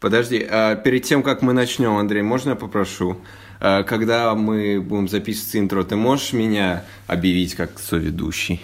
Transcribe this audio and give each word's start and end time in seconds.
Подожди, 0.00 0.46
а 0.48 0.76
перед 0.76 1.02
тем, 1.04 1.22
как 1.22 1.42
мы 1.42 1.52
начнем, 1.52 1.96
Андрей, 1.96 2.22
можно 2.22 2.50
я 2.50 2.56
попрошу? 2.56 3.16
А, 3.60 3.82
когда 3.82 4.34
мы 4.36 4.80
будем 4.80 5.08
записывать 5.08 5.56
интро, 5.56 5.82
ты 5.82 5.96
можешь 5.96 6.32
меня 6.32 6.84
объявить 7.08 7.54
как 7.54 7.78
соведущий? 7.80 8.62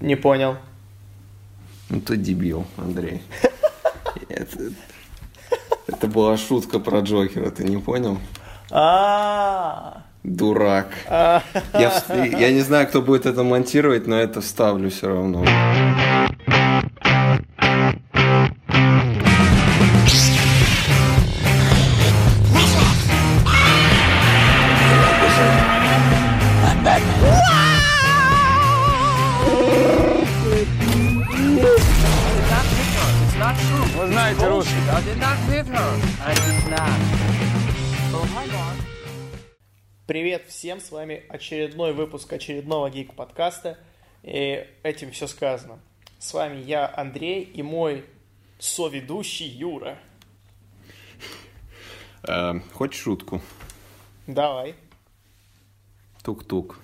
Не 0.00 0.16
понял. 0.16 0.56
Ну 1.90 2.00
ты 2.00 2.16
дебил, 2.16 2.66
Андрей. 2.78 3.22
Это, 4.28 4.72
это 5.86 6.06
была 6.06 6.36
шутка 6.36 6.78
про 6.78 7.00
Джокера, 7.00 7.50
ты 7.50 7.64
не 7.64 7.76
понял? 7.78 8.18
А, 8.70 10.02
Дурак. 10.22 10.88
а, 11.06 11.42
Я, 11.74 12.02
я 12.24 12.52
не 12.52 12.60
знаю, 12.60 12.86
кто 12.88 13.02
будет 13.02 13.26
это 13.26 13.42
монтировать, 13.42 14.06
но 14.06 14.16
это 14.16 14.40
вставлю 14.40 14.90
все 14.90 15.08
равно. 15.08 15.44
Всем, 40.58 40.80
с 40.80 40.90
вами 40.90 41.22
очередной 41.28 41.92
выпуск 41.92 42.32
очередного 42.32 42.90
гик 42.90 43.14
подкаста. 43.14 43.78
И 44.24 44.66
этим 44.82 45.12
все 45.12 45.28
сказано. 45.28 45.78
С 46.18 46.34
вами 46.34 46.60
я, 46.60 46.92
Андрей, 46.96 47.44
и 47.44 47.62
мой 47.62 48.04
соведущий 48.58 49.46
Юра. 49.46 50.00
Э, 52.24 52.54
хочешь 52.74 53.00
шутку? 53.00 53.40
Давай, 54.26 54.74
Тук-тук. 56.24 56.80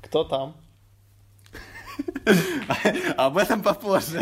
кто 0.00 0.22
там? 0.22 0.56
Об 3.16 3.38
этом 3.38 3.60
попозже. 3.60 4.20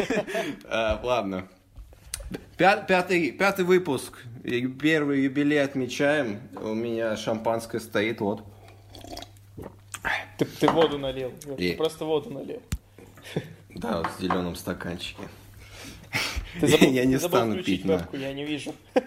Э, 0.64 0.98
Ладно. 1.02 1.46
Пя- 2.56 2.86
Пятый, 2.86 3.32
пятый 3.32 3.66
выпуск. 3.66 4.24
Первый 4.42 5.24
юбилей 5.24 5.62
отмечаем. 5.62 6.40
У 6.56 6.72
меня 6.72 7.18
шампанское 7.18 7.78
стоит, 7.78 8.22
вот. 8.22 8.46
Ты, 10.38 10.44
ты 10.44 10.68
воду 10.68 10.98
налил, 10.98 11.32
Юр, 11.46 11.56
ты 11.56 11.70
И- 11.70 11.76
просто 11.76 12.04
воду 12.04 12.30
налил. 12.30 12.60
Да, 13.70 13.98
вот 13.98 14.08
в 14.08 14.20
зеленом 14.20 14.56
стаканчике. 14.56 15.22
Ты 16.60 16.66
забыл, 16.66 16.90
Я 16.90 17.04
не 17.06 17.14
ты 17.14 17.20
забыл 17.20 17.38
стану 17.38 17.62
пить, 17.62 17.84
вебку, 17.84 18.16
я 18.16 18.32
не 18.32 18.44
вижу. 18.44 18.74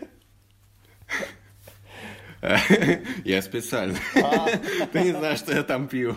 Я 3.23 3.41
специально. 3.41 3.97
А, 4.21 4.47
Ты 4.91 5.01
не 5.01 5.11
знаешь, 5.11 5.39
что 5.39 5.53
я 5.53 5.63
там 5.63 5.87
пью. 5.87 6.15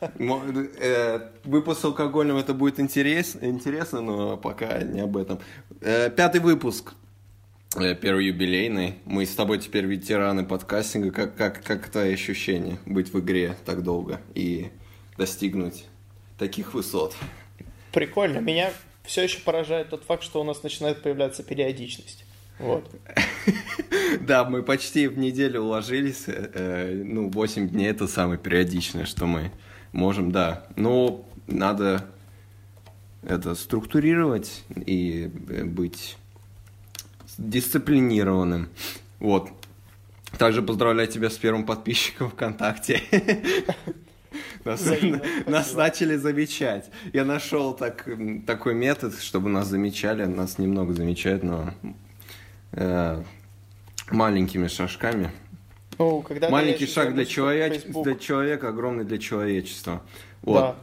Э, 0.00 1.30
Выпуск 1.44 1.80
с 1.80 1.84
алкогольным 1.84 2.36
это 2.36 2.52
будет 2.52 2.78
интерес, 2.78 3.36
интересно, 3.40 4.02
но 4.02 4.36
пока 4.36 4.82
не 4.82 5.00
об 5.00 5.16
этом. 5.16 5.40
Э, 5.80 6.10
Пятый 6.10 6.40
выпуск. 6.42 6.92
Первый 7.76 8.26
юбилейный. 8.26 8.94
Мы 9.04 9.26
с 9.26 9.34
тобой 9.34 9.58
теперь 9.58 9.84
ветераны 9.84 10.44
подкастинга. 10.44 11.10
Как, 11.10 11.36
как, 11.36 11.62
как 11.62 11.88
твои 11.88 12.14
ощущения 12.14 12.78
быть 12.86 13.12
в 13.12 13.20
игре 13.20 13.54
так 13.66 13.82
долго 13.82 14.20
и 14.34 14.70
достигнуть 15.18 15.84
таких 16.38 16.72
высот? 16.74 17.14
прикольно. 17.92 18.38
Меня 18.38 18.72
все 19.04 19.22
еще 19.22 19.40
поражает 19.40 19.88
тот 19.90 20.04
факт, 20.04 20.22
что 20.22 20.40
у 20.40 20.44
нас 20.44 20.62
начинает 20.62 21.02
появляться 21.02 21.42
периодичность. 21.42 22.24
Вот. 22.58 22.88
Да, 24.20 24.44
мы 24.44 24.62
почти 24.62 25.08
в 25.08 25.18
неделю 25.18 25.62
уложились. 25.62 26.24
э, 26.28 26.50
э, 26.54 27.02
Ну, 27.04 27.28
8 27.28 27.68
дней 27.68 27.88
это 27.88 28.06
самое 28.06 28.38
периодичное, 28.38 29.04
что 29.04 29.26
мы 29.26 29.50
можем, 29.92 30.30
да. 30.30 30.66
Но 30.76 31.26
надо 31.46 32.06
это 33.22 33.54
структурировать 33.54 34.62
и 34.74 35.30
э, 35.48 35.64
быть 35.64 36.16
дисциплинированным. 37.38 38.68
Вот. 39.20 39.50
Также 40.38 40.62
поздравляю 40.62 41.08
тебя 41.08 41.30
с 41.30 41.36
первым 41.38 41.64
подписчиком 41.64 42.30
ВКонтакте. 42.30 43.02
Нас, 44.64 44.80
Взаимно, 44.80 45.22
нас 45.46 45.74
начали 45.74 46.16
замечать. 46.16 46.90
Я 47.12 47.24
нашел 47.24 47.72
так, 47.72 48.06
такой 48.46 48.74
метод, 48.74 49.16
чтобы 49.18 49.48
нас 49.48 49.68
замечали. 49.68 50.24
Нас 50.24 50.58
немного 50.58 50.92
замечают, 50.92 51.44
но 51.44 51.72
э, 52.72 53.22
маленькими 54.10 54.66
шажками. 54.66 55.30
Ну, 55.98 56.20
когда 56.22 56.50
Маленький 56.50 56.86
шаг 56.86 57.14
для, 57.14 57.24
человек- 57.24 57.74
Facebook, 57.74 58.04
для 58.04 58.16
человека, 58.16 58.68
огромный 58.68 59.04
для 59.04 59.18
человечества. 59.18 60.02
Вот. 60.42 60.60
Да. 60.60 60.76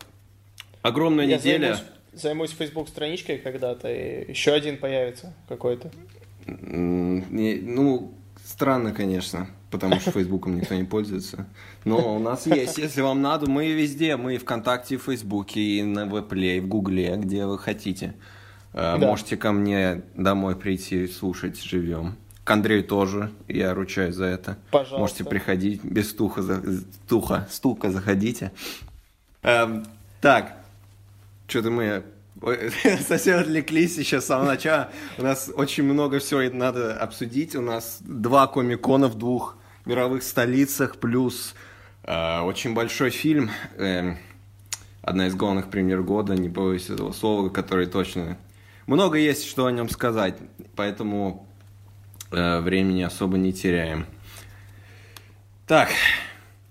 Огромная 0.82 1.26
Я 1.26 1.38
неделя. 1.38 1.74
займусь, 1.76 1.84
займусь 2.14 2.52
Facebook 2.52 2.88
страничкой 2.88 3.38
когда-то, 3.38 3.92
и 3.92 4.32
еще 4.32 4.54
один 4.54 4.78
появится 4.78 5.34
какой-то. 5.50 5.92
Ну, 6.46 8.14
странно, 8.46 8.92
конечно, 8.92 9.48
потому 9.72 10.00
что 10.00 10.12
Фейсбуком 10.12 10.56
никто 10.58 10.76
не 10.76 10.84
пользуется. 10.84 11.48
Но 11.86 12.16
у 12.16 12.20
нас 12.20 12.46
есть, 12.48 12.78
если 12.78 13.02
вам 13.02 13.22
надо, 13.22 13.50
мы 13.50 13.72
везде, 13.72 14.18
мы 14.18 14.36
и 14.36 14.38
ВКонтакте, 14.38 14.96
и 14.96 14.98
в 14.98 15.04
Фейсбуке, 15.04 15.60
и 15.62 15.84
на 15.84 16.06
Вепле, 16.06 16.58
и 16.58 16.60
в 16.60 16.68
Гугле, 16.68 17.16
где 17.18 17.46
вы 17.46 17.58
хотите. 17.58 18.14
Э, 18.74 18.98
Да. 19.00 19.08
Можете 19.08 19.38
ко 19.38 19.52
мне 19.52 20.02
домой 20.16 20.56
прийти 20.56 21.08
слушать, 21.08 21.62
живем. 21.62 22.16
К 22.44 22.52
Андрею 22.52 22.84
тоже, 22.84 23.32
я 23.48 23.74
ручаюсь 23.74 24.16
за 24.16 24.26
это. 24.26 24.58
Пожалуйста. 24.72 25.00
Можете 25.00 25.24
приходить, 25.24 25.84
без 25.84 26.10
стуха, 26.10 26.42
за- 26.42 26.84
туха, 27.08 27.48
стука 27.50 27.90
заходите. 27.90 28.52
Эм, 29.44 29.86
так, 30.20 30.58
что-то 31.48 31.70
мы 31.72 32.04
совсем 33.08 33.40
отвлеклись 33.40 33.98
еще 33.98 34.20
с 34.22 34.26
самого 34.26 34.48
начала. 34.48 34.92
У 35.18 35.24
нас 35.24 35.50
очень 35.56 35.84
много 35.84 36.20
всего 36.20 36.42
надо 36.56 36.98
обсудить. 36.98 37.56
У 37.56 37.62
нас 37.62 37.98
два 38.02 38.48
комикона 38.48 39.08
в 39.08 39.16
двух 39.16 39.58
мировых 39.86 40.24
столицах, 40.24 40.98
плюс 40.98 41.56
э, 42.04 42.40
очень 42.42 42.74
большой 42.74 43.10
фильм. 43.12 43.52
эм, 43.78 44.18
одна 45.02 45.28
из 45.28 45.36
главных 45.36 45.70
премьер 45.70 46.02
года, 46.04 46.34
не 46.36 46.50
боюсь 46.50 46.90
этого 46.90 47.12
слова, 47.12 47.50
который 47.50 47.86
точно... 47.88 48.38
Много 48.88 49.18
есть, 49.18 49.46
что 49.48 49.66
о 49.66 49.72
нем 49.72 49.88
сказать, 49.90 50.36
поэтому 50.76 51.48
э, 52.32 52.60
времени 52.60 53.02
особо 53.04 53.38
не 53.38 53.54
теряем. 53.54 54.06
Так, 55.68 55.90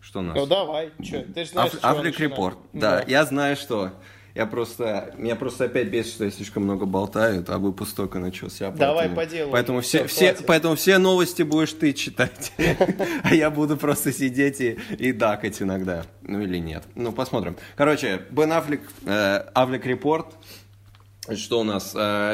что 0.01 0.19
у 0.21 0.23
нас? 0.23 0.37
Ну 0.37 0.47
давай, 0.47 0.91
чё, 1.03 1.23
ты 1.35 1.45
же 1.45 1.51
знаешь, 1.53 1.73
Аф- 1.75 1.79
Африк. 1.99 2.19
Репорт. 2.21 2.59
Да, 2.75 2.99
Да. 2.99 3.05
я 3.07 3.25
знаю, 3.25 3.57
что. 3.57 3.93
Я 4.35 4.47
просто... 4.47 5.15
Меня 5.19 5.37
просто 5.37 5.65
опять 5.65 5.89
бесит, 5.89 6.13
что 6.13 6.25
я 6.25 6.31
слишком 6.31 6.65
много 6.65 6.87
болтаю, 6.87 7.45
а 7.49 7.59
выпуск 7.59 7.95
только 7.95 8.19
начался. 8.19 8.71
Давай 8.71 9.09
поэтому- 9.09 9.17
по 9.17 9.27
делу. 9.27 9.53
Поэтому 9.53 9.81
все, 9.83 10.07
все, 10.07 10.29
хватит. 10.29 10.47
поэтому 10.47 10.75
все 10.75 10.99
новости 10.99 11.43
будешь 11.43 11.73
ты 11.73 11.93
читать. 11.93 12.53
А 13.25 13.35
я 13.35 13.51
буду 13.51 13.77
просто 13.77 14.13
сидеть 14.13 14.61
и, 14.61 14.79
и 14.99 15.13
дакать 15.13 15.61
иногда. 15.61 16.05
Ну 16.23 16.41
или 16.41 16.59
нет. 16.59 16.85
Ну, 16.95 17.13
посмотрим. 17.13 17.57
Короче, 17.77 18.23
Бен 18.31 18.53
Аффлек, 18.53 18.81
э, 19.05 19.45
Аффлек 19.55 19.87
Репорт. 19.87 20.35
Что 21.35 21.61
у 21.61 21.65
нас? 21.65 21.91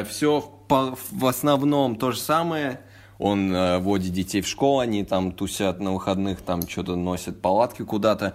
все 0.09 0.59
в 0.69 1.25
основном 1.25 1.95
то 1.95 2.11
же 2.11 2.19
самое. 2.19 2.79
Он 3.17 3.53
э, 3.53 3.79
водит 3.79 4.13
детей 4.13 4.41
в 4.41 4.47
школу, 4.47 4.79
они 4.79 5.03
там 5.03 5.33
тусят 5.33 5.79
на 5.81 5.93
выходных, 5.93 6.41
там 6.41 6.67
что-то 6.67 6.95
носят 6.95 7.41
палатки 7.41 7.83
куда-то. 7.83 8.33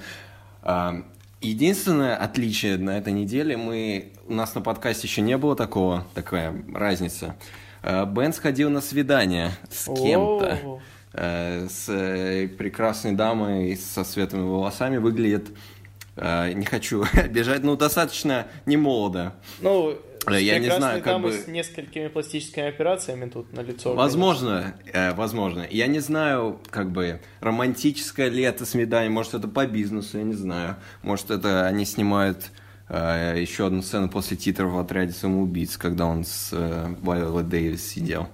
А, 0.62 1.04
Единственное 1.44 2.16
отличие 2.16 2.78
на 2.78 2.96
этой 2.96 3.12
неделе, 3.12 3.56
мы, 3.56 4.12
у 4.26 4.32
нас 4.32 4.54
на 4.54 4.62
подкасте 4.62 5.06
еще 5.06 5.20
не 5.20 5.36
было 5.36 5.54
такого, 5.54 6.06
такая 6.14 6.54
разница. 6.72 7.36
Э, 7.82 8.06
Бен 8.06 8.32
сходил 8.32 8.70
на 8.70 8.80
свидание 8.80 9.52
с 9.70 9.84
кем-то. 9.84 10.80
Э, 11.12 11.68
С 11.68 11.88
э, 11.88 12.48
прекрасной 12.48 13.12
дамой 13.12 13.76
со 13.76 14.04
светлыми 14.04 14.48
волосами. 14.48 14.96
Выглядит, 14.96 15.48
не 16.16 16.64
хочу 16.64 17.04
обижать, 17.12 17.62
но 17.62 17.76
достаточно 17.76 18.46
не 18.66 18.76
молодо. 18.76 19.34
Ну, 19.60 19.98
Я 20.30 20.58
не 20.58 20.70
знаю, 20.70 21.02
как 21.02 21.20
бы- 21.20 21.32
с 21.32 21.46
несколькими 21.46 22.08
пластическими 22.08 22.66
операциями 22.66 23.28
тут 23.28 23.52
на 23.52 23.60
лицо. 23.60 23.94
Возможно, 23.94 24.74
э, 24.92 25.12
возможно. 25.14 25.66
Я 25.70 25.86
не 25.86 26.00
знаю, 26.00 26.60
как 26.70 26.90
бы, 26.90 27.20
романтическое 27.40 28.28
ли 28.28 28.42
это 28.42 28.66
свидание, 28.66 29.10
может, 29.10 29.34
это 29.34 29.48
по 29.48 29.66
бизнесу, 29.66 30.18
я 30.18 30.24
не 30.24 30.34
знаю. 30.34 30.76
Может, 31.02 31.30
это 31.30 31.66
они 31.66 31.84
снимают 31.84 32.50
э, 32.88 33.36
еще 33.38 33.66
одну 33.66 33.82
сцену 33.82 34.08
после 34.08 34.36
титров 34.36 34.72
в 34.72 34.78
отряде 34.78 35.12
самоубийц, 35.12 35.76
когда 35.76 36.06
он 36.06 36.24
с 36.24 36.50
э, 36.52 36.94
Вайолой 37.00 37.44
Дэвис 37.44 37.86
сидел. 37.86 38.28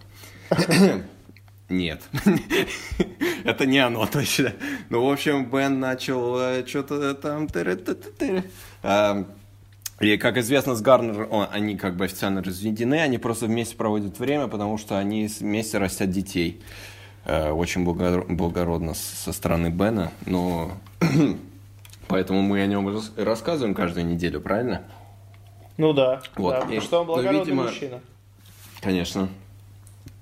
Нет. 1.69 2.03
Это 3.45 3.65
не 3.65 3.79
оно 3.79 4.05
точно. 4.07 4.53
Ну, 4.89 5.07
в 5.07 5.11
общем, 5.11 5.49
Бен 5.49 5.79
начал 5.79 6.67
что-то 6.67 7.15
там... 7.15 7.47
И, 10.00 10.17
как 10.17 10.38
известно, 10.38 10.75
с 10.75 10.81
Гарнер 10.81 11.29
о, 11.31 11.47
они 11.52 11.76
как 11.76 11.94
бы 11.97 12.06
официально 12.06 12.43
разведены, 12.43 13.00
они 13.00 13.19
просто 13.19 13.47
вместе 13.47 13.76
проводят 13.76 14.19
время, 14.19 14.49
потому 14.49 14.79
что 14.79 14.99
они 14.99 15.26
вместе 15.26 15.76
растят 15.79 16.11
детей. 16.11 16.62
Э, 17.26 17.50
Очень 17.50 17.85
благо- 17.85 18.25
благородно 18.26 18.94
со 18.94 19.32
стороны 19.32 19.69
Бена, 19.69 20.11
но 20.25 20.73
поэтому 22.08 22.41
мы 22.41 22.62
о 22.62 22.67
нем 22.67 22.88
рас- 22.88 23.12
рассказываем 23.17 23.75
каждую 23.75 24.06
неделю, 24.06 24.41
правильно? 24.41 24.82
Ну 25.76 25.93
да, 25.93 26.23
Вот, 26.37 26.52
да, 26.52 26.61
потому 26.62 26.81
что 26.81 27.00
он 27.00 27.06
ну, 27.06 27.12
благородный 27.14 27.41
видимо, 27.44 27.62
мужчина. 27.64 28.00
Конечно. 28.81 29.29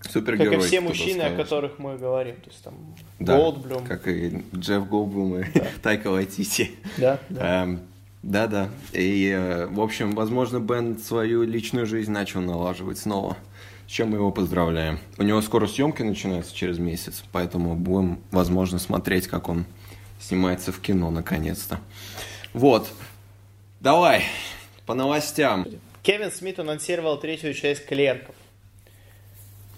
Как 0.02 0.12
Супергерой. 0.12 0.56
и 0.56 0.60
все 0.60 0.80
мужчины, 0.80 1.22
о 1.22 1.26
сказал. 1.26 1.36
которых 1.44 1.78
мы 1.78 1.96
говорим. 1.98 2.36
То 2.36 2.50
есть 2.50 2.62
там 2.64 2.74
Да, 3.20 3.36
Голдблюм. 3.36 3.84
Как 3.84 4.06
и 4.08 4.42
Джефф 4.54 4.88
Голдблюм 4.88 5.38
и 5.40 5.44
Тайка 5.82 6.10
Вайтити. 6.10 6.72
Да, 6.96 7.18
да. 7.28 7.62
Эм, 7.64 7.80
Да-да. 8.22 8.68
И, 8.92 9.28
э, 9.28 9.66
в 9.66 9.80
общем, 9.80 10.12
возможно, 10.12 10.58
Бен 10.58 10.98
свою 10.98 11.44
личную 11.44 11.86
жизнь 11.86 12.10
начал 12.10 12.40
налаживать 12.40 12.98
снова. 12.98 13.36
С 13.86 13.90
чем 13.90 14.10
мы 14.10 14.16
его 14.16 14.30
поздравляем. 14.30 14.98
У 15.16 15.22
него 15.22 15.40
скоро 15.40 15.66
съемки 15.66 16.02
начинаются 16.02 16.54
через 16.54 16.78
месяц, 16.78 17.24
поэтому 17.32 17.74
будем, 17.74 18.20
возможно, 18.30 18.78
смотреть, 18.78 19.28
как 19.28 19.48
он 19.48 19.64
снимается 20.20 20.72
в 20.72 20.80
кино 20.80 21.10
наконец-то. 21.10 21.80
Вот. 22.52 22.90
Давай, 23.80 24.24
по 24.84 24.94
новостям. 24.94 25.66
Кевин 26.02 26.30
Смит 26.32 26.58
анонсировал 26.58 27.18
третью 27.18 27.54
часть 27.54 27.86
«Клерков». 27.86 28.34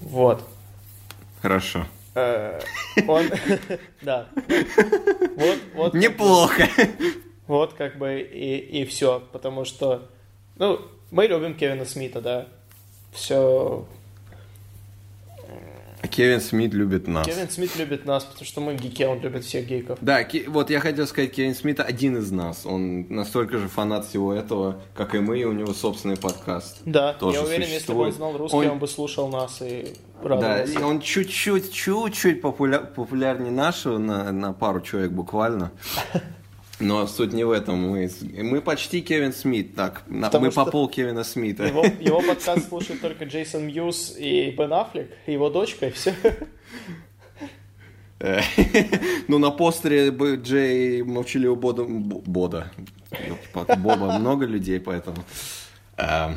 Вот. 0.00 0.42
Хорошо. 1.42 1.86
Э, 2.14 2.60
Он... 3.06 3.26
Да. 4.02 4.28
Вот, 5.36 5.58
вот. 5.74 5.94
Неплохо. 5.94 6.68
Вот 7.50 7.72
как 7.72 7.98
бы 7.98 8.20
и, 8.20 8.58
и 8.58 8.84
все, 8.84 9.20
потому 9.32 9.64
что, 9.64 10.06
ну, 10.54 10.78
мы 11.10 11.26
любим 11.26 11.54
Кевина 11.54 11.84
Смита, 11.84 12.20
да. 12.20 12.46
Все. 13.12 13.84
А 16.00 16.06
Кевин 16.06 16.40
Смит 16.40 16.72
любит 16.72 17.08
нас. 17.08 17.26
Кевин 17.26 17.50
Смит 17.50 17.76
любит 17.76 18.06
нас, 18.06 18.22
потому 18.22 18.44
что 18.46 18.60
мы 18.60 18.76
гики, 18.76 19.02
он 19.02 19.18
любит 19.20 19.42
всех 19.44 19.66
гейков. 19.66 19.98
Да, 20.00 20.24
вот 20.46 20.70
я 20.70 20.78
хотел 20.78 21.08
сказать, 21.08 21.32
Кевин 21.32 21.56
Смит 21.56 21.80
один 21.80 22.18
из 22.18 22.30
нас. 22.30 22.64
Он 22.64 23.06
настолько 23.08 23.58
же 23.58 23.66
фанат 23.66 24.06
всего 24.06 24.32
этого, 24.32 24.80
как 24.94 25.16
и 25.16 25.18
мы, 25.18 25.40
и 25.40 25.44
у 25.44 25.50
него 25.52 25.74
собственный 25.74 26.16
подкаст. 26.16 26.78
Да, 26.84 27.14
Тоже 27.14 27.38
я 27.38 27.42
уверен, 27.44 27.66
если 27.66 27.92
бы 27.92 27.98
он 28.02 28.12
существует. 28.12 28.14
знал 28.14 28.36
русский, 28.38 28.56
Он- 28.58 28.66
он, 28.68 28.78
бы 28.78 28.86
слушал 28.86 29.26
нас 29.28 29.60
и 29.60 29.92
Да, 30.22 30.28
радовался. 30.28 30.78
и 30.78 30.82
он 30.84 31.00
чуть-чуть, 31.00 31.72
чуть-чуть 31.72 32.40
популя- 32.40 32.86
популярнее 32.86 33.50
нашего 33.50 33.98
на, 33.98 34.30
на 34.30 34.52
пару 34.52 34.80
человек 34.82 35.10
буквально. 35.10 35.72
Но 36.80 37.06
суть 37.06 37.32
не 37.34 37.44
в 37.44 37.50
этом. 37.50 37.78
Мы, 37.90 38.10
мы 38.42 38.60
почти 38.62 39.02
Кевин 39.02 39.32
Смит, 39.32 39.74
так. 39.74 40.02
Потому 40.22 40.46
мы 40.46 40.50
по 40.50 40.64
пол 40.64 40.88
Кевина 40.88 41.24
Смита. 41.24 41.64
Его, 41.66 41.84
его 42.00 42.20
подкаст 42.22 42.68
слушает 42.68 43.00
только 43.02 43.24
Джейсон 43.26 43.66
Мьюз 43.66 44.14
и 44.18 44.50
Бен 44.50 44.72
Аффлек, 44.72 45.10
его 45.26 45.50
дочка, 45.50 45.88
и 45.88 45.90
все. 45.90 46.14
Э, 48.18 48.40
Ну, 49.28 49.38
на 49.38 49.50
постере 49.50 50.10
бы 50.10 50.36
Джей 50.36 51.02
молчаливого 51.02 51.56
Бода... 51.56 51.84
Бода. 51.84 52.70
Боба 53.78 54.18
много 54.18 54.46
людей, 54.46 54.80
поэтому... 54.80 55.18
э, 55.96 56.30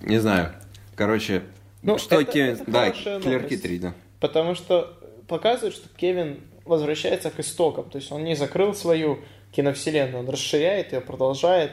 Не 0.00 0.18
знаю. 0.18 0.52
Короче, 0.96 1.42
Ну, 1.82 1.98
что 1.98 2.20
это- 2.20 2.32
Кевин... 2.32 2.54
это 2.54 2.70
Да, 2.70 2.90
Клерки 2.90 3.28
новость. 3.28 3.62
3, 3.62 3.78
да. 3.78 3.94
Потому 4.20 4.54
что 4.54 4.98
показывает, 5.28 5.74
что 5.74 5.88
Кевин 5.96 6.40
возвращается 6.64 7.30
к 7.30 7.40
истокам. 7.40 7.90
То 7.90 7.98
есть 7.98 8.10
он 8.12 8.24
не 8.24 8.34
закрыл 8.36 8.74
свою 8.74 9.18
киновселенную, 9.54 10.20
он 10.24 10.28
расширяет 10.28 10.92
ее, 10.92 11.00
продолжает, 11.00 11.72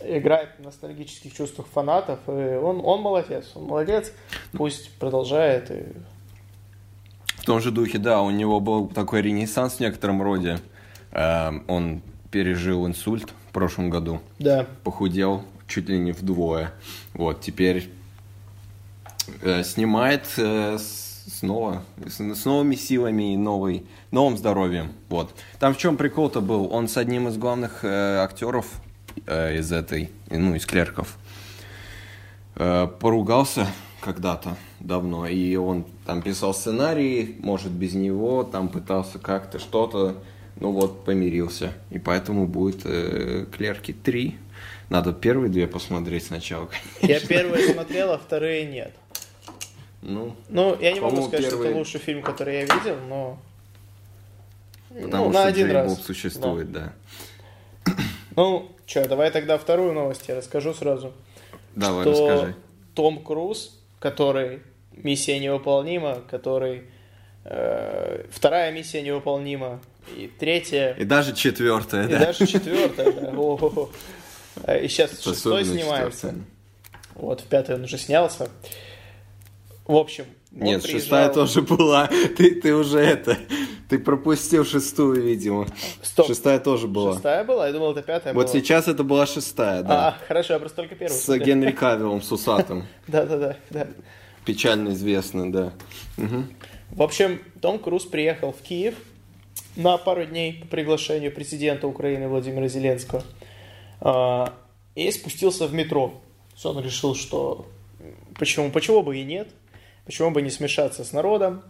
играет 0.00 0.58
на 0.58 0.66
ностальгических 0.66 1.34
чувствах 1.34 1.66
фанатов. 1.66 2.20
И 2.28 2.30
он, 2.30 2.80
он 2.84 3.00
молодец, 3.00 3.50
он 3.54 3.64
молодец, 3.64 4.12
пусть 4.52 4.90
продолжает. 4.98 5.70
И... 5.70 5.84
В 7.40 7.44
том 7.44 7.60
же 7.60 7.70
духе, 7.70 7.98
да, 7.98 8.22
у 8.22 8.30
него 8.30 8.60
был 8.60 8.86
такой 8.88 9.22
ренессанс 9.22 9.74
в 9.74 9.80
некотором 9.80 10.22
роде. 10.22 10.60
Эм, 11.12 11.64
Он 11.68 12.02
пережил 12.30 12.86
инсульт 12.86 13.28
в 13.48 13.52
прошлом 13.52 13.90
году, 13.90 14.20
Да. 14.38 14.66
похудел 14.84 15.44
чуть 15.66 15.88
ли 15.88 15.98
не 15.98 16.12
вдвое. 16.12 16.72
Вот, 17.14 17.40
теперь 17.42 17.90
э, 19.42 19.62
снимает 19.64 20.24
э, 20.38 20.78
с- 20.78 21.01
снова, 21.30 21.82
с, 22.06 22.20
с 22.20 22.44
новыми 22.44 22.74
силами 22.74 23.34
и 23.34 23.36
новой, 23.36 23.86
новым 24.10 24.36
здоровьем. 24.36 24.92
Вот. 25.08 25.34
Там 25.58 25.74
в 25.74 25.78
чем 25.78 25.96
прикол-то 25.96 26.40
был? 26.40 26.72
Он 26.72 26.88
с 26.88 26.96
одним 26.96 27.28
из 27.28 27.36
главных 27.36 27.84
э, 27.84 28.16
актеров 28.18 28.66
э, 29.26 29.58
из 29.58 29.72
этой, 29.72 30.10
ну, 30.30 30.54
из 30.54 30.66
клерков, 30.66 31.16
э, 32.56 32.88
поругался 33.00 33.66
когда-то 34.00 34.56
давно, 34.80 35.26
и 35.26 35.54
он 35.56 35.86
там 36.06 36.22
писал 36.22 36.52
сценарий, 36.54 37.36
может, 37.38 37.70
без 37.70 37.94
него, 37.94 38.42
там 38.42 38.68
пытался 38.68 39.18
как-то 39.18 39.58
что-то, 39.58 40.16
ну 40.56 40.72
вот, 40.72 41.04
помирился. 41.04 41.72
И 41.90 41.98
поэтому 41.98 42.46
будет 42.46 42.82
э, 42.84 43.46
Клерки 43.52 43.92
3. 43.92 44.36
Надо 44.90 45.12
первые 45.12 45.50
две 45.50 45.66
посмотреть 45.66 46.26
сначала. 46.26 46.68
Я 47.00 47.20
первые 47.20 47.72
смотрел, 47.72 48.12
а 48.12 48.18
вторые 48.18 48.66
нет. 48.66 48.92
Ну, 50.02 50.36
Ну, 50.48 50.76
я 50.80 50.92
не 50.92 51.00
могу 51.00 51.22
сказать, 51.22 51.46
что 51.46 51.50
первые- 51.50 51.70
это 51.70 51.78
лучший 51.78 52.00
фильм, 52.00 52.22
который 52.22 52.54
я 52.54 52.62
видел, 52.62 52.96
но... 53.08 53.38
потому 54.88 55.26
ну, 55.26 55.30
что 55.30 55.40
на 55.40 55.44
один 55.46 55.66
Джей 55.66 55.74
раз. 55.74 55.94
Боб 55.94 56.04
существует, 56.04 56.72
да. 56.72 56.92
Ну, 58.34 58.70
что, 58.86 59.08
давай 59.08 59.30
тогда 59.30 59.58
вторую 59.58 59.92
новость 59.92 60.24
я 60.26 60.34
расскажу 60.34 60.74
сразу. 60.74 61.12
Давай, 61.76 62.02
что 62.02 62.28
расскажи. 62.30 62.56
Том 62.94 63.22
Круз, 63.22 63.78
который 64.00 64.62
миссия 64.92 65.38
невыполнима, 65.38 66.22
который 66.28 66.84
э, 67.44 68.26
вторая 68.30 68.72
миссия 68.72 69.02
невыполнима, 69.02 69.80
и 70.16 70.30
третья, 70.38 70.94
И 70.94 71.04
даже 71.04 71.34
четвертая, 71.34 72.06
и 72.06 72.10
да. 72.10 72.18
даже 72.26 72.46
четвертая, 72.46 73.12
да. 73.12 74.76
И 74.76 74.88
сейчас 74.88 75.22
шестой 75.22 75.64
снимается. 75.64 76.34
Вот, 77.14 77.40
в 77.40 77.44
пятой 77.44 77.76
он 77.76 77.84
уже 77.84 77.98
снялся. 77.98 78.48
В 79.86 79.96
общем, 79.96 80.24
Нет, 80.50 80.82
приезжал- 80.82 81.00
шестая 81.00 81.28
тоже 81.30 81.62
была. 81.62 82.06
Ты, 82.36 82.54
ты 82.60 82.74
уже 82.74 82.98
это... 83.00 83.36
Ты 83.88 83.98
пропустил 83.98 84.64
шестую, 84.64 85.22
видимо. 85.22 85.66
Стоп. 86.00 86.26
Шестая 86.26 86.58
тоже 86.60 86.86
была. 86.88 87.14
Шестая 87.14 87.44
была? 87.44 87.66
Я 87.66 87.74
думал, 87.74 87.92
это 87.92 88.00
пятая 88.00 88.32
Вот 88.32 88.46
была. 88.46 88.52
сейчас 88.52 88.88
это 88.88 89.04
была 89.04 89.26
шестая, 89.26 89.82
да. 89.82 90.08
А, 90.08 90.26
хорошо, 90.26 90.54
я 90.54 90.58
просто 90.60 90.76
только 90.76 90.94
первую. 90.94 91.18
С. 91.18 91.38
Генри 91.38 91.72
Кавиллом, 91.72 92.22
с 92.22 92.32
усатым. 92.32 92.86
Да-да-да. 93.06 93.56
да. 93.68 93.88
Печально 94.46 94.90
известно, 94.90 95.52
да. 95.52 95.72
Мгм. 96.16 96.54
В 96.90 97.02
общем, 97.02 97.40
Том 97.60 97.78
Круз 97.78 98.06
приехал 98.06 98.52
в 98.52 98.62
Киев 98.62 98.94
на 99.76 99.98
пару 99.98 100.24
дней 100.24 100.54
по 100.54 100.68
приглашению 100.68 101.32
президента 101.32 101.86
Украины 101.86 102.28
Владимира 102.28 102.68
Зеленского 102.68 103.24
а, 104.00 104.54
и 104.94 105.10
спустился 105.10 105.66
в 105.66 105.74
метро. 105.74 106.14
Он 106.64 106.82
решил, 106.82 107.14
что 107.14 107.66
почему, 108.38 108.70
почему 108.70 109.02
бы 109.02 109.18
и 109.18 109.24
нет, 109.24 109.48
почему 110.04 110.30
бы 110.30 110.42
не 110.42 110.50
смешаться 110.50 111.04
с 111.04 111.12
народом. 111.12 111.62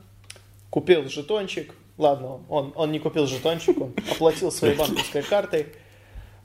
Купил 0.70 1.08
жетончик. 1.08 1.74
Ладно, 1.98 2.40
он, 2.48 2.72
он 2.74 2.90
не 2.90 2.98
купил 2.98 3.26
жетончик, 3.26 3.80
он 3.80 3.94
оплатил 4.10 4.50
своей 4.50 4.74
банковской 4.74 5.22
картой 5.22 5.66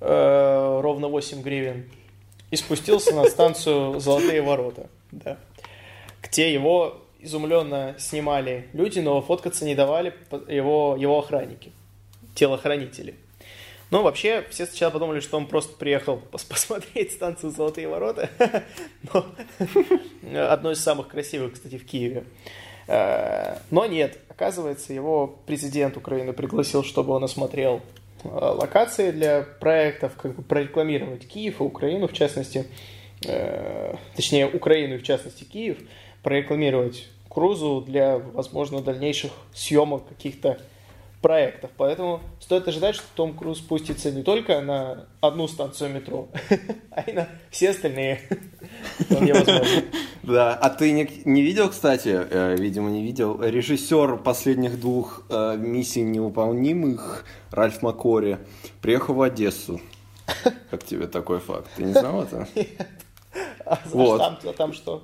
э, 0.01 0.79
ровно 0.81 1.07
8 1.07 1.41
гривен 1.41 1.89
и 2.51 2.55
спустился 2.57 3.15
на 3.15 3.25
станцию 3.25 3.99
Золотые 3.99 4.41
ворота. 4.41 4.89
Да 5.11 5.37
где 6.21 6.51
его 6.51 7.01
изумленно 7.19 7.95
снимали 7.97 8.67
люди, 8.73 8.99
но 8.99 9.21
фоткаться 9.21 9.65
не 9.65 9.75
давали 9.75 10.13
его, 10.47 10.95
его 10.97 11.19
охранники, 11.19 11.71
телохранители. 12.35 13.15
Ну, 13.89 14.01
вообще, 14.03 14.45
все 14.49 14.65
сначала 14.65 14.91
подумали, 14.91 15.21
что 15.21 15.37
он 15.37 15.47
просто 15.47 15.75
приехал 15.77 16.21
пос- 16.31 16.47
посмотреть 16.49 17.13
станцию 17.13 17.51
Золотые 17.51 17.87
ворота. 17.87 18.29
Но- 19.13 19.25
Одно 20.51 20.71
из 20.71 20.81
самых 20.83 21.07
красивых, 21.07 21.53
кстати, 21.53 21.77
в 21.77 21.85
Киеве. 21.85 22.25
Э, 22.87 23.57
Но 23.71 23.85
нет, 23.85 24.17
оказывается, 24.29 24.93
его 24.93 25.39
президент 25.45 25.97
Украины 25.97 26.33
пригласил, 26.33 26.83
чтобы 26.83 27.13
он 27.13 27.23
осмотрел 27.23 27.81
э, 28.23 28.27
локации 28.29 29.11
для 29.11 29.43
проектов, 29.59 30.13
как 30.17 30.35
бы 30.35 30.43
прорекламировать 30.43 31.27
Киев 31.27 31.61
и 31.61 31.63
Украину, 31.63 32.07
в 32.07 32.13
частности, 32.13 32.67
э, 33.25 33.95
точнее, 34.15 34.47
Украину 34.47 34.95
и 34.95 34.97
в 34.97 35.03
частности 35.03 35.43
Киев, 35.45 35.77
прорекламировать 36.23 37.07
Крузу 37.29 37.81
для, 37.81 38.17
возможно, 38.17 38.81
дальнейших 38.81 39.31
съемок 39.53 40.07
каких-то 40.07 40.57
проектов. 41.21 41.71
Поэтому 41.77 42.21
стоит 42.39 42.67
ожидать, 42.67 42.95
что 42.95 43.05
Том 43.15 43.35
Круз 43.35 43.59
спустится 43.59 44.11
не 44.11 44.23
только 44.23 44.61
на 44.61 45.07
одну 45.21 45.47
станцию 45.47 45.91
метро, 45.91 46.29
а 46.91 47.01
и 47.01 47.13
на 47.13 47.27
все 47.49 47.71
остальные. 47.71 48.21
Да, 50.23 50.55
а 50.55 50.69
ты 50.69 50.91
не, 50.91 51.09
не 51.23 51.41
видел, 51.41 51.69
кстати, 51.69 52.09
э, 52.09 52.57
видимо, 52.57 52.89
не 52.89 53.01
видел, 53.01 53.41
режиссер 53.41 54.17
последних 54.17 54.79
двух 54.79 55.23
э, 55.29 55.55
миссий 55.57 56.01
невыполнимых, 56.01 57.23
Ральф 57.49 57.81
Маккори, 57.81 58.39
приехал 58.81 59.13
в 59.13 59.21
Одессу. 59.21 59.79
Как 60.71 60.83
тебе 60.83 61.07
такой 61.07 61.39
факт? 61.39 61.67
Ты 61.77 61.83
не 61.83 61.93
знал 61.93 62.23
это? 62.23 62.45
А, 63.65 63.79
Вот. 63.85 64.17
там, 64.17 64.53
там 64.53 64.73
что? 64.73 65.03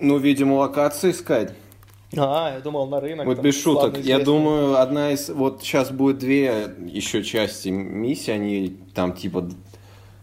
Ну, 0.00 0.18
видимо, 0.18 0.54
локации 0.54 1.10
искать. 1.10 1.52
А, 2.16 2.54
я 2.54 2.60
думал 2.60 2.86
на 2.86 3.00
рынок. 3.00 3.26
Вот 3.26 3.36
там 3.36 3.44
без 3.44 3.60
шуток. 3.60 3.98
Я 3.98 4.18
думаю, 4.18 4.80
одна 4.80 5.12
из... 5.12 5.28
Вот 5.28 5.62
сейчас 5.62 5.90
будет 5.90 6.18
две 6.18 6.74
еще 6.86 7.22
части 7.22 7.68
миссии. 7.68 8.30
Они 8.30 8.76
там 8.94 9.12
типа 9.14 9.48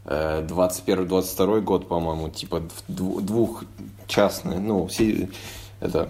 21-22 0.05 1.61
год, 1.61 1.87
по-моему. 1.87 2.29
Типа 2.29 2.63
дв- 2.87 3.21
двухчастные. 3.21 4.59
Ну, 4.59 4.87
все... 4.87 5.29
Это... 5.79 6.09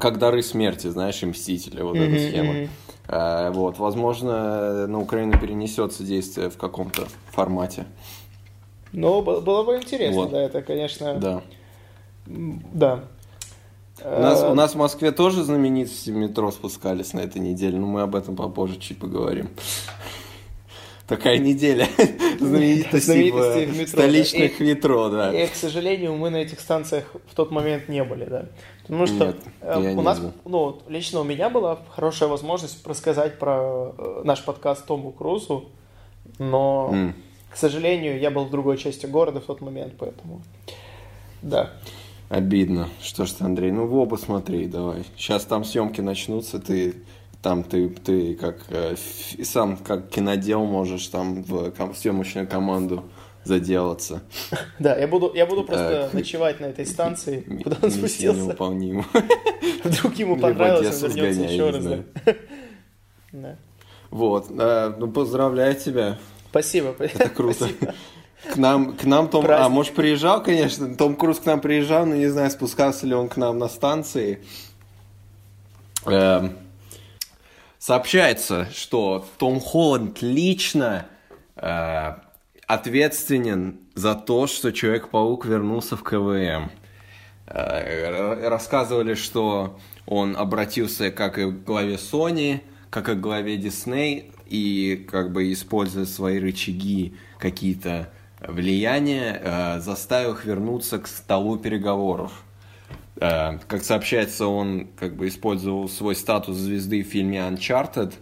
Как 0.00 0.18
дары 0.18 0.42
смерти, 0.42 0.86
знаешь, 0.88 1.22
и 1.22 1.26
Мстители. 1.26 1.82
Вот 1.82 1.96
эта 1.96 2.08
Мгм, 2.08 2.18
схема. 2.18 2.68
Э, 3.08 3.50
Вот, 3.50 3.78
возможно, 3.78 4.86
на 4.86 4.98
Украину 5.00 5.38
перенесется 5.38 6.04
действие 6.04 6.48
в 6.48 6.56
каком-то 6.56 7.06
формате. 7.30 7.84
Ну, 8.92 9.20
было 9.20 9.64
бы 9.64 9.76
интересно, 9.76 10.22
Вот. 10.22 10.30
да, 10.30 10.40
это, 10.42 10.62
конечно, 10.62 11.14
Да. 11.14 11.42
да. 12.26 13.00
У 14.04 14.20
нас, 14.20 14.42
Э, 14.42 14.50
у 14.50 14.54
нас 14.54 14.74
в 14.74 14.78
Москве 14.78 15.12
тоже 15.12 15.42
знаменитости 15.42 16.10
в 16.10 16.14
метро 16.14 16.50
спускались 16.50 17.14
на 17.14 17.20
этой 17.20 17.40
неделе, 17.40 17.78
но 17.78 17.86
мы 17.86 18.02
об 18.02 18.14
этом 18.14 18.36
попозже 18.36 18.78
чуть 18.78 18.98
поговорим. 18.98 19.48
Такая 21.06 21.38
неделя 21.38 21.86
знаменитостей 22.38 23.30
в 23.30 23.78
метро, 23.78 23.86
столичных 23.86 24.58
да. 24.58 24.64
метро, 24.64 25.08
да. 25.08 25.32
И, 25.32 25.46
к 25.46 25.54
сожалению, 25.54 26.14
мы 26.16 26.30
на 26.30 26.36
этих 26.36 26.60
станциях 26.60 27.04
в 27.30 27.34
тот 27.34 27.50
момент 27.50 27.88
не 27.88 28.04
были, 28.04 28.24
да. 28.24 28.46
Потому 28.82 29.06
что 29.06 29.26
Нет, 29.26 29.36
э, 29.62 29.94
у 29.94 30.02
нас, 30.02 30.18
был. 30.18 30.32
ну, 30.44 30.82
лично 30.88 31.20
у 31.20 31.24
меня 31.24 31.48
была 31.48 31.78
хорошая 31.90 32.28
возможность 32.28 32.86
рассказать 32.86 33.38
про 33.38 33.94
э, 33.96 34.22
наш 34.24 34.44
подкаст 34.44 34.86
Тому 34.86 35.12
Крузу, 35.12 35.70
но, 36.38 37.12
к 37.50 37.56
сожалению, 37.56 38.18
я 38.18 38.30
был 38.30 38.44
в 38.44 38.50
другой 38.50 38.76
части 38.76 39.06
города 39.06 39.40
в 39.40 39.44
тот 39.44 39.62
момент, 39.62 39.94
поэтому, 39.98 40.42
да. 41.40 41.70
Обидно. 42.28 42.88
Что 43.02 43.26
ж 43.26 43.30
ты, 43.32 43.44
Андрей, 43.44 43.70
ну 43.70 43.86
в 43.86 43.94
оба 43.96 44.16
смотри, 44.16 44.66
давай. 44.66 45.04
Сейчас 45.16 45.44
там 45.44 45.64
съемки 45.64 46.00
начнутся, 46.00 46.58
ты 46.58 46.94
там 47.42 47.62
ты, 47.62 47.88
ты 47.90 48.34
как 48.34 48.56
э, 48.70 48.96
сам 49.42 49.76
как 49.76 50.08
кинодел 50.08 50.64
можешь 50.64 51.06
там 51.08 51.42
в 51.42 51.70
ком- 51.72 51.94
съемочную 51.94 52.48
команду 52.48 53.04
заделаться. 53.44 54.22
Да, 54.78 54.96
я 54.96 55.06
буду, 55.06 55.30
я 55.34 55.44
буду 55.44 55.64
просто 55.64 56.04
Так. 56.04 56.14
ночевать 56.14 56.60
на 56.60 56.66
этой 56.66 56.86
станции, 56.86 57.40
куда 57.62 57.76
он 57.82 57.90
спустился. 57.90 58.40
невыполнима. 58.40 59.04
Вдруг 59.84 60.14
ему 60.14 60.38
понравилось, 60.38 61.02
он 61.02 61.10
вернется 61.10 61.42
еще 61.42 61.70
раз. 61.70 61.84
Да. 63.32 63.56
Вот, 64.10 64.46
э, 64.48 64.94
ну 64.96 65.10
поздравляю 65.10 65.74
тебя. 65.74 66.18
Спасибо. 66.50 66.94
Это 66.98 67.28
круто. 67.28 67.68
К 68.52 68.56
нам, 68.56 68.96
к 68.96 69.04
нам 69.04 69.28
Том... 69.28 69.44
А, 69.44 69.48
Праздник. 69.48 69.70
может, 69.70 69.94
приезжал, 69.94 70.42
конечно. 70.42 70.94
Том 70.94 71.16
Круз 71.16 71.38
к 71.40 71.46
нам 71.46 71.60
приезжал, 71.60 72.06
но 72.06 72.14
не 72.14 72.26
знаю, 72.28 72.50
спускался 72.50 73.06
ли 73.06 73.14
он 73.14 73.28
к 73.28 73.36
нам 73.36 73.58
на 73.58 73.68
станции. 73.68 74.40
Эм, 76.06 76.56
сообщается, 77.78 78.68
что 78.72 79.26
Том 79.38 79.60
Холланд 79.60 80.20
лично 80.22 81.06
э, 81.56 82.14
ответственен 82.66 83.78
за 83.94 84.14
то, 84.14 84.46
что 84.46 84.72
Человек-паук 84.72 85.46
вернулся 85.46 85.96
в 85.96 86.02
КВМ. 86.02 86.70
Э, 87.46 88.48
Рассказывали, 88.48 89.14
что 89.14 89.78
он 90.06 90.36
обратился 90.36 91.10
как 91.10 91.38
и 91.38 91.50
к 91.50 91.64
главе 91.64 91.94
Sony, 91.94 92.60
как 92.90 93.08
и 93.08 93.14
к 93.14 93.20
главе 93.20 93.56
Disney, 93.56 94.32
и 94.46 95.06
как 95.10 95.32
бы 95.32 95.52
используя 95.52 96.04
свои 96.04 96.38
рычаги, 96.38 97.16
какие-то 97.38 98.10
влияния, 98.48 99.40
э, 99.42 99.80
заставил 99.80 100.32
их 100.32 100.44
вернуться 100.44 100.98
к 100.98 101.06
столу 101.06 101.58
переговоров. 101.58 102.44
Э, 103.16 103.58
Как 103.66 103.84
сообщается, 103.84 104.46
он 104.46 104.88
как 104.98 105.16
бы 105.16 105.28
использовал 105.28 105.88
свой 105.88 106.14
статус 106.14 106.56
звезды 106.56 107.02
в 107.02 107.06
фильме 107.06 107.38
Uncharted 107.38 108.14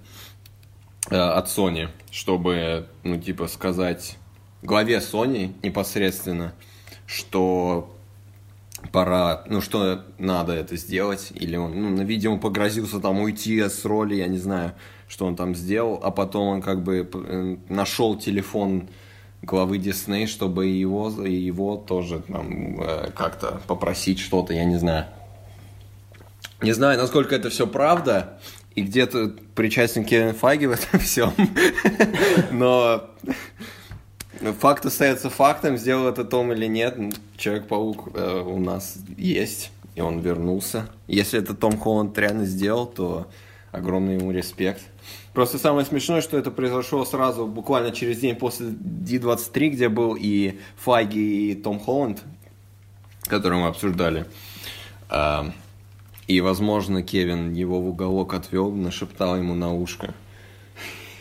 э, 1.11 1.17
от 1.17 1.47
Sony, 1.47 1.89
чтобы, 2.11 2.89
ну, 3.03 3.19
типа, 3.19 3.47
сказать 3.47 4.17
главе 4.63 4.99
Sony 4.99 5.55
непосредственно, 5.63 6.55
что 7.07 7.97
пора, 8.91 9.45
ну, 9.49 9.61
что 9.61 10.05
надо 10.19 10.53
это 10.53 10.77
сделать, 10.77 11.33
или 11.35 11.57
он, 11.57 11.97
ну, 11.97 12.05
видимо, 12.05 12.39
погрозился 12.39 13.01
там 13.01 13.21
уйти 13.21 13.61
с 13.61 13.85
роли, 13.85 14.17
я 14.17 14.27
не 14.27 14.39
знаю, 14.39 14.73
что 15.09 15.27
он 15.27 15.37
там 15.37 15.55
сделал, 15.55 16.01
а 16.03 16.11
потом 16.11 16.49
он 16.49 16.63
как 16.63 16.83
бы 16.83 17.09
э, 17.13 17.57
нашел 17.69 18.17
телефон 18.17 18.89
главы 19.43 19.79
Дисней, 19.79 20.27
чтобы 20.27 20.67
его, 20.67 21.11
его 21.25 21.77
тоже 21.77 22.21
там 22.21 22.81
э, 22.81 23.11
как-то 23.15 23.61
попросить 23.67 24.21
что-то, 24.21 24.55
я 24.55 24.65
не 24.65 24.77
знаю. 24.77 25.07
Не 26.61 26.73
знаю, 26.73 26.99
насколько 26.99 27.35
это 27.35 27.51
все 27.51 27.67
правда, 27.67 28.39
и 28.75 28.83
где-то 28.83 29.35
причастен 29.55 30.05
Кевин 30.05 30.35
Файги 30.35 30.67
в 30.67 30.73
этом 30.73 31.01
всем, 31.01 31.33
но 32.53 33.11
факт 34.61 34.87
остается 34.87 35.29
фактом, 35.29 35.77
сделал 35.77 36.09
это 36.09 36.25
Том 36.25 36.53
или 36.53 36.67
нет, 36.67 36.97
Человек-паук 37.37 38.11
э, 38.15 38.43
у 38.47 38.59
нас 38.61 38.99
есть, 39.17 39.73
и 39.97 40.01
он 40.01 40.21
вернулся. 40.21 40.89
Если 41.09 41.41
это 41.41 41.55
Том 41.55 41.77
Холланд 41.77 42.17
реально 42.17 42.45
сделал, 42.45 42.87
то 42.87 43.27
огромный 43.73 44.15
ему 44.15 44.31
респект. 44.31 44.83
Просто 45.35 45.59
самое 45.59 45.87
смешное, 45.87 46.21
что 46.21 46.37
это 46.37 46.51
произошло 46.51 47.05
сразу, 47.07 47.47
буквально 47.47 47.91
через 47.91 48.19
день 48.19 48.37
после 48.37 48.67
D23, 48.67 49.69
где 49.71 49.89
был 49.89 50.15
и 50.19 50.59
Файги, 50.77 51.53
и 51.53 51.55
Том 51.55 51.81
Холланд, 51.81 52.23
который 53.25 53.59
мы 53.59 53.69
обсуждали. 53.69 54.27
А, 55.09 55.51
И, 56.27 56.41
возможно, 56.41 57.03
Кевин 57.03 57.53
его 57.55 57.81
в 57.81 57.89
уголок 57.89 58.35
отвел, 58.35 58.71
нашептал 58.71 59.37
ему 59.37 59.55
на 59.55 59.75
ушко. 59.75 60.15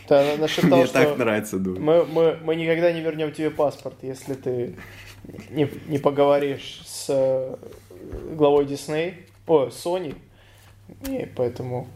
Да, 0.09 0.35
нашептал, 0.37 0.79
Мне 0.79 0.87
что 0.87 0.93
так 0.93 1.17
нравится, 1.17 1.57
думаю. 1.57 1.81
мы, 1.81 2.05
мы, 2.05 2.37
мы 2.43 2.55
никогда 2.57 2.91
не 2.91 2.99
вернем 2.99 3.31
тебе 3.31 3.49
паспорт, 3.49 3.95
если 4.01 4.33
ты 4.33 4.75
не, 5.49 5.69
не 5.87 5.99
поговоришь 5.99 6.81
с 6.85 7.05
э, 7.09 7.55
главой 8.35 8.65
Дисней, 8.65 9.25
о, 9.47 9.67
Sony, 9.67 10.15
и 11.07 11.29
поэтому 11.33 11.87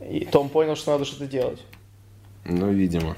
и 0.00 0.24
Том 0.24 0.48
понял, 0.48 0.76
что 0.76 0.92
надо 0.92 1.04
что-то 1.04 1.26
делать. 1.26 1.60
Ну, 2.44 2.70
видимо. 2.70 3.16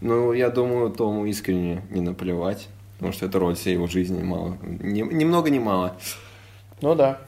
Ну, 0.00 0.32
я 0.32 0.50
думаю, 0.50 0.90
Тому 0.90 1.24
искренне 1.26 1.82
не 1.90 2.00
наплевать, 2.00 2.68
потому 2.96 3.12
что 3.12 3.26
это 3.26 3.38
роль 3.38 3.54
всей 3.54 3.74
его 3.74 3.86
жизни 3.86 4.22
мало. 4.22 4.58
Ни, 4.62 5.00
ни 5.02 5.24
много, 5.24 5.50
ни 5.50 5.58
мало. 5.58 5.96
Ну 6.80 6.94
да. 6.94 7.20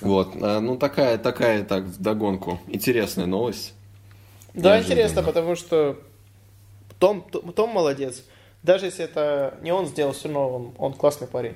Вот, 0.00 0.30
а, 0.40 0.60
ну 0.60 0.76
такая, 0.76 1.18
такая, 1.18 1.64
так, 1.64 1.84
догонку. 1.98 2.58
Интересная 2.68 3.26
новость. 3.26 3.74
Да, 4.54 4.76
Неожиданно. 4.76 4.92
интересно, 4.92 5.22
потому 5.22 5.56
что 5.56 5.98
Том, 6.98 7.22
Том, 7.22 7.52
Том 7.52 7.70
молодец. 7.70 8.24
Даже 8.62 8.86
если 8.86 9.04
это 9.04 9.54
не 9.62 9.72
он 9.72 9.86
сделал, 9.86 10.12
все 10.12 10.28
равно 10.28 10.54
он, 10.54 10.72
он 10.78 10.92
классный 10.94 11.26
парень. 11.26 11.54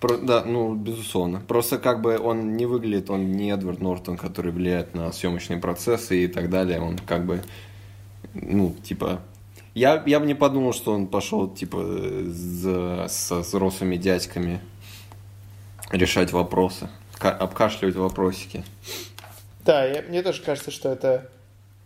Про- 0.00 0.18
да, 0.18 0.44
ну, 0.44 0.74
безусловно. 0.74 1.40
Просто 1.46 1.78
как 1.78 2.02
бы 2.02 2.18
он 2.18 2.56
не 2.56 2.66
выглядит, 2.66 3.08
он 3.10 3.32
не 3.32 3.50
Эдвард 3.50 3.80
Нортон, 3.80 4.16
который 4.16 4.52
влияет 4.52 4.94
на 4.94 5.10
съемочные 5.12 5.58
процессы 5.58 6.24
и 6.24 6.28
так 6.28 6.50
далее. 6.50 6.80
Он 6.80 6.98
как 6.98 7.24
бы, 7.24 7.42
ну, 8.34 8.74
типа... 8.82 9.20
Я, 9.74 10.02
я 10.06 10.20
бы 10.20 10.26
не 10.26 10.34
подумал, 10.34 10.72
что 10.72 10.92
он 10.92 11.06
пошел, 11.06 11.48
типа, 11.50 11.82
за- 12.28 13.06
со 13.08 13.40
взрослыми 13.40 13.96
дядьками 13.96 14.60
решать 15.90 16.32
вопросы, 16.32 16.88
ка- 17.18 17.32
обкашливать 17.36 17.94
вопросики. 17.96 18.64
Да, 19.64 19.84
я- 19.84 20.02
мне 20.02 20.22
тоже 20.22 20.42
кажется, 20.42 20.70
что 20.70 20.90
это 20.90 21.28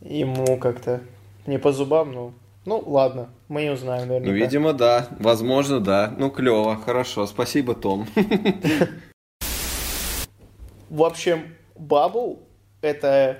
ему 0.00 0.56
как-то 0.58 1.00
не 1.46 1.58
по 1.58 1.72
зубам, 1.72 2.12
ну, 2.12 2.32
ну 2.64 2.82
ладно, 2.86 3.30
мы 3.48 3.62
не 3.62 3.70
узнаем, 3.70 4.08
Ну, 4.08 4.14
наверняка. 4.20 4.46
видимо, 4.46 4.72
да. 4.72 5.08
Возможно, 5.18 5.80
да. 5.80 6.14
Ну, 6.18 6.30
клево, 6.30 6.76
хорошо. 6.76 7.26
Спасибо, 7.26 7.74
Том. 7.74 8.06
В 10.90 11.04
общем, 11.04 11.54
Bubble— 11.76 12.40
это 12.80 13.38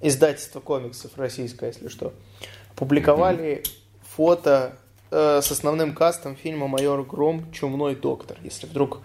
издательство 0.00 0.60
комиксов 0.60 1.12
российское, 1.16 1.68
если 1.68 1.88
что. 1.88 2.12
Публиковали 2.74 3.62
фото 4.02 4.76
э, 5.10 5.40
с 5.40 5.50
основным 5.50 5.94
кастом 5.94 6.36
фильма 6.36 6.66
«Майор 6.66 7.04
Гром. 7.04 7.50
Чумной 7.52 7.94
доктор». 7.94 8.38
Если 8.42 8.66
вдруг 8.66 9.00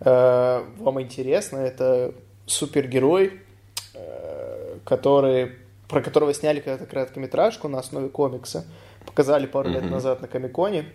э, 0.00 0.64
вам 0.78 1.00
интересно, 1.02 1.58
это 1.58 2.14
супергерой, 2.46 3.40
э, 3.94 4.78
который, 4.84 5.56
про 5.88 6.00
которого 6.02 6.32
сняли 6.34 6.60
когда-то 6.60 6.86
короткометражку 6.86 7.68
на 7.68 7.78
основе 7.78 8.08
комикса. 8.08 8.64
Показали 9.04 9.46
пару 9.46 9.68
лет 9.70 9.82
Мгм. 9.82 9.92
назад 9.92 10.20
на 10.22 10.28
Комиконе. 10.28 10.86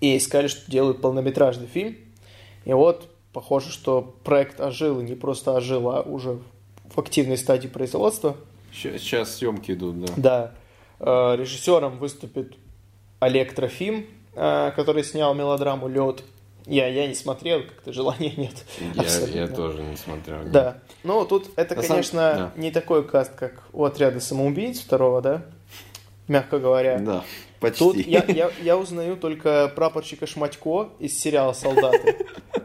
И 0.00 0.18
сказали, 0.20 0.48
что 0.48 0.70
делают 0.70 1.00
полнометражный 1.00 1.66
фильм. 1.66 1.96
И 2.64 2.72
вот 2.72 3.08
похоже, 3.32 3.70
что 3.70 4.14
проект 4.24 4.60
ожил, 4.60 5.00
и 5.00 5.04
не 5.04 5.14
просто 5.14 5.52
ожил, 5.54 5.90
а 5.90 6.02
уже 6.02 6.38
в 6.94 6.98
активной 7.00 7.36
стадии 7.38 7.68
производства. 7.68 8.36
Ща- 8.72 8.98
Сейчас 8.98 9.36
съемки 9.36 9.72
идут, 9.72 10.04
да. 10.04 10.12
Да. 10.16 10.52
Э, 11.00 11.36
режиссером 11.36 11.98
выступит 11.98 12.54
Олег 13.20 13.54
Трофим, 13.54 14.06
э, 14.34 14.70
который 14.76 15.02
снял 15.02 15.34
мелодраму 15.34 15.88
«Лед». 15.88 16.22
Я, 16.66 16.88
я 16.88 17.06
не 17.06 17.14
смотрел, 17.14 17.62
как-то 17.62 17.92
желания 17.92 18.32
нет. 18.36 18.64
Я, 18.94 19.02
Абсолютно. 19.02 19.38
я 19.38 19.48
тоже 19.48 19.82
не 19.82 19.96
смотрел. 19.96 20.38
Да. 20.46 20.78
Ну, 21.04 21.24
тут 21.24 21.50
это, 21.56 21.76
На 21.76 21.82
самом- 21.82 21.94
конечно, 21.96 22.52
да. 22.56 22.60
не 22.60 22.70
такой 22.70 23.06
каст, 23.06 23.32
как 23.36 23.62
у 23.72 23.84
отряда 23.84 24.20
самоубийц 24.20 24.80
второго, 24.80 25.22
да? 25.22 25.42
Мягко 26.28 26.58
говоря. 26.58 26.98
Да, 26.98 27.24
почти. 27.60 27.78
Тут 27.78 27.96
я, 27.98 28.24
я, 28.26 28.50
я 28.62 28.76
узнаю 28.76 29.16
только 29.16 29.70
прапорщика 29.76 30.26
Шматько 30.26 30.88
из 30.98 31.16
сериала 31.18 31.52
«Солдаты». 31.52 32.16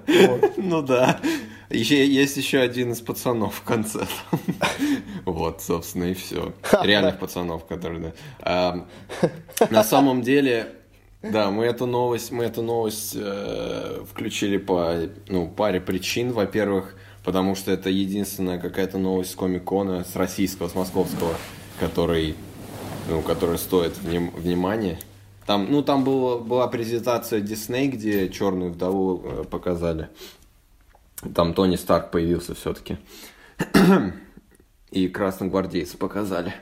Ну 0.57 0.81
да. 0.81 1.21
Еще, 1.69 2.05
есть 2.05 2.35
еще 2.35 2.59
один 2.59 2.91
из 2.91 2.99
пацанов 3.01 3.55
в 3.55 3.61
конце. 3.61 4.05
Вот, 5.25 5.61
собственно, 5.61 6.05
и 6.05 6.13
все. 6.15 6.53
Реальных 6.81 7.19
пацанов, 7.19 7.65
которые, 7.65 8.13
на 8.43 9.83
самом 9.83 10.21
деле, 10.23 10.73
да, 11.21 11.51
мы 11.51 11.65
эту 11.65 11.85
новость, 11.85 12.31
мы 12.31 12.45
эту 12.45 12.63
новость 12.63 13.15
э, 13.15 14.03
включили 14.09 14.57
по 14.57 14.95
ну, 15.27 15.47
паре 15.47 15.79
причин. 15.79 16.31
Во-первых, 16.31 16.95
потому 17.23 17.55
что 17.55 17.71
это 17.71 17.89
единственная 17.89 18.59
какая-то 18.59 18.97
новость 18.97 19.31
с 19.31 19.35
Комик-Кона, 19.35 20.03
с 20.03 20.15
российского, 20.15 20.67
с 20.67 20.73
московского, 20.73 21.35
который, 21.79 22.35
ну, 23.07 23.21
который 23.21 23.59
стоит 23.59 23.97
вним- 23.99 24.35
внимания. 24.35 24.99
Там, 25.45 25.67
ну, 25.69 25.83
там 25.83 26.03
было, 26.03 26.39
была 26.39 26.67
презентация 26.67 27.39
Дисней, 27.39 27.87
где 27.87 28.29
черную 28.29 28.71
вдову 28.71 29.21
э, 29.23 29.43
показали. 29.43 30.09
Там 31.35 31.53
Тони 31.53 31.75
Старк 31.75 32.09
появился 32.09 32.55
все-таки. 32.55 32.97
И 34.89 35.07
красногвардейца 35.07 35.97
показали. 35.97 36.55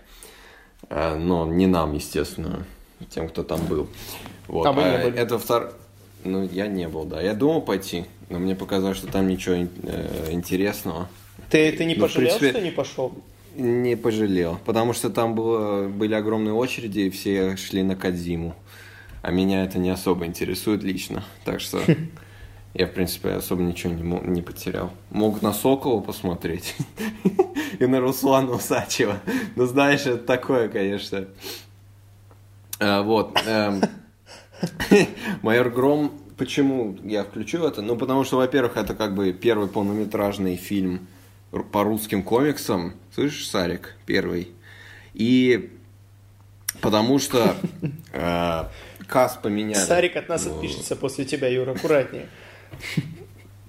Э, 0.90 1.16
Но 1.16 1.46
не 1.46 1.66
нам, 1.66 1.94
естественно, 1.94 2.66
тем, 3.10 3.30
кто 3.30 3.44
там 3.44 3.66
был. 3.66 3.88
Вот. 4.50 4.66
А 4.66 4.72
вы 4.72 4.82
не 4.84 4.90
А 4.96 5.04
были? 5.04 5.18
Это 5.18 5.40
втор... 5.40 5.74
Ну, 6.26 6.44
я 6.52 6.68
не 6.68 6.88
был, 6.90 7.06
да. 7.06 7.22
Я 7.22 7.34
думал 7.34 7.62
пойти, 7.62 8.06
но 8.30 8.40
мне 8.40 8.56
показалось, 8.56 8.98
что 8.98 9.08
там 9.08 9.28
ничего 9.28 9.56
э, 9.56 10.28
интересного. 10.32 11.08
Ты, 11.50 11.72
ты 11.72 11.86
не 11.86 11.96
Ну, 11.96 12.02
пожалел, 12.02 12.28
принципе- 12.38 12.50
что 12.50 12.62
не 12.62 12.72
пошел? 12.72 13.14
Не 13.56 13.96
пожалел, 13.96 14.60
потому 14.66 14.94
что 14.94 15.10
там 15.10 15.34
было, 15.36 15.88
были 15.88 16.14
огромные 16.14 16.54
очереди, 16.54 17.00
и 17.02 17.10
все 17.10 17.56
шли 17.58 17.84
на 17.84 17.96
Кадзиму. 17.96 18.54
А 19.22 19.32
меня 19.32 19.64
это 19.64 19.80
не 19.80 19.90
особо 19.90 20.26
интересует 20.26 20.84
лично. 20.84 21.24
Так 21.46 21.60
что 21.62 21.80
я, 22.74 22.86
в 22.88 22.92
принципе, 22.92 23.30
особо 23.32 23.62
ничего 23.62 23.94
не, 23.94 24.02
не 24.30 24.42
потерял. 24.42 24.92
Мог 25.12 25.42
на 25.42 25.54
Сокола 25.54 26.02
посмотреть. 26.02 26.76
И 27.80 27.86
на 27.86 28.00
Руслана 28.02 28.52
Усачева. 28.52 29.20
Ну, 29.56 29.66
знаешь, 29.66 30.02
это 30.02 30.18
такое, 30.18 30.68
конечно. 30.70 31.26
А, 32.80 33.04
Вот. 33.04 33.40
Майор 35.42 35.70
Гром, 35.70 36.20
почему 36.38 36.98
я 37.04 37.24
включил 37.24 37.66
это? 37.66 37.82
Ну, 37.82 37.96
потому 37.96 38.24
что, 38.24 38.38
во-первых, 38.38 38.78
это 38.78 38.94
как 38.94 39.16
бы 39.16 39.34
первый 39.34 39.68
полнометражный 39.68 40.56
фильм 40.56 41.08
по 41.72 41.84
русским 41.84 42.24
комиксам. 42.24 42.94
Слышишь, 43.14 43.50
Сарик? 43.50 43.96
Первый. 44.06 44.50
И 45.14 45.72
потому 46.82 47.20
что 47.20 47.56
э, 48.14 48.64
каст 49.08 49.42
поменяли. 49.42 49.84
Сарик 49.84 50.16
от 50.16 50.30
нас 50.30 50.46
Ну, 50.46 50.56
отпишется 50.56 50.96
после 50.96 51.26
тебя, 51.26 51.48
Юра, 51.48 51.72
аккуратнее. 51.72 52.28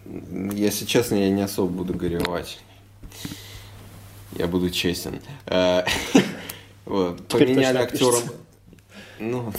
Если 0.53 0.87
честно, 0.87 1.15
я 1.17 1.31
не 1.31 1.43
особо 1.43 1.71
буду 1.73 1.95
горевать. 1.95 2.61
Я 4.33 4.47
буду 4.47 4.71
честен. 4.71 5.21
Э, 5.47 5.83
вот, 6.85 7.27
Поменяли 7.29 7.65
точно 7.65 7.81
актером. 7.81 8.15
отпишется. 8.15 8.50
Ну, 9.21 9.53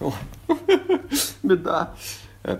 ой. 0.00 0.12
беда. 1.42 1.94
Э, 2.44 2.58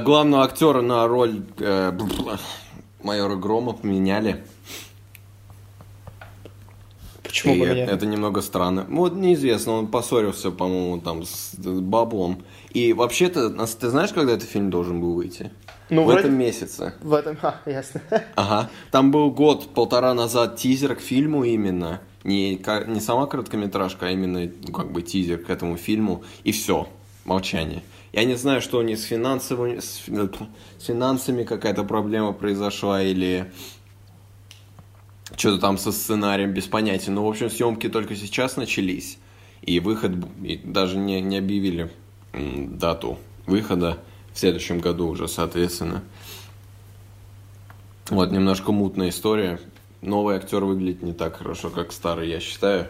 Главного 0.00 0.44
актера 0.44 0.80
на 0.80 1.06
роль 1.06 1.42
э, 1.58 1.92
майора 3.02 3.36
Грома 3.36 3.72
поменяли. 3.74 4.42
Почему 7.22 7.54
И 7.54 7.60
бы 7.60 7.66
это, 7.66 8.06
немного 8.06 8.40
странно. 8.40 8.86
Вот 8.88 9.14
неизвестно, 9.14 9.74
он 9.74 9.86
поссорился, 9.86 10.50
по-моему, 10.50 11.00
там 11.00 11.22
с 11.24 11.54
Баблом. 11.56 12.42
И 12.70 12.92
вообще-то, 12.92 13.50
ты 13.50 13.88
знаешь, 13.88 14.12
когда 14.12 14.32
этот 14.32 14.48
фильм 14.48 14.70
должен 14.70 15.00
был 15.00 15.14
выйти? 15.14 15.52
Ну, 15.90 16.02
в 16.02 16.06
вроде- 16.06 16.20
этом 16.20 16.34
месяце. 16.34 16.94
В 17.00 17.12
этом, 17.12 17.36
а, 17.42 17.54
ясно. 17.66 18.00
Ага. 18.36 18.70
Там 18.90 19.10
был 19.12 19.30
год-полтора 19.30 20.14
назад 20.14 20.56
тизер 20.56 20.96
к 20.96 21.00
фильму 21.00 21.44
именно. 21.44 22.00
Не, 22.24 22.56
не 22.86 23.00
сама 23.00 23.26
короткометражка, 23.26 24.06
а 24.06 24.10
именно 24.10 24.50
ну, 24.66 24.72
как 24.72 24.92
бы 24.92 25.02
тизер 25.02 25.38
к 25.38 25.50
этому 25.50 25.76
фильму. 25.76 26.22
И 26.44 26.52
все. 26.52 26.88
Молчание. 27.24 27.82
Я 28.12 28.24
не 28.24 28.34
знаю, 28.34 28.60
что 28.60 28.78
у 28.78 28.82
них 28.82 28.98
с 28.98 29.04
финансовыми, 29.04 29.78
с, 29.78 29.96
фи- 29.96 30.12
с 30.78 30.84
финансами 30.84 31.44
какая-то 31.44 31.84
проблема 31.84 32.32
произошла 32.32 33.02
или 33.02 33.52
что-то 35.36 35.58
там 35.58 35.78
со 35.78 35.92
сценарием 35.92 36.52
без 36.52 36.66
понятия. 36.66 37.10
Но, 37.10 37.24
в 37.24 37.28
общем, 37.28 37.50
съемки 37.50 37.88
только 37.88 38.16
сейчас 38.16 38.56
начались. 38.56 39.18
И 39.62 39.78
выход, 39.80 40.12
и 40.42 40.56
даже 40.56 40.96
не, 40.96 41.20
не 41.20 41.38
объявили 41.38 41.90
дату 42.32 43.18
выхода 43.46 43.98
в 44.32 44.38
следующем 44.38 44.80
году 44.80 45.08
уже, 45.08 45.28
соответственно. 45.28 46.02
Вот, 48.08 48.32
немножко 48.32 48.72
мутная 48.72 49.10
история. 49.10 49.60
Новый 50.02 50.36
актер 50.36 50.64
выглядит 50.64 51.02
не 51.02 51.12
так 51.12 51.36
хорошо, 51.36 51.70
как 51.70 51.92
старый, 51.92 52.28
я 52.28 52.40
считаю. 52.40 52.86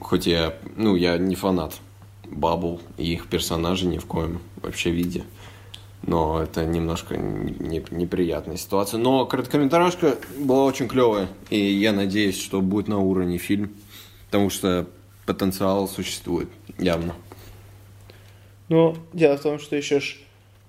Хоть 0.00 0.26
я, 0.26 0.54
ну, 0.76 0.96
я 0.96 1.18
не 1.18 1.34
фанат 1.34 1.74
Бабл 2.24 2.80
и 2.96 3.12
их 3.12 3.28
персонажей 3.28 3.88
ни 3.88 3.98
в 3.98 4.06
коем 4.06 4.40
вообще 4.56 4.90
виде. 4.90 5.24
Но 6.04 6.42
это 6.42 6.64
немножко 6.64 7.16
не- 7.16 7.54
не- 7.58 7.84
неприятная 7.90 8.56
ситуация. 8.56 8.98
Но 8.98 9.24
короткометражка 9.26 10.16
была 10.38 10.64
очень 10.64 10.88
клевая. 10.88 11.28
И 11.50 11.58
я 11.58 11.92
надеюсь, 11.92 12.40
что 12.40 12.60
будет 12.60 12.88
на 12.88 12.98
уровне 12.98 13.38
фильм. 13.38 13.72
Потому 14.26 14.50
что 14.50 14.86
потенциал 15.26 15.86
существует, 15.86 16.48
явно. 16.78 17.14
Ну, 18.68 18.96
дело 19.12 19.36
в 19.36 19.42
том, 19.42 19.58
что 19.60 19.76
еще 19.76 20.00
ж 20.00 20.16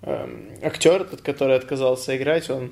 эм, 0.01 0.49
актер, 0.61 1.05
тот, 1.05 1.21
который 1.21 1.55
отказался 1.55 2.15
играть, 2.17 2.49
он... 2.49 2.71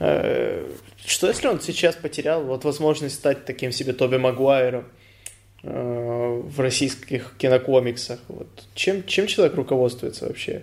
э, 0.00 0.66
что 1.04 1.26
если 1.28 1.46
он 1.48 1.60
сейчас 1.60 1.94
потерял 1.96 2.42
вот 2.44 2.64
возможность 2.64 3.14
стать 3.16 3.44
таким 3.44 3.72
себе 3.72 3.92
Тоби 3.92 4.16
Магуайром 4.16 4.84
э, 5.62 6.40
в 6.44 6.60
российских 6.60 7.34
кинокомиксах? 7.38 8.18
Вот. 8.28 8.48
Чем, 8.74 9.04
чем 9.06 9.26
человек 9.26 9.54
руководствуется 9.56 10.26
вообще? 10.26 10.62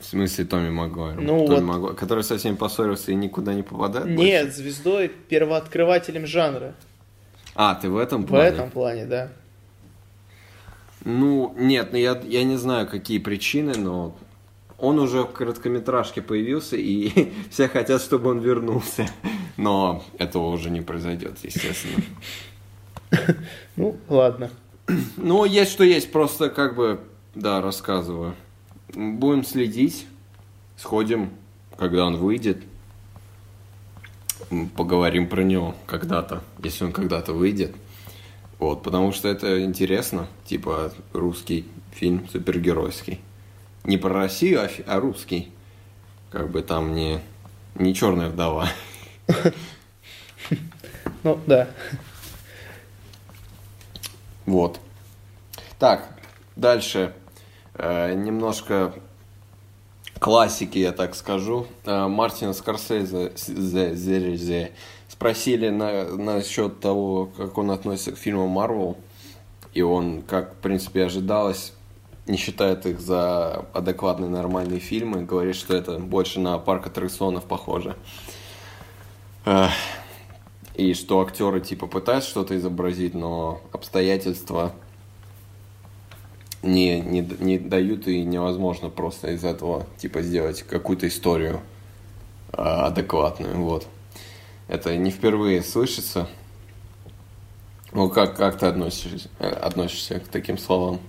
В 0.00 0.04
смысле 0.04 0.44
Томми 0.46 0.70
Магуайр? 0.70 1.20
Ну 1.20 1.46
Томми 1.46 1.54
вот- 1.56 1.62
Магуайр, 1.62 1.94
который 1.96 2.24
со 2.24 2.36
всеми 2.36 2.56
поссорился 2.56 3.12
и 3.12 3.14
никуда 3.14 3.54
не 3.54 3.62
попадает? 3.62 4.06
больше? 4.06 4.22
Нет, 4.24 4.54
звездой, 4.54 5.08
первооткрывателем 5.08 6.26
жанра. 6.26 6.74
А, 7.54 7.74
ты 7.76 7.88
в 7.88 7.96
этом 7.96 8.24
В 8.24 8.26
плане? 8.28 8.48
этом 8.48 8.70
плане, 8.70 9.04
да. 9.06 9.28
Ну, 11.04 11.52
нет, 11.56 11.88
ну 11.92 11.98
я, 11.98 12.20
я 12.24 12.44
не 12.44 12.56
знаю, 12.56 12.86
какие 12.88 13.18
причины, 13.18 13.74
но 13.76 14.16
он 14.82 14.98
уже 14.98 15.22
в 15.22 15.32
короткометражке 15.32 16.20
появился, 16.20 16.76
и 16.76 17.32
все 17.50 17.68
хотят, 17.68 18.02
чтобы 18.02 18.30
он 18.30 18.40
вернулся. 18.40 19.08
Но 19.56 20.02
этого 20.18 20.48
уже 20.48 20.70
не 20.70 20.82
произойдет, 20.82 21.38
естественно. 21.42 22.02
Ну, 23.76 23.96
ладно. 24.08 24.50
Ну, 25.18 25.44
есть 25.44 25.70
что 25.70 25.84
есть, 25.84 26.10
просто 26.10 26.48
как 26.48 26.74
бы, 26.74 26.98
да, 27.34 27.60
рассказываю. 27.60 28.34
Будем 28.94 29.44
следить, 29.44 30.06
сходим, 30.76 31.30
когда 31.76 32.06
он 32.06 32.16
выйдет. 32.16 32.62
Поговорим 34.76 35.28
про 35.28 35.42
него 35.42 35.74
когда-то, 35.86 36.42
если 36.62 36.84
он 36.84 36.92
когда-то 36.92 37.34
выйдет. 37.34 37.74
Вот, 38.58 38.82
потому 38.82 39.12
что 39.12 39.28
это 39.28 39.62
интересно, 39.62 40.26
типа 40.46 40.92
русский 41.12 41.66
фильм 41.92 42.26
супергеройский. 42.30 43.20
Не 43.84 43.96
про 43.96 44.12
Россию, 44.12 44.62
а, 44.62 44.68
а 44.86 45.00
русский. 45.00 45.52
Как 46.30 46.50
бы 46.50 46.62
там 46.62 46.94
не, 46.94 47.20
не 47.74 47.94
черная 47.94 48.28
вдова. 48.28 48.68
Ну, 51.24 51.38
да. 51.46 51.68
Вот. 54.46 54.80
Так, 55.78 56.08
дальше. 56.56 57.12
Э, 57.74 58.12
немножко 58.14 58.94
классики, 60.18 60.78
я 60.78 60.92
так 60.92 61.14
скажу. 61.14 61.66
Э, 61.84 62.06
Мартина 62.06 62.52
Скорсезе 62.52 63.32
зе- 63.36 63.94
зе- 63.94 64.34
зе- 64.34 64.72
спросили 65.08 65.68
на, 65.68 66.04
насчет 66.16 66.80
того, 66.80 67.26
как 67.26 67.56
он 67.58 67.70
относится 67.70 68.12
к 68.12 68.18
фильмам 68.18 68.48
Марвел. 68.48 68.96
И 69.74 69.82
он, 69.82 70.22
как 70.22 70.54
в 70.54 70.56
принципе 70.56 71.04
ожидалось, 71.04 71.72
не 72.26 72.36
считает 72.36 72.86
их 72.86 73.00
за 73.00 73.66
адекватные 73.72 74.30
нормальные 74.30 74.80
фильмы. 74.80 75.22
Говорит, 75.24 75.56
что 75.56 75.74
это 75.76 75.98
больше 75.98 76.40
на 76.40 76.58
парк 76.58 76.86
аттракционов 76.86 77.44
похоже. 77.44 77.96
Э, 79.44 79.68
И 80.74 80.94
что 80.94 81.20
актеры 81.20 81.60
типа 81.60 81.86
пытаются 81.86 82.30
что-то 82.30 82.56
изобразить, 82.56 83.14
но 83.14 83.60
обстоятельства 83.72 84.72
не, 86.62 87.00
не, 87.00 87.20
не 87.20 87.58
дают 87.58 88.06
и 88.06 88.24
невозможно 88.24 88.88
просто 88.88 89.32
из 89.32 89.44
этого 89.44 89.86
типа 89.98 90.22
сделать 90.22 90.62
какую-то 90.62 91.08
историю 91.08 91.60
а, 92.52 92.86
адекватную. 92.86 93.56
Вот. 93.56 93.86
Это 94.68 94.96
не 94.96 95.10
впервые 95.10 95.62
слышится. 95.62 96.28
Ну, 97.92 98.08
как, 98.08 98.36
как 98.36 98.58
ты 98.58 98.66
относишься, 98.66 99.28
относишься 99.38 100.20
к 100.20 100.28
таким 100.28 100.56
словам? 100.56 101.00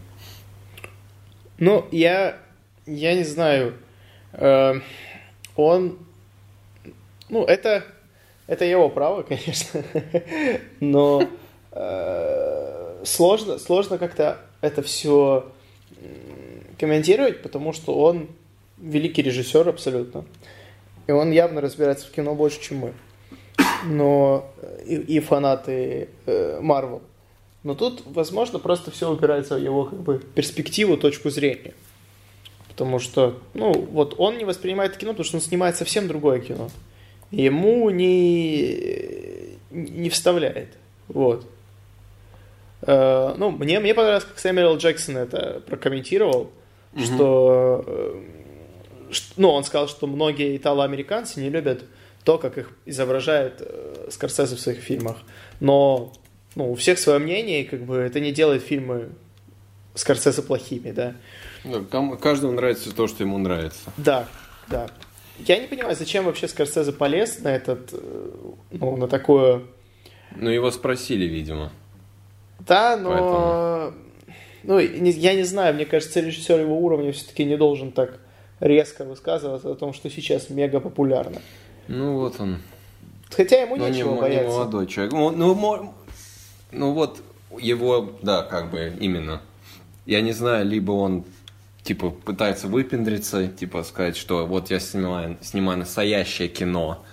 Ну, 1.65 1.85
я, 1.91 2.39
я 2.85 3.15
не 3.15 3.23
знаю. 3.23 3.75
Э, 4.33 4.81
он, 5.55 5.97
ну, 7.29 7.45
это, 7.45 7.85
это 8.47 8.65
его 8.65 8.89
право, 8.89 9.21
конечно, 9.29 9.81
но 10.81 11.25
э, 11.71 13.01
сложно, 13.05 13.59
сложно 13.59 13.97
как-то 13.97 14.39
это 14.59 14.81
все 14.81 15.45
комментировать, 16.77 17.41
потому 17.41 17.71
что 17.71 17.97
он 17.97 18.27
великий 18.77 19.21
режиссер 19.21 19.69
абсолютно. 19.69 20.25
И 21.07 21.13
он 21.13 21.31
явно 21.31 21.61
разбирается 21.61 22.07
в 22.07 22.11
кино 22.11 22.35
больше, 22.35 22.59
чем 22.59 22.79
мы. 22.79 22.93
Но 23.85 24.51
и, 24.85 24.95
и 24.95 25.19
фанаты 25.21 26.09
Марвел. 26.59 26.97
Э, 26.97 27.12
но 27.63 27.75
тут, 27.75 28.03
возможно, 28.05 28.59
просто 28.59 28.91
все 28.91 29.11
упирается 29.11 29.55
в 29.55 29.63
его 29.63 29.85
как 29.85 29.99
бы, 29.99 30.19
перспективу, 30.35 30.97
точку 30.97 31.29
зрения. 31.29 31.73
Потому 32.67 32.99
что, 32.99 33.39
ну, 33.53 33.71
вот 33.71 34.15
он 34.17 34.37
не 34.37 34.45
воспринимает 34.45 34.97
кино, 34.97 35.11
потому 35.11 35.25
что 35.25 35.37
он 35.37 35.41
снимает 35.41 35.77
совсем 35.77 36.07
другое 36.07 36.39
кино. 36.39 36.69
Ему 37.31 37.89
не, 37.89 39.57
не 39.71 40.09
вставляет. 40.09 40.69
Вот. 41.07 41.45
Э, 42.81 43.33
ну, 43.37 43.51
мне, 43.51 43.79
мне 43.79 43.93
понравилось, 43.93 44.25
как 44.25 44.39
Сэмюэл 44.39 44.77
Джексон 44.77 45.17
это 45.17 45.61
прокомментировал, 45.65 46.51
mm-hmm. 46.93 47.05
что, 47.05 47.83
э, 47.87 48.23
что, 49.11 49.33
ну, 49.37 49.49
он 49.51 49.63
сказал, 49.63 49.87
что 49.87 50.07
многие 50.07 50.57
итало-американцы 50.57 51.39
не 51.39 51.49
любят 51.49 51.85
то, 52.25 52.37
как 52.37 52.57
их 52.57 52.71
изображает 52.85 53.55
э, 53.59 54.07
Скорсезе 54.09 54.55
в 54.55 54.59
своих 54.59 54.79
фильмах. 54.79 55.17
Но 55.59 56.11
ну, 56.55 56.71
у 56.71 56.75
всех 56.75 56.99
свое 56.99 57.19
мнение, 57.19 57.61
и 57.61 57.65
как 57.65 57.81
бы 57.81 57.97
это 57.97 58.19
не 58.19 58.31
делает 58.31 58.63
фильмы 58.63 59.09
Скорсезе 59.95 60.41
плохими, 60.41 60.91
да. 60.91 61.15
Ну, 61.63 61.85
каждому 62.17 62.53
нравится 62.53 62.93
то, 62.95 63.07
что 63.07 63.23
ему 63.23 63.37
нравится. 63.37 63.91
Да, 63.97 64.27
да. 64.67 64.87
Я 65.39 65.57
не 65.57 65.67
понимаю, 65.67 65.95
зачем 65.95 66.25
вообще 66.25 66.47
Скорсезе 66.47 66.91
полез 66.91 67.39
на 67.39 67.55
этот, 67.55 67.89
э, 67.91 68.29
ну, 68.71 68.97
на 68.97 69.07
такое... 69.07 69.63
Ну, 70.35 70.49
его 70.49 70.71
спросили, 70.71 71.25
видимо. 71.25 71.71
Да, 72.59 72.97
но... 72.97 73.09
Поэтому... 73.09 73.93
Ну, 74.63 74.79
я 74.79 75.33
не 75.33 75.43
знаю, 75.43 75.75
мне 75.75 75.85
кажется, 75.85 76.21
режиссер 76.21 76.61
его 76.61 76.77
уровня 76.77 77.11
все-таки 77.11 77.43
не 77.43 77.57
должен 77.57 77.91
так 77.91 78.19
резко 78.59 79.03
высказываться 79.03 79.71
о 79.71 79.75
том, 79.75 79.93
что 79.93 80.09
сейчас 80.09 80.49
мега 80.49 80.79
популярно. 80.79 81.41
Ну, 81.87 82.19
вот 82.19 82.39
он. 82.39 82.59
Хотя 83.29 83.61
ему 83.61 83.75
но 83.75 83.89
нечего 83.89 84.13
не, 84.13 84.21
бояться. 84.21 84.47
Не 84.47 84.53
молодой 84.53 84.87
человек. 84.87 85.13
Ну, 85.13 85.53
ну, 86.73 86.93
вот 86.93 87.21
его, 87.59 88.13
да, 88.21 88.43
как 88.43 88.71
бы 88.71 88.95
именно. 88.99 89.41
Я 90.05 90.21
не 90.21 90.33
знаю, 90.33 90.65
либо 90.65 90.91
он 90.91 91.25
типа 91.83 92.09
пытается 92.09 92.67
выпендриться, 92.67 93.47
типа 93.47 93.83
сказать, 93.83 94.17
что 94.17 94.45
вот 94.45 94.71
я 94.71 94.79
снимаю, 94.79 95.37
снимаю 95.41 95.79
настоящее 95.79 96.47
кино, 96.47 97.03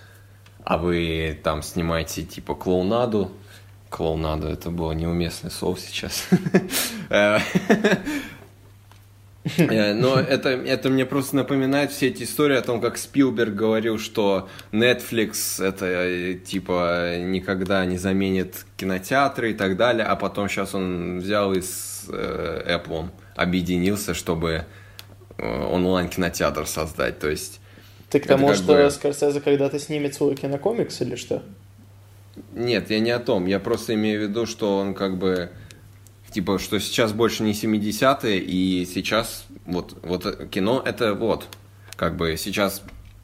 а 0.65 0.79
вы 0.79 1.39
там 1.43 1.63
снимаете 1.63 2.23
типа 2.23 2.55
клоунаду. 2.55 3.31
Клоунаду 3.89 4.47
это 4.47 4.71
было 4.71 4.93
неуместный 4.93 5.51
слово 5.51 5.77
сейчас. 5.79 6.29
Э, 9.45 9.95
но 9.95 10.19
это, 10.19 10.51
это 10.51 10.91
мне 10.91 11.07
просто 11.07 11.37
напоминает 11.37 11.93
все 11.93 12.09
эти 12.09 12.25
истории 12.25 12.57
о 12.57 12.63
том, 12.63 12.81
как 12.81 12.99
Спилберг 12.99 13.55
говорил, 13.55 13.99
что 13.99 14.49
Netflix 14.73 15.65
это 15.65 15.87
э, 15.87 16.35
типа 16.35 17.17
никогда 17.19 17.85
не 17.87 17.97
заменит 17.97 18.67
кинотеатры 18.77 19.53
и 19.53 19.55
так 19.55 19.77
далее, 19.77 20.05
а 20.05 20.17
потом 20.17 20.49
сейчас 20.49 20.75
он 20.75 21.21
взял 21.21 21.53
и 21.55 21.63
с 21.63 22.07
э, 22.09 22.79
Apple 22.79 23.09
объединился, 23.35 24.13
чтобы 24.13 24.67
э, 25.39 25.65
онлайн-кинотеатр 25.65 26.67
создать. 26.67 27.19
То 27.19 27.31
есть 27.31 27.61
ты 28.11 28.21
к 28.21 28.27
тому, 28.27 28.55
что 28.55 28.75
бы... 28.75 28.91
Скорсезе 28.91 29.41
когда-то 29.41 29.79
снимет 29.79 30.15
свой 30.15 30.35
кинокомикс 30.35 31.01
или 31.01 31.17
что? 31.17 31.43
Нет, 32.53 32.91
я 32.91 33.01
не 33.01 33.11
о 33.11 33.21
том. 33.21 33.47
Я 33.47 33.61
просто 33.61 33.95
имею 33.95 34.21
в 34.21 34.29
виду, 34.29 34.47
что 34.47 34.77
он 34.77 34.95
как 34.95 35.17
бы 35.17 35.51
типа, 36.33 36.59
что 36.59 36.79
сейчас 36.81 37.13
больше 37.13 37.43
не 37.43 37.53
70-е, 37.53 38.39
и 38.39 38.87
сейчас 38.87 39.47
вот, 39.67 39.97
вот 40.03 40.49
кино 40.51 40.83
это 40.85 41.15
вот, 41.15 41.47
как 41.97 42.17
бы 42.17 42.37
сейчас 42.37 42.83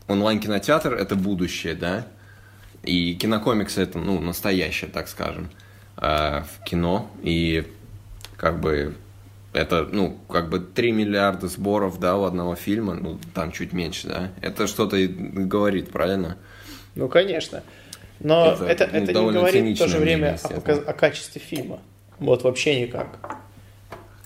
онлайн-кинотеатр 0.09 0.95
это 0.95 1.16
будущее, 1.16 1.75
да, 1.75 2.07
и 2.83 3.14
кинокомиксы 3.14 3.83
это, 3.83 3.99
ну, 3.99 4.21
настоящее, 4.21 4.90
так 4.90 5.09
скажем, 5.09 5.51
э, 5.97 6.42
в 6.42 6.64
кино, 6.64 7.11
и 7.23 7.66
как 8.37 8.61
бы 8.61 8.95
это, 9.53 9.88
ну, 9.90 10.19
как 10.29 10.49
бы 10.51 10.61
3 10.61 10.92
миллиарда 10.92 11.49
сборов, 11.49 11.99
да, 11.99 12.16
у 12.16 12.25
одного 12.25 12.55
фильма, 12.55 12.95
ну, 12.95 13.19
там 13.35 13.53
чуть 13.53 13.73
меньше, 13.73 14.09
да, 14.09 14.31
это 14.40 14.66
что-то 14.66 14.97
говорит, 15.07 15.90
правильно? 15.90 16.37
Ну, 16.95 17.09
конечно. 17.09 17.62
Но 18.21 18.53
это, 18.53 18.85
это, 18.85 18.88
ну, 18.88 18.99
это 19.09 19.21
не 19.21 19.33
говорит 19.33 19.77
в 19.77 19.79
то 19.79 19.88
же 19.88 19.99
время 19.99 20.38
о, 20.42 20.73
о 20.73 20.92
качестве 20.92 21.40
фильма. 21.40 21.81
Вот 22.18 22.42
вообще 22.42 22.81
никак. 22.81 23.18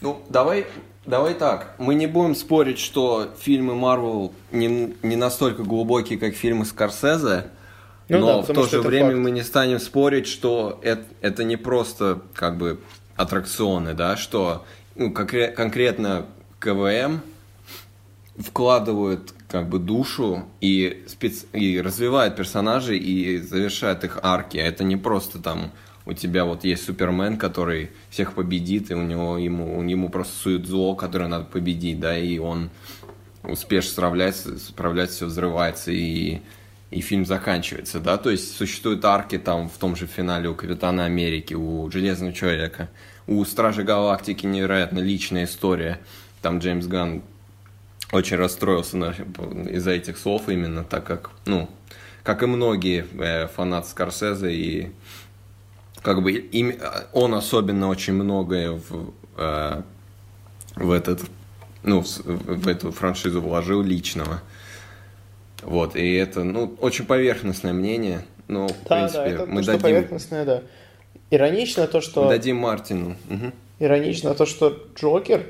Ну, 0.00 0.22
давай, 0.28 0.66
давай 1.04 1.34
так. 1.34 1.74
Мы 1.78 1.94
не 1.94 2.06
будем 2.06 2.34
спорить, 2.34 2.78
что 2.78 3.30
фильмы 3.38 3.74
Марвел 3.74 4.32
не, 4.52 4.94
не 5.02 5.16
настолько 5.16 5.62
глубокие, 5.62 6.18
как 6.18 6.34
фильмы 6.34 6.64
Скорсезе. 6.64 7.46
Ну, 8.08 8.18
но 8.18 8.26
да, 8.26 8.42
в 8.42 8.46
то 8.46 8.62
же 8.64 8.80
время 8.80 9.10
факт. 9.10 9.18
мы 9.18 9.30
не 9.30 9.42
станем 9.42 9.78
спорить, 9.78 10.26
что 10.26 10.80
это, 10.82 11.04
это 11.20 11.44
не 11.44 11.56
просто 11.56 12.22
как 12.34 12.56
бы 12.56 12.80
аттракционы, 13.16 13.94
да, 13.94 14.16
что 14.16 14.64
ну, 14.96 15.10
конкре- 15.12 15.52
конкретно 15.52 16.26
КВМ 16.58 17.20
вкладывают 18.38 19.32
как 19.48 19.68
бы 19.68 19.78
душу 19.78 20.44
и, 20.60 21.04
спец... 21.08 21.44
и 21.52 21.80
развивают 21.80 22.36
персонажей 22.36 22.98
и 22.98 23.38
завершают 23.38 24.04
их 24.04 24.18
арки. 24.22 24.58
А 24.58 24.62
это 24.62 24.82
не 24.82 24.96
просто 24.96 25.38
там 25.40 25.72
у 26.10 26.12
тебя 26.12 26.44
вот 26.44 26.64
есть 26.64 26.84
Супермен, 26.84 27.36
который 27.36 27.90
всех 28.10 28.34
победит, 28.34 28.90
и 28.90 28.94
у 28.94 29.02
него 29.02 29.38
ему, 29.38 29.80
ему 29.82 30.08
просто 30.08 30.34
сует 30.34 30.66
зло, 30.66 30.96
которое 30.96 31.28
надо 31.28 31.44
победить, 31.44 32.00
да, 32.00 32.18
и 32.18 32.38
он 32.38 32.70
успешно 33.44 33.92
справляется, 33.92 34.58
справляется, 34.58 35.16
все 35.18 35.26
взрывается, 35.26 35.92
и, 35.92 36.40
и 36.90 37.00
фильм 37.00 37.24
заканчивается, 37.24 38.00
да, 38.00 38.18
то 38.18 38.28
есть 38.28 38.56
существуют 38.56 39.04
арки 39.04 39.38
там 39.38 39.68
в 39.68 39.78
том 39.78 39.94
же 39.94 40.08
финале 40.08 40.48
у 40.48 40.54
Капитана 40.56 41.04
Америки, 41.04 41.54
у 41.54 41.88
Железного 41.92 42.32
Человека, 42.32 42.90
у 43.28 43.44
Стражи 43.44 43.84
Галактики 43.84 44.46
невероятно 44.46 44.98
личная 44.98 45.44
история, 45.44 46.00
там 46.42 46.58
Джеймс 46.58 46.86
Ганн 46.86 47.22
очень 48.10 48.36
расстроился 48.36 49.14
из-за 49.70 49.92
этих 49.92 50.18
слов 50.18 50.48
именно, 50.48 50.82
так 50.82 51.04
как, 51.04 51.30
ну, 51.46 51.70
как 52.24 52.42
и 52.42 52.46
многие 52.46 53.06
э, 53.18 53.46
фанаты 53.46 53.88
Скорсезе 53.88 54.52
и 54.52 54.92
как 56.02 56.22
бы 56.22 56.32
им, 56.32 56.74
он 57.12 57.34
особенно 57.34 57.88
очень 57.88 58.14
многое 58.14 58.72
в, 58.72 59.12
э, 59.36 59.82
в 60.76 60.90
этот, 60.90 61.22
ну, 61.82 62.02
в, 62.02 62.06
в 62.24 62.68
эту 62.68 62.92
франшизу 62.92 63.40
вложил 63.40 63.82
личного. 63.82 64.42
Вот, 65.62 65.94
и 65.96 66.14
это, 66.14 66.42
ну, 66.42 66.74
очень 66.80 67.04
поверхностное 67.04 67.72
мнение, 67.72 68.24
но, 68.48 68.68
в 68.68 68.72
да, 68.88 68.96
принципе, 68.96 69.24
да, 69.24 69.30
это 69.30 69.46
мы 69.46 69.60
то, 69.60 69.66
дадим... 69.66 69.82
поверхностное, 69.82 70.44
да. 70.44 70.62
Иронично 71.30 71.86
то, 71.86 72.00
что... 72.00 72.24
Мы 72.24 72.30
дадим 72.30 72.56
Мартину. 72.56 73.16
Угу. 73.28 73.52
Иронично 73.78 74.34
то, 74.34 74.46
что 74.46 74.76
Джокер, 74.96 75.46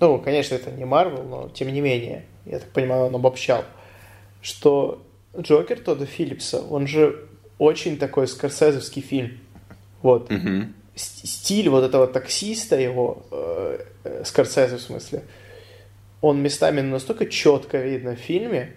ну, 0.00 0.18
конечно, 0.18 0.54
это 0.54 0.70
не 0.70 0.84
Марвел, 0.84 1.24
но 1.24 1.50
тем 1.52 1.72
не 1.72 1.80
менее, 1.80 2.24
я 2.46 2.60
так 2.60 2.68
понимаю, 2.70 3.06
он 3.06 3.14
обобщал, 3.14 3.64
что 4.40 5.02
Джокер 5.38 5.80
Тодда 5.80 6.06
Филлипса, 6.06 6.60
он 6.60 6.86
же 6.86 7.26
очень 7.58 7.98
такой 7.98 8.26
скорсезовский 8.26 9.02
фильм. 9.02 9.38
Вот. 10.02 10.30
Угу. 10.30 10.66
Стиль 10.94 11.68
вот 11.68 11.84
этого 11.84 12.06
таксиста 12.06 12.78
его, 12.78 13.24
э, 13.30 13.78
э, 14.04 14.22
Скорсезе 14.24 14.76
в 14.76 14.80
смысле, 14.80 15.22
он 16.20 16.42
местами 16.42 16.80
настолько 16.80 17.26
четко 17.26 17.78
видно 17.78 18.14
в 18.14 18.18
фильме, 18.18 18.74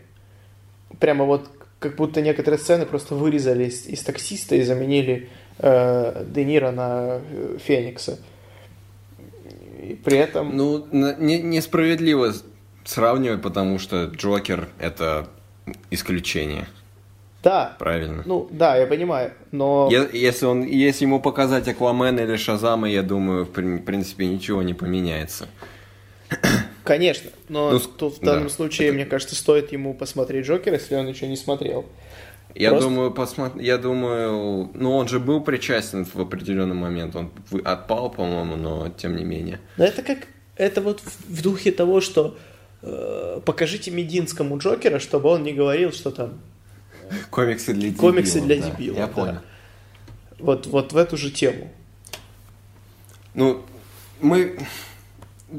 прямо 1.00 1.26
вот 1.26 1.50
как 1.80 1.96
будто 1.96 2.22
некоторые 2.22 2.60
сцены 2.60 2.86
просто 2.86 3.16
вырезали 3.16 3.66
из, 3.66 3.86
из 3.86 4.02
таксиста 4.02 4.56
и 4.56 4.64
заменили 4.64 5.30
э, 5.60 6.26
Де 6.28 6.46
Ниро 6.46 6.72
на 6.72 7.20
э, 7.22 7.58
Феникса. 7.64 8.20
И 9.84 9.94
при 10.04 10.18
этом... 10.18 10.56
Ну, 10.56 10.88
не, 10.92 11.42
несправедливо 11.42 12.34
сравнивать, 12.86 13.42
потому 13.42 13.78
что 13.78 14.06
Джокер— 14.06 14.70
это 14.80 15.28
исключение. 15.92 16.68
Да, 17.46 17.76
Правильно. 17.78 18.24
ну 18.26 18.48
да, 18.52 18.76
я 18.76 18.88
понимаю, 18.88 19.32
но... 19.52 19.88
Если, 19.92 20.46
он, 20.48 20.64
если 20.64 21.06
ему 21.06 21.22
показать 21.22 21.68
Аквамена 21.68 22.22
или 22.22 22.38
Шазама, 22.38 22.90
я 22.90 23.04
думаю, 23.04 23.46
в 23.46 23.52
прин- 23.52 23.84
принципе, 23.84 24.26
ничего 24.26 24.64
не 24.64 24.74
поменяется. 24.74 25.48
Конечно, 26.84 27.30
но 27.50 27.72
Ну, 27.72 27.80
тут 27.80 28.18
в 28.18 28.20
да, 28.22 28.34
данном 28.34 28.50
случае, 28.50 28.92
мне 28.92 29.06
кажется, 29.06 29.36
стоит 29.36 29.72
ему 29.72 29.94
посмотреть 29.94 30.46
Джокер, 30.48 30.74
если 30.74 30.96
он 30.96 31.08
еще 31.08 31.28
не 31.28 31.36
смотрел. 31.36 31.86
Я 32.56 32.70
Просто- 32.72 32.90
думаю, 32.90 33.12
посмотр... 33.12 33.60
я 33.60 33.78
думаю, 33.78 34.72
ну 34.74 34.96
он 34.96 35.08
же 35.08 35.20
был 35.20 35.42
причастен 35.42 36.06
в 36.06 36.16
определенный 36.20 36.76
момент, 36.76 37.16
он 37.16 37.32
отпал, 37.64 38.10
по-моему, 38.10 38.56
но 38.56 38.90
тем 38.90 39.16
не 39.18 39.24
менее. 39.24 39.60
Но 39.78 39.86
это 39.86 40.02
как... 40.02 40.20
Это 40.56 40.82
вот 40.82 41.00
в 41.02 41.30
в 41.38 41.42
духе 41.44 41.72
того, 41.72 42.02
что 42.02 42.38
э, 42.82 43.42
покажите 43.46 43.92
Мединскому 43.92 44.58
Джокера, 44.58 45.00
чтобы 45.00 45.30
он 45.30 45.44
не 45.44 45.52
говорил, 45.54 45.92
что 45.92 46.12
там 46.12 46.40
Комиксы 47.30 47.74
для 47.74 47.90
дебилов. 47.90 48.00
Комиксы 48.00 48.42
для 48.42 48.58
да, 48.58 48.70
дебилов, 48.70 48.98
Я 48.98 49.08
да. 49.08 49.14
понял. 49.14 49.38
вот, 50.40 50.68
вот 50.68 50.94
в 50.94 50.98
эту 50.98 51.18
же 51.18 51.32
тему. 51.32 51.72
Ну, 53.34 53.64
мы 54.22 54.58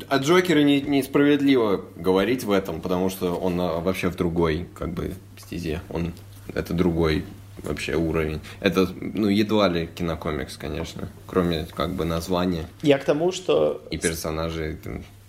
о 0.08 0.18
Джокере 0.18 0.64
не, 0.64 0.80
несправедливо 0.80 1.84
говорить 1.96 2.44
в 2.44 2.50
этом, 2.50 2.80
потому 2.80 3.10
что 3.10 3.34
он 3.34 3.60
а, 3.60 3.80
вообще 3.80 4.08
в 4.08 4.16
другой, 4.16 4.66
как 4.74 4.92
бы, 4.92 5.14
стезе. 5.38 5.80
Он 5.90 6.12
это 6.54 6.74
другой 6.74 7.24
вообще 7.62 7.94
уровень. 7.94 8.40
Это, 8.60 8.88
ну, 9.00 9.28
едва 9.28 9.68
ли 9.68 9.86
кинокомикс, 9.86 10.56
конечно, 10.56 11.08
кроме 11.26 11.66
как 11.66 11.94
бы 11.94 12.04
названия 12.04 12.66
Я 12.82 12.98
к 12.98 13.04
тому, 13.04 13.32
что 13.32 13.82
и 13.90 13.98
персонажей. 13.98 14.76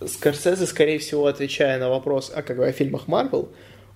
Скорсезе, 0.06 0.66
скорее 0.66 0.98
всего, 0.98 1.26
отвечая 1.26 1.78
на 1.78 1.88
вопрос 1.88 2.30
о, 2.34 2.42
как 2.42 2.58
бы, 2.58 2.66
о 2.66 2.72
фильмах 2.72 3.08
Марвел, 3.08 3.48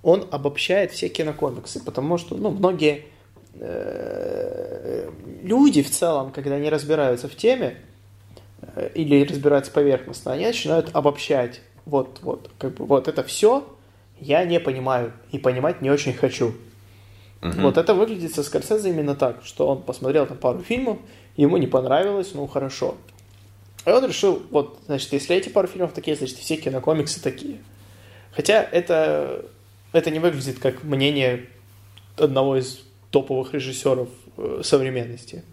он 0.03 0.27
обобщает 0.31 0.93
все 0.93 1.09
кинокомиксы, 1.09 1.83
потому 1.85 2.19
что, 2.19 2.35
ну, 2.35 2.51
многие 2.51 3.05
э, 3.55 5.11
люди 5.43 5.83
в 5.83 5.91
целом, 5.91 6.33
когда 6.33 6.59
не 6.59 6.71
разбираются 6.71 7.29
в 7.29 7.37
теме 7.37 7.77
э, 8.61 8.91
или 8.95 9.25
разбираются 9.25 9.71
поверхностно, 9.73 10.33
они 10.33 10.47
начинают 10.47 10.91
обобщать. 10.93 11.61
Вот, 11.85 12.21
вот, 12.23 12.51
как 12.59 12.75
бы, 12.75 12.87
вот 12.87 13.09
это 13.09 13.23
все 13.23 13.67
я 14.21 14.45
не 14.45 14.61
понимаю 14.61 15.13
и 15.33 15.39
понимать 15.39 15.83
не 15.83 15.91
очень 15.91 16.13
хочу. 16.13 16.55
Вот 17.41 17.77
это 17.77 17.93
выглядит 17.93 18.33
со 18.33 18.45
Скорсезе 18.45 18.91
именно 18.91 19.17
так, 19.17 19.41
что 19.45 19.67
он 19.67 19.83
посмотрел 19.83 20.27
там 20.27 20.37
пару 20.37 20.61
фильмов, 20.61 20.99
ему 21.37 21.57
не 21.57 21.67
понравилось, 21.67 22.31
ну 22.35 22.47
хорошо. 22.47 22.95
И 23.85 23.91
он 23.91 24.07
решил, 24.07 24.41
вот, 24.51 24.79
значит, 24.87 25.13
если 25.13 25.35
эти 25.35 25.49
пару 25.49 25.67
фильмов 25.67 25.93
такие, 25.93 26.17
значит, 26.17 26.39
все 26.39 26.57
кинокомиксы 26.57 27.21
такие. 27.21 27.59
Хотя 28.31 28.63
это, 28.63 29.45
это 29.93 30.11
не 30.11 30.19
выглядит 30.19 30.59
как 30.59 30.83
мнение 30.85 31.47
одного 32.17 32.57
из 32.57 32.83
топовых 33.11 33.55
режиссеров 33.55 34.09
э, 34.37 34.61
современности. 34.65 35.45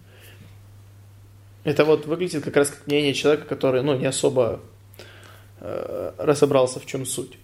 Это 1.64 1.86
вот 1.86 2.06
выглядит 2.06 2.44
как 2.44 2.56
раз 2.56 2.70
как 2.70 2.88
мнение 2.88 3.14
человека, 3.14 3.46
который, 3.46 3.84
ну, 3.84 3.96
не 3.98 4.06
особо 4.06 4.62
э, 5.60 6.12
разобрался, 6.18 6.80
в 6.80 6.86
чем 6.86 7.06
суть. 7.06 7.38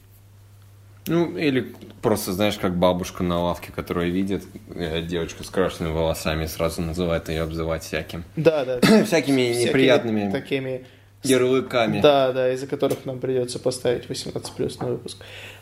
Ну, 1.07 1.37
или 1.37 1.75
просто, 2.01 2.33
знаешь, 2.33 2.57
как 2.57 2.77
бабушка 2.77 3.23
на 3.23 3.39
лавке, 3.39 3.71
которая 3.71 4.07
видит 4.09 4.43
э, 4.73 5.01
девочку 5.03 5.43
с 5.43 5.49
крашенными 5.49 5.93
волосами, 5.93 6.45
и 6.45 6.47
сразу 6.47 6.81
называет 6.81 7.29
ее 7.29 7.43
обзывать 7.43 7.83
всяким. 7.83 8.23
Да, 8.35 8.65
да. 8.65 8.79
Всякими 9.05 9.51
Всякими 9.51 9.67
неприятными 9.67 10.31
такими 10.31 10.85
ярлыками. 11.23 12.01
Да, 12.01 12.31
да, 12.31 12.53
из-за 12.53 12.67
которых 12.67 13.05
нам 13.05 13.19
придется 13.19 13.59
поставить 13.59 14.09
18 14.09 14.53
плюс 14.53 14.79
на 14.79 14.87
выпуск. 14.87 15.17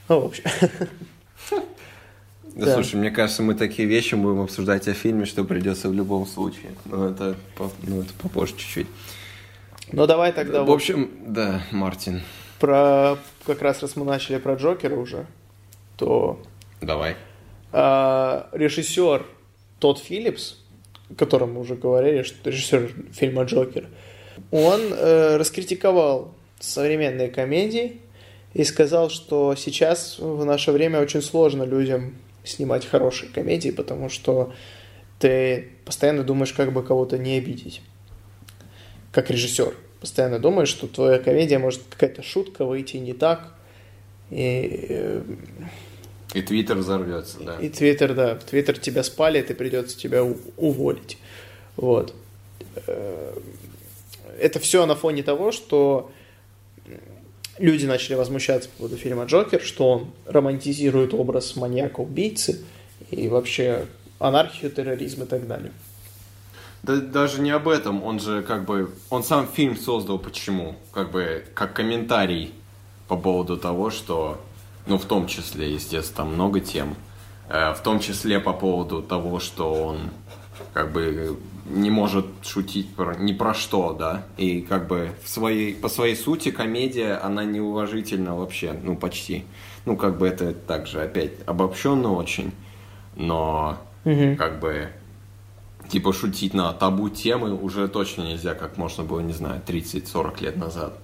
Ну, 0.08 0.22
в 0.22 0.26
общем. 0.26 0.44
Да, 1.52 1.64
Да. 2.66 2.74
слушай, 2.76 2.96
мне 2.96 3.10
кажется, 3.10 3.42
мы 3.42 3.56
такие 3.56 3.88
вещи 3.88 4.16
будем 4.16 4.42
обсуждать 4.42 4.88
о 4.88 4.94
фильме, 4.94 5.26
что 5.26 5.44
придется 5.44 5.90
в 5.90 5.94
любом 5.94 6.28
случае. 6.28 6.72
Но 6.86 7.10
это, 7.10 7.36
ну, 7.82 8.02
это 8.02 8.14
попозже 8.22 8.54
чуть-чуть. 8.58 8.88
Ну, 9.92 10.06
давай 10.08 10.32
тогда 10.34 10.64
в 10.64 10.68
вот 10.68 10.76
общем, 10.76 11.10
да, 11.26 11.64
Мартин, 11.72 12.22
про... 12.60 13.18
Как 13.46 13.62
раз 13.62 13.82
раз 13.82 13.96
мы 13.96 14.06
начали 14.06 14.38
про 14.38 14.54
Джокера 14.56 14.96
уже, 14.96 15.26
то 15.98 16.42
давай. 16.82 17.16
а, 17.72 18.48
режиссер 18.54 19.26
Тодд 19.80 20.00
Филлипс, 20.00 20.58
о 21.10 21.16
котором 21.16 21.54
мы 21.54 21.62
уже 21.62 21.76
говорили, 21.76 22.24
что 22.24 22.50
режиссер 22.50 22.92
фильма 23.12 23.44
Джокер, 23.44 23.88
он 24.52 24.80
э, 24.94 25.38
раскритиковал 25.38 26.34
современные 26.60 27.28
комедии 27.28 28.00
и 28.54 28.64
сказал, 28.64 29.10
что 29.10 29.56
сейчас 29.56 30.20
в 30.20 30.44
наше 30.46 30.72
время 30.72 31.00
очень 31.02 31.22
сложно 31.22 31.64
людям 31.64 32.16
снимать 32.44 32.86
хорошие 32.86 33.32
комедии, 33.32 33.70
потому 33.72 34.10
что 34.10 34.54
ты 35.20 35.70
постоянно 35.86 36.24
думаешь, 36.24 36.54
как 36.54 36.74
бы 36.74 36.84
кого-то 36.84 37.18
не 37.18 37.38
обидеть. 37.38 37.82
Как 39.12 39.30
режиссер. 39.32 39.74
Постоянно 40.00 40.40
думаешь, 40.40 40.70
что 40.70 40.88
твоя 40.88 41.18
комедия 41.20 41.60
может 41.60 41.82
какая-то 41.90 42.22
шутка 42.24 42.66
выйти 42.66 42.98
не 42.98 43.14
так. 43.14 43.54
И 44.30 44.86
э, 44.90 45.22
И 46.34 46.42
Твиттер 46.42 46.78
взорвется, 46.78 47.38
да. 47.40 47.58
и 47.60 47.70
Твиттер, 47.70 48.14
да, 48.14 48.36
Твиттер 48.36 48.78
тебя 48.80 49.04
спалит, 49.04 49.50
и 49.52 49.54
придется 49.54 49.98
тебя 49.98 50.24
уволить. 50.58 51.18
Вот. 51.78 52.14
Э, 52.88 53.40
Это 54.40 54.60
все 54.60 54.86
на 54.86 54.96
фоне 54.96 55.24
того, 55.24 55.52
что 55.52 56.12
люди 57.58 57.86
начали 57.86 58.16
возмущаться 58.16 58.70
по 58.70 58.78
поводу 58.78 58.98
фильма 58.98 59.26
«Джокер», 59.26 59.62
что 59.62 59.90
он 59.90 60.08
романтизирует 60.26 61.14
образ 61.14 61.56
маньяка-убийцы 61.56 62.64
и 63.12 63.28
вообще 63.28 63.86
анархию, 64.20 64.72
терроризм 64.72 65.24
и 65.24 65.26
так 65.26 65.48
далее. 65.48 65.72
Да 66.84 66.98
даже 66.98 67.42
не 67.42 67.52
об 67.52 67.68
этом, 67.68 68.04
он 68.04 68.20
же 68.20 68.42
как 68.44 68.66
бы, 68.66 68.92
он 69.10 69.24
сам 69.24 69.48
фильм 69.48 69.78
создал 69.78 70.20
почему? 70.20 70.76
Как 70.92 71.12
бы, 71.12 71.46
как 71.54 71.74
комментарий 71.74 72.52
по 73.08 73.16
поводу 73.16 73.58
того, 73.58 73.90
что, 73.90 74.42
ну, 74.86 74.98
в 74.98 75.06
том 75.06 75.28
числе, 75.28 75.74
естественно, 75.74 76.18
там 76.18 76.34
много 76.34 76.60
тем, 76.60 76.96
Э, 77.50 77.74
в 77.74 77.82
том 77.82 78.00
числе 78.00 78.40
по 78.40 78.54
поводу 78.54 79.02
того, 79.02 79.40
что 79.40 79.72
он 79.74 80.10
как 80.74 80.92
бы 80.92 81.38
не 81.66 81.90
может 81.90 82.26
шутить 82.44 82.94
про, 82.94 83.16
ни 83.16 83.34
про 83.34 83.54
что, 83.54 83.94
да, 83.94 84.26
и 84.38 84.62
как 84.62 84.88
бы 84.88 85.12
в 85.24 85.30
своей, 85.30 85.74
по 85.74 85.90
своей 85.90 86.16
сути 86.16 86.52
комедия, 86.52 87.16
она 87.16 87.44
неуважительна 87.46 88.36
вообще, 88.36 88.74
ну, 88.84 88.96
почти. 88.96 89.46
Ну, 89.86 89.98
как 89.98 90.18
бы 90.18 90.28
это 90.28 90.54
также 90.54 91.02
опять 91.02 91.34
обобщенно 91.46 92.14
очень, 92.14 92.52
но 93.16 93.78
как 94.36 94.60
бы 94.60 94.90
типа 95.90 96.14
шутить 96.14 96.54
на 96.54 96.72
табу 96.74 97.10
темы 97.10 97.54
уже 97.54 97.88
точно 97.88 98.24
нельзя, 98.24 98.56
как 98.56 98.78
можно 98.78 99.04
было, 99.04 99.20
не 99.20 99.34
знаю, 99.34 99.62
30-40 99.66 100.44
лет 100.44 100.58
назад. 100.58 100.98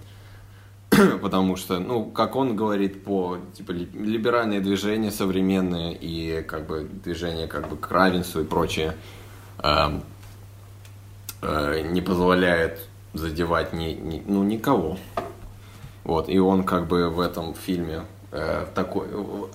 Потому 1.21 1.55
что, 1.55 1.79
ну, 1.79 2.05
как 2.05 2.35
он 2.35 2.55
говорит, 2.55 3.03
по 3.03 3.37
типа 3.53 3.71
ли- 3.71 3.89
либеральные 3.93 4.59
движения 4.59 5.11
современные 5.11 5.95
и 5.95 6.41
как 6.43 6.67
бы 6.67 6.89
движения 7.03 7.47
как 7.47 7.69
бы 7.69 7.77
к 7.77 7.91
равенству 7.91 8.41
и 8.41 8.45
прочее 8.45 8.95
эм, 9.61 10.03
э, 11.41 11.81
не 11.89 12.01
позволяет 12.01 12.87
задевать 13.13 13.73
ни, 13.73 13.93
ни- 13.93 14.23
ну, 14.25 14.43
никого. 14.43 14.97
Вот, 16.03 16.29
и 16.29 16.39
он 16.39 16.63
как 16.63 16.87
бы 16.87 17.09
в 17.09 17.19
этом 17.19 17.53
фильме 17.53 18.01
э, 18.31 18.65
такой... 18.73 19.07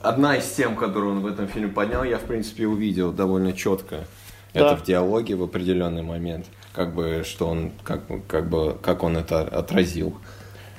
Одна 0.03 0.37
из 0.37 0.51
тем, 0.53 0.77
которую 0.77 1.13
он 1.17 1.21
в 1.21 1.27
этом 1.27 1.49
фильме 1.49 1.69
поднял, 1.69 2.05
я, 2.05 2.19
в 2.19 2.23
принципе, 2.25 2.67
увидел 2.67 3.13
довольно 3.13 3.53
четко. 3.53 4.05
Да. 4.53 4.73
Это 4.73 4.77
в 4.77 4.85
диалоге 4.85 5.35
в 5.35 5.43
определенный 5.43 6.03
момент. 6.03 6.47
Как 6.73 6.95
бы, 6.95 7.23
что 7.25 7.49
он, 7.49 7.73
как, 7.83 8.03
как 8.29 8.49
бы, 8.49 8.77
как 8.83 9.03
он 9.03 9.17
это 9.17 9.41
отразил. 9.43 10.17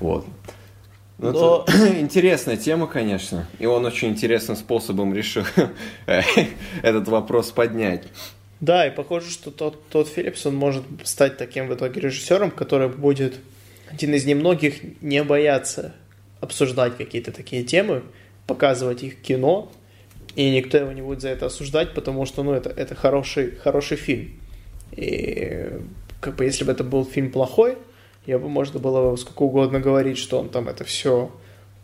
Вот. 0.00 0.26
Ну, 1.18 1.32
Но- 1.32 1.64
это 1.66 1.98
интересная 2.00 2.56
тема, 2.56 2.86
конечно. 2.86 3.46
И 3.58 3.66
он 3.66 3.84
очень 3.84 4.08
интересным 4.08 4.56
способом 4.56 5.14
решил 5.14 5.44
этот 6.06 7.08
вопрос 7.08 7.50
поднять. 7.50 8.04
Да, 8.60 8.86
и 8.86 8.90
похоже, 8.90 9.30
что 9.30 9.50
тот, 9.50 9.88
тот 9.88 10.08
Филлипс, 10.08 10.46
он 10.46 10.56
может 10.56 10.84
стать 11.04 11.36
таким 11.36 11.68
в 11.68 11.74
итоге 11.74 12.00
режиссером, 12.00 12.50
который 12.50 12.88
будет 12.88 13.38
один 13.90 14.14
из 14.14 14.24
немногих 14.24 15.02
не 15.02 15.22
бояться 15.22 15.94
обсуждать 16.40 16.96
какие-то 16.96 17.32
такие 17.32 17.64
темы, 17.64 18.02
показывать 18.46 19.02
их 19.02 19.20
кино, 19.20 19.70
и 20.36 20.50
никто 20.50 20.78
его 20.78 20.92
не 20.92 21.02
будет 21.02 21.20
за 21.20 21.28
это 21.28 21.46
осуждать, 21.46 21.94
потому 21.94 22.26
что, 22.26 22.42
ну, 22.42 22.52
это, 22.52 22.70
это 22.70 22.94
хороший, 22.94 23.56
хороший 23.56 23.96
фильм. 23.96 24.32
И 24.92 25.70
как 26.20 26.36
бы 26.36 26.44
если 26.44 26.64
бы 26.64 26.72
это 26.72 26.84
был 26.84 27.04
фильм 27.04 27.30
плохой, 27.30 27.76
я 28.26 28.38
бы, 28.38 28.48
можно 28.48 28.80
было 28.80 29.10
бы 29.10 29.18
сколько 29.18 29.42
угодно 29.42 29.80
говорить, 29.80 30.18
что 30.18 30.38
он 30.40 30.48
там 30.48 30.68
это 30.68 30.84
все 30.84 31.30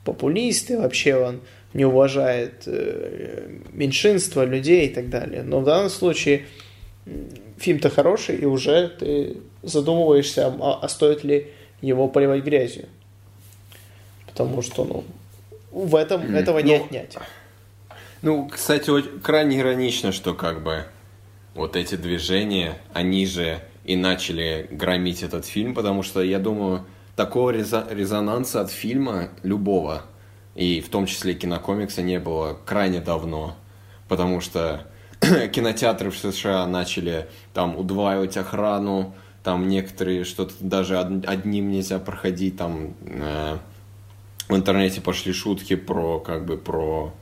популист, 0.05 0.71
и 0.71 0.77
вообще 0.77 1.17
он 1.17 1.41
не 1.73 1.85
уважает 1.85 2.65
э, 2.67 3.49
меньшинство 3.73 4.43
людей 4.43 4.87
и 4.87 4.93
так 4.93 5.09
далее. 5.09 5.43
Но 5.43 5.61
в 5.61 5.65
данном 5.65 5.89
случае 5.89 6.47
фильм-то 7.59 7.91
хороший, 7.91 8.37
и 8.37 8.45
уже 8.45 8.89
ты 8.89 9.37
задумываешься, 9.63 10.47
а, 10.61 10.79
а 10.83 10.89
стоит 10.89 11.25
ли 11.25 11.51
его 11.81 12.09
поливать 12.09 12.45
грязью. 12.45 12.87
Потому 14.27 14.63
что, 14.63 14.85
ну, 14.85 15.05
в 15.71 15.95
этом 15.97 16.35
этого 16.35 16.59
не 16.61 16.79
Ну, 16.79 16.85
отнять. 16.85 17.17
Ну, 18.23 18.49
кстати, 18.49 18.89
очень- 18.91 19.21
крайне 19.21 19.59
иронично, 19.59 20.13
что 20.13 20.35
как 20.35 20.63
бы 20.63 20.85
вот 21.55 21.77
эти 21.77 21.97
движения, 21.97 22.79
они 22.93 23.27
же 23.27 23.61
и 23.85 23.97
начали 23.97 24.69
громить 24.71 25.23
этот 25.23 25.45
фильм, 25.45 25.75
потому 25.75 26.03
что, 26.03 26.23
я 26.23 26.39
думаю, 26.39 26.85
такого 27.17 27.51
резо- 27.51 27.93
резонанса 27.93 28.61
от 28.61 28.71
фильма 28.71 29.31
любого, 29.43 30.05
и 30.55 30.81
в 30.81 30.89
том 30.89 31.07
числе 31.07 31.35
кинокомикса, 31.35 32.03
не 32.03 32.19
было 32.21 32.57
крайне 32.65 33.01
давно, 33.01 33.57
потому 34.09 34.41
что 34.41 34.87
кинотеатры 35.53 36.11
в 36.11 36.19
США 36.19 36.67
начали 36.67 37.27
там 37.55 37.77
удваивать 37.77 38.37
охрану, 38.37 39.15
там 39.43 39.69
некоторые 39.69 40.25
что-то 40.25 40.55
даже 40.61 40.99
од- 40.99 41.27
одним 41.27 41.71
нельзя 41.71 41.99
проходить, 41.99 42.57
там 42.57 42.95
э, 43.07 43.59
в 44.49 44.57
интернете 44.57 45.01
пошли 45.01 45.33
шутки 45.33 45.77
про 45.77 46.19
как 46.21 46.45
бы 46.45 46.57
про 46.57 47.13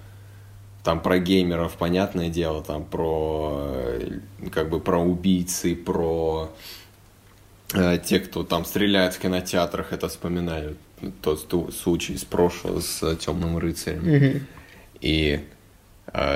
там 0.82 1.00
про 1.00 1.18
геймеров, 1.18 1.76
понятное 1.76 2.30
дело, 2.30 2.62
там 2.62 2.84
про 2.84 3.66
э, 3.74 4.18
как 4.50 4.70
бы 4.70 4.80
про 4.80 4.98
убийцы, 4.98 5.76
про 5.76 6.50
э, 7.74 7.98
те, 8.04 8.18
кто 8.20 8.44
там 8.44 8.64
стреляет 8.64 9.14
в 9.14 9.18
кинотеатрах, 9.18 9.92
это 9.92 10.08
вспоминали 10.08 10.76
тот 11.22 11.74
случай 11.74 12.14
из 12.14 12.24
прошлого 12.24 12.80
с 12.80 13.16
Темным 13.16 13.58
рыцарем. 13.58 14.06
И 15.00 15.40
э, 15.40 15.40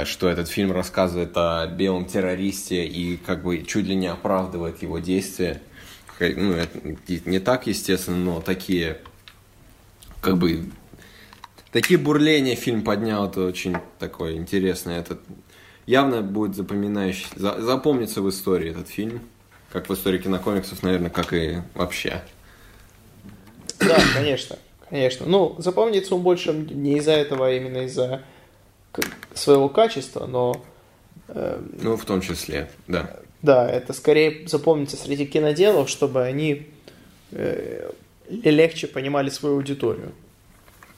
что 0.05 0.29
этот 0.29 0.49
фильм 0.49 0.73
рассказывает 0.73 1.37
о 1.37 1.67
белом 1.67 2.05
террористе 2.07 2.85
и 2.85 3.17
как 3.17 3.43
бы 3.43 3.63
чуть 3.65 3.87
ли 3.87 3.95
не 3.95 4.07
оправдывает 4.07 4.83
его 4.83 4.99
действия. 4.99 5.61
Ну, 6.21 6.53
это 6.53 6.79
не 7.07 7.41
так, 7.41 7.67
естественно, 7.67 8.17
но 8.19 8.41
такие 8.41 8.99
как 10.21 10.39
бы 10.39 10.71
такие 11.73 11.99
бурления 11.99 12.55
фильм 12.55 12.83
поднял, 12.83 13.29
это 13.29 13.45
очень 13.45 13.77
такой 13.99 14.37
интересный. 14.37 14.97
Это 14.97 15.19
явно 15.87 16.23
будет 16.23 16.55
запоминающий, 16.57 17.27
за- 17.35 17.61
запомнится 17.61 18.23
в 18.23 18.31
истории 18.31 18.71
этот 18.71 18.89
фильм, 18.89 19.21
как 19.71 19.89
в 19.89 19.93
истории 19.93 20.19
кинокомиксов, 20.19 20.83
наверное, 20.83 21.11
как 21.11 21.33
и 21.33 21.59
вообще. 21.75 22.23
Да, 23.81 23.99
конечно, 24.15 24.57
конечно. 24.89 25.27
Ну, 25.27 25.57
запомнится 25.59 26.15
он 26.15 26.23
больше 26.23 26.53
не 26.53 26.99
из-за 26.99 27.13
этого, 27.13 27.49
а 27.49 27.51
именно 27.51 27.85
из-за 27.85 28.23
своего 29.35 29.69
качества, 29.69 30.27
но 30.27 30.65
э, 31.29 31.61
Ну, 31.81 31.97
в 31.97 32.05
том 32.05 32.21
числе, 32.21 32.71
да. 32.87 33.17
да, 33.43 33.69
это 33.69 33.93
скорее 33.93 34.47
запомнится 34.49 34.97
среди 34.97 35.27
киноделов, 35.27 35.89
чтобы 35.89 36.23
они 36.23 36.69
э, 37.33 37.91
легче 38.29 38.87
понимали 38.87 39.31
свою 39.31 39.57
аудиторию. 39.57 40.13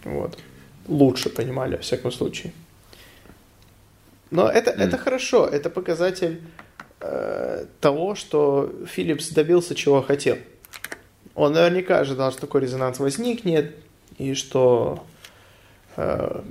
Вот. 0.04 0.38
Лучше 0.88 1.30
понимали, 1.30 1.76
во 1.76 1.82
всяком 1.82 2.12
случае. 2.12 2.52
Но 4.30 4.48
это, 4.48 4.70
это 4.70 4.98
хорошо, 4.98 5.46
это 5.46 5.70
показатель 5.70 6.40
э, 7.00 7.66
того, 7.80 8.14
что 8.14 8.72
Филлипс 8.86 9.30
добился 9.30 9.74
чего 9.74 10.02
хотел. 10.02 10.36
Он 11.34 11.52
наверняка 11.52 12.00
ожидал, 12.00 12.32
что 12.32 12.42
такой 12.42 12.62
резонанс 12.62 12.98
возникнет, 12.98 13.74
и 14.18 14.34
что 14.34 15.04
э, 15.96 16.42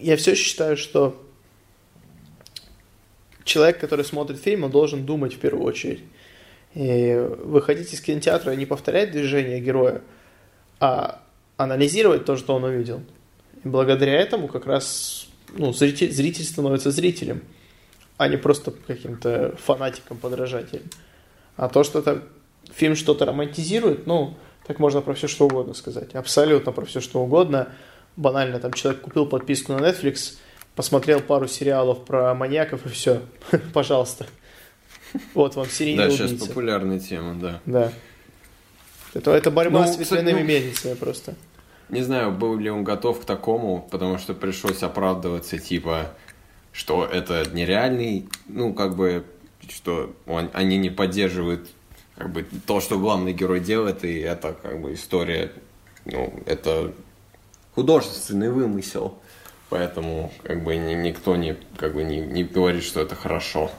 я 0.00 0.16
все 0.16 0.34
считаю, 0.34 0.76
что 0.76 1.20
человек, 3.44 3.78
который 3.78 4.04
смотрит 4.04 4.40
фильм, 4.40 4.64
он 4.64 4.70
должен 4.70 5.04
думать 5.04 5.34
в 5.34 5.38
первую 5.38 5.64
очередь. 5.64 6.02
И 6.74 7.14
выходить 7.42 7.92
из 7.92 8.00
кинотеатра 8.00 8.52
и 8.54 8.56
не 8.56 8.66
повторять 8.66 9.10
движения 9.10 9.60
героя, 9.60 10.02
а 10.78 11.22
анализировать 11.56 12.24
то, 12.24 12.36
что 12.36 12.54
он 12.54 12.64
увидел. 12.64 13.02
И 13.64 13.68
благодаря 13.68 14.14
этому 14.14 14.48
как 14.48 14.66
раз 14.66 15.28
ну, 15.52 15.72
зритель, 15.72 16.12
зритель 16.12 16.44
становится 16.44 16.90
зрителем, 16.90 17.42
а 18.16 18.28
не 18.28 18.36
просто 18.36 18.70
каким-то 18.70 19.56
фанатиком, 19.58 20.18
подражателем. 20.18 20.84
А 21.56 21.68
то, 21.68 21.82
что 21.82 21.98
это 21.98 22.22
фильм 22.72 22.94
что-то 22.94 23.24
романтизирует, 23.24 24.06
ну, 24.06 24.36
так 24.66 24.78
можно 24.78 25.00
про 25.00 25.14
все 25.14 25.26
что 25.26 25.46
угодно 25.46 25.74
сказать. 25.74 26.14
Абсолютно 26.14 26.72
про 26.72 26.84
все 26.84 27.00
что 27.00 27.20
угодно. 27.22 27.72
Банально, 28.16 28.58
там 28.60 28.72
человек 28.72 29.00
купил 29.02 29.26
подписку 29.26 29.72
на 29.72 29.78
Netflix, 29.78 30.36
посмотрел 30.74 31.20
пару 31.20 31.48
сериалов 31.48 32.04
про 32.04 32.34
маньяков 32.34 32.86
и 32.86 32.88
все. 32.90 33.22
Пожалуйста. 33.72 34.26
Вот 35.34 35.56
вам 35.56 35.66
серийный 35.66 36.04
Да, 36.04 36.10
сейчас 36.10 36.32
популярная 36.32 37.00
тема, 37.00 37.34
да. 37.34 37.60
Да. 37.66 37.92
Это, 39.14 39.32
это 39.32 39.50
борьба 39.50 39.86
Ну, 39.86 39.92
с 39.92 39.98
ветряными 39.98 40.40
ну- 40.40 40.46
мельницами 40.46 40.94
просто. 40.94 41.34
Не 41.88 42.02
знаю, 42.02 42.30
был 42.30 42.56
ли 42.56 42.70
он 42.70 42.84
готов 42.84 43.20
к 43.20 43.24
такому, 43.24 43.86
потому 43.90 44.18
что 44.18 44.32
пришлось 44.34 44.82
оправдываться, 44.84 45.58
типа, 45.58 46.12
что 46.72 47.04
это 47.04 47.44
нереальный, 47.52 48.28
ну, 48.46 48.72
как 48.72 48.94
бы, 48.94 49.24
что 49.68 50.14
он- 50.26 50.50
они 50.52 50.78
не 50.78 50.90
поддерживают, 50.90 51.68
как 52.16 52.32
бы, 52.32 52.46
то, 52.66 52.80
что 52.80 52.96
главный 52.96 53.32
герой 53.32 53.58
делает, 53.58 54.04
и 54.04 54.18
это, 54.20 54.52
как 54.62 54.80
бы, 54.80 54.94
история, 54.94 55.50
ну, 56.04 56.32
это 56.46 56.92
художественный 57.74 58.50
вымысел, 58.50 59.18
поэтому, 59.68 60.32
как 60.42 60.62
бы, 60.64 60.76
ни- 60.76 60.94
никто 60.94 61.36
не, 61.36 61.56
как 61.76 61.94
бы, 61.94 62.02
не, 62.02 62.20
не 62.20 62.44
говорит, 62.44 62.82
что 62.82 63.00
это 63.00 63.14
хорошо. 63.14 63.70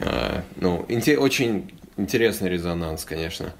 А, 0.00 0.42
ну, 0.56 0.84
инте- 0.88 1.16
очень 1.16 1.72
интересный 1.96 2.50
резонанс, 2.50 3.04
конечно. 3.04 3.52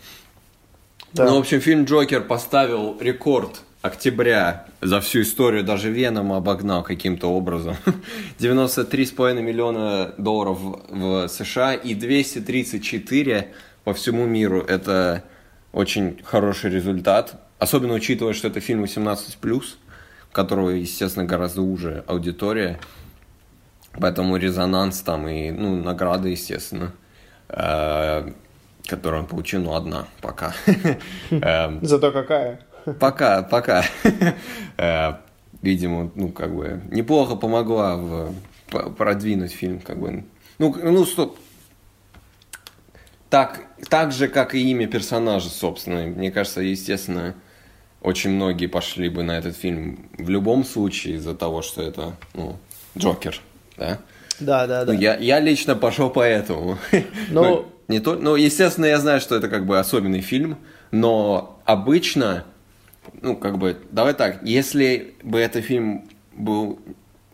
Да. 1.12 1.26
Ну, 1.26 1.36
в 1.36 1.40
общем, 1.40 1.60
фильм 1.60 1.84
«Джокер» 1.84 2.22
поставил 2.22 2.98
рекорд 3.00 3.60
октября 3.82 4.66
за 4.80 5.00
всю 5.00 5.22
историю, 5.22 5.64
даже 5.64 5.90
Веном 5.90 6.32
обогнал 6.32 6.82
каким-то 6.82 7.26
образом. 7.28 7.76
93,5 8.38 9.40
миллиона 9.42 10.14
долларов 10.18 10.58
в 10.58 10.80
в 10.88 11.28
США 11.28 11.74
и 11.74 11.94
234 11.94 13.48
по 13.84 13.92
всему 13.92 14.24
миру. 14.24 14.60
Это 14.62 15.24
очень 15.72 16.20
хороший 16.24 16.70
результат. 16.70 17.34
Особенно 17.62 17.94
учитывая, 17.94 18.32
что 18.32 18.48
это 18.48 18.58
фильм 18.58 18.82
18+, 18.82 19.36
у 19.46 20.32
которого, 20.32 20.70
естественно, 20.70 21.24
гораздо 21.24 21.62
уже 21.62 22.02
аудитория. 22.08 22.80
Поэтому 23.92 24.36
резонанс 24.36 24.98
там 25.02 25.28
и, 25.28 25.52
ну, 25.52 25.76
награды, 25.76 26.30
естественно, 26.30 26.92
э, 27.48 28.32
которую 28.84 29.22
он 29.22 29.28
получил, 29.28 29.62
ну, 29.62 29.76
одна 29.76 30.08
пока. 30.20 30.54
Эм, 31.30 31.78
Зато 31.86 32.10
какая. 32.10 32.66
Пока, 32.98 33.44
пока. 33.44 33.84
Э, 34.76 35.12
Видимо, 35.62 36.10
ну, 36.16 36.30
как 36.30 36.52
бы, 36.56 36.80
неплохо 36.90 37.36
помогла 37.36 37.94
в 37.96 38.34
продвинуть 38.98 39.52
фильм, 39.52 39.78
как 39.78 40.00
бы. 40.00 40.24
Ну, 40.58 40.74
ну, 40.82 41.04
стоп. 41.04 41.38
Так, 43.30 43.60
так 43.88 44.10
же, 44.10 44.26
как 44.26 44.56
и 44.56 44.68
имя 44.72 44.88
персонажа, 44.88 45.48
собственно. 45.48 46.08
Мне 46.08 46.32
кажется, 46.32 46.60
естественно, 46.60 47.36
очень 48.02 48.30
многие 48.30 48.66
пошли 48.66 49.08
бы 49.08 49.22
на 49.22 49.38
этот 49.38 49.56
фильм 49.56 50.08
в 50.18 50.28
любом 50.28 50.64
случае 50.64 51.14
из-за 51.16 51.34
того, 51.34 51.62
что 51.62 51.82
это, 51.82 52.16
ну, 52.34 52.56
Джокер, 52.98 53.40
да? 53.76 53.98
Да, 54.40 54.66
да, 54.66 54.84
да. 54.84 54.92
Ну, 54.92 54.98
я, 54.98 55.16
я 55.16 55.40
лично 55.40 55.76
пошел 55.76 56.10
по 56.10 56.20
этому. 56.20 56.78
Ну- 57.30 57.42
Ну, 57.44 57.66
не 57.88 58.00
то, 58.00 58.14
ну, 58.16 58.36
естественно, 58.36 58.86
я 58.86 58.98
знаю, 58.98 59.20
что 59.20 59.36
это 59.36 59.48
как 59.48 59.66
бы 59.66 59.78
особенный 59.78 60.20
фильм, 60.20 60.56
но 60.90 61.60
обычно, 61.64 62.44
ну, 63.20 63.36
как 63.36 63.58
бы, 63.58 63.76
давай 63.90 64.14
так, 64.14 64.40
если 64.42 65.14
бы 65.22 65.38
этот 65.38 65.64
фильм 65.64 66.08
был, 66.32 66.78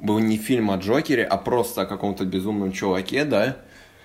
был 0.00 0.18
не 0.18 0.36
фильм 0.36 0.70
о 0.70 0.76
Джокере, 0.76 1.24
а 1.24 1.36
просто 1.36 1.82
о 1.82 1.86
каком-то 1.86 2.24
безумном 2.24 2.72
чуваке, 2.72 3.24
да, 3.24 3.56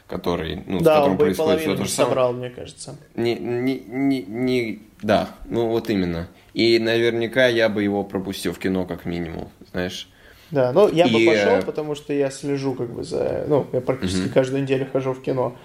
который, 0.08 0.62
ну, 0.68 0.80
с 0.80 0.84
да, 0.84 0.96
которым 0.96 1.12
он 1.14 1.18
бы 1.18 1.24
и 1.24 1.26
происходит 1.28 1.38
половину 1.64 1.78
то 1.78 1.86
же 1.86 1.90
самое. 1.92 2.10
собрал, 2.10 2.34
мне 2.34 2.50
кажется. 2.50 2.96
Не, 3.16 3.36
не, 3.36 3.80
не, 3.80 4.22
не, 4.24 4.82
да, 5.02 5.30
ну 5.50 5.68
вот 5.70 5.90
именно. 5.90 6.28
И 6.54 6.78
наверняка 6.80 7.48
я 7.48 7.70
бы 7.70 7.84
его 7.84 8.04
пропустил 8.04 8.54
в 8.54 8.60
кино 8.60 8.86
как 8.86 9.06
минимум, 9.06 9.50
знаешь. 9.72 10.10
Да, 10.52 10.72
ну 10.72 10.88
я 10.88 11.08
бы 11.08 11.20
И, 11.20 11.26
пошел, 11.26 11.54
э, 11.54 11.62
потому 11.64 11.96
что 11.96 12.14
я 12.14 12.30
слежу 12.30 12.76
как 12.76 12.94
бы 12.94 13.04
за... 13.04 13.46
Ну, 13.48 13.66
я 13.74 13.82
практически 13.82 14.30
каждую 14.30 14.62
неделю 14.62 14.88
хожу 14.92 15.14
в 15.14 15.22
кино. 15.22 15.56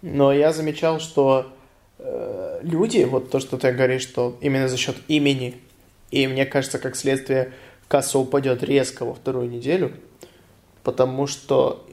Но 0.00 0.32
я 0.32 0.52
замечал, 0.52 1.00
что 1.00 1.52
э, 1.98 2.60
люди, 2.62 3.04
вот 3.04 3.30
то, 3.30 3.40
что 3.40 3.58
ты 3.58 3.72
говоришь, 3.72 4.02
что 4.02 4.38
именно 4.40 4.68
за 4.68 4.78
счет 4.78 4.96
имени, 5.08 5.56
и 6.10 6.26
мне 6.26 6.46
кажется, 6.46 6.78
как 6.78 6.96
следствие, 6.96 7.52
касса 7.88 8.18
упадет 8.18 8.62
резко 8.62 9.04
во 9.04 9.12
вторую 9.12 9.50
неделю, 9.50 9.92
потому 10.82 11.26
что 11.26 11.86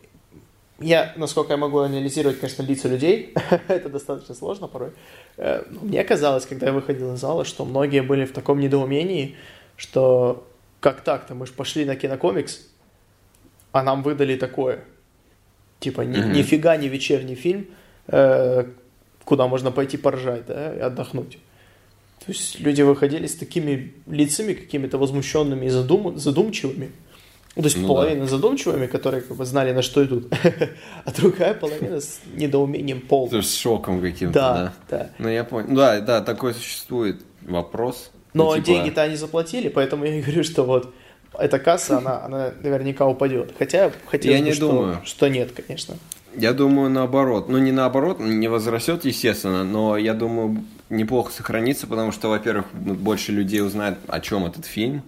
я, 0.81 1.13
насколько 1.17 1.53
я 1.53 1.57
могу 1.57 1.79
анализировать, 1.79 2.39
конечно, 2.39 2.63
лица 2.63 2.87
людей, 2.87 3.33
это 3.67 3.89
достаточно 3.89 4.35
сложно 4.35 4.67
порой. 4.67 4.91
Э, 5.37 5.63
но 5.69 5.81
Мне 5.81 6.03
казалось, 6.03 6.45
когда 6.45 6.67
я 6.67 6.73
выходил 6.73 7.13
из 7.13 7.19
зала, 7.19 7.45
что 7.45 7.65
многие 7.65 8.01
были 8.01 8.25
в 8.25 8.31
таком 8.31 8.59
недоумении, 8.59 9.35
что 9.77 10.47
как 10.79 11.01
так-то, 11.01 11.35
мы 11.35 11.45
же 11.45 11.53
пошли 11.53 11.85
на 11.85 11.95
кинокомикс, 11.95 12.61
а 13.71 13.83
нам 13.83 14.03
выдали 14.03 14.35
такое. 14.35 14.83
Типа, 15.79 16.01
ни, 16.01 16.17
Мгм. 16.17 16.33
нифига 16.33 16.75
не 16.77 16.87
вечерний 16.89 17.35
фильм, 17.35 17.67
э, 18.07 18.65
куда 19.25 19.47
можно 19.47 19.71
пойти 19.71 19.97
поржать, 19.97 20.45
да, 20.47 20.75
и 20.75 20.79
отдохнуть. 20.79 21.37
То 22.25 22.31
есть 22.31 22.59
люди 22.59 22.81
выходили 22.81 23.27
с 23.27 23.35
такими 23.35 23.93
лицами 24.05 24.53
какими-то 24.53 24.97
возмущенными 24.97 25.65
и 25.67 25.69
задум- 25.69 26.17
задумчивыми. 26.17 26.91
Ну, 27.59 27.63
то 27.63 27.67
есть 27.67 27.77
Ну 27.77 27.87
половина 27.89 28.25
задумчивыми, 28.25 28.87
которые 28.87 29.21
как 29.21 29.35
бы 29.35 29.43
знали, 29.43 29.73
на 29.73 29.81
что 29.81 30.01
идут, 30.05 30.33
а 31.05 31.11
другая 31.11 31.53
половина 31.53 31.99
с 31.99 32.21
недоумением 32.33 33.01
То 33.01 33.07
полным. 33.07 33.35
есть 33.41 33.51
с 33.51 33.57
шоком 33.57 33.99
каким-то, 34.01 34.33
Да, 34.39 34.73
да. 34.89 34.97
да. 34.97 35.09
Ну, 35.19 35.27
я 35.27 35.43
понял. 35.43 35.75
Да, 35.75 35.99
да, 35.99 36.21
такой 36.21 36.53
существует 36.53 37.21
вопрос. 37.41 38.11
Но 38.33 38.45
Ну, 38.45 38.55
типа, 38.55 38.65
деньги-то 38.65 39.01
они 39.01 39.17
заплатили, 39.17 39.67
поэтому 39.67 40.05
я 40.05 40.15
и 40.15 40.21
говорю, 40.21 40.43
что 40.45 40.63
вот 40.63 40.93
эта 41.37 41.59
касса, 41.59 41.97
она, 41.97 42.23
она 42.23 42.51
наверняка 42.63 43.05
упадет. 43.05 43.53
Хотя 43.59 43.91
хотелось 44.05 44.37
Я 44.37 44.41
бы, 44.43 44.47
не 44.49 44.55
что, 44.55 44.71
думаю. 44.71 45.01
что 45.03 45.27
нет, 45.27 45.51
конечно. 45.67 45.95
Я 46.37 46.53
думаю, 46.53 46.89
наоборот. 46.89 47.49
Ну, 47.49 47.57
не 47.57 47.73
наоборот, 47.73 48.21
не 48.21 48.47
возрастет, 48.47 49.03
естественно, 49.03 49.65
но 49.65 49.97
я 49.97 50.13
думаю, 50.13 50.63
неплохо 50.89 51.33
сохранится, 51.33 51.87
потому 51.87 52.13
что, 52.13 52.29
во-первых, 52.29 52.67
ну, 52.71 52.93
больше 52.93 53.33
людей 53.33 53.61
узнает, 53.61 53.97
о 54.07 54.21
чем 54.21 54.45
этот 54.45 54.65
фильм, 54.65 55.01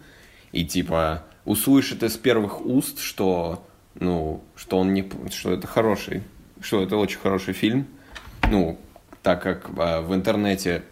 и, 0.52 0.66
типа, 0.66 1.24
услышит 1.46 2.04
из 2.04 2.18
первых 2.18 2.66
уст, 2.66 3.00
что, 3.00 3.66
ну, 3.96 4.44
что 4.56 4.80
он 4.80 4.94
не... 4.94 5.10
что 5.32 5.52
это 5.52 5.68
хороший, 5.68 6.24
что 6.62 6.82
это 6.82 6.98
очень 6.98 7.20
хороший 7.20 7.54
фильм. 7.54 7.88
Ну, 8.50 8.80
так 9.24 9.42
как 9.42 9.70
а, 9.78 10.02
в 10.02 10.14
интернете, 10.14 10.84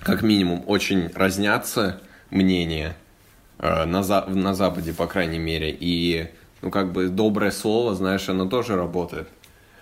как 0.00 0.22
минимум, 0.22 0.64
очень 0.66 1.08
разнятся 1.14 2.00
мнения, 2.30 2.96
э, 3.58 3.84
на, 3.84 4.02
за- 4.02 4.26
на 4.26 4.54
Западе, 4.54 4.92
по 4.92 5.06
крайней 5.06 5.38
мере. 5.38 5.76
И, 5.78 6.28
ну, 6.60 6.70
как 6.70 6.92
бы, 6.92 7.08
доброе 7.08 7.50
слово, 7.50 7.94
знаешь, 7.94 8.28
оно 8.28 8.46
тоже 8.46 8.76
работает. 8.76 9.28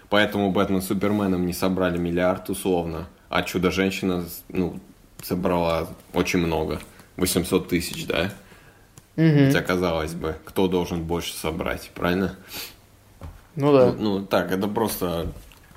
Поэтому 0.09 0.51
Бэтмен 0.51 0.83
с 0.83 0.87
Суперменом 0.87 1.47
не 1.47 1.53
собрали 1.53 1.97
миллиард, 1.97 2.51
условно. 2.51 3.09
А 3.29 3.43
Чудо-женщина, 3.43 4.25
ну, 4.49 4.81
собрала 5.23 5.89
очень 6.13 6.41
много. 6.41 6.81
800 7.17 7.69
тысяч, 7.69 8.07
да? 8.07 8.33
Хотя, 9.17 9.61
казалось 9.63 10.15
бы, 10.15 10.37
кто 10.45 10.67
должен 10.69 11.03
больше 11.03 11.35
собрать, 11.35 11.91
правильно? 11.95 12.37
Ну 13.57 13.73
да. 13.73 13.87
Ну, 13.93 14.19
ну, 14.21 14.27
так, 14.27 14.51
это 14.53 14.67
просто, 14.69 15.27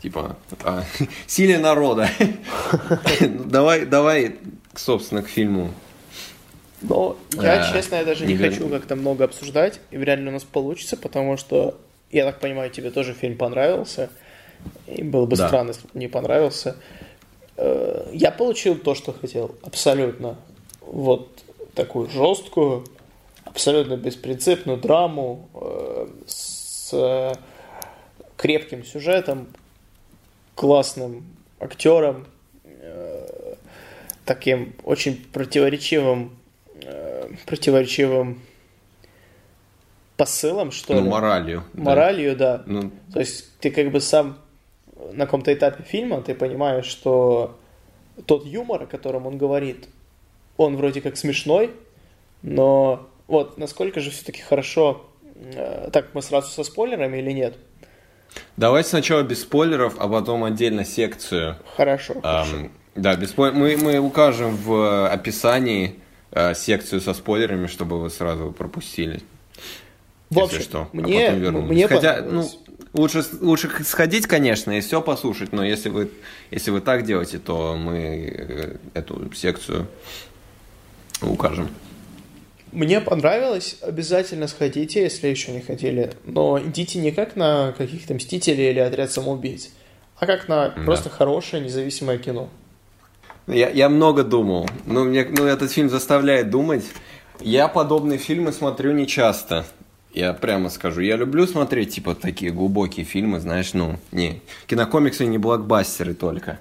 типа, 0.02 0.38
а, 0.64 0.84
силе 1.28 1.58
народа. 1.58 2.08
Ну, 3.22 3.44
Давай, 3.46 3.86
давай, 3.86 4.36
собственно, 4.76 5.24
к 5.24 5.28
фильму. 5.28 5.72
Но 6.82 7.18
я, 7.34 7.70
Э, 7.70 7.74
честно, 7.74 7.96
я 7.96 8.06
даже 8.06 8.26
не 8.26 8.38
хочу 8.38 8.68
как-то 8.70 8.96
много 8.96 9.24
обсуждать, 9.26 9.80
и 9.92 9.98
ли 10.24 10.30
у 10.30 10.32
нас 10.34 10.44
получится, 10.44 10.98
потому 10.98 11.38
что, 11.38 11.78
я 12.12 12.26
так 12.26 12.40
понимаю, 12.40 12.70
тебе 12.70 12.92
тоже 12.92 13.14
фильм 13.14 13.38
понравился, 13.38 14.10
и 14.88 15.02
было 15.04 15.26
бы 15.26 15.36
Да. 15.36 15.48
странно, 15.48 15.70
если 15.70 15.84
бы 15.84 16.00
не 16.00 16.08
понравился. 16.08 16.76
Э, 17.58 18.10
Я 18.14 18.32
получил 18.32 18.76
то, 18.76 18.96
что 18.96 19.14
хотел, 19.14 19.56
абсолютно. 19.64 20.36
Вот 20.82 21.30
такую 21.74 22.10
жесткую, 22.10 22.86
абсолютно 23.46 23.98
беспринципную 23.98 24.78
драму 24.78 25.50
э, 25.54 26.08
с 26.26 26.90
э, 26.94 27.34
крепким 28.38 28.84
сюжетом, 28.84 29.48
классным 30.56 31.26
актером, 31.60 32.26
э, 32.64 33.56
таким 34.26 34.74
очень 34.84 35.16
противоречивым, 35.32 36.36
э, 36.82 37.30
противоречивым 37.46 38.42
посылом, 40.18 40.72
что 40.72 40.94
Ну, 40.94 41.02
ли. 41.04 41.10
моралью. 41.10 41.64
да. 41.74 41.84
Моралью, 41.84 42.36
да. 42.36 42.64
Ну, 42.66 42.92
То 43.12 43.20
есть 43.20 43.58
ты 43.60 43.72
как 43.72 43.92
бы 43.92 44.00
сам 44.00 44.38
на 45.12 45.26
каком-то 45.26 45.54
этапе 45.54 45.84
фильма 45.84 46.22
ты 46.22 46.34
понимаешь, 46.36 46.86
что 46.86 47.58
тот 48.26 48.46
юмор, 48.46 48.84
о 48.84 48.86
котором 48.86 49.26
он 49.28 49.38
говорит, 49.38 49.88
он 50.58 50.78
вроде 50.78 51.02
как 51.02 51.18
смешной, 51.18 51.72
но 52.44 53.08
вот 53.28 53.58
насколько 53.58 54.00
же 54.00 54.12
все-таки 54.12 54.42
хорошо, 54.42 55.06
э, 55.36 55.90
так 55.92 56.14
мы 56.14 56.22
сразу 56.22 56.50
со 56.50 56.64
спойлерами 56.64 57.18
или 57.18 57.32
нет? 57.32 57.56
давай 58.58 58.84
сначала 58.84 59.24
без 59.24 59.42
спойлеров, 59.42 59.96
а 60.00 60.08
потом 60.08 60.44
отдельно 60.44 60.86
секцию. 60.86 61.58
Хорошо. 61.76 62.16
Ам, 62.24 62.72
да, 62.96 63.16
без 63.16 63.30
спойлеров. 63.30 63.60
Мы, 63.60 63.78
мы 63.78 64.00
укажем 64.00 64.56
в 64.56 65.08
описании 65.08 66.00
э, 66.32 66.54
секцию 66.54 67.02
со 67.02 67.14
спойлерами, 67.14 67.68
чтобы 67.68 68.00
вы 68.00 68.10
сразу 68.10 68.52
пропустили. 68.52 69.22
В 70.30 70.40
если 70.40 70.56
общем, 70.56 70.62
что, 70.62 70.90
а 70.92 70.96
мне, 70.96 71.28
потом 71.28 71.40
вернулись. 71.40 71.70
мне 71.70 71.88
Хотя, 71.88 72.22
ну, 72.22 72.50
лучше, 72.94 73.24
лучше 73.42 73.70
сходить, 73.84 74.26
конечно, 74.26 74.72
и 74.72 74.82
все 74.82 75.02
послушать, 75.02 75.52
но 75.52 75.64
если 75.64 75.90
вы, 75.90 76.10
если 76.50 76.72
вы 76.72 76.82
так 76.82 77.04
делаете, 77.04 77.38
то 77.38 77.76
мы 77.78 78.34
э, 78.36 78.76
эту 78.94 79.32
секцию 79.34 79.88
укажем. 81.22 81.70
Мне 82.74 83.02
понравилось, 83.02 83.78
обязательно 83.82 84.48
сходите, 84.48 85.04
если 85.04 85.28
еще 85.28 85.52
не 85.52 85.62
хотели. 85.62 86.12
Но 86.26 86.60
идите 86.60 87.00
не 87.00 87.12
как 87.12 87.36
на 87.36 87.74
каких-то 87.78 88.16
Мстителей 88.16 88.72
или 88.72 88.80
Отряд 88.80 89.12
самоубийц, 89.12 89.70
а 90.18 90.26
как 90.26 90.48
на 90.48 90.70
просто 90.86 91.10
хорошее 91.10 91.64
независимое 91.64 92.18
кино. 92.18 92.50
Я, 93.48 93.70
я 93.70 93.90
много 93.90 94.24
думал. 94.24 94.68
Ну, 94.86 95.04
мне, 95.04 95.26
ну, 95.26 95.46
этот 95.46 95.72
фильм 95.72 95.90
заставляет 95.90 96.50
думать. 96.50 96.84
Я 97.42 97.68
подобные 97.68 98.18
фильмы 98.18 98.54
смотрю 98.54 98.94
не 98.94 99.06
часто. 99.06 99.66
Я 100.14 100.34
прямо 100.34 100.70
скажу. 100.70 101.02
Я 101.02 101.16
люблю 101.18 101.46
смотреть, 101.46 101.96
типа, 101.96 102.16
такие 102.16 102.52
глубокие 102.52 103.06
фильмы, 103.06 103.40
знаешь, 103.40 103.74
ну, 103.74 103.98
не 104.12 104.42
кинокомиксы, 104.68 105.26
не 105.26 105.38
блокбастеры 105.38 106.14
только. 106.14 106.60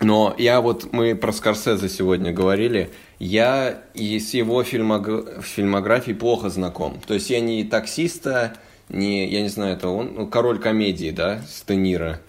Но 0.00 0.34
я 0.38 0.60
вот, 0.60 0.92
мы 0.92 1.14
про 1.14 1.32
Скорсезе 1.32 1.88
сегодня 1.88 2.32
говорили, 2.32 2.90
я 3.18 3.82
и 3.94 4.18
с 4.18 4.34
его 4.34 4.62
фильмог- 4.62 5.42
фильмографией 5.42 6.16
плохо 6.16 6.48
знаком. 6.50 7.00
То 7.06 7.14
есть 7.14 7.30
я 7.30 7.40
не 7.40 7.64
таксиста, 7.64 8.54
не, 8.88 9.26
я 9.28 9.40
не 9.42 9.48
знаю, 9.48 9.74
это 9.76 9.88
он, 9.88 10.12
ну, 10.14 10.26
король 10.26 10.58
комедии, 10.58 11.10
да, 11.10 11.40
с 11.48 11.64
Де 11.66 11.76
Ниро. 11.76 12.20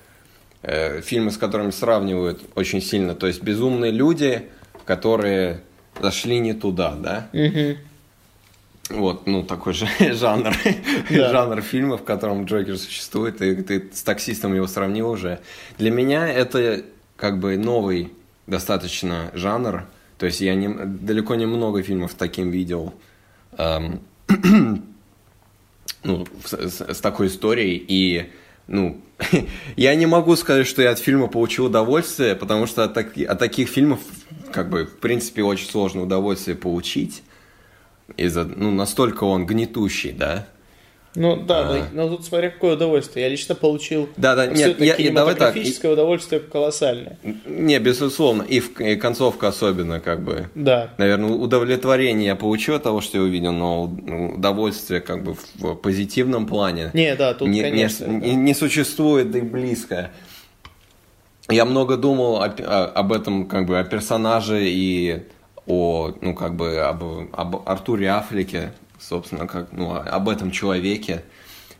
Э, 0.62 1.02
фильмы, 1.02 1.32
с 1.32 1.38
которыми 1.38 1.72
сравнивают 1.72 2.42
очень 2.56 2.82
сильно. 2.82 3.14
То 3.16 3.28
есть 3.28 3.42
безумные 3.44 3.92
люди, 3.92 4.44
которые 4.86 5.62
зашли 6.00 6.40
не 6.40 6.54
туда, 6.54 6.92
да. 6.96 7.30
Вот, 8.92 9.26
ну, 9.26 9.42
такой 9.42 9.74
же 9.74 9.88
жанр, 10.14 10.56
Да. 11.10 11.32
жанр 11.32 11.62
фильма, 11.62 11.98
в 11.98 12.04
котором 12.04 12.46
Джокер 12.46 12.78
существует, 12.78 13.42
и 13.42 13.56
ты 13.56 13.90
с 13.92 14.04
таксистом 14.04 14.54
его 14.54 14.68
сравнил 14.68 15.10
уже. 15.10 15.40
Для 15.80 15.90
меня 15.90 16.28
это 16.32 16.84
как 17.16 17.40
бы 17.40 17.58
новый 17.58 18.12
достаточно 18.48 19.32
жанр, 19.34 19.86
то 20.18 20.26
есть 20.26 20.42
я 20.42 20.56
не, 20.56 20.68
далеко 20.70 21.36
не 21.36 21.46
много 21.46 21.82
фильмов 21.82 22.14
таким 22.16 22.52
видел, 22.52 22.94
эм, 23.58 24.02
ну, 26.04 26.26
с, 26.44 26.54
с- 26.54 27.02
такой 27.02 27.28
историей, 27.28 27.84
и, 27.88 28.32
ну, 28.68 29.02
я 29.76 29.96
не 29.96 30.06
могу 30.06 30.36
сказать, 30.36 30.68
что 30.68 30.82
я 30.82 30.92
от 30.92 31.00
фильма 31.00 31.28
получил 31.28 31.66
удовольствие, 31.66 32.36
потому 32.36 32.68
что 32.68 32.84
от, 32.84 32.94
таки- 32.94 33.26
от 33.26 33.40
таких 33.40 33.70
фильмов, 33.70 34.00
как 34.52 34.70
бы, 34.70 34.86
в 34.86 34.98
принципе, 35.00 35.44
очень 35.44 35.70
сложно 35.70 36.04
удовольствие 36.04 36.56
получить, 36.56 37.24
из-за, 38.18 38.44
ну, 38.46 38.72
настолько 38.72 39.24
он 39.24 39.46
гнетущий, 39.46 40.12
да. 40.12 40.48
Ну 41.16 41.38
да, 41.38 41.60
А. 41.70 41.74
да, 41.74 41.88
но 41.94 42.10
тут 42.10 42.26
смотря 42.26 42.50
какое 42.50 42.76
удовольствие. 42.76 43.24
Я 43.26 43.30
лично 43.32 43.56
получил 43.56 44.10
Да-да, 44.18 44.46
нет, 44.48 44.54
абсолютно 44.56 44.84
я- 44.84 44.96
я- 44.98 45.12
давай 45.12 45.34
так, 45.36 45.54
кинематографическое 45.54 45.92
удовольствие 45.94 46.42
колоссальное. 46.42 47.18
Не, 47.46 47.80
безусловно, 47.80 48.42
и, 48.44 48.60
в, 48.60 48.80
и 48.82 48.96
концовка 48.98 49.48
особенно, 49.48 50.00
как 50.02 50.24
бы, 50.24 50.50
Да. 50.56 50.90
наверное, 50.98 51.30
удовлетворение 51.32 52.28
я 52.28 52.36
получил 52.36 52.76
от 52.76 52.84
того, 52.84 53.00
что 53.02 53.18
я 53.18 53.24
увидел, 53.24 53.54
но 53.54 53.88
ну, 53.88 54.34
удовольствие, 54.36 55.00
как 55.00 55.24
бы, 55.24 55.36
в, 55.56 55.76
позитивном 55.76 56.46
плане 56.48 56.92
Не, 56.94 57.16
да, 57.16 57.34
тут, 57.34 57.48
не, 57.48 57.62
конечно. 57.62 58.06
не- 58.06 58.20
да. 58.20 58.28
не- 58.34 58.54
существует 58.54 59.32
да 59.32 59.40
и 59.40 59.42
близко. 59.42 60.12
Я 61.50 61.66
много 61.66 61.96
думал 61.96 62.42
о- 62.42 62.46
о- 62.48 62.86
об 62.88 63.14
этом, 63.14 63.46
как 63.48 63.68
бы, 63.68 63.80
о 63.80 63.84
персонаже 63.84 64.68
и 64.68 65.24
о, 65.68 66.12
ну, 66.22 66.34
как 66.34 66.56
бы, 66.56 66.80
об, 66.80 67.04
об 67.32 67.68
Артуре 67.68 68.10
Афлике, 68.10 68.74
собственно, 69.10 69.48
как, 69.48 69.72
ну, 69.72 69.92
о- 69.94 70.00
об 70.02 70.30
этом 70.30 70.52
человеке, 70.52 71.24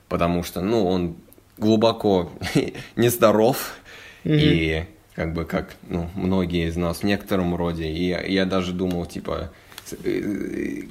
потому 0.10 0.44
что, 0.44 0.62
ну, 0.62 0.86
он 0.86 1.16
глубоко 1.58 2.32
нездоров, 2.96 3.76
и, 4.24 4.86
как 5.16 5.34
бы, 5.34 5.46
как, 5.46 5.76
ну, 5.90 6.10
многие 6.16 6.68
из 6.68 6.76
нас 6.76 7.00
в 7.00 7.04
некотором 7.04 7.56
роде, 7.56 7.88
и 7.88 8.06
я, 8.08 8.46
даже 8.46 8.74
думал, 8.74 9.06
типа, 9.06 9.52
с- 9.86 9.96
э, 10.04 10.84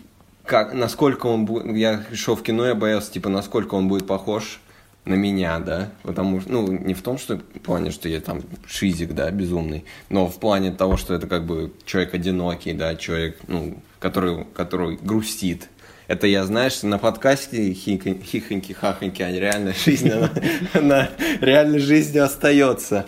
как, 0.44 0.74
насколько 0.74 1.26
он 1.26 1.44
будет, 1.46 1.74
я 1.76 2.04
шел 2.12 2.36
в 2.36 2.42
кино, 2.42 2.66
я 2.66 2.74
боялся, 2.74 3.12
типа, 3.12 3.28
насколько 3.28 3.74
он 3.74 3.88
будет 3.88 4.06
похож 4.06 4.60
на 5.04 5.14
меня, 5.14 5.58
да, 5.58 5.90
потому 6.02 6.40
что, 6.40 6.50
ну, 6.52 6.66
не 6.72 6.94
в 6.94 7.02
том, 7.02 7.18
что 7.18 7.36
в 7.36 7.60
плане, 7.60 7.90
что 7.90 8.08
я 8.08 8.20
там 8.20 8.40
шизик, 8.66 9.12
да, 9.12 9.30
безумный, 9.30 9.84
но 10.08 10.26
в 10.28 10.38
плане 10.40 10.72
того, 10.72 10.96
что 10.96 11.12
это 11.14 11.26
как 11.26 11.44
бы 11.44 11.72
человек 11.84 12.14
одинокий, 12.14 12.72
да, 12.72 12.94
человек, 12.96 13.38
ну, 13.48 13.78
который, 13.98 14.44
который 14.54 14.96
грустит. 14.96 15.68
Это 16.06 16.26
я, 16.26 16.44
знаешь, 16.44 16.82
на 16.82 16.98
подкасте 16.98 17.72
хихонь- 17.72 18.22
хихоньки-хахоньки, 18.22 19.22
а 19.22 19.30
реальная 19.30 19.72
жизнь, 19.72 20.10
она, 20.10 20.30
она 20.74 21.10
реальной 21.40 21.78
жизнью 21.78 22.24
остается. 22.24 23.06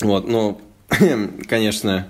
Вот, 0.00 0.26
ну, 0.26 0.60
конечно, 1.48 2.08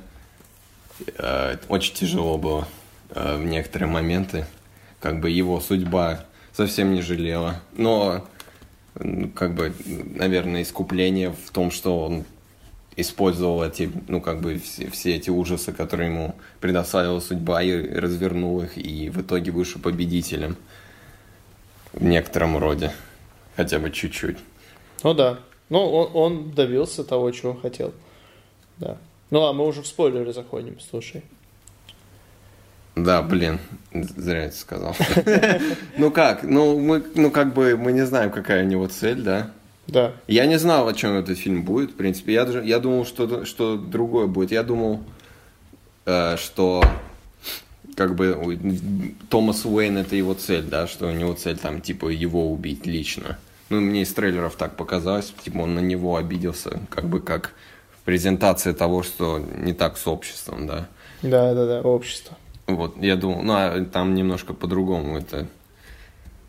э, 1.18 1.56
очень 1.68 1.94
тяжело 1.94 2.38
было 2.38 2.68
э, 3.10 3.36
в 3.36 3.44
некоторые 3.44 3.88
моменты, 3.88 4.46
как 5.00 5.20
бы 5.20 5.30
его 5.30 5.60
судьба 5.60 6.24
совсем 6.52 6.94
не 6.94 7.02
жалела. 7.02 7.60
Но, 7.76 8.24
как 9.34 9.54
бы, 9.54 9.74
наверное, 9.84 10.62
искупление 10.62 11.32
в 11.32 11.50
том, 11.50 11.72
что 11.72 11.98
он 12.04 12.24
использовал 12.96 13.64
эти, 13.64 13.90
ну, 14.08 14.20
как 14.20 14.40
бы, 14.40 14.58
все, 14.58 14.90
все 14.90 15.16
эти 15.16 15.30
ужасы, 15.30 15.72
которые 15.72 16.10
ему 16.10 16.34
предоставила 16.60 17.20
судьба, 17.20 17.62
и 17.62 17.94
развернул 17.94 18.62
их, 18.62 18.76
и 18.76 19.10
в 19.10 19.20
итоге 19.20 19.50
вышел 19.50 19.80
победителем 19.80 20.56
в 21.92 22.02
некотором 22.02 22.56
роде. 22.56 22.92
Хотя 23.56 23.78
бы 23.78 23.90
чуть-чуть. 23.90 24.38
Ну 25.02 25.14
да. 25.14 25.38
Ну, 25.68 25.78
он, 25.78 26.10
он 26.14 26.50
добился 26.50 27.04
того, 27.04 27.30
чего 27.30 27.54
хотел. 27.54 27.92
Да. 28.78 28.98
Ну, 29.30 29.44
а 29.44 29.52
мы 29.52 29.66
уже 29.66 29.82
в 29.82 29.86
спойлеры 29.86 30.32
заходим, 30.32 30.78
слушай. 30.80 31.22
Да, 32.96 33.22
блин, 33.22 33.58
зря 33.92 34.44
это 34.44 34.56
сказал. 34.56 34.96
Ну 35.98 36.10
как, 36.10 36.44
ну 36.44 36.78
мы, 36.78 37.04
ну 37.14 37.30
как 37.30 37.52
бы 37.52 37.76
мы 37.76 37.92
не 37.92 38.06
знаем, 38.06 38.30
какая 38.30 38.62
у 38.64 38.66
него 38.66 38.86
цель, 38.86 39.22
да? 39.22 39.50
Да. 39.86 40.12
Я 40.26 40.46
не 40.46 40.58
знал, 40.58 40.88
о 40.88 40.94
чем 40.94 41.14
этот 41.14 41.38
фильм 41.38 41.62
будет, 41.62 41.90
в 41.90 41.94
принципе. 41.94 42.32
Я, 42.32 42.44
даже- 42.44 42.64
я 42.64 42.78
думал, 42.78 43.04
что, 43.04 43.44
что 43.44 43.76
другое 43.76 44.26
будет. 44.26 44.50
Я 44.50 44.62
думал, 44.62 45.00
э, 46.06 46.36
что 46.36 46.82
как 47.96 48.14
бы 48.16 48.34
ой, 48.34 48.58
Томас 49.30 49.64
Уэйн 49.64 49.98
это 49.98 50.16
его 50.16 50.34
цель, 50.34 50.64
да, 50.64 50.86
что 50.86 51.06
у 51.06 51.12
него 51.12 51.34
цель 51.34 51.56
там 51.56 51.80
типа 51.80 52.08
его 52.08 52.50
убить 52.50 52.86
лично. 52.86 53.38
Ну, 53.70 53.80
мне 53.80 54.02
из 54.02 54.12
трейлеров 54.12 54.56
так 54.56 54.76
показалось, 54.76 55.32
типа 55.44 55.58
он 55.58 55.74
на 55.74 55.80
него 55.80 56.16
обиделся, 56.16 56.80
как 56.90 57.06
бы 57.08 57.20
как 57.20 57.52
презентация 58.04 58.74
того, 58.74 59.02
что 59.02 59.38
не 59.38 59.72
так 59.72 59.96
с 59.96 60.06
обществом, 60.06 60.66
да. 60.66 60.88
Да, 61.22 61.54
да, 61.54 61.66
да, 61.66 61.80
общество. 61.80 62.36
Вот, 62.66 62.96
я 63.02 63.16
думал, 63.16 63.42
ну, 63.42 63.52
а 63.54 63.84
там 63.84 64.14
немножко 64.14 64.54
по-другому 64.54 65.18
это 65.18 65.46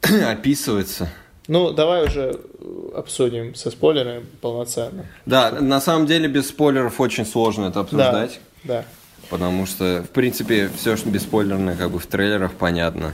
описывается. 0.27 1.09
Ну, 1.47 1.71
давай 1.71 2.05
уже 2.05 2.39
э, 2.59 2.89
обсудим 2.95 3.53
со 3.53 3.69
спойлерами 3.69 4.25
полноценно. 4.41 5.05
Да, 5.25 5.51
на 5.51 5.79
самом 5.79 6.07
деле 6.07 6.27
без 6.27 6.47
спойлеров 6.47 6.99
очень 6.99 7.25
сложно 7.25 7.65
это 7.65 7.81
обсуждать. 7.81 8.39
Да. 8.63 8.85
Потому 9.29 9.65
что, 9.65 10.03
в 10.03 10.09
принципе, 10.09 10.69
все, 10.75 10.95
что 10.97 11.09
бесспойлерное, 11.09 11.75
как 11.75 11.91
бы 11.91 11.99
в 11.99 12.05
трейлерах 12.05 12.53
понятно. 12.53 13.13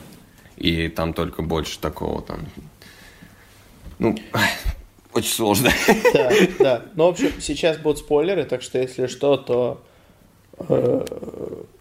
И 0.57 0.89
там 0.89 1.13
только 1.13 1.41
больше 1.41 1.79
такого 1.79 2.21
там. 2.21 2.45
Ну, 3.99 4.17
очень 5.13 5.31
сложно. 5.31 5.71
Да, 6.13 6.31
да. 6.59 6.81
Ну, 6.95 7.05
в 7.05 7.09
общем, 7.09 7.31
сейчас 7.39 7.77
будут 7.77 7.99
спойлеры, 7.99 8.45
так 8.45 8.61
что 8.61 8.77
если 8.77 9.07
что, 9.07 9.37
то 9.37 9.81
э, 10.57 11.05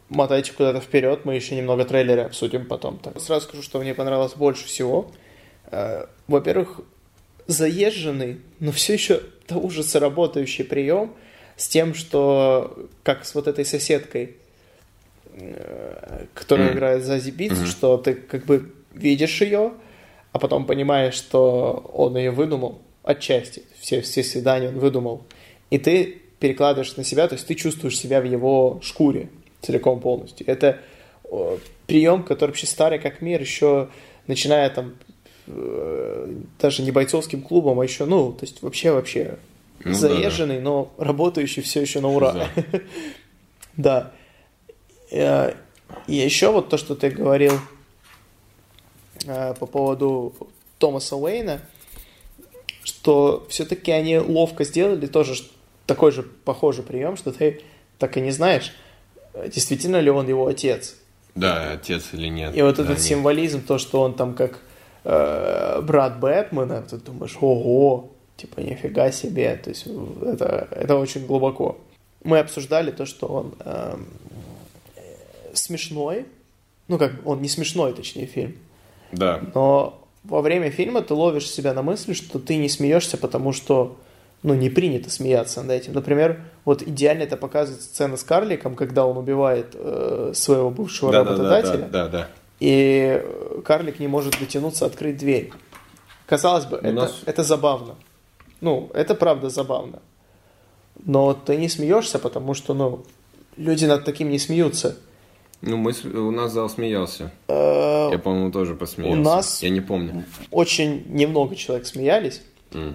мотайте 0.08 0.52
куда-то 0.52 0.80
вперед, 0.80 1.24
мы 1.24 1.34
еще 1.34 1.56
немного 1.56 1.84
трейлеры 1.84 2.22
обсудим 2.22 2.66
потом. 2.66 2.98
Так, 2.98 3.20
сразу 3.20 3.46
скажу, 3.46 3.62
что 3.62 3.78
мне 3.78 3.94
понравилось 3.94 4.34
больше 4.34 4.66
всего. 4.66 5.10
Э, 5.70 6.06
во-первых, 6.26 6.80
заезженный, 7.46 8.40
но 8.60 8.72
все 8.72 8.94
еще 8.94 9.22
до 9.48 9.56
ужаса 9.56 10.00
работающий 10.00 10.64
прием 10.64 11.12
с 11.56 11.68
тем, 11.68 11.94
что 11.94 12.88
как 13.02 13.24
с 13.24 13.34
вот 13.34 13.46
этой 13.48 13.64
соседкой, 13.64 14.36
э, 15.32 16.26
которая 16.34 16.68
Мгм. 16.68 16.76
играет 16.76 17.04
Зази 17.04 17.30
Битс, 17.30 17.58
Мгм. 17.58 17.66
что 17.66 17.96
ты 17.98 18.14
как 18.14 18.46
бы 18.46 18.72
видишь 18.92 19.40
ее, 19.40 19.72
а 20.32 20.38
потом 20.38 20.66
понимаешь, 20.66 21.14
что 21.14 21.90
он 21.92 22.16
ее 22.16 22.30
выдумал 22.30 22.80
отчасти. 23.02 23.62
Все, 23.78 24.00
все 24.00 24.22
свидания 24.22 24.68
он 24.68 24.78
выдумал. 24.78 25.24
И 25.70 25.78
ты 25.78 26.20
перекладываешь 26.38 26.96
на 26.96 27.04
себя, 27.04 27.28
то 27.28 27.34
есть 27.34 27.46
ты 27.46 27.54
чувствуешь 27.54 27.98
себя 27.98 28.20
в 28.20 28.24
его 28.24 28.80
шкуре 28.82 29.28
целиком 29.60 30.00
полностью. 30.00 30.48
Это 30.48 30.78
прием, 31.86 32.22
который 32.22 32.50
вообще 32.50 32.66
старый 32.66 32.98
как 32.98 33.20
мир, 33.20 33.40
еще 33.40 33.88
начиная 34.26 34.70
там 34.70 34.94
даже 36.58 36.82
не 36.82 36.90
бойцовским 36.90 37.42
клубом, 37.42 37.80
а 37.80 37.84
еще, 37.84 38.04
ну, 38.06 38.32
то 38.32 38.44
есть 38.44 38.62
вообще-вообще 38.62 39.38
Ну 39.84 39.92
да, 39.92 39.98
заезженный, 39.98 40.60
но 40.60 40.92
работающий 40.98 41.62
все 41.62 41.80
еще 41.80 42.00
на 42.00 42.08
ура. 42.08 42.32
Да. 42.32 42.48
Да. 43.76 44.12
Э, 45.10 45.54
И 46.06 46.14
еще 46.16 46.50
вот 46.52 46.68
то, 46.68 46.76
что 46.76 46.94
ты 46.94 47.10
говорил 47.10 47.54
э, 49.26 49.54
по 49.58 49.66
поводу 49.66 50.34
Томаса 50.78 51.16
Уэйна, 51.16 51.60
что 52.84 53.46
все-таки 53.48 53.90
они 53.92 54.18
ловко 54.18 54.64
сделали 54.64 55.06
тоже 55.06 55.34
такой 55.86 56.12
же 56.12 56.22
похожий 56.22 56.84
прием, 56.84 57.16
что 57.16 57.32
ты 57.32 57.60
так 57.98 58.16
и 58.16 58.20
не 58.20 58.30
знаешь, 58.32 58.72
э, 59.34 59.48
действительно 59.48 60.00
ли 60.00 60.10
он 60.10 60.28
его 60.28 60.46
отец. 60.46 60.96
Да, 61.34 61.72
отец 61.72 62.08
или 62.12 62.26
нет. 62.28 62.56
И 62.56 62.62
вот 62.62 62.76
Да, 62.76 62.82
этот 62.82 62.96
нет. 62.98 63.02
символизм, 63.06 63.62
то, 63.62 63.78
что 63.78 64.00
он 64.02 64.14
там 64.14 64.34
как 64.34 64.60
э, 65.04 65.80
брат 65.82 66.18
Бэтмена, 66.20 66.82
ты 66.82 66.96
думаешь, 66.96 67.36
ого, 67.40 68.10
типа 68.36 68.60
нифига 68.60 69.10
себе, 69.12 69.56
то 69.62 69.70
есть 69.70 69.86
это, 69.86 70.68
это 70.70 70.96
очень 70.96 71.26
глубоко. 71.26 71.78
Мы 72.24 72.38
обсуждали 72.38 72.90
то, 72.90 73.06
что 73.06 73.26
он 73.26 73.54
э, 73.60 73.96
смешной, 75.54 76.26
ну 76.88 76.98
как, 76.98 77.12
он 77.24 77.40
не 77.42 77.48
смешной, 77.48 77.92
точнее, 77.92 78.26
фильм, 78.26 78.56
Да. 79.12 79.40
но 79.54 80.00
во 80.24 80.42
время 80.42 80.70
фильма 80.70 81.02
ты 81.02 81.14
ловишь 81.14 81.50
себя 81.50 81.72
на 81.72 81.82
мысли, 81.82 82.12
что 82.12 82.38
ты 82.38 82.56
не 82.56 82.68
смеешься, 82.68 83.16
потому 83.16 83.52
что 83.52 83.96
ну, 84.42 84.54
не 84.54 84.70
принято 84.70 85.10
смеяться 85.10 85.62
над 85.62 85.70
этим. 85.72 85.92
Например, 85.92 86.40
вот 86.64 86.82
идеально 86.82 87.22
это 87.24 87.36
показывает 87.36 87.82
сцена 87.82 88.16
с 88.16 88.24
карликом, 88.24 88.74
когда 88.74 89.04
он 89.06 89.18
убивает 89.18 89.74
э, 89.74 90.32
своего 90.34 90.70
бывшего 90.70 91.12
Да, 91.12 91.18
да, 91.18 91.24
да, 91.24 91.30
работодателя 91.30 91.88
да, 91.88 92.08
да, 92.08 92.08
да. 92.08 92.28
И 92.60 93.20
э, 93.22 93.60
карлик 93.64 93.98
не 94.00 94.06
может 94.08 94.38
дотянуться, 94.38 94.86
открыть 94.86 95.16
дверь. 95.16 95.52
Казалось 96.26 96.66
бы, 96.66 96.76
это, 96.76 96.92
нас- 96.92 97.22
это 97.26 97.42
забавно. 97.42 97.96
Ну, 98.60 98.90
это 98.94 99.14
правда 99.14 99.48
забавно. 99.48 100.00
Но 101.04 101.32
ты 101.32 101.56
не 101.56 101.68
смеешься, 101.68 102.18
потому 102.18 102.54
что, 102.54 102.74
ну, 102.74 103.04
люди 103.56 103.86
над 103.86 104.04
таким 104.04 104.28
не 104.30 104.38
смеются. 104.38 104.96
Ну, 105.62 105.76
мы, 105.76 105.92
у 106.14 106.30
нас 106.30 106.52
зал 106.52 106.68
смеялся. 106.70 107.30
Э, 107.48 108.08
Я, 108.12 108.18
по-моему, 108.18 108.50
тоже 108.52 108.74
посмеялся. 108.74 109.18
у 109.18 109.22
нас- 109.22 109.62
Я 109.62 109.70
не 109.70 109.80
помню. 109.80 110.24
Очень 110.50 111.04
немного 111.08 111.56
человек 111.56 111.86
смеялись. 111.86 112.42
М. 112.72 112.94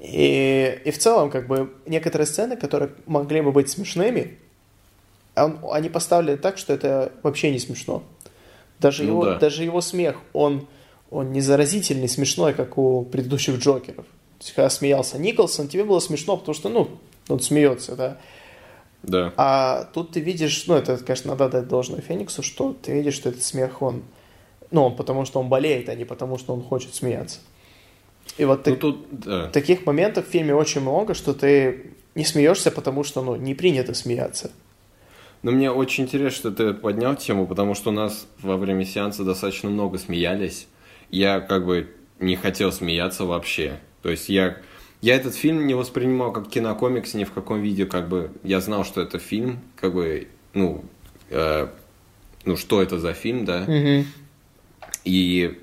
И, 0.00 0.80
и 0.84 0.90
в 0.90 0.98
целом, 0.98 1.30
как 1.30 1.46
бы, 1.46 1.72
некоторые 1.86 2.26
сцены, 2.26 2.56
которые 2.56 2.90
могли 3.06 3.40
бы 3.42 3.52
быть 3.52 3.68
смешными, 3.70 4.38
он- 5.36 5.58
они 5.72 5.88
поставлены 5.88 6.36
так, 6.38 6.58
что 6.58 6.72
это 6.72 7.12
вообще 7.22 7.50
не 7.50 7.58
смешно. 7.58 8.02
Даже, 8.80 9.04
Ну 9.04 9.10
его, 9.10 9.24
да. 9.26 9.38
даже 9.38 9.64
его 9.64 9.80
смех, 9.80 10.16
он, 10.32 10.66
он 11.10 11.32
не 11.32 11.40
заразительный, 11.40 12.08
смешной, 12.08 12.54
как 12.54 12.78
у 12.78 13.02
предыдущих 13.04 13.58
Джокеров. 13.58 14.06
То 14.06 14.44
есть, 14.44 14.52
когда 14.54 14.70
смеялся 14.70 15.18
Николсон, 15.18 15.68
тебе 15.68 15.84
было 15.84 16.00
смешно, 16.00 16.36
потому 16.36 16.54
что, 16.54 16.68
ну, 16.70 16.88
он 17.28 17.40
смеется, 17.40 17.94
да. 17.96 18.16
Да. 19.02 19.32
А 19.36 19.84
тут 19.94 20.12
ты 20.12 20.20
видишь, 20.20 20.64
ну, 20.66 20.74
это, 20.74 20.96
конечно, 20.98 21.30
надо 21.32 21.48
дать 21.48 21.68
должное 21.68 22.00
Фениксу, 22.00 22.42
что 22.42 22.74
ты 22.82 22.92
видишь, 22.92 23.14
что 23.14 23.28
этот 23.30 23.42
смех, 23.42 23.82
он, 23.82 24.02
ну, 24.70 24.84
он 24.84 24.96
потому 24.96 25.24
что 25.26 25.40
он 25.40 25.48
болеет, 25.48 25.88
а 25.88 25.94
не 25.94 26.04
потому 26.04 26.38
что 26.38 26.52
он 26.54 26.62
хочет 26.62 26.94
смеяться. 26.94 27.38
И 28.38 28.44
вот 28.44 28.58
Ну, 28.66 28.72
так- 28.72 28.80
тут, 28.80 29.06
да. 29.10 29.48
таких 29.48 29.84
моментов 29.86 30.26
в 30.26 30.30
фильме 30.30 30.54
очень 30.54 30.80
много, 30.82 31.14
что 31.14 31.34
ты 31.34 31.92
не 32.14 32.24
смеешься, 32.24 32.70
потому 32.70 33.04
что, 33.04 33.22
ну, 33.22 33.36
не 33.36 33.54
принято 33.54 33.92
смеяться. 33.94 34.50
Но 35.42 35.50
мне 35.52 35.70
очень 35.70 36.04
интересно, 36.04 36.30
что 36.30 36.50
ты 36.50 36.74
поднял 36.74 37.16
тему, 37.16 37.46
потому 37.46 37.74
что 37.74 37.90
у 37.90 37.92
нас 37.92 38.26
во 38.40 38.56
время 38.56 38.84
сеанса 38.84 39.24
достаточно 39.24 39.70
много 39.70 39.98
смеялись. 39.98 40.68
Я 41.10 41.40
как 41.40 41.64
бы 41.64 41.94
не 42.18 42.36
хотел 42.36 42.72
смеяться 42.72 43.24
вообще. 43.24 43.80
То 44.02 44.10
есть 44.10 44.28
я, 44.28 44.58
я 45.00 45.16
этот 45.16 45.34
фильм 45.34 45.66
не 45.66 45.74
воспринимал 45.74 46.32
как 46.32 46.48
кинокомикс 46.48 47.14
ни 47.14 47.24
в 47.24 47.32
каком 47.32 47.62
виде. 47.62 47.86
Как 47.86 48.08
бы 48.08 48.30
я 48.42 48.60
знал, 48.60 48.84
что 48.84 49.00
это 49.00 49.18
фильм, 49.18 49.60
как 49.76 49.94
бы, 49.94 50.28
ну, 50.52 50.84
э, 51.30 51.68
ну 52.44 52.56
что 52.56 52.82
это 52.82 52.98
за 52.98 53.14
фильм, 53.14 53.44
да. 53.46 53.64
И 55.04 55.58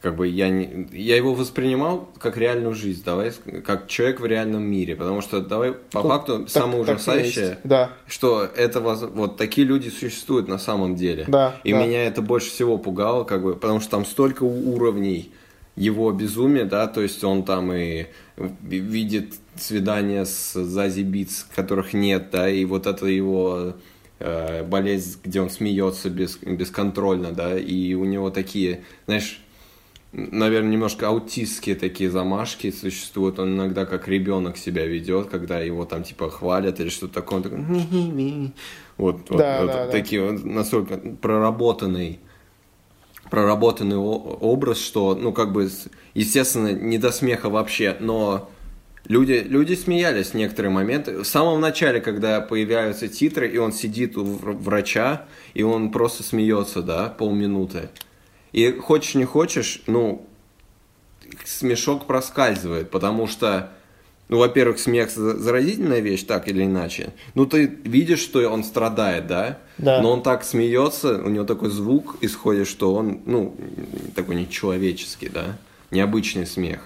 как 0.00 0.14
бы 0.16 0.28
я, 0.28 0.48
не, 0.48 0.88
я 0.92 1.16
его 1.16 1.34
воспринимал 1.34 2.08
как 2.18 2.36
реальную 2.36 2.74
жизнь, 2.74 3.02
давай, 3.04 3.32
как 3.66 3.88
человек 3.88 4.20
в 4.20 4.26
реальном 4.26 4.62
мире, 4.62 4.94
потому 4.94 5.20
что 5.22 5.40
давай 5.40 5.72
по 5.72 6.02
Ну, 6.02 6.08
факту 6.08 6.38
так- 6.40 6.50
самое 6.50 6.82
ужасающее. 6.82 7.58
Да, 7.64 7.90
что 8.06 8.44
это 8.56 8.80
вот 8.80 9.36
такие 9.36 9.66
люди 9.66 9.88
существуют 9.88 10.46
на 10.48 10.58
самом 10.58 10.94
деле. 10.94 11.24
Да, 11.26 11.56
И 11.64 11.72
да. 11.72 11.84
меня 11.84 12.04
это 12.04 12.22
больше 12.22 12.50
всего 12.50 12.78
пугало, 12.78 13.24
как 13.24 13.42
бы, 13.42 13.54
потому 13.54 13.80
что 13.80 13.90
там 13.90 14.04
столько 14.04 14.44
уровней 14.44 15.32
его 15.74 16.10
безумия, 16.12 16.64
да, 16.64 16.86
то 16.86 17.00
есть 17.02 17.22
он 17.24 17.42
там 17.44 17.72
и 17.72 18.06
ви- 18.36 18.78
видит 18.80 19.34
свидания 19.56 20.24
с 20.24 20.52
Зази 20.54 21.02
Битс, 21.02 21.44
которых 21.54 21.92
нет, 21.92 22.28
да, 22.32 22.48
и 22.48 22.64
вот 22.64 22.86
это 22.86 23.06
его 23.06 23.74
э, 24.20 24.64
болезнь, 24.64 25.18
где 25.24 25.40
он 25.40 25.50
смеется 25.50 26.10
без, 26.10 26.36
бесконтрольно, 26.38 27.30
да, 27.32 27.56
и 27.58 27.94
у 27.94 28.04
него 28.04 28.30
такие, 28.30 28.80
знаешь, 29.06 29.40
наверное, 30.12 30.70
немножко 30.72 31.08
аутистские 31.08 31.76
такие 31.76 32.10
замашки 32.10 32.70
существуют. 32.70 33.38
Он 33.38 33.54
иногда 33.54 33.86
как 33.86 34.08
ребенок 34.08 34.56
себя 34.56 34.86
ведет, 34.86 35.28
когда 35.28 35.60
его 35.60 35.84
там 35.84 36.02
типа 36.02 36.30
хвалят 36.30 36.80
или 36.80 36.88
что-то 36.88 37.14
такое. 37.14 37.38
Он 37.38 37.42
такой... 37.42 37.58
Вот, 38.96 39.30
вот, 39.30 39.38
Да, 39.38 39.62
вот 39.62 39.66
да, 39.66 39.86
да. 39.86 39.90
такие 39.92 40.22
он 40.22 40.54
настолько 40.54 40.96
проработанный 40.98 42.18
проработанный 43.30 43.96
образ, 43.96 44.80
что, 44.80 45.14
ну, 45.14 45.32
как 45.32 45.52
бы, 45.52 45.68
естественно, 46.14 46.72
не 46.72 46.98
до 46.98 47.10
смеха 47.12 47.50
вообще, 47.50 47.94
но 48.00 48.50
люди, 49.06 49.44
люди 49.46 49.74
смеялись 49.74 50.28
в 50.28 50.34
некоторые 50.34 50.72
моменты. 50.72 51.18
В 51.18 51.26
самом 51.26 51.60
начале, 51.60 52.00
когда 52.00 52.40
появляются 52.40 53.06
титры, 53.08 53.48
и 53.48 53.58
он 53.58 53.72
сидит 53.72 54.16
у 54.16 54.24
вр- 54.24 54.56
врача, 54.56 55.26
и 55.54 55.62
он 55.62 55.90
просто 55.92 56.22
смеется, 56.22 56.82
да, 56.82 57.08
полминуты. 57.10 57.90
И 58.52 58.72
хочешь 58.72 59.14
не 59.14 59.24
хочешь, 59.24 59.82
ну, 59.86 60.26
смешок 61.44 62.06
проскальзывает, 62.06 62.90
потому 62.90 63.26
что, 63.26 63.70
ну, 64.28 64.38
во-первых, 64.38 64.78
смех 64.78 65.10
за- 65.10 65.36
заразительная 65.36 66.00
вещь, 66.00 66.24
так 66.24 66.48
или 66.48 66.64
иначе. 66.64 67.12
Ну, 67.34 67.46
ты 67.46 67.66
видишь, 67.66 68.20
что 68.20 68.48
он 68.48 68.64
страдает, 68.64 69.26
да? 69.26 69.58
Да. 69.76 70.00
Но 70.00 70.12
он 70.12 70.22
так 70.22 70.44
смеется, 70.44 71.22
у 71.22 71.28
него 71.28 71.44
такой 71.44 71.70
звук 71.70 72.16
исходит, 72.22 72.66
что 72.68 72.94
он, 72.94 73.20
ну, 73.26 73.54
такой 74.14 74.36
нечеловеческий, 74.36 75.28
да? 75.28 75.58
Необычный 75.90 76.46
смех. 76.46 76.80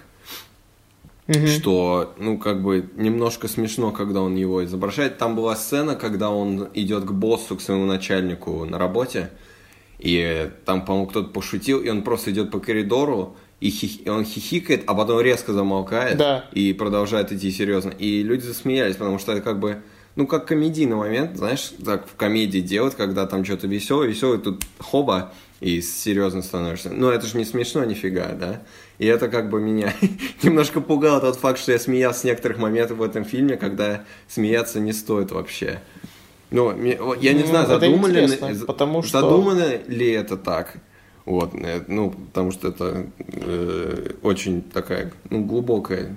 Мгм. 1.28 1.46
Что, 1.46 2.14
ну, 2.18 2.36
как 2.36 2.62
бы 2.62 2.90
немножко 2.96 3.46
смешно, 3.46 3.92
когда 3.92 4.20
он 4.22 4.34
его 4.34 4.64
изображает. 4.64 5.18
Там 5.18 5.36
была 5.36 5.54
сцена, 5.54 5.94
когда 5.94 6.30
он 6.30 6.68
идет 6.74 7.04
к 7.04 7.12
боссу, 7.12 7.56
к 7.56 7.60
своему 7.60 7.86
начальнику 7.86 8.64
на 8.64 8.76
работе, 8.76 9.30
и 10.02 10.50
там, 10.64 10.84
по-моему, 10.84 11.06
кто-то 11.06 11.28
пошутил, 11.28 11.80
и 11.80 11.88
он 11.88 12.02
просто 12.02 12.30
идет 12.32 12.50
по 12.50 12.58
коридору, 12.60 13.36
и, 13.60 13.68
хихи- 13.68 14.02
и 14.04 14.08
он 14.08 14.24
хихикает, 14.24 14.82
а 14.86 14.94
потом 14.94 15.20
резко 15.20 15.52
замолкает 15.52 16.16
Да. 16.18 16.46
и 16.52 16.72
продолжает 16.72 17.30
идти 17.32 17.50
серьезно. 17.52 17.90
И 17.90 18.22
люди 18.22 18.42
засмеялись, 18.42 18.96
потому 18.96 19.18
что 19.20 19.32
это 19.32 19.40
как 19.40 19.60
бы, 19.60 19.82
ну, 20.16 20.26
как 20.26 20.46
комедийный 20.46 20.96
момент, 20.96 21.36
знаешь, 21.36 21.72
так 21.84 22.08
в 22.08 22.16
комедии 22.16 22.58
делают, 22.58 22.94
когда 22.96 23.26
там 23.26 23.44
что-то 23.44 23.68
веселое, 23.68 24.08
веселое, 24.08 24.38
тут 24.38 24.64
хоба, 24.78 25.32
и 25.60 25.80
серьезно 25.80 26.42
становишься. 26.42 26.90
Ну, 26.90 27.08
это 27.08 27.24
же 27.28 27.38
не 27.38 27.44
смешно 27.44 27.84
нифига, 27.84 28.32
да? 28.32 28.62
И 28.98 29.06
это 29.06 29.28
как 29.28 29.48
бы 29.48 29.60
меня 29.60 29.94
немножко 30.42 30.80
пугало 30.80 31.20
тот 31.20 31.36
факт, 31.36 31.60
что 31.60 31.70
я 31.70 31.78
смеялся 31.78 32.20
с 32.20 32.24
некоторых 32.24 32.58
моментов 32.58 32.98
в 32.98 33.02
этом 33.02 33.24
фильме, 33.24 33.56
когда 33.56 34.04
смеяться 34.28 34.80
не 34.80 34.92
стоит 34.92 35.30
вообще. 35.30 35.80
Ну, 36.52 37.14
я 37.20 37.32
не 37.32 37.40
Ну, 37.42 37.46
знаю, 37.46 37.66
задумали 37.66 38.26
ли- 38.26 38.36
потому 38.66 39.02
что- 39.02 39.20
задумано 39.20 39.78
ли 39.88 40.10
это 40.10 40.36
так. 40.36 40.76
Вот, 41.24 41.54
э, 41.54 41.82
ну, 41.88 42.10
потому 42.10 42.50
что 42.50 42.68
это 42.68 43.06
э, 43.18 44.10
очень 44.22 44.62
такая, 44.62 45.12
ну, 45.30 45.44
глубокая 45.44 46.16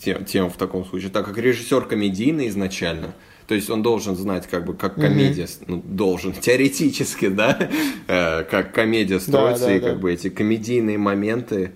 тема, 0.00 0.24
тема 0.24 0.50
в 0.50 0.56
таком 0.56 0.84
случае, 0.84 1.10
так 1.10 1.24
как 1.24 1.38
режиссер 1.38 1.84
комедийный 1.84 2.48
изначально, 2.48 3.14
то 3.46 3.54
есть 3.54 3.70
он 3.70 3.80
должен 3.82 4.16
знать, 4.16 4.46
как 4.48 4.64
бы, 4.64 4.74
как 4.74 4.96
комедия, 4.96 5.46
с- 5.46 5.60
ну, 5.66 5.80
должен, 5.84 6.32
теоретически, 6.40 7.28
да, 7.28 7.70
э, 8.08 8.42
как 8.42 8.74
комедия 8.74 9.20
строится, 9.20 9.66
да, 9.66 9.76
и 9.76 9.80
да. 9.80 9.90
как 9.90 10.00
бы 10.00 10.12
эти 10.12 10.30
комедийные 10.30 10.98
моменты 10.98 11.70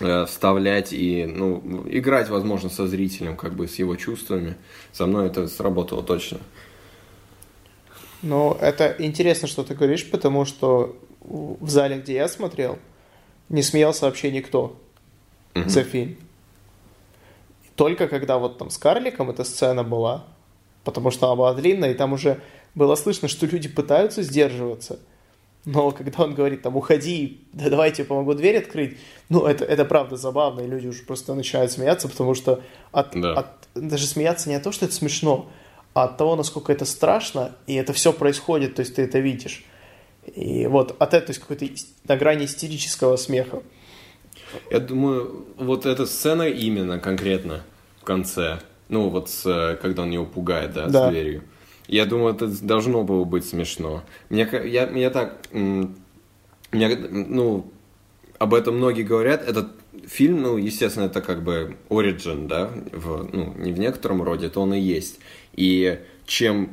э, 0.00 0.26
вставлять 0.26 0.92
и, 0.92 1.24
ну, 1.26 1.84
играть, 1.90 2.28
возможно, 2.30 2.68
со 2.68 2.86
зрителем, 2.86 3.36
как 3.36 3.54
бы, 3.54 3.66
с 3.66 3.76
его 3.80 3.96
чувствами. 3.96 4.54
Со 4.92 5.06
мной 5.06 5.26
это 5.26 5.48
сработало 5.48 6.02
точно. 6.04 6.38
Ну, 8.22 8.56
это 8.60 8.94
интересно, 8.98 9.46
что 9.48 9.62
ты 9.64 9.74
говоришь, 9.74 10.10
потому 10.10 10.44
что 10.44 10.96
в 11.20 11.68
зале, 11.68 11.98
где 11.98 12.14
я 12.14 12.28
смотрел, 12.28 12.78
не 13.48 13.62
смеялся 13.62 14.06
вообще 14.06 14.30
никто 14.32 14.76
Мгм. 15.54 15.68
за 15.68 15.82
фильм. 15.84 16.16
Только 17.76 18.08
когда 18.08 18.38
вот 18.38 18.58
там 18.58 18.70
с 18.70 18.78
карликом 18.78 19.30
эта 19.30 19.44
сцена 19.44 19.84
была, 19.84 20.24
потому 20.84 21.10
что 21.10 21.26
она 21.26 21.36
была 21.36 21.54
длинная, 21.54 21.92
и 21.92 21.94
там 21.94 22.12
уже 22.12 22.40
было 22.74 22.96
слышно, 22.96 23.28
что 23.28 23.46
люди 23.46 23.68
пытаются 23.68 24.22
сдерживаться. 24.22 24.98
Но 25.64 25.90
когда 25.90 26.24
он 26.24 26.34
говорит, 26.34 26.62
там, 26.62 26.76
уходи, 26.76 27.42
да 27.52 27.68
давайте 27.68 28.02
я 28.02 28.08
помогу 28.08 28.34
дверь 28.34 28.58
открыть, 28.58 28.96
ну, 29.28 29.44
это, 29.44 29.64
это 29.64 29.84
правда 29.84 30.16
забавно, 30.16 30.62
и 30.62 30.66
люди 30.66 30.86
уже 30.88 31.02
просто 31.02 31.34
начинают 31.34 31.70
смеяться, 31.70 32.08
потому 32.08 32.34
что 32.34 32.62
от, 32.90 33.12
Да. 33.20 33.34
от- 33.34 33.68
даже 33.74 34.06
смеяться 34.06 34.48
не 34.48 34.54
от 34.54 34.62
того, 34.62 34.72
что 34.72 34.86
это 34.86 34.94
смешно, 34.94 35.50
а 35.98 36.04
от 36.04 36.16
того, 36.16 36.36
насколько 36.36 36.72
это 36.72 36.84
страшно, 36.84 37.56
и 37.66 37.74
это 37.74 37.92
все 37.92 38.12
происходит, 38.12 38.76
то 38.76 38.80
есть 38.80 38.94
ты 38.94 39.02
это 39.02 39.18
видишь. 39.18 39.64
И 40.32 40.68
вот 40.68 40.94
от 41.00 41.14
этого, 41.14 41.26
то 41.26 41.30
есть 41.30 41.40
какой-то 41.40 41.66
на 42.06 42.16
грани 42.16 42.44
истерического 42.44 43.16
смеха. 43.16 43.62
Я 44.70 44.78
думаю, 44.78 45.46
вот 45.56 45.86
эта 45.86 46.06
сцена 46.06 46.42
именно 46.42 47.00
конкретно 47.00 47.64
в 48.00 48.04
конце, 48.04 48.60
ну 48.88 49.08
вот 49.08 49.28
с, 49.28 49.76
когда 49.82 50.02
он 50.02 50.12
его 50.12 50.24
пугает, 50.24 50.72
да, 50.72 50.86
Да. 50.86 51.08
с 51.08 51.10
дверью. 51.10 51.42
Я 51.88 52.06
думаю, 52.06 52.32
это 52.32 52.46
должно 52.46 53.02
было 53.02 53.24
быть 53.24 53.44
смешно. 53.44 54.04
Мне, 54.28 54.48
я, 54.66 54.88
я 54.88 55.10
так, 55.10 55.40
мне, 55.52 56.96
ну, 56.96 57.72
об 58.38 58.54
этом 58.54 58.76
многие 58.76 59.02
говорят. 59.02 59.42
Этот 59.42 59.68
фильм, 60.06 60.42
ну, 60.42 60.58
естественно, 60.58 61.06
это 61.06 61.20
как 61.22 61.42
бы 61.42 61.76
origin, 61.88 62.46
да, 62.46 62.70
в, 62.92 63.28
ну, 63.32 63.54
не 63.56 63.72
в 63.72 63.78
некотором 63.80 64.22
роде, 64.22 64.46
это 64.46 64.60
он 64.60 64.74
и 64.74 64.80
есть. 64.80 65.18
И 65.58 65.98
чем 66.24 66.70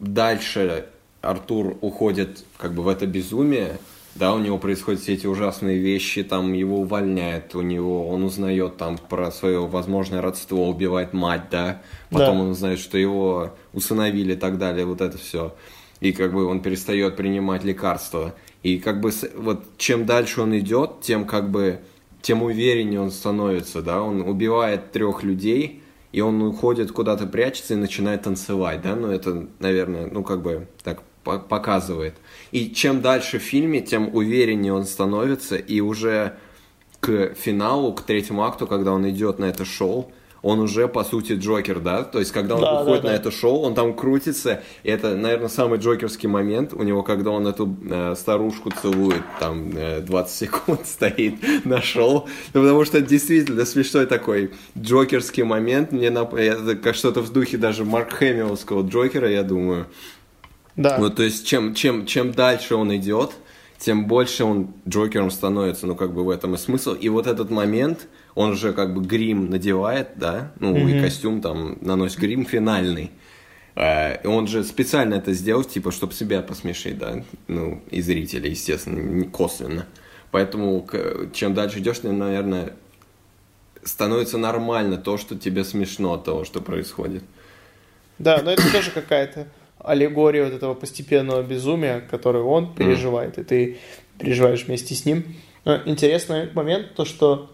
дальше 0.00 0.86
Артур 1.20 1.78
уходит 1.82 2.44
как 2.56 2.72
бы 2.74 2.82
в 2.82 2.88
это 2.88 3.06
безумие, 3.06 3.78
да, 4.16 4.34
у 4.34 4.40
него 4.40 4.58
происходят 4.58 5.00
все 5.00 5.14
эти 5.14 5.28
ужасные 5.28 5.78
вещи, 5.78 6.24
там 6.24 6.52
его 6.52 6.80
увольняют, 6.80 7.54
у 7.54 7.62
него, 7.62 8.08
он 8.08 8.24
узнает 8.24 8.76
там 8.76 8.98
про 8.98 9.30
свое 9.30 9.64
возможное 9.68 10.20
родство, 10.20 10.68
убивает 10.68 11.12
мать, 11.12 11.42
да, 11.48 11.80
потом 12.10 12.36
Да. 12.36 12.42
он 12.42 12.48
узнает, 12.50 12.80
что 12.80 12.98
его 12.98 13.52
усыновили 13.72 14.32
и 14.32 14.36
так 14.36 14.58
далее, 14.58 14.84
вот 14.84 15.00
это 15.00 15.16
все. 15.16 15.54
И 16.00 16.10
как 16.10 16.32
бы 16.32 16.44
он 16.44 16.58
перестает 16.58 17.14
принимать 17.14 17.62
лекарства. 17.62 18.34
И 18.64 18.78
как 18.78 19.00
бы 19.00 19.12
вот 19.36 19.64
чем 19.78 20.06
дальше 20.06 20.40
он 20.40 20.58
идет, 20.58 21.02
тем 21.02 21.24
как 21.24 21.52
бы 21.52 21.78
тем 22.20 22.42
увереннее 22.42 23.00
он 23.00 23.12
становится, 23.12 23.80
да, 23.80 24.02
он 24.02 24.22
убивает 24.22 24.90
трех 24.90 25.22
людей, 25.22 25.83
и 26.14 26.20
он 26.20 26.40
уходит 26.42 26.92
куда-то 26.92 27.26
прячется 27.26 27.74
и 27.74 27.76
начинает 27.76 28.22
танцевать, 28.22 28.80
да, 28.82 28.94
ну 28.94 29.10
это, 29.10 29.48
наверное, 29.58 30.06
ну 30.06 30.22
как 30.22 30.42
бы 30.42 30.68
так 30.84 31.02
по- 31.24 31.40
показывает. 31.40 32.14
И 32.52 32.70
чем 32.70 33.00
дальше 33.00 33.40
в 33.40 33.42
фильме, 33.42 33.80
тем 33.80 34.14
увереннее 34.14 34.72
он 34.72 34.84
становится, 34.84 35.56
и 35.56 35.80
уже 35.80 36.36
к 37.00 37.34
финалу, 37.34 37.92
к 37.92 38.02
третьему 38.02 38.44
акту, 38.44 38.68
когда 38.68 38.92
он 38.92 39.10
идет 39.10 39.40
на 39.40 39.46
это 39.46 39.64
шоу, 39.64 40.12
он 40.44 40.60
уже, 40.60 40.86
по 40.88 41.02
сути, 41.04 41.32
Джокер, 41.32 41.80
да? 41.80 42.04
То 42.04 42.18
есть, 42.20 42.30
когда 42.30 42.54
он 42.54 42.60
Да, 42.60 42.78
выходит 42.80 43.02
да, 43.02 43.08
на 43.08 43.14
да. 43.14 43.20
это 43.20 43.30
шоу, 43.30 43.62
он 43.62 43.74
там 43.74 43.94
крутится, 43.94 44.62
и 44.84 44.90
это, 44.90 45.16
наверное, 45.16 45.48
самый 45.48 45.78
джокерский 45.78 46.28
момент 46.28 46.74
у 46.74 46.82
него, 46.84 47.02
когда 47.02 47.30
он 47.30 47.46
эту 47.48 47.74
э, 47.90 48.14
старушку 48.16 48.70
целует, 48.70 49.22
там, 49.40 49.70
э, 49.74 50.00
20 50.02 50.36
секунд 50.36 50.80
стоит 50.86 51.34
на 51.64 51.80
шоу, 51.82 52.28
ну, 52.52 52.60
потому 52.62 52.84
что 52.84 52.98
это 52.98 53.08
действительно 53.08 53.64
смешной 53.64 54.06
такой 54.06 54.52
джокерский 54.78 55.42
момент, 55.44 55.92
мне 55.92 56.08
нап- 56.08 56.38
это 56.38 56.76
как 56.76 56.94
что-то 56.94 57.22
в 57.22 57.32
духе 57.32 57.56
даже 57.56 57.84
Марк 57.84 58.12
Хэмиллского 58.12 58.86
Джокера, 58.88 59.30
я 59.30 59.42
думаю. 59.42 59.86
Да. 60.76 60.98
Вот, 60.98 61.16
то 61.16 61.22
есть, 61.22 61.46
чем, 61.46 61.74
чем, 61.74 62.04
чем 62.04 62.32
дальше 62.32 62.74
он 62.74 62.94
идет, 62.94 63.30
тем 63.78 64.06
больше 64.06 64.44
он 64.44 64.74
Джокером 64.88 65.30
становится, 65.30 65.86
ну, 65.86 65.94
как 65.94 66.12
бы 66.12 66.24
в 66.24 66.28
этом 66.30 66.54
и 66.54 66.58
смысл. 66.58 66.92
И 66.94 67.08
вот 67.08 67.26
этот 67.26 67.50
момент, 67.50 68.08
он 68.34 68.50
уже 68.50 68.72
как 68.72 68.94
бы 68.94 69.02
грим 69.04 69.50
надевает, 69.50 70.10
да, 70.16 70.52
ну, 70.60 70.88
и 70.88 71.00
костюм 71.00 71.40
там 71.40 71.78
наносит 71.80 72.18
грим 72.18 72.44
финальный. 72.44 73.10
Э, 73.76 74.26
он 74.26 74.46
же 74.46 74.64
специально 74.64 75.14
это 75.14 75.32
сделал, 75.32 75.64
типа, 75.64 75.92
чтобы 75.92 76.12
себя 76.12 76.42
посмешить, 76.42 76.98
да, 76.98 77.22
ну, 77.48 77.82
и 77.90 78.00
зрителей, 78.00 78.50
естественно, 78.50 79.24
косвенно. 79.30 79.86
Поэтому, 80.30 80.84
чем 81.32 81.54
дальше 81.54 81.78
идешь, 81.78 82.02
наверное, 82.02 82.72
становится 83.84 84.38
нормально 84.38 84.96
то, 84.96 85.16
что 85.16 85.38
тебе 85.38 85.62
смешно 85.62 86.14
от 86.14 86.24
того, 86.24 86.44
что 86.44 86.60
происходит. 86.60 87.22
Да, 88.18 88.40
но 88.42 88.50
это 88.50 88.70
тоже 88.72 88.90
какая-то 88.90 89.46
аллегория 89.78 90.44
вот 90.44 90.54
этого 90.54 90.74
постепенного 90.74 91.42
безумия, 91.42 92.00
которое 92.00 92.42
он 92.42 92.74
переживает, 92.74 93.38
и 93.38 93.44
ты 93.44 93.78
переживаешь 94.18 94.64
вместе 94.64 94.94
с 94.94 95.04
ним. 95.04 95.24
Но 95.64 95.80
интересный 95.84 96.50
момент, 96.52 96.94
то 96.94 97.04
что 97.04 97.50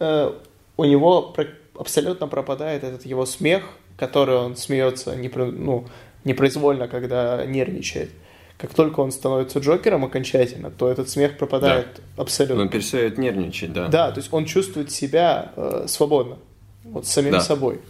э, 0.00 0.32
у 0.76 0.84
него 0.84 1.22
про- 1.22 1.46
абсолютно 1.78 2.26
пропадает 2.26 2.84
этот 2.84 3.06
его 3.06 3.26
смех, 3.26 3.64
который 3.96 4.36
он 4.36 4.56
смеется 4.56 5.14
непро- 5.16 5.50
ну, 5.50 5.86
непроизвольно, 6.24 6.88
когда 6.88 7.44
нервничает. 7.46 8.10
Как 8.58 8.72
только 8.72 9.00
он 9.00 9.10
становится 9.12 9.58
Джокером 9.58 10.04
окончательно, 10.04 10.70
то 10.70 10.88
этот 10.88 11.08
смех 11.08 11.36
пропадает 11.36 12.00
абсолютно. 12.16 12.62
Он 12.62 12.68
перестает 12.68 13.18
нервничать, 13.18 13.72
да. 13.72 13.88
Да, 13.88 14.10
то 14.12 14.20
есть 14.20 14.32
он 14.32 14.44
чувствует 14.46 14.90
себя 14.92 15.52
э, 15.56 15.86
свободно, 15.88 16.38
вот 16.84 17.06
самим 17.06 17.32
Да. 17.32 17.40
собой. 17.40 17.80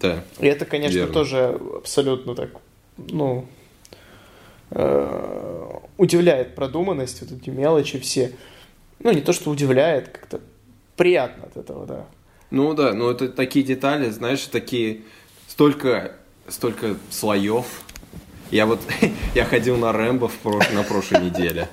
Да. 0.00 0.22
И 0.38 0.46
это, 0.46 0.64
конечно, 0.66 0.98
Верно. 0.98 1.12
тоже 1.14 1.58
абсолютно 1.78 2.34
так, 2.34 2.50
ну, 2.98 3.46
э, 4.70 5.70
удивляет 5.96 6.54
продуманность, 6.54 7.22
вот 7.22 7.32
эти 7.32 7.50
мелочи 7.50 7.98
все. 7.98 8.32
Ну, 9.00 9.12
не 9.12 9.20
то, 9.22 9.32
что 9.32 9.50
удивляет, 9.50 10.08
как-то 10.08 10.40
приятно 11.00 11.44
от 11.46 11.56
этого, 11.56 11.86
да. 11.86 12.04
Ну 12.50 12.74
да, 12.74 12.92
ну 12.92 13.08
это 13.08 13.30
такие 13.30 13.64
детали, 13.64 14.10
знаешь, 14.10 14.42
такие 14.42 15.00
столько, 15.48 16.12
столько 16.46 16.94
слоев. 17.08 17.64
Я 18.50 18.66
вот, 18.66 18.80
я 19.34 19.46
ходил 19.46 19.78
на 19.78 19.92
Рэмбо 19.92 20.28
в 20.28 20.38
прош- 20.44 20.74
на 20.74 20.82
прошлой 20.82 21.22
неделе. 21.24 21.68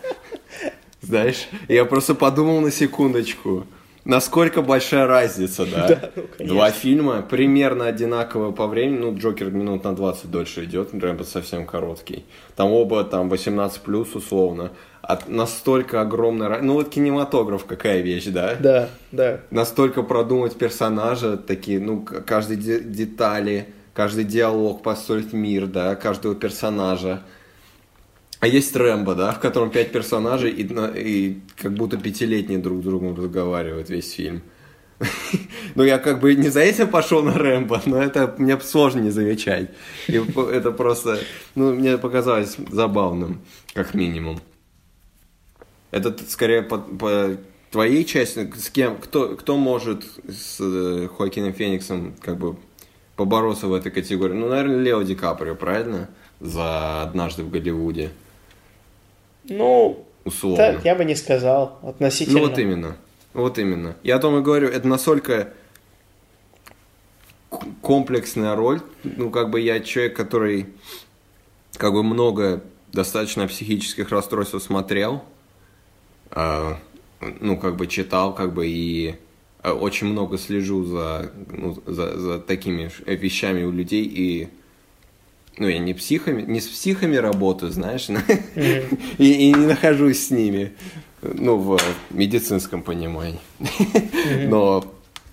Знаешь, 1.02 1.50
я 1.68 1.84
просто 1.84 2.16
подумал 2.16 2.62
на 2.62 2.72
секундочку, 2.72 3.68
насколько 4.06 4.62
большая 4.62 5.08
разница, 5.08 5.66
да? 5.66 5.88
Да, 5.90 6.12
ну. 6.40 6.46
Два 6.48 6.72
фильма 6.72 7.22
примерно 7.22 7.88
одинаково 7.88 8.54
по 8.54 8.68
времени, 8.68 9.00
ну, 9.00 9.18
Джокер 9.18 9.52
минут 9.52 9.84
на 9.84 9.94
20 9.94 10.32
дольше 10.32 10.64
идет, 10.64 10.94
Рэмбо 10.94 11.24
совсем 11.24 11.66
короткий. 11.66 12.24
Там 12.56 12.72
оба 12.72 13.04
там 13.04 13.28
18 13.28 13.82
плюс 13.82 14.16
условно. 14.16 14.72
От 15.08 15.30
настолько 15.30 16.02
огромная. 16.02 16.62
Ну, 16.62 16.74
вот 16.74 16.90
кинематограф 16.90 17.64
какая 17.64 18.02
вещь, 18.02 18.26
да? 18.26 18.56
Да, 18.60 18.90
да. 19.14 19.40
настолько 19.52 20.04
продумать 20.04 20.58
персонажа, 20.58 21.38
такие, 21.38 21.80
ну, 21.80 22.06
каждой 22.26 22.58
де- 22.58 22.82
детали, 22.82 23.70
каждый 23.94 24.26
диалог, 24.26 24.84
построить 24.84 25.32
мир, 25.32 25.68
да, 25.68 25.96
каждого 25.96 26.36
персонажа. 26.36 27.24
А 28.42 28.48
есть 28.48 28.76
Рэмбо, 28.76 29.16
да, 29.16 29.32
в 29.32 29.40
котором 29.40 29.70
пять 29.70 29.94
персонажей 29.94 30.52
и, 30.52 30.64
и 31.02 31.42
как 31.56 31.74
будто 31.74 31.96
пятилетние 31.96 32.60
друг 32.60 32.82
с 32.82 32.84
другом 32.84 33.16
разговаривают 33.16 33.90
весь 33.90 34.12
фильм. 34.12 34.42
Ну, 35.76 35.84
я 35.84 36.00
как 36.00 36.20
бы 36.20 36.34
не 36.34 36.50
за 36.50 36.62
этим 36.62 36.88
пошел 36.88 37.22
на 37.24 37.34
Рэмбо, 37.38 37.84
но 37.86 38.02
это 38.02 38.34
мне 38.40 38.60
сложно 38.60 39.02
не 39.02 39.12
замечать. 39.12 39.70
И 40.08 40.20
это 40.52 40.72
просто, 40.72 41.20
ну, 41.56 41.74
мне 41.74 41.98
показалось 41.98 42.58
забавным, 42.72 43.42
как 43.74 43.94
минимум. 43.94 44.42
Это 45.92 46.16
скорее 46.28 46.62
по, 46.64 46.78
по 46.80 47.38
твоей 47.72 48.06
части, 48.06 48.52
с 48.56 48.70
кем, 48.70 48.98
кто, 48.98 49.36
кто 49.36 49.58
может 49.58 50.04
с 50.30 50.58
э, 50.60 51.08
Хоакином 51.18 51.54
Фениксом 51.54 52.16
как 52.22 52.38
бы 52.38 52.56
побороться 53.16 53.68
в 53.68 53.74
этой 53.74 53.92
категории? 53.92 54.34
Ну, 54.34 54.50
наверное, 54.50 54.80
Лео 54.80 55.02
Ди 55.04 55.16
Каприо, 55.16 55.56
правильно? 55.56 56.10
За 56.40 57.02
«Однажды 57.02 57.44
в 57.44 57.50
Голливуде», 57.50 58.12
Ну, 59.46 60.06
условно. 60.24 60.58
так 60.58 60.86
я 60.86 60.94
бы 60.94 61.04
не 61.04 61.16
сказал 61.16 61.80
относительно. 61.82 62.40
Ну 62.42 62.48
вот 62.48 62.60
именно. 62.60 62.98
Вот 63.34 63.58
именно. 63.58 63.96
Я 64.04 64.18
о 64.18 64.20
том 64.20 64.38
и 64.38 64.42
говорю, 64.42 64.68
это 64.68 64.88
настолько 64.88 65.54
комплексная 67.82 68.56
роль. 68.56 68.82
Ну, 69.04 69.30
как 69.32 69.50
бы 69.50 69.60
я 69.60 69.80
человек, 69.80 70.16
который 70.16 70.68
как 71.76 71.94
бы 71.94 72.04
много 72.04 72.62
достаточно 72.94 73.48
психических 73.48 74.10
расстройств 74.10 74.62
смотрел. 74.62 75.24
А, 76.32 76.78
ну, 77.40 77.58
как 77.58 77.76
бы 77.76 77.88
читал, 77.88 78.34
как 78.34 78.54
бы 78.54 78.68
и 78.68 79.16
а, 79.62 79.74
очень 79.74 80.08
много 80.08 80.38
слежу 80.38 80.86
за, 80.86 81.32
ну, 81.52 81.82
за, 81.86 82.18
за 82.18 82.40
такими 82.40 82.90
ш- 82.90 83.04
вещами 83.14 83.64
у 83.64 83.72
людей 83.72 84.04
и 84.06 84.50
ну, 85.58 85.68
я 85.68 85.80
не 85.80 85.94
психами, 85.94 86.44
не 86.44 86.62
с 86.62 86.68
психами 86.68 87.16
работаю, 87.16 87.72
знаешь, 87.72 88.08
и, 88.56 88.84
и 89.18 89.54
не 89.54 89.66
нахожусь 89.66 90.28
с 90.28 90.30
ними, 90.30 90.74
ну, 91.22 91.58
в 91.58 91.80
медицинском 92.12 92.84
понимании. 92.84 93.40
Но, 94.46 94.86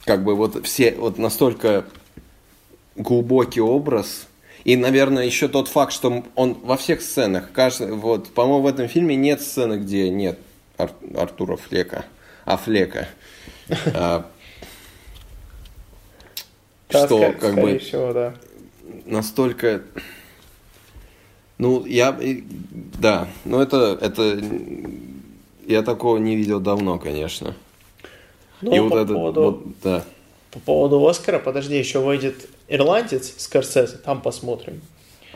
как 0.07 0.25
бы, 0.25 0.35
вот 0.35 0.65
все, 0.65 0.95
вот 0.95 1.19
настолько 1.19 1.85
глубокий 2.97 3.61
образ, 3.61 4.27
и, 4.65 4.77
наверное, 4.77 5.27
еще 5.27 5.49
тот 5.49 5.69
факт, 5.69 5.93
что 5.93 6.25
он 6.35 6.57
во 6.63 6.79
всех 6.79 7.03
сценах, 7.03 7.53
каждый, 7.53 7.93
вот, 7.93 8.29
по-моему, 8.29 8.63
в 8.63 8.67
этом 8.67 8.89
фильме 8.89 9.17
нет 9.17 9.43
сцены, 9.43 9.75
где 9.75 10.09
нет 10.09 10.39
Ар- 10.79 10.93
Артура 11.17 11.57
Флека, 11.57 12.05
а 12.45 12.57
Флека. 12.57 13.09
А, 13.95 14.27
Да, 16.95 17.07
что, 17.07 17.33
как 17.33 17.55
бы, 17.57 17.79
всего, 17.79 18.13
да. 18.13 18.35
настолько... 19.05 19.83
Ну, 21.59 21.85
я... 21.87 22.17
Да, 23.01 23.29
ну 23.45 23.61
это... 23.61 23.99
это 24.01 24.41
я 25.67 25.83
такого 25.83 26.19
не 26.19 26.37
видел 26.37 26.61
давно, 26.61 26.99
конечно. 26.99 27.55
Ну, 28.61 28.75
И 28.75 28.79
вот 28.81 28.93
по, 28.93 28.97
этот... 28.97 29.15
поводу, 29.17 29.43
вот, 29.43 29.65
да. 29.83 30.05
по 30.51 30.61
поводу 30.61 31.07
Оскара, 31.07 31.39
подожди, 31.39 31.79
еще 31.79 32.01
выйдет 32.01 32.49
ирландец 32.69 33.33
Скорсезе, 33.39 33.97
там 33.97 34.21
посмотрим. 34.21 34.83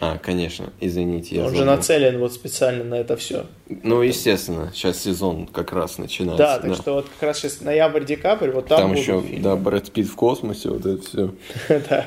А, 0.00 0.16
конечно, 0.18 0.72
извините, 0.80 1.36
я 1.36 1.44
Он 1.44 1.50
же 1.50 1.58
забыл. 1.58 1.72
нацелен 1.74 2.18
вот 2.20 2.32
специально 2.32 2.84
на 2.84 2.94
это 2.94 3.16
все. 3.16 3.46
Ну, 3.82 4.02
естественно, 4.02 4.70
сейчас 4.72 5.02
сезон 5.02 5.46
как 5.46 5.72
раз 5.72 5.98
начинается. 5.98 6.44
Да, 6.44 6.58
так 6.60 6.74
что 6.74 6.94
вот 6.94 7.08
как 7.08 7.22
раз 7.28 7.38
сейчас 7.38 7.60
ноябрь, 7.62 8.04
декабрь, 8.04 8.50
вот 8.50 8.66
там, 8.68 8.80
Там 8.80 8.92
еще, 8.94 9.20
фильмы. 9.20 9.42
да, 9.42 9.56
Брэд 9.56 9.90
Питт 9.90 10.06
в 10.08 10.14
космосе, 10.14 10.68
вот 10.70 10.86
это 10.86 11.02
все. 11.02 11.34
да. 11.90 12.06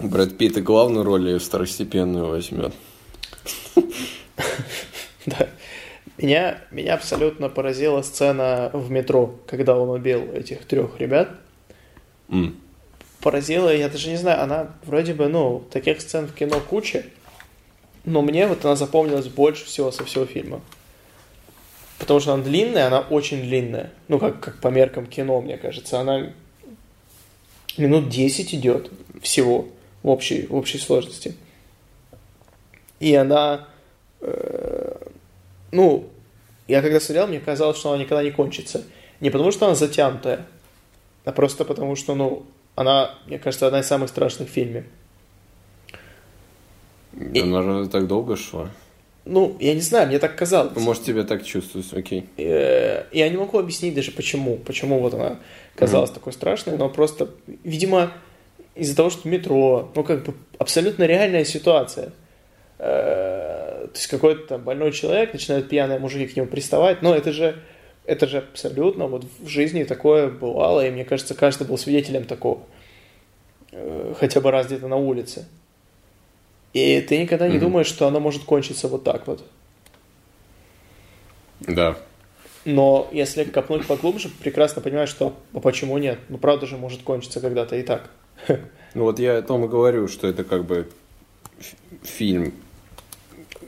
Брэд 0.00 0.38
Питт 0.38 0.56
и 0.58 0.60
главную 0.60 1.04
роль 1.04 1.30
и 1.30 1.38
второстепенную 1.38 2.26
возьмет. 2.26 2.72
Да. 5.26 5.46
Меня, 6.16 6.58
меня 6.70 6.94
абсолютно 6.94 7.48
поразила 7.50 8.00
сцена 8.02 8.70
в 8.72 8.90
метро, 8.90 9.34
когда 9.46 9.76
он 9.76 9.90
убил 9.90 10.22
этих 10.32 10.64
трех 10.64 10.98
ребят. 10.98 11.28
М. 12.30 12.56
Поразила, 13.20 13.74
я 13.74 13.88
даже 13.88 14.08
не 14.08 14.16
знаю, 14.16 14.42
она 14.42 14.70
вроде 14.84 15.14
бы, 15.14 15.28
ну, 15.28 15.64
таких 15.70 16.00
сцен 16.00 16.26
в 16.26 16.34
кино 16.34 16.60
куча, 16.60 17.04
но 18.04 18.22
мне 18.22 18.46
вот 18.46 18.64
она 18.64 18.76
запомнилась 18.76 19.26
больше 19.26 19.64
всего 19.64 19.90
со 19.90 20.04
всего 20.04 20.24
фильма. 20.24 20.60
Потому 21.98 22.20
что 22.20 22.34
она 22.34 22.44
длинная, 22.44 22.86
она 22.86 23.00
очень 23.00 23.42
длинная. 23.42 23.92
Ну, 24.06 24.20
как, 24.20 24.38
как 24.38 24.60
по 24.60 24.68
меркам 24.68 25.06
кино, 25.06 25.40
мне 25.40 25.56
кажется. 25.56 25.98
Она 25.98 26.32
минут 27.76 28.08
10 28.08 28.54
идет 28.54 28.90
всего 29.20 29.68
в 30.04 30.08
общей, 30.08 30.46
в 30.46 30.54
общей 30.54 30.78
сложности. 30.78 31.34
И 33.00 33.14
она 33.14 33.66
э, 34.20 35.08
ну, 35.72 36.08
я 36.66 36.82
когда 36.82 37.00
смотрел, 37.00 37.26
мне 37.26 37.40
казалось, 37.40 37.78
что 37.78 37.90
она 37.90 38.02
никогда 38.02 38.22
не 38.22 38.30
кончится. 38.30 38.82
Не 39.20 39.30
потому, 39.30 39.50
что 39.50 39.66
она 39.66 39.74
затянутая, 39.74 40.46
а 41.24 41.32
просто 41.32 41.64
потому, 41.64 41.96
что, 41.96 42.14
ну, 42.14 42.46
она, 42.78 43.14
мне 43.26 43.38
кажется, 43.38 43.66
одна 43.66 43.80
из 43.80 43.86
самых 43.86 44.08
страшных 44.08 44.48
в 44.48 44.52
фильме. 44.52 44.84
И- 47.34 47.40
Она 47.40 47.62
же 47.82 47.88
так 47.88 48.06
долго 48.06 48.36
шла. 48.36 48.70
Ну, 49.24 49.56
я 49.60 49.74
не 49.74 49.80
знаю, 49.80 50.06
мне 50.08 50.18
так 50.18 50.36
казалось. 50.36 50.72
Ну, 50.74 50.80
может, 50.80 51.02
тебе 51.04 51.22
так 51.24 51.44
чувствуется, 51.44 51.96
окей. 51.98 52.26
Э, 52.38 53.04
Я 53.12 53.28
не 53.28 53.36
могу 53.36 53.58
объяснить 53.58 53.94
даже 53.94 54.10
почему. 54.12 54.56
Почему 54.56 55.00
вот 55.00 55.12
она 55.14 55.38
казалась 55.74 56.10
такой 56.10 56.32
страшной, 56.32 56.78
но 56.78 56.88
просто, 56.88 57.28
видимо, 57.64 58.12
из-за 58.74 58.96
того, 58.96 59.10
что 59.10 59.28
метро, 59.28 59.90
ну, 59.94 60.04
как 60.04 60.24
бы 60.24 60.34
абсолютно 60.58 61.04
реальная 61.04 61.44
ситуация. 61.44 62.12
Э, 62.78 63.88
То 63.88 63.94
есть 63.94 64.06
какой-то 64.06 64.46
там 64.46 64.62
больной 64.62 64.92
человек, 64.92 65.32
начинают 65.32 65.68
пьяные 65.68 65.98
мужики 65.98 66.26
к 66.26 66.36
нему 66.36 66.46
приставать, 66.46 67.02
но 67.02 67.14
это 67.14 67.32
же, 67.32 67.56
это 68.08 68.26
же 68.26 68.38
абсолютно 68.38 69.06
вот 69.06 69.26
в 69.38 69.46
жизни 69.48 69.84
такое 69.84 70.28
бывало, 70.30 70.86
и 70.86 70.90
мне 70.90 71.04
кажется, 71.04 71.34
каждый 71.34 71.66
был 71.66 71.76
свидетелем 71.76 72.24
такого. 72.24 72.62
Э, 73.70 74.14
Хотя 74.18 74.40
бы 74.40 74.50
раз 74.50 74.66
где-то 74.66 74.88
на 74.88 74.96
улице. 74.96 75.46
И 76.72 77.00
ты 77.02 77.18
никогда 77.18 77.46
не 77.48 77.54
Мгм. 77.58 77.64
думаешь, 77.64 77.86
что 77.86 78.06
оно 78.06 78.18
может 78.18 78.44
кончиться 78.44 78.88
вот 78.88 79.04
так 79.04 79.26
вот. 79.26 79.44
Да. 81.60 81.98
Но 82.64 83.08
если 83.12 83.44
копнуть 83.44 83.86
поглубже, 83.86 84.30
прекрасно 84.30 84.80
понимаешь, 84.80 85.10
что 85.10 85.36
а 85.52 85.60
почему 85.60 85.98
нет? 85.98 86.18
Ну, 86.30 86.38
правда 86.38 86.66
же 86.66 86.78
может 86.78 87.02
кончиться 87.02 87.40
когда-то 87.40 87.76
и 87.76 87.82
так. 87.82 88.10
Ну 88.94 89.04
вот 89.04 89.18
я 89.18 89.36
о 89.36 89.42
том 89.42 89.66
и 89.66 89.68
говорю, 89.68 90.08
что 90.08 90.26
это 90.26 90.44
как 90.44 90.64
бы 90.64 90.88
фильм 92.02 92.54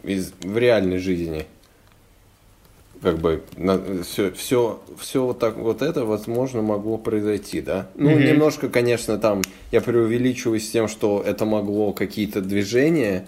из, 0.03 0.33
в 0.41 0.57
реальной 0.57 0.97
жизни. 0.97 1.45
Как 3.03 3.17
бы 3.19 3.43
все, 4.05 4.31
все, 4.33 4.81
все 4.99 5.25
вот 5.25 5.39
так 5.39 5.57
вот 5.57 5.81
это, 5.81 6.05
возможно, 6.05 6.61
могло 6.61 6.99
произойти, 6.99 7.63
да? 7.63 7.89
Ну, 7.95 8.11
Мгм. 8.11 8.25
немножко, 8.27 8.69
конечно, 8.69 9.17
там 9.19 9.41
я 9.73 9.81
преувеличиваю 9.81 10.61
с 10.61 10.69
тем, 10.71 10.87
что 10.87 11.23
это 11.25 11.47
могло 11.47 11.93
какие-то 11.95 12.43
движения 12.43 13.27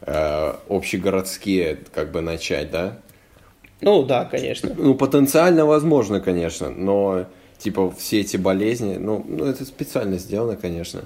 э, 0.00 0.54
общегородские 0.70 1.78
как 1.92 2.12
бы 2.12 2.22
начать, 2.22 2.70
да? 2.70 2.98
Ну, 3.82 4.02
да, 4.04 4.24
конечно. 4.24 4.74
Ну, 4.76 4.94
потенциально 4.94 5.66
возможно, 5.66 6.20
конечно, 6.20 6.70
но 6.70 7.26
типа 7.58 7.92
все 7.98 8.20
эти 8.20 8.38
болезни, 8.38 8.96
ну, 8.96 9.22
ну 9.28 9.44
это 9.44 9.66
специально 9.66 10.16
сделано, 10.16 10.56
конечно. 10.56 11.04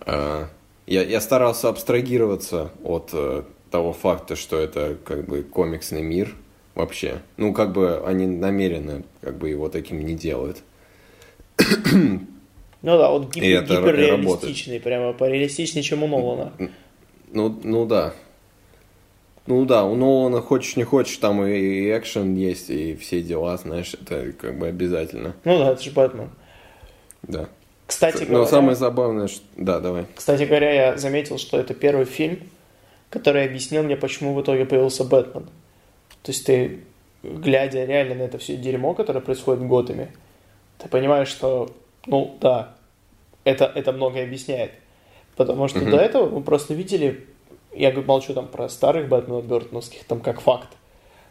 А, 0.00 0.48
Я, 0.86 1.02
я 1.04 1.20
старался 1.22 1.68
абстрагироваться 1.70 2.70
от 2.84 3.10
э, 3.14 3.42
того 3.70 3.92
факта, 3.94 4.36
что 4.36 4.58
это 4.58 4.96
как 5.04 5.24
бы 5.26 5.42
комиксный 5.42 6.02
мир 6.02 6.34
вообще. 6.74 7.20
Ну, 7.36 7.52
как 7.52 7.72
бы 7.72 8.02
они 8.06 8.26
намеренно 8.26 9.02
как 9.20 9.38
бы 9.38 9.48
его 9.48 9.68
таким 9.68 10.04
не 10.04 10.14
делают. 10.14 10.58
Ну 12.82 12.96
да, 12.96 13.14
И 13.14 13.28
гипер, 13.28 13.62
это 13.62 13.76
гиперреалистичный, 13.76 14.80
прямо 14.80 15.12
пореалистичнее, 15.12 15.82
чем 15.82 16.02
у 16.02 16.08
Нолана. 16.08 16.52
Ну, 17.30 17.60
ну 17.62 17.84
да. 17.84 18.14
Ну 19.46 19.64
да, 19.64 19.84
у 19.84 19.96
Нолана 19.96 20.40
хочешь 20.40 20.76
не 20.76 20.84
хочешь, 20.84 21.16
там 21.18 21.44
и, 21.44 21.52
и 21.52 21.98
экшен 21.98 22.34
есть, 22.36 22.70
и 22.70 22.94
все 22.96 23.20
дела, 23.20 23.56
знаешь, 23.56 23.94
это 23.94 24.32
как 24.32 24.58
бы 24.58 24.68
обязательно. 24.68 25.34
Ну 25.44 25.58
да, 25.58 25.72
это 25.72 25.82
же 25.82 25.90
Бэтмен. 25.90 26.30
Да. 27.22 27.48
Кстати 27.86 28.22
Но 28.22 28.26
говоря, 28.26 28.46
самое 28.46 28.76
забавное, 28.76 29.26
что... 29.26 29.42
Да, 29.56 29.80
давай. 29.80 30.06
кстати 30.14 30.44
говоря, 30.44 30.72
я 30.72 30.96
заметил, 30.96 31.38
что 31.38 31.58
это 31.58 31.74
первый 31.74 32.04
фильм, 32.04 32.38
который 33.10 33.44
объяснил 33.44 33.82
мне, 33.82 33.96
почему 33.96 34.34
в 34.34 34.42
итоге 34.42 34.64
появился 34.64 35.04
Бэтмен. 35.04 35.48
То 36.22 36.32
есть 36.32 36.46
ты 36.46 36.80
глядя 37.22 37.84
реально 37.84 38.14
на 38.14 38.22
это 38.22 38.38
все 38.38 38.56
дерьмо, 38.56 38.94
которое 38.94 39.20
происходит 39.20 39.62
в 39.62 39.68
Готэме, 39.68 40.12
ты 40.78 40.88
понимаешь, 40.88 41.28
что, 41.28 41.70
ну, 42.06 42.36
да, 42.40 42.74
это, 43.44 43.70
это 43.74 43.92
многое 43.92 44.24
объясняет. 44.24 44.72
Потому 45.36 45.68
что 45.68 45.80
Мгм. 45.80 45.90
до 45.90 45.96
этого 45.98 46.28
мы 46.28 46.42
просто 46.42 46.74
видели, 46.74 47.26
я 47.74 47.92
молчу 47.92 48.34
там 48.34 48.48
про 48.48 48.68
старых 48.68 49.08
Бэтменов 49.08 49.46
Бёртоновских, 49.46 50.04
там 50.04 50.20
как 50.20 50.40
факт. 50.40 50.68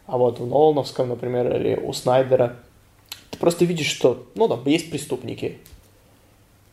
А 0.06 0.18
вот 0.18 0.40
в 0.40 0.46
Нолановском, 0.46 1.08
например, 1.08 1.54
или 1.54 1.76
у 1.76 1.92
Снайдера, 1.92 2.56
ты 3.30 3.38
просто 3.38 3.64
видишь, 3.64 3.86
что, 3.86 4.26
ну, 4.34 4.48
там 4.48 4.62
есть 4.66 4.90
преступники. 4.90 5.58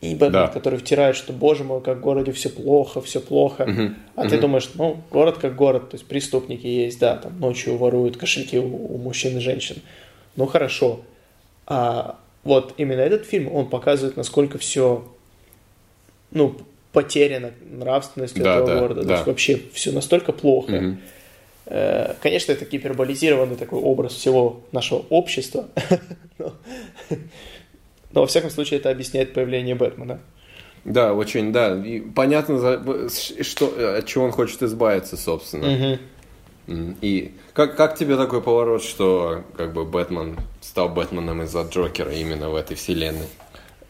И 0.00 0.14
Бэтмен, 0.14 0.32
Да. 0.32 0.46
который 0.48 0.78
втирает, 0.78 1.16
что, 1.16 1.32
боже 1.32 1.64
мой, 1.64 1.80
как 1.80 1.98
в 1.98 2.00
городе 2.00 2.30
все 2.30 2.50
плохо, 2.50 3.00
все 3.00 3.20
плохо. 3.20 3.66
Мгм. 3.66 3.96
А 4.14 4.28
ты 4.28 4.38
думаешь, 4.38 4.70
ну, 4.74 5.00
город 5.10 5.38
как 5.38 5.56
город, 5.56 5.90
то 5.90 5.96
есть 5.96 6.06
преступники 6.06 6.66
есть, 6.66 7.00
да, 7.00 7.16
там 7.16 7.38
ночью 7.40 7.76
воруют 7.76 8.16
кошельки 8.16 8.58
у, 8.58 8.94
у 8.94 8.98
мужчин 8.98 9.36
и 9.38 9.40
женщин. 9.40 9.82
Ну, 10.36 10.46
хорошо. 10.46 11.00
А 11.66 12.16
вот 12.44 12.74
именно 12.76 13.00
этот 13.00 13.26
фильм, 13.26 13.52
он 13.52 13.68
показывает, 13.68 14.16
насколько 14.16 14.56
все, 14.58 15.04
ну, 16.30 16.54
потеряно 16.92 17.50
нравственностью 17.68 18.44
Да, 18.44 18.54
этого 18.54 18.66
да, 18.68 18.78
города. 18.80 19.00
То 19.02 19.08
да. 19.08 19.14
есть 19.14 19.26
вообще 19.26 19.60
все 19.72 19.90
настолько 19.90 20.32
плохо. 20.32 20.96
Э, 21.66 22.14
Конечно, 22.22 22.52
это 22.52 22.64
гиперболизированный 22.64 23.56
такой 23.56 23.80
образ 23.80 24.14
всего 24.14 24.60
нашего 24.72 25.04
общества. 25.10 25.68
Но, 28.12 28.22
во 28.22 28.26
всяком 28.26 28.50
случае 28.50 28.80
это 28.80 28.90
объясняет 28.90 29.34
появление 29.34 29.74
Бэтмена. 29.74 30.20
Да, 30.84 31.12
очень, 31.12 31.52
да. 31.52 31.76
И 31.76 32.00
понятно, 32.00 32.58
что, 33.42 33.96
от 33.98 34.06
чего 34.06 34.24
он 34.24 34.32
хочет 34.32 34.62
избавиться, 34.62 35.16
собственно. 35.16 35.98
М, 36.68 36.96
И 37.00 37.32
как, 37.54 37.76
как 37.76 37.96
тебе 37.96 38.16
такой 38.16 38.42
поворот, 38.42 38.82
что 38.82 39.42
как 39.56 39.72
бы 39.72 39.84
Бэтмен 39.84 40.36
стал 40.60 40.88
Бэтменом 40.90 41.42
из-за 41.42 41.62
Джокера 41.62 42.12
именно 42.12 42.50
в 42.50 42.56
этой 42.56 42.76
вселенной? 42.76 43.26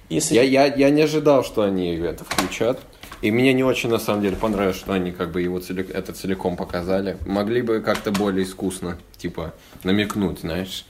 Если 0.09 0.35
Я, 0.35 0.43
я, 0.43 0.67
я 0.67 0.91
не 0.91 1.03
ожидал, 1.03 1.45
что 1.45 1.63
они 1.63 1.95
это 1.97 2.25
включат. 2.25 2.79
И 3.21 3.33
мне 3.33 3.53
не 3.53 3.65
очень, 3.65 3.91
на 3.91 3.99
самом 3.99 4.23
деле, 4.23 4.37
понравилось, 4.37 4.77
что 4.77 4.93
они 4.93 5.11
как 5.11 5.33
бы 5.33 5.43
его 5.43 5.59
целик- 5.59 5.93
это 5.93 6.13
целиком 6.13 6.57
показали. 6.57 7.17
Могли 7.27 7.63
бы 7.63 7.81
как-то 7.81 8.13
более 8.13 8.45
искусно, 8.45 8.97
типа, 9.17 9.55
намекнуть, 9.83 10.39
знаешь. 10.41 10.85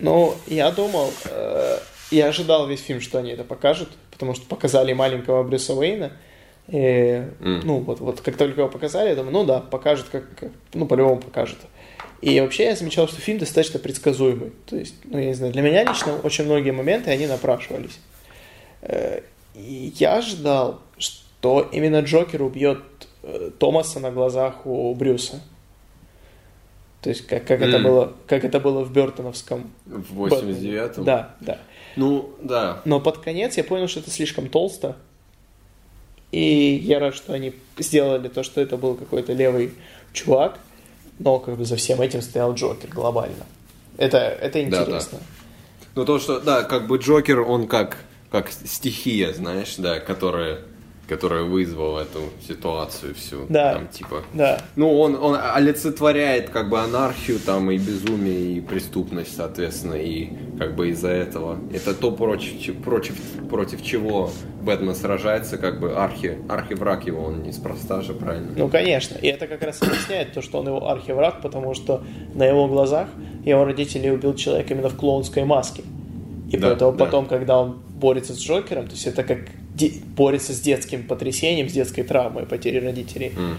Ну, 0.00 0.34
я 0.48 0.72
думал, 0.72 1.12
э, 1.24 1.78
я 2.10 2.28
ожидал 2.28 2.66
весь 2.66 2.80
фильм, 2.80 3.00
что 3.00 3.18
они 3.18 3.30
это 3.30 3.44
покажут, 3.44 3.88
потому 4.10 4.34
что 4.34 4.46
показали 4.46 4.92
маленького 4.92 5.42
Брюса 5.42 5.74
Уэйна. 5.74 6.12
И, 6.68 6.76
М. 7.40 7.60
Ну, 7.64 7.78
вот, 7.80 8.00
вот 8.00 8.20
как 8.20 8.36
только 8.36 8.60
его 8.60 8.70
показали, 8.70 9.10
я 9.10 9.14
думаю, 9.16 9.32
ну 9.32 9.44
да, 9.44 9.60
покажут, 9.60 10.06
как, 10.10 10.24
как- 10.36 10.52
ну, 10.74 10.86
по-любому 10.86 11.20
покажут. 11.20 11.58
И 12.22 12.40
вообще 12.40 12.64
я 12.64 12.74
замечал, 12.76 13.06
что 13.08 13.20
фильм 13.20 13.38
достаточно 13.38 13.78
предсказуемый. 13.78 14.52
То 14.66 14.76
есть, 14.76 14.94
ну, 15.04 15.18
я 15.18 15.26
не 15.26 15.34
знаю, 15.34 15.52
для 15.52 15.62
меня 15.62 15.84
лично 15.84 16.16
очень 16.22 16.44
многие 16.44 16.70
моменты, 16.72 17.10
они 17.10 17.26
напрашивались. 17.26 17.98
Э, 18.82 19.20
И 19.54 19.92
я 19.96 20.16
ожидал, 20.16 20.80
что 20.98 21.66
именно 21.72 22.00
Джокер 22.00 22.42
убьет 22.42 22.82
э, 23.22 23.50
Томаса 23.58 24.00
на 24.00 24.10
глазах 24.10 24.66
у 24.66 24.94
Брюса. 24.94 25.40
То 27.00 27.10
есть, 27.10 27.26
как, 27.26 27.46
как, 27.46 27.62
это, 27.62 27.76
М. 27.76 27.82
было, 27.84 28.12
как 28.26 28.44
это 28.44 28.60
было 28.60 28.82
в 28.84 28.92
Бертоновском 28.92 29.70
В 29.86 30.26
89-м. 30.26 31.04
да, 31.04 31.36
да. 31.40 31.58
Ну, 31.96 32.30
да. 32.40 32.82
Но 32.84 33.00
под 33.00 33.18
конец 33.18 33.56
я 33.56 33.64
понял, 33.64 33.88
что 33.88 34.00
это 34.00 34.10
слишком 34.10 34.48
толсто. 34.48 34.96
И 36.30 36.74
я 36.82 36.98
рад, 36.98 37.14
что 37.14 37.32
они 37.32 37.54
сделали 37.78 38.28
то, 38.28 38.42
что 38.42 38.60
это 38.60 38.76
был 38.76 38.94
какой-то 38.94 39.32
левый 39.32 39.72
чувак, 40.12 40.58
но 41.18 41.38
как 41.38 41.56
бы 41.56 41.64
за 41.64 41.76
всем 41.76 42.00
этим 42.00 42.20
стоял 42.20 42.54
Джокер 42.54 42.90
глобально. 42.90 43.46
Это, 43.96 44.18
это 44.18 44.64
Да, 44.64 44.82
интересно. 44.82 45.18
Ну, 45.94 46.04
то, 46.04 46.18
что, 46.18 46.40
да, 46.40 46.62
как 46.62 46.86
бы 46.86 46.98
Джокер, 46.98 47.40
он 47.40 47.66
как, 47.66 47.96
как 48.30 48.50
стихия, 48.50 49.32
знаешь, 49.32 49.76
да, 49.78 49.98
которая, 49.98 50.60
которая 51.08 51.44
вызвала 51.44 52.00
эту 52.00 52.20
ситуацию 52.46 53.14
всю. 53.14 53.46
Да. 53.48 53.74
Там, 53.74 53.88
типа, 53.88 54.22
Да, 54.34 54.60
Ну, 54.74 54.98
он, 54.98 55.14
он 55.14 55.36
олицетворяет 55.36 56.50
как 56.50 56.68
бы 56.68 56.80
анархию 56.80 57.38
там 57.38 57.70
и 57.70 57.78
безумие, 57.78 58.56
и 58.56 58.60
преступность, 58.60 59.36
соответственно, 59.36 59.94
и 59.94 60.30
как 60.58 60.74
бы 60.74 60.88
из-за 60.90 61.10
этого. 61.10 61.58
Это 61.72 61.94
то, 61.94 62.10
против, 62.10 62.82
против, 62.82 63.14
против 63.48 63.82
чего 63.82 64.30
Бэтмен 64.62 64.94
сражается, 64.94 65.58
как 65.58 65.78
бы 65.80 65.94
архи, 65.94 66.38
архивраг 66.48 67.06
его, 67.06 67.24
он 67.24 67.42
неспроста 67.42 68.02
же, 68.02 68.12
правильно? 68.12 68.52
ну 68.56 68.68
конечно. 68.68 69.16
И 69.16 69.28
это 69.28 69.46
как 69.46 69.62
раз 69.62 69.80
объясняет 69.82 70.32
то, 70.32 70.42
что 70.42 70.58
он 70.58 70.66
его 70.66 70.88
архивраг, 70.88 71.40
потому 71.40 71.74
что 71.74 72.02
на 72.34 72.44
его 72.44 72.66
глазах 72.66 73.08
его 73.44 73.64
родители 73.64 74.10
убил 74.10 74.34
человек 74.34 74.70
именно 74.70 74.88
в 74.88 74.96
клоунской 74.96 75.44
маске. 75.44 75.82
И 76.50 76.56
Да, 76.56 76.68
поэтому 76.68 76.92
да. 76.92 77.04
потом, 77.04 77.26
когда 77.26 77.60
он 77.60 77.78
борется 77.94 78.34
с 78.34 78.38
Джокером, 78.38 78.86
то 78.86 78.92
есть 78.92 79.06
это 79.06 79.22
как 79.22 79.38
борется 80.16 80.52
с 80.52 80.60
детским 80.60 81.02
потрясением, 81.04 81.68
с 81.68 81.72
детской 81.72 82.02
травмой 82.02 82.46
потери 82.46 82.84
родителей. 82.84 83.32
М. 83.36 83.58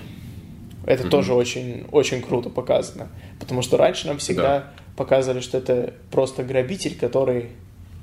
Это 0.86 1.10
тоже 1.10 1.34
очень, 1.34 1.86
очень 1.92 2.22
круто 2.22 2.50
показано. 2.50 3.10
Потому 3.40 3.62
что 3.62 3.78
раньше 3.78 4.08
нам 4.08 4.20
всегда 4.20 4.72
показывали, 4.96 5.42
что 5.42 5.58
это 5.58 5.94
просто 6.12 6.44
грабитель, 6.44 6.98
который, 6.98 7.48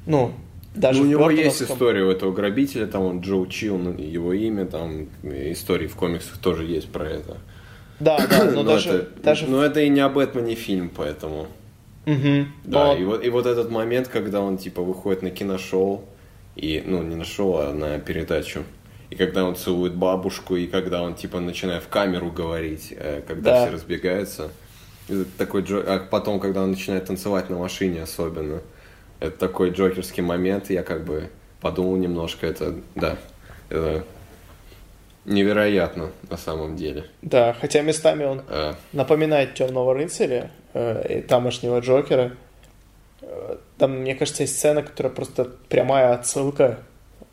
ну, 0.07 0.33
даже 0.75 1.01
Ну, 1.01 1.07
у 1.07 1.09
него 1.09 1.31
есть 1.31 1.63
история 1.63 2.03
у 2.03 2.11
этого 2.11 2.33
грабителя, 2.33 2.87
там 2.87 3.03
он 3.03 3.21
Джо 3.21 3.47
Чил, 3.47 3.79
ну, 3.79 3.97
его 3.97 4.33
имя, 4.33 4.67
там 4.67 5.09
истории 5.23 5.87
в 5.87 5.95
комиксах 5.95 6.39
тоже 6.39 6.65
есть 6.65 6.89
про 6.91 7.05
это. 7.05 7.39
Да, 8.01 8.19
да, 8.29 8.45
но, 8.45 8.51
Но 8.63 8.63
даже, 8.65 8.91
это, 8.91 9.23
даже... 9.23 9.47
но 9.47 9.65
это 9.65 9.81
и 9.81 9.89
не 9.89 10.01
о 10.01 10.09
Бэтмене 10.09 10.55
фильм, 10.55 10.91
поэтому... 10.95 11.47
Мгм. 12.07 12.53
Да, 12.65 12.87
Но- 12.87 12.97
и, 12.97 13.05
вот, 13.05 13.25
и 13.25 13.31
вот 13.31 13.47
этот 13.47 13.71
момент, 13.71 14.09
когда 14.09 14.41
он 14.41 14.59
типа 14.59 14.83
выходит 14.83 15.23
на 15.23 15.31
киношоу, 15.31 16.05
и, 16.57 16.83
ну, 16.87 17.03
не 17.03 17.17
на 17.17 17.25
шоу, 17.25 17.57
а 17.59 17.73
на 17.73 17.99
передачу, 17.99 18.65
и 19.11 19.17
когда 19.17 19.45
он 19.45 19.55
целует 19.57 19.95
бабушку, 19.95 20.57
и 20.57 20.67
когда 20.67 21.03
он 21.03 21.15
типа 21.15 21.41
начинает 21.41 21.83
в 21.83 21.89
камеру 21.89 22.31
говорить, 22.31 22.93
э, 22.97 23.23
когда 23.27 23.51
Да. 23.53 23.63
все 23.67 23.75
разбегаются. 23.75 24.51
Это 25.09 25.25
такой 25.37 25.63
Джо- 25.63 25.85
А 25.87 25.99
потом, 25.99 26.41
когда 26.41 26.63
он 26.63 26.71
начинает 26.71 27.05
танцевать 27.05 27.51
на 27.51 27.59
машине 27.59 28.03
особенно, 28.03 28.61
это 29.21 29.37
такой 29.39 29.71
джокерский 29.71 30.23
момент, 30.23 30.71
я 30.71 30.83
как 30.83 31.05
бы 31.05 31.29
подумал 31.61 31.97
немножко, 31.97 32.47
это, 32.47 32.75
да, 32.95 33.17
это 33.69 34.05
невероятно 35.25 36.11
на 36.31 36.37
самом 36.37 36.77
деле. 36.77 37.05
Да, 37.23 37.55
хотя 37.59 37.81
местами 37.83 38.25
он 38.25 38.43
Э, 38.49 38.75
напоминает 38.93 39.55
Темного 39.55 39.95
рыцаря 39.95 40.51
э, 40.75 41.19
и 41.19 41.23
тамошнего 41.23 41.81
Джокера. 41.81 42.33
Э, 43.27 43.57
Там, 43.79 43.99
мне 44.01 44.15
кажется, 44.15 44.43
есть 44.43 44.57
сцена, 44.57 44.83
которая 44.83 45.13
просто 45.13 45.45
прямая 45.69 46.13
отсылка, 46.15 46.79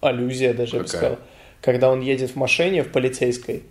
аллюзия 0.01 0.53
даже, 0.53 0.77
я 0.77 0.81
бы 0.83 0.85
Какая? 0.85 0.99
сказал. 1.01 1.19
Когда 1.61 1.89
он 1.91 2.01
едет 2.01 2.31
в 2.31 2.35
машине 2.35 2.83
в 2.83 2.91
полицейской 2.91 3.63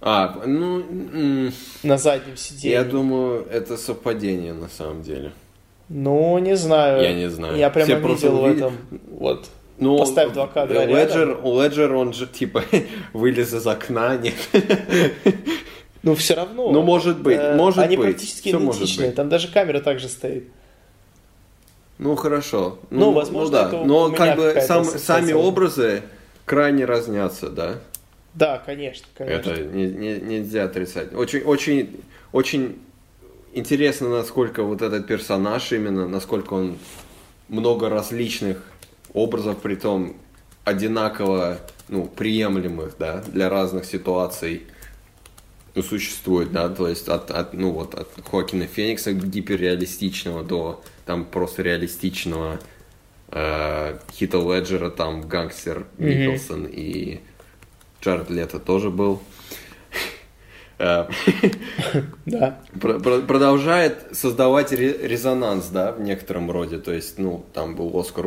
А, 0.00 0.42
ну, 0.46 1.50
на 1.82 1.98
заднем 1.98 2.36
сиденье. 2.36 2.72
я 2.78 2.84
думаю, 2.84 3.46
это 3.50 3.76
совпадение 3.76 4.52
на 4.54 4.68
самом 4.68 5.02
деле. 5.02 5.32
Ну, 5.88 6.38
не 6.38 6.56
знаю. 6.56 7.02
Я 7.02 7.12
не 7.12 7.28
знаю. 7.28 7.56
Я 7.56 7.68
прямо 7.70 7.86
Все 7.86 7.96
видел 8.30 8.36
в 8.38 8.46
этом. 8.46 8.76
Вот. 9.10 9.48
Ну, 9.78 9.98
Поставь 9.98 10.32
два 10.32 10.46
кадра 10.46 10.84
Леджер, 10.84 11.28
рядом. 11.28 11.44
Леджер, 11.62 11.94
он 11.94 12.12
же 12.14 12.26
типа 12.26 12.62
вылез 13.12 13.52
из 13.52 13.66
окна, 13.66 14.16
нет. 14.16 14.34
Ну, 16.02 16.14
все 16.14 16.34
равно. 16.34 16.70
Ну, 16.72 16.82
может 16.82 17.20
быть, 17.20 17.38
э, 17.38 17.54
может 17.56 17.78
Они 17.84 17.96
быть. 17.96 18.06
практически 18.06 18.48
Всё 18.48 18.58
может 18.58 18.80
идентичны. 18.82 19.06
быть. 19.06 19.14
Там 19.14 19.28
даже 19.28 19.48
камера 19.48 19.80
также 19.80 20.08
стоит. 20.08 20.48
Ну 22.02 22.16
хорошо. 22.16 22.78
Ну, 22.90 23.12
возможно, 23.12 23.56
это 23.58 23.76
у 23.76 23.84
Но 23.84 24.08
меня 24.08 24.16
как 24.16 24.36
бы 24.36 24.60
сам- 24.60 24.84
сами 24.84 25.32
образы 25.32 26.02
крайне 26.44 26.84
разнятся, 26.84 27.48
да. 27.48 27.78
Да, 28.34 28.58
конечно, 28.58 29.06
конечно. 29.16 29.50
Это 29.52 29.62
не- 29.62 29.86
не- 29.86 30.18
нельзя 30.20 30.64
отрицать. 30.64 31.14
Очень, 31.14 31.42
очень, 31.42 32.00
очень 32.32 32.80
интересно, 33.54 34.08
насколько 34.08 34.64
вот 34.64 34.82
этот 34.82 35.06
персонаж 35.06 35.70
именно, 35.70 36.08
насколько 36.08 36.54
он 36.54 36.76
много 37.48 37.88
различных 37.88 38.64
образов, 39.12 39.58
при 39.58 39.76
том 39.76 40.16
одинаково, 40.64 41.58
ну, 41.88 42.06
приемлемых, 42.06 42.96
да, 42.98 43.22
для 43.28 43.48
разных 43.48 43.84
ситуаций 43.84 44.62
ну, 45.76 45.82
существует, 45.84 46.50
да, 46.52 46.68
то 46.68 46.88
есть 46.88 47.08
от, 47.08 47.30
от, 47.30 47.54
ну, 47.54 47.70
вот, 47.70 47.94
от 47.94 48.08
Хоакина 48.28 48.66
Феникса 48.66 49.12
гиперреалистичного 49.12 50.42
до 50.42 50.82
там 51.06 51.24
просто 51.24 51.62
реалистичного 51.62 52.58
э, 53.28 53.98
Хита 54.12 54.38
Леджера, 54.38 54.90
там 54.90 55.22
Гангстер 55.22 55.86
Николсон 55.98 56.66
и 56.66 57.20
Джаред 58.02 58.30
Лето 58.30 58.58
тоже 58.58 58.90
был. 58.90 59.20
Э, 60.78 61.06
Да. 62.26 62.60
про- 62.80 62.98
про- 62.98 63.20
продолжает 63.20 64.16
создавать 64.16 64.72
ре- 64.72 65.06
резонанс, 65.06 65.68
да, 65.68 65.92
в 65.92 66.00
некотором 66.00 66.50
роде. 66.50 66.78
То 66.78 66.92
есть, 66.92 67.18
ну, 67.18 67.44
там 67.52 67.76
был 67.76 67.96
Оскар 67.98 68.26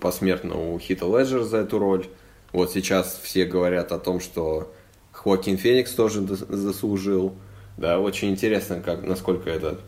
посмертно 0.00 0.74
у 0.74 0.78
Хита 0.78 1.06
Леджера 1.06 1.44
за 1.44 1.58
эту 1.58 1.78
роль. 1.78 2.06
Вот 2.52 2.72
сейчас 2.72 3.20
все 3.22 3.44
говорят 3.44 3.92
о 3.92 3.98
том, 3.98 4.20
что 4.20 4.72
Хоакин 5.12 5.56
Феникс 5.58 5.92
тоже 5.92 6.22
заслужил. 6.22 7.34
Да, 7.76 7.98
очень 8.00 8.30
интересно, 8.30 8.80
как, 8.80 9.04
насколько 9.04 9.50
это 9.50 9.78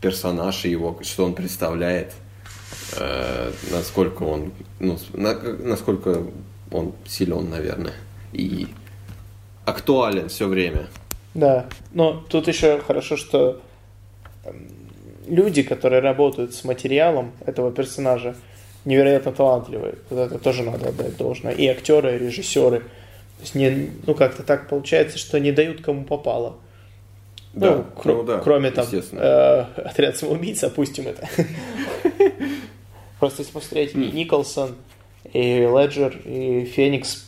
персонаж 0.00 0.64
и 0.64 0.70
его, 0.70 0.98
что 1.02 1.24
он 1.24 1.34
представляет, 1.34 2.12
э, 2.98 3.50
насколько 3.70 4.22
он, 4.22 4.52
ну, 4.78 4.98
насколько 5.14 6.22
он 6.70 6.92
силен, 7.06 7.50
наверное, 7.50 7.94
и 8.32 8.68
актуален 9.64 10.28
все 10.28 10.46
время. 10.46 10.86
Да, 11.34 11.66
но 11.92 12.24
тут 12.28 12.48
еще 12.48 12.80
хорошо, 12.80 13.16
что 13.16 13.60
эм, 14.44 14.68
люди, 15.26 15.62
которые 15.62 16.00
работают 16.00 16.54
с 16.54 16.64
материалом 16.64 17.32
этого 17.44 17.70
персонажа, 17.70 18.36
невероятно 18.86 19.32
талантливые. 19.32 19.96
Вот 20.08 20.18
это 20.18 20.38
тоже 20.38 20.62
надо 20.62 20.88
отдать 20.88 21.16
должное. 21.16 21.52
И 21.52 21.66
актеры, 21.66 22.16
и 22.16 22.18
режиссеры. 22.18 22.80
То 22.80 23.42
есть 23.42 23.54
не, 23.54 23.90
ну 24.06 24.14
как-то 24.14 24.42
так 24.42 24.68
получается, 24.68 25.18
что 25.18 25.38
не 25.38 25.52
дают 25.52 25.82
кому 25.82 26.04
попало. 26.04 26.56
Да, 27.56 27.76
ну, 27.76 27.84
кро- 28.00 28.16
ну 28.16 28.22
да, 28.22 28.38
кроме 28.38 28.70
там 28.70 28.86
э, 28.92 29.64
отряд 29.76 30.16
самоубийц, 30.16 30.62
опустим 30.62 31.08
это. 31.08 31.26
Просто 33.18 33.42
если 33.42 33.52
посмотреть, 33.52 33.94
и 33.94 34.12
Николсон, 34.12 34.76
и 35.32 35.60
Леджер, 35.60 36.20
и 36.24 36.66
Феникс, 36.66 37.24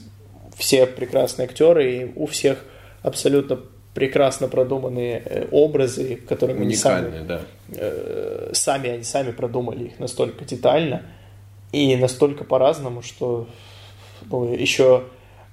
все 0.57 0.87
прекрасные 0.87 1.47
актеры, 1.47 1.95
и 1.95 2.13
у 2.15 2.27
всех 2.27 2.63
абсолютно 3.03 3.59
прекрасно 3.95 4.49
продуманные 4.49 5.23
э, 5.25 5.47
образы, 5.51 6.17
которыми 6.17 6.61
они 6.61 6.75
сами, 6.75 7.27
да. 7.27 7.41
э, 7.71 8.51
сами 8.53 8.91
они 8.91 9.05
сами 9.05 9.33
продумали 9.33 9.85
их 9.85 9.99
настолько 9.99 10.45
детально 10.45 11.03
и 11.73 11.97
настолько 11.97 12.45
по-разному, 12.45 13.01
что 13.01 13.49
ну, 14.31 14.53
еще 14.53 15.05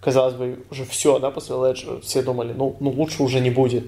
казалось 0.02 0.36
бы 0.36 0.60
уже 0.70 0.86
все, 0.86 1.18
да, 1.20 1.32
после 1.32 1.56
Леджера 1.56 2.02
все 2.02 2.22
думали, 2.22 2.54
ну, 2.54 2.76
ну 2.82 2.90
лучше 2.92 3.24
уже 3.24 3.40
не 3.40 3.50
будет. 3.50 3.86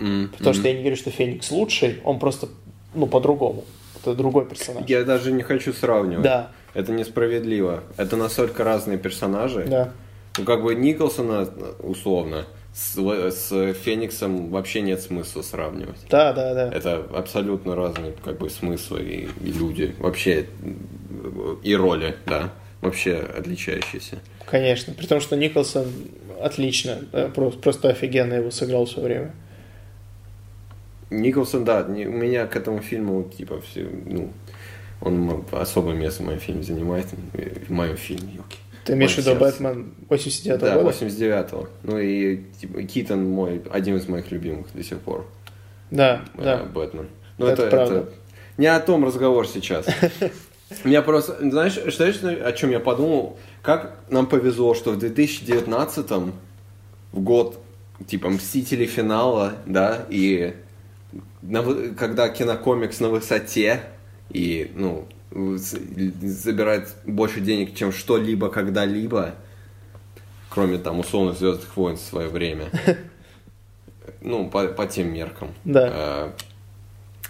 М, 0.00 0.30
Потому 0.36 0.54
что 0.54 0.68
я 0.68 0.74
не 0.74 0.80
говорю, 0.80 0.96
что 0.96 1.10
Феникс 1.10 1.50
лучший, 1.50 2.00
он 2.04 2.18
просто, 2.18 2.48
ну, 2.94 3.06
по-другому. 3.06 3.64
Это 4.00 4.14
другой 4.14 4.44
персонаж. 4.46 4.84
Я 4.88 5.04
даже 5.04 5.32
не 5.32 5.42
хочу 5.42 5.72
сравнивать. 5.72 6.22
Да, 6.24 6.50
Это 6.74 6.92
несправедливо. 6.92 7.84
Это 7.96 8.16
настолько 8.16 8.64
разные 8.64 8.98
персонажи. 8.98 9.64
да. 9.68 9.92
Ну, 10.36 10.44
как 10.44 10.62
бы 10.64 10.74
Николсона, 10.74 11.48
условно, 11.78 12.44
с, 12.74 12.96
с 12.96 13.72
Фениксом 13.84 14.50
вообще 14.50 14.80
нет 14.80 15.00
смысла 15.00 15.42
сравнивать. 15.42 16.00
Да, 16.10 16.32
да, 16.32 16.54
да. 16.54 16.72
Это 16.72 16.96
абсолютно 17.14 17.76
разные 17.76 18.14
как 18.24 18.38
бы 18.38 18.50
смыслы 18.50 19.00
и, 19.02 19.28
и 19.46 19.52
люди. 19.52 19.94
Вообще 20.00 20.46
э, 20.60 21.56
и 21.62 21.76
роли, 21.76 22.16
да. 22.26 22.50
Вообще 22.80 23.14
отличающиеся. 23.14 24.18
Конечно. 24.44 24.92
При 24.92 25.06
том, 25.06 25.20
что 25.20 25.36
Николсон 25.36 25.86
отлично, 26.42 26.98
да, 27.12 27.28
просто, 27.28 27.60
просто 27.60 27.88
офигенно 27.90 28.34
его 28.34 28.50
сыграл 28.50 28.86
в 28.86 28.90
свое 28.90 29.06
время. 29.08 29.34
Николсон, 31.20 31.64
да, 31.64 31.82
не- 31.88 32.06
у 32.06 32.12
меня 32.12 32.46
к 32.46 32.56
этому 32.56 32.80
фильму, 32.80 33.24
типа, 33.24 33.60
все, 33.60 33.88
ну, 34.06 34.30
он 35.00 35.44
особое 35.52 35.94
место 35.94 36.22
в 36.22 36.26
моем 36.26 36.40
фильме 36.40 36.62
занимает, 36.62 37.06
в 37.66 37.70
моем 37.70 37.96
фильме, 37.96 38.34
елки. 38.34 38.58
Ты 38.84 38.92
имеешь 38.92 39.14
в 39.14 39.18
виду. 39.18 39.34
Бэтмен 39.36 39.94
89 40.10 40.60
Да, 40.60 40.74
года? 40.74 40.90
89-го. 40.90 41.68
Ну 41.84 41.98
и 41.98 42.42
типа, 42.60 42.82
Китон 42.82 43.24
мой, 43.30 43.62
один 43.70 43.96
из 43.96 44.06
моих 44.08 44.30
любимых 44.30 44.66
до 44.74 44.82
сих 44.84 45.00
пор. 45.00 45.26
Да, 45.90 46.22
э, 46.36 46.42
да. 46.44 46.62
Бэтмен. 46.64 47.08
Но 47.38 47.48
Это 47.48 47.62
это, 47.62 47.70
правда. 47.70 47.94
это 48.00 48.08
не 48.58 48.66
о 48.66 48.78
том 48.80 49.04
разговор 49.06 49.46
сейчас. 49.48 49.86
Меня 50.84 51.00
просто, 51.02 51.38
знаешь, 51.40 51.78
что, 51.92 52.04
о 52.46 52.52
чем 52.52 52.70
я 52.70 52.80
подумал? 52.80 53.38
Как 53.62 53.98
нам 54.10 54.26
повезло, 54.26 54.74
что 54.74 54.90
в 54.92 54.98
2019 54.98 56.10
в 57.12 57.20
год 57.20 57.58
типа 58.06 58.28
Мстители 58.28 58.84
финала, 58.86 59.54
да, 59.66 60.04
и 60.10 60.54
на 61.42 61.62
когда 61.94 62.28
кинокомикс 62.28 63.00
на 63.00 63.08
высоте 63.10 63.82
и, 64.30 64.70
ну, 64.74 65.06
забирает 65.30 66.94
больше 67.04 67.40
денег, 67.40 67.74
чем 67.74 67.92
что-либо 67.92 68.48
когда-либо, 68.48 69.34
кроме 70.48 70.78
там 70.78 71.00
условных 71.00 71.38
Звездных 71.38 71.76
войн 71.76 71.96
в 71.96 72.00
свое 72.00 72.28
время. 72.28 72.70
Ну, 74.20 74.48
по, 74.48 74.66
по 74.68 74.86
тем 74.86 75.12
меркам. 75.12 75.54
Да. 75.64 76.32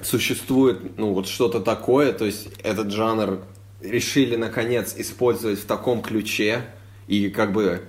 Э, 0.00 0.02
Существует, 0.02 0.96
ну, 0.96 1.12
вот 1.12 1.26
что-то 1.26 1.60
такое, 1.60 2.12
то 2.12 2.24
есть 2.24 2.48
этот 2.62 2.90
жанр 2.90 3.40
решили, 3.80 4.36
наконец, 4.36 4.94
использовать 4.96 5.60
в 5.60 5.66
таком 5.66 6.02
ключе, 6.02 6.62
и 7.06 7.30
как 7.30 7.52
бы 7.52 7.82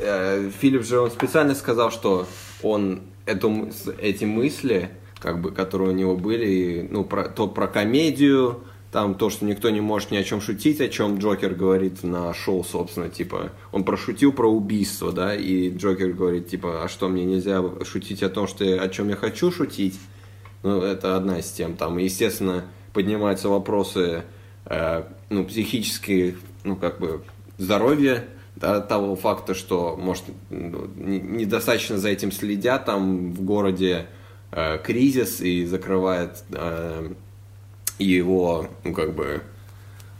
э, 0.00 0.50
Филипп 0.60 0.84
же 0.84 1.00
он 1.00 1.10
специально 1.10 1.54
сказал, 1.54 1.90
что 1.90 2.26
он 2.62 3.02
эту, 3.26 3.68
эти 4.00 4.24
мысли, 4.24 4.90
как 5.18 5.40
бы, 5.40 5.50
которые 5.50 5.90
у 5.90 5.94
него 5.94 6.16
были, 6.16 6.86
ну, 6.90 7.04
про, 7.04 7.24
то 7.24 7.48
про 7.48 7.66
комедию, 7.66 8.62
там 8.92 9.14
то, 9.14 9.28
что 9.28 9.44
никто 9.44 9.68
не 9.68 9.80
может 9.80 10.10
ни 10.10 10.16
о 10.16 10.24
чем 10.24 10.40
шутить, 10.40 10.80
о 10.80 10.88
чем 10.88 11.18
Джокер 11.18 11.54
говорит 11.54 12.02
на 12.02 12.32
шоу, 12.32 12.64
собственно, 12.64 13.10
типа, 13.10 13.52
он 13.72 13.84
прошутил 13.84 14.32
про 14.32 14.50
убийство, 14.50 15.12
да, 15.12 15.34
и 15.34 15.70
Джокер 15.70 16.12
говорит, 16.12 16.48
типа, 16.48 16.84
а 16.84 16.88
что, 16.88 17.08
мне 17.08 17.24
нельзя 17.24 17.62
шутить 17.84 18.22
о 18.22 18.30
том, 18.30 18.46
что 18.46 18.64
я- 18.64 18.80
о 18.80 18.88
чем 18.88 19.08
я 19.08 19.16
хочу 19.16 19.52
шутить? 19.52 19.98
Ну, 20.62 20.80
это 20.80 21.16
одна 21.16 21.40
из 21.40 21.50
тем. 21.50 21.76
Там, 21.76 21.98
естественно, 21.98 22.64
поднимаются 22.92 23.48
вопросы, 23.48 24.22
э, 24.64 25.02
ну, 25.28 25.44
психические, 25.44 26.36
ну, 26.64 26.76
как 26.76 26.98
бы, 26.98 27.22
здоровья, 27.58 28.24
да, 28.56 28.80
того 28.80 29.16
факта, 29.16 29.54
что, 29.54 29.96
может, 29.96 30.24
не- 30.50 31.20
недостаточно 31.20 31.98
за 31.98 32.08
этим 32.08 32.32
следят, 32.32 32.84
там 32.86 33.32
в 33.32 33.42
городе 33.42 34.06
э, 34.52 34.78
кризис 34.78 35.40
и 35.40 35.64
закрывает 35.66 36.42
э, 36.50 37.10
его, 37.98 38.68
ну, 38.84 38.92
как 38.94 39.14
бы, 39.14 39.42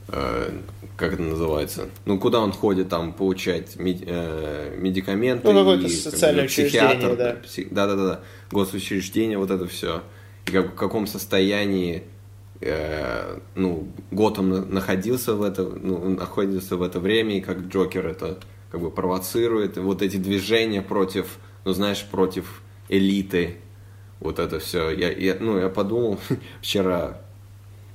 э, 0.09 0.51
как 0.97 1.15
это 1.15 1.23
называется, 1.23 1.89
ну, 2.05 2.19
куда 2.19 2.41
он 2.41 2.53
ходит 2.53 2.89
там 2.89 3.13
получать 3.13 3.77
мед- 3.77 4.05
э, 4.07 4.75
медикаменты. 4.79 5.47
Ну, 5.49 5.55
какое-то 5.61 5.89
социальное 6.11 6.43
как 6.43 6.51
учреждение, 6.51 7.17
да. 7.17 7.37
Да-да-да, 7.71 8.21
госучреждение, 8.51 9.39
вот 9.39 9.51
это 9.51 9.67
все. 9.67 10.03
И 10.47 10.51
как, 10.51 10.73
в 10.73 10.75
каком 10.75 11.07
состоянии 11.07 12.05
э, 12.61 13.39
ну, 13.55 13.89
Готэм 14.11 14.49
на- 14.51 14.65
находился 14.65 15.35
в 15.35 15.43
это, 15.43 15.65
ну, 15.65 16.09
находится 16.11 16.77
в 16.77 16.83
это 16.83 17.01
время, 17.01 17.39
и 17.39 17.41
как 17.41 17.61
Джокер 17.61 18.07
это 18.07 18.39
как 18.71 18.81
бы 18.81 18.91
провоцирует, 18.91 19.77
и 19.77 19.81
вот 19.81 20.03
эти 20.03 20.17
движения 20.17 20.83
против, 20.83 21.39
ну, 21.65 21.73
знаешь, 21.73 22.05
против 22.05 22.63
элиты, 22.89 23.57
вот 24.21 24.39
это 24.39 24.59
все. 24.59 24.91
Я, 24.91 25.11
я, 25.13 25.37
ну, 25.39 25.59
я 25.59 25.69
подумал 25.69 26.19
вчера, 26.63 27.21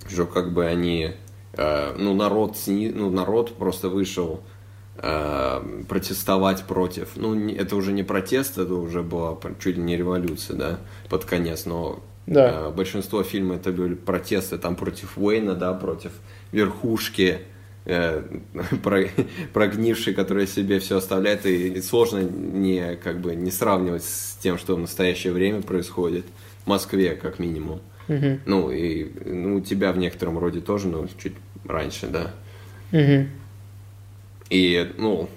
что 0.07 0.26
как 0.26 0.53
бы 0.53 0.66
они, 0.66 1.12
э, 1.53 1.95
ну, 1.97 2.14
народ, 2.14 2.57
ну, 2.68 3.09
народ 3.09 3.55
просто 3.57 3.89
вышел 3.89 4.41
э, 4.97 5.84
протестовать 5.88 6.64
против. 6.66 7.09
Ну, 7.16 7.49
это 7.49 7.76
уже 7.76 7.91
не 7.91 8.03
протест, 8.03 8.57
это 8.57 8.76
уже 8.76 9.01
была 9.03 9.38
чуть 9.59 9.78
ли 9.78 9.84
не 9.84 9.97
революция, 9.97 10.57
да, 10.57 10.80
под 11.09 11.26
конец, 11.26 11.66
но 11.66 12.01
Да. 12.28 12.67
э, 12.67 12.72
большинство 12.72 13.24
фильмов 13.24 13.57
это 13.57 13.72
были 13.72 13.95
протесты 13.95 14.57
там 14.57 14.76
против 14.76 15.17
Уэйна, 15.17 15.55
да, 15.55 15.74
против 15.74 16.11
верхушки, 16.51 17.39
э, 17.86 18.24
про- 18.84 19.09
прогнившей, 19.53 20.13
которая 20.13 20.45
себе 20.47 20.80
все 20.80 20.97
оставляет, 20.97 21.45
и 21.45 21.82
сложно 21.82 22.19
не, 22.19 22.95
как 22.95 23.19
бы, 23.19 23.36
не 23.36 23.51
сравнивать 23.51 24.03
с 24.03 24.38
тем, 24.41 24.57
что 24.57 24.76
в 24.76 24.80
настоящее 24.80 25.34
время 25.34 25.61
происходит 25.61 26.26
в 26.63 26.67
Москве, 26.67 27.15
как 27.15 27.39
минимум. 27.39 27.82
Мгм. 28.07 28.41
Ну, 28.45 28.72
и 28.72 29.09
ну, 29.26 29.57
у 29.57 29.61
тебя 29.61 29.91
в 29.91 29.97
некотором 29.97 30.38
роде 30.38 30.59
тоже, 30.59 30.88
но 30.88 31.07
чуть 31.22 31.34
раньше, 31.65 32.07
да. 32.07 32.34
Мгм. 32.91 33.30
И, 34.49 34.91
ну, 34.97 35.30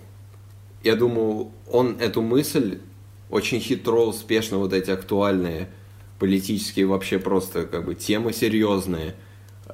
я 0.83 0.97
думаю, 0.97 1.51
он 1.71 1.97
эту 2.01 2.21
мысль 2.21 2.79
очень 3.31 3.61
хитро, 3.61 4.07
успешно, 4.07 4.59
вот 4.59 4.73
эти 4.73 4.91
актуальные 4.91 5.69
политические 6.25 6.87
вообще 6.87 7.19
просто 7.19 7.67
как 7.67 7.85
бы 7.85 7.95
темы 7.95 8.33
серьезные, 8.33 9.15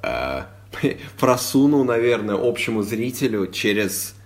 э, 0.03 0.41
просунул, 1.21 1.85
наверное, 1.85 2.35
общему 2.37 2.83
зрителю 2.83 3.47
через 3.47 4.17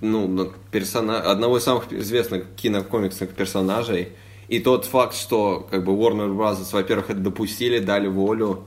ну, 0.00 0.50
персона... 0.70 1.20
одного 1.20 1.58
из 1.58 1.64
самых 1.64 1.92
известных 1.92 2.44
кинокомиксных 2.56 3.30
персонажей. 3.34 4.12
И 4.48 4.60
тот 4.60 4.86
факт, 4.86 5.14
что 5.14 5.66
как 5.70 5.84
бы 5.84 5.92
Warner 5.92 6.34
Bros., 6.34 6.72
во-первых, 6.72 7.10
это 7.10 7.18
допустили, 7.20 7.80
дали 7.80 8.08
волю, 8.08 8.64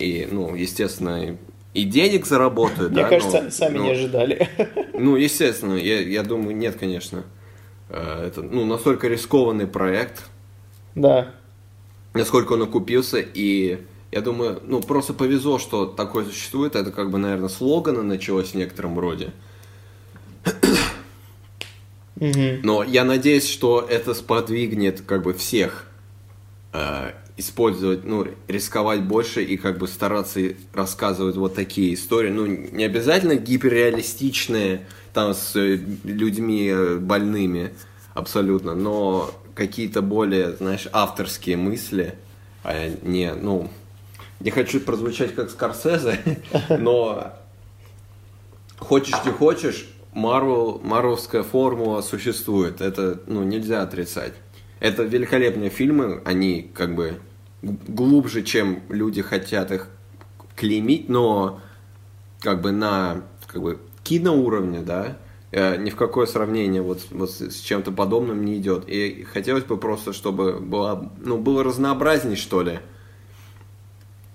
и, 0.00 0.26
ну, 0.28 0.56
естественно, 0.56 1.24
и- 1.24 1.36
и 1.72 1.84
денег 1.84 2.26
заработают. 2.26 2.90
Мне 2.90 3.02
да, 3.02 3.08
кажется, 3.10 3.42
но- 3.42 3.50
сами 3.50 3.78
но- 3.78 3.84
не 3.84 3.90
ожидали. 3.92 4.48
ну, 4.92 5.14
естественно, 5.14 5.74
я, 5.74 6.00
я 6.00 6.24
думаю, 6.24 6.56
нет, 6.56 6.76
конечно. 6.80 7.22
Э, 7.90 8.26
Это, 8.26 8.42
ну, 8.42 8.64
настолько 8.64 9.06
рискованный 9.06 9.68
проект, 9.68 10.24
Да. 10.96 11.30
Насколько 12.14 12.52
он 12.52 12.62
окупился, 12.62 13.18
и 13.18 13.84
я 14.10 14.20
думаю, 14.20 14.62
ну, 14.64 14.80
просто 14.80 15.12
повезло, 15.12 15.58
что 15.58 15.86
такое 15.86 16.24
существует. 16.24 16.76
Это, 16.76 16.92
как 16.92 17.10
бы, 17.10 17.18
наверное, 17.18 17.48
слогана 17.48 18.02
началось 18.02 18.50
в 18.50 18.54
некотором 18.54 18.98
роде. 18.98 19.32
Но 22.14 22.84
я 22.84 23.04
надеюсь, 23.04 23.48
что 23.48 23.84
это 23.88 24.14
сподвигнет, 24.14 25.00
как 25.00 25.24
бы, 25.24 25.34
всех 25.34 25.88
э, 26.72 27.10
использовать, 27.36 28.04
ну, 28.04 28.26
рисковать 28.46 29.02
больше 29.02 29.42
и 29.42 29.56
как 29.56 29.78
бы 29.78 29.88
стараться 29.88 30.40
рассказывать 30.72 31.34
вот 31.34 31.56
такие 31.56 31.94
истории. 31.94 32.30
Ну, 32.30 32.46
не 32.46 32.84
обязательно 32.84 33.34
гиперреалистичные, 33.34 34.86
там, 35.12 35.34
с 35.34 35.54
людьми 35.56 36.68
э, 36.72 36.98
больными, 36.98 37.74
абсолютно, 38.14 38.76
но 38.76 39.32
какие-то 39.54 40.02
более, 40.02 40.52
знаешь, 40.56 40.88
авторские 40.92 41.56
мысли, 41.56 42.14
а 42.62 42.88
не, 43.02 43.32
ну, 43.34 43.70
не 44.40 44.50
хочу 44.50 44.80
прозвучать 44.80 45.34
как 45.34 45.50
Скорсезе, 45.50 46.40
но 46.78 47.32
хочешь 48.78 49.16
не 49.24 49.30
хочешь, 49.30 49.88
Марвел, 50.12 50.80
марвелская 50.82 51.42
формула 51.42 52.00
существует. 52.00 52.80
Это, 52.80 53.20
ну, 53.26 53.42
нельзя 53.42 53.82
отрицать. 53.82 54.34
Это 54.78 55.02
великолепные 55.02 55.70
фильмы, 55.70 56.22
они 56.24 56.70
как 56.74 56.94
бы 56.94 57.18
глубже, 57.62 58.42
чем 58.42 58.82
люди 58.90 59.22
хотят 59.22 59.72
их 59.72 59.88
клеймить, 60.56 61.08
но 61.08 61.60
как 62.40 62.60
бы 62.60 62.70
на 62.70 63.22
как 63.46 63.62
бы 63.62 63.78
киноуровне, 64.02 64.80
да, 64.80 65.16
ни 65.54 65.90
в 65.90 65.96
какое 65.96 66.26
сравнение 66.26 66.82
вот, 66.82 67.00
вот 67.10 67.30
с 67.30 67.60
чем-то 67.60 67.92
подобным 67.92 68.44
не 68.44 68.56
идет. 68.56 68.84
И 68.88 69.24
хотелось 69.32 69.64
бы 69.64 69.76
просто, 69.76 70.12
чтобы 70.12 70.58
было, 70.58 71.12
ну, 71.20 71.38
было 71.38 71.62
разнообразней, 71.62 72.36
что 72.36 72.62
ли. 72.62 72.80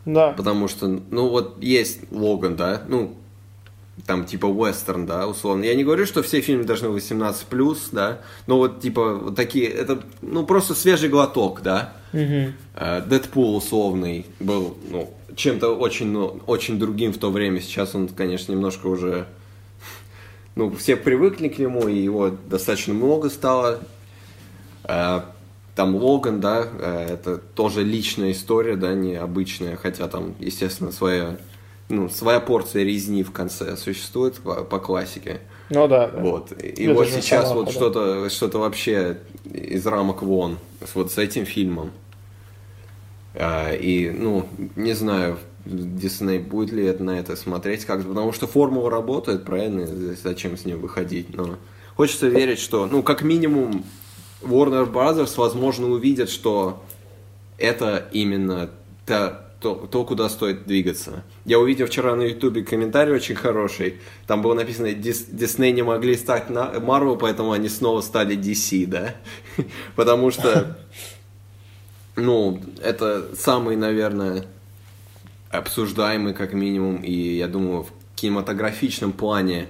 Да. 0.06 0.32
Потому 0.32 0.68
что, 0.68 0.88
ну, 0.88 1.30
вот 1.30 1.62
есть 1.62 2.12
Логан, 2.12 2.56
да, 2.56 2.84
ну, 2.88 3.16
там 4.06 4.26
типа 4.26 4.48
вестерн, 4.48 5.06
да, 5.06 5.28
условно. 5.28 5.64
Я 5.64 5.76
не 5.76 5.84
говорю, 5.84 6.06
что 6.06 6.24
все 6.24 6.42
фильмы 6.42 6.64
должны 6.64 6.88
18+, 6.88 7.78
да, 7.92 8.22
но 8.48 8.58
вот 8.58 8.82
типа 8.82 9.16
вот 9.16 9.36
такие, 9.36 9.68
это, 9.68 10.02
ну, 10.22 10.46
просто 10.46 10.74
свежий 10.74 11.10
глоток, 11.10 11.62
да. 11.62 11.94
Э, 12.12 13.02
Дэдпул 13.06 13.56
условный 13.56 14.26
был, 14.40 14.78
ну, 14.90 15.14
чем-то 15.36 15.76
очень, 15.76 16.08
ну, 16.08 16.42
очень 16.48 16.80
другим 16.80 17.14
в 17.14 17.18
то 17.18 17.30
время. 17.30 17.62
Сейчас 17.62 17.94
он, 17.94 18.08
конечно, 18.08 18.52
немножко 18.52 18.88
уже, 18.88 19.28
ну, 20.60 20.70
все 20.76 20.98
привыкли 20.98 21.48
к 21.48 21.58
нему, 21.58 21.88
и 21.88 21.98
его 21.98 22.32
достаточно 22.50 22.94
много 22.94 23.30
стало. 23.30 23.80
Э, 24.84 25.22
Там 25.74 25.96
Логан, 25.96 26.42
да, 26.42 26.68
э, 26.68 27.14
это 27.14 27.38
тоже 27.38 27.82
личная 27.82 28.34
история, 28.34 28.76
да, 28.76 28.94
необычная, 28.94 29.78
хотя 29.78 30.10
там, 30.10 30.36
естественно, 30.38 30.92
своя, 30.92 31.38
ну, 31.88 32.10
своя 32.10 32.42
порция 32.42 32.84
резни 32.84 33.24
в 33.24 33.32
конце 33.32 33.78
существует 33.78 34.36
по, 34.42 34.66
по 34.66 34.80
классике. 34.80 35.40
Ну 35.70 35.88
да. 35.88 36.10
да. 36.10 36.20
Вот. 36.20 36.52
И 36.62 36.84
Это 36.84 36.94
вот 36.94 37.08
сейчас 37.08 37.54
вот 37.54 37.72
что-то 37.72 38.30
что 38.30 38.60
вообще 38.60 39.20
из 39.46 39.88
рамок 39.88 40.24
вон. 40.24 40.58
Вот 40.94 41.14
с 41.14 41.18
этим 41.18 41.46
фильмом. 41.46 41.92
А, 43.34 43.74
и, 43.74 44.10
ну, 44.10 44.46
не 44.76 44.92
знаю, 44.92 45.38
Дисней 45.70 46.40
будет 46.40 46.72
ли 46.72 46.86
это, 46.86 47.04
на 47.04 47.20
это 47.20 47.36
смотреть 47.36 47.86
как 47.86 48.04
потому 48.06 48.34
что 48.34 48.48
формула 48.48 48.90
работает, 48.90 49.46
правильно? 49.46 49.86
Зачем 50.24 50.58
с 50.58 50.66
ней 50.66 50.74
выходить? 50.76 51.36
Но 51.36 51.58
хочется 51.96 52.28
верить, 52.28 52.60
что, 52.60 52.88
ну, 52.88 53.04
как 53.04 53.22
минимум, 53.22 53.84
Warner 54.42 54.92
Brothers, 54.92 55.34
возможно, 55.38 55.88
увидят, 55.88 56.30
что 56.30 56.84
это 57.58 58.08
именно 58.12 58.70
та- 59.06 59.46
то, 59.60 59.76
то, 59.76 60.06
куда 60.06 60.30
стоит 60.30 60.66
двигаться. 60.66 61.24
Я 61.44 61.60
увидел 61.60 61.88
вчера 61.88 62.16
на 62.16 62.22
Ютубе 62.22 62.64
комментарий 62.64 63.14
очень 63.14 63.36
хороший. 63.36 63.96
Там 64.26 64.42
было 64.42 64.54
написано, 64.54 64.88
«Дис- 64.94 65.28
Дисней 65.30 65.74
не 65.74 65.82
могли 65.84 66.16
стать 66.16 66.50
на 66.50 66.72
Marvel, 66.76 67.18
поэтому 67.18 67.52
они 67.52 67.68
снова 67.68 68.00
стали 68.00 68.38
DC, 68.38 68.86
да? 68.86 69.16
Потому 69.98 70.32
что, 70.32 70.78
ну, 72.16 72.62
это 72.82 73.36
самый, 73.36 73.76
наверное, 73.76 74.46
обсуждаемый, 75.50 76.34
как 76.34 76.54
минимум, 76.54 76.98
и, 76.98 77.38
я 77.38 77.48
думаю, 77.48 77.84
в 77.84 77.92
кинематографичном 78.16 79.14
плане 79.14 79.68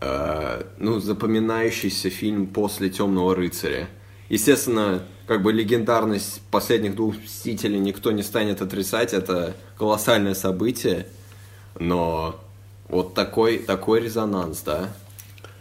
э, 0.00 0.64
ну, 0.78 1.00
запоминающийся 1.00 2.10
фильм 2.10 2.46
после 2.46 2.90
Темного 2.90 3.34
рыцаря. 3.34 3.88
Естественно, 4.28 5.02
как 5.26 5.42
бы 5.42 5.52
легендарность 5.52 6.42
последних 6.50 6.94
двух 6.96 7.16
Мстителей 7.16 7.78
никто 7.78 8.12
не 8.12 8.22
станет 8.22 8.62
отрицать, 8.62 9.12
это 9.12 9.54
колоссальное 9.78 10.34
событие, 10.34 11.06
но 11.78 12.40
вот 12.88 13.14
такой, 13.14 13.58
такой 13.58 14.00
резонанс, 14.00 14.60
да, 14.60 14.90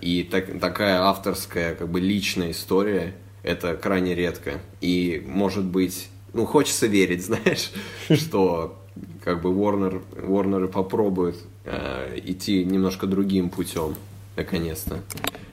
и 0.02 0.24
так- 0.24 0.60
такая 0.60 1.02
авторская, 1.02 1.76
как 1.76 1.90
бы 1.90 2.00
личная 2.02 2.52
история, 2.52 3.16
это 3.44 3.76
крайне 3.76 4.16
редко. 4.16 4.60
И, 4.82 5.24
может 5.26 5.64
быть, 5.64 6.10
ну, 6.34 6.46
хочется 6.46 6.88
верить, 6.88 7.26
знаешь, 7.26 7.72
что 8.10 8.81
как 9.24 9.42
бы 9.42 9.50
Warner, 9.52 10.02
Warner 10.16 10.68
попробует 10.68 11.38
э, 11.66 12.20
идти 12.24 12.64
немножко 12.66 13.08
другим 13.08 13.50
путем, 13.50 13.96
наконец-то. 14.36 15.02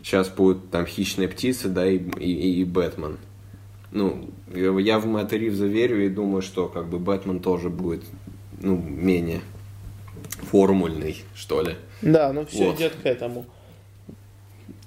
Сейчас 0.02 0.28
будут 0.28 0.70
там 0.70 0.86
«Хищные 0.86 1.28
птицы», 1.28 1.68
да, 1.68 1.86
и, 1.86 1.98
и, 1.98 2.60
и 2.60 2.64
«Бэтмен». 2.64 3.18
Ну, 3.90 4.30
я 4.54 4.98
в 4.98 5.06
Мэтта 5.06 5.36
Ривза 5.36 5.66
верю 5.66 6.04
и 6.04 6.08
думаю, 6.08 6.42
что 6.42 6.68
как 6.68 6.88
бы 6.88 6.98
Бэтмен 6.98 7.40
тоже 7.40 7.70
будет, 7.70 8.02
ну, 8.60 8.76
менее 8.76 9.40
формульный, 10.50 11.24
что 11.34 11.62
ли. 11.62 11.76
Да, 12.02 12.32
ну 12.32 12.46
все 12.46 12.66
Вот. 12.66 12.76
идет 12.76 12.94
к 13.02 13.06
этому. 13.06 13.46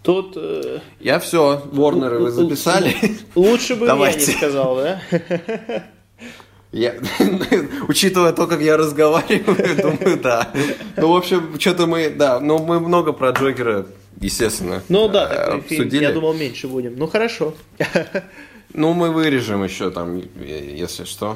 Тут 0.03 0.33
э, 0.35 0.79
Я 0.99 1.19
все, 1.19 1.61
Ворнеры 1.71 2.19
вы 2.19 2.31
записали? 2.31 2.95
лучше 3.35 3.75
бы 3.75 3.85
я 3.85 4.13
не 4.13 4.19
сказал, 4.19 4.75
да? 4.77 5.01
Я, 6.71 6.95
учитывая 7.89 8.31
то, 8.31 8.47
как 8.47 8.61
я 8.61 8.77
разговариваю, 8.77 9.75
думаю, 9.99 10.19
да. 10.21 10.51
Ну, 10.95 11.11
в 11.11 11.15
общем, 11.17 11.59
что-то 11.59 11.85
мы, 11.85 12.09
да, 12.09 12.39
ну, 12.39 12.59
мы 12.59 12.79
много 12.79 13.11
про 13.11 13.31
Джокера, 13.31 13.85
естественно, 14.21 14.81
Ну 14.87 15.09
да, 15.09 15.29
э, 15.31 15.61
фильм. 15.67 15.81
обсудили. 15.81 16.03
Я 16.03 16.13
думал, 16.13 16.33
меньше 16.33 16.67
будем. 16.67 16.95
Ну 16.97 17.07
хорошо. 17.07 17.53
Ну, 18.73 18.93
мы 18.93 19.11
вырежем 19.11 19.65
еще 19.65 19.91
там, 19.91 20.19
э, 20.19 20.73
если 20.77 21.03
что. 21.03 21.35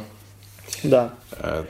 Да. 0.84 1.16
Э, 1.34 1.66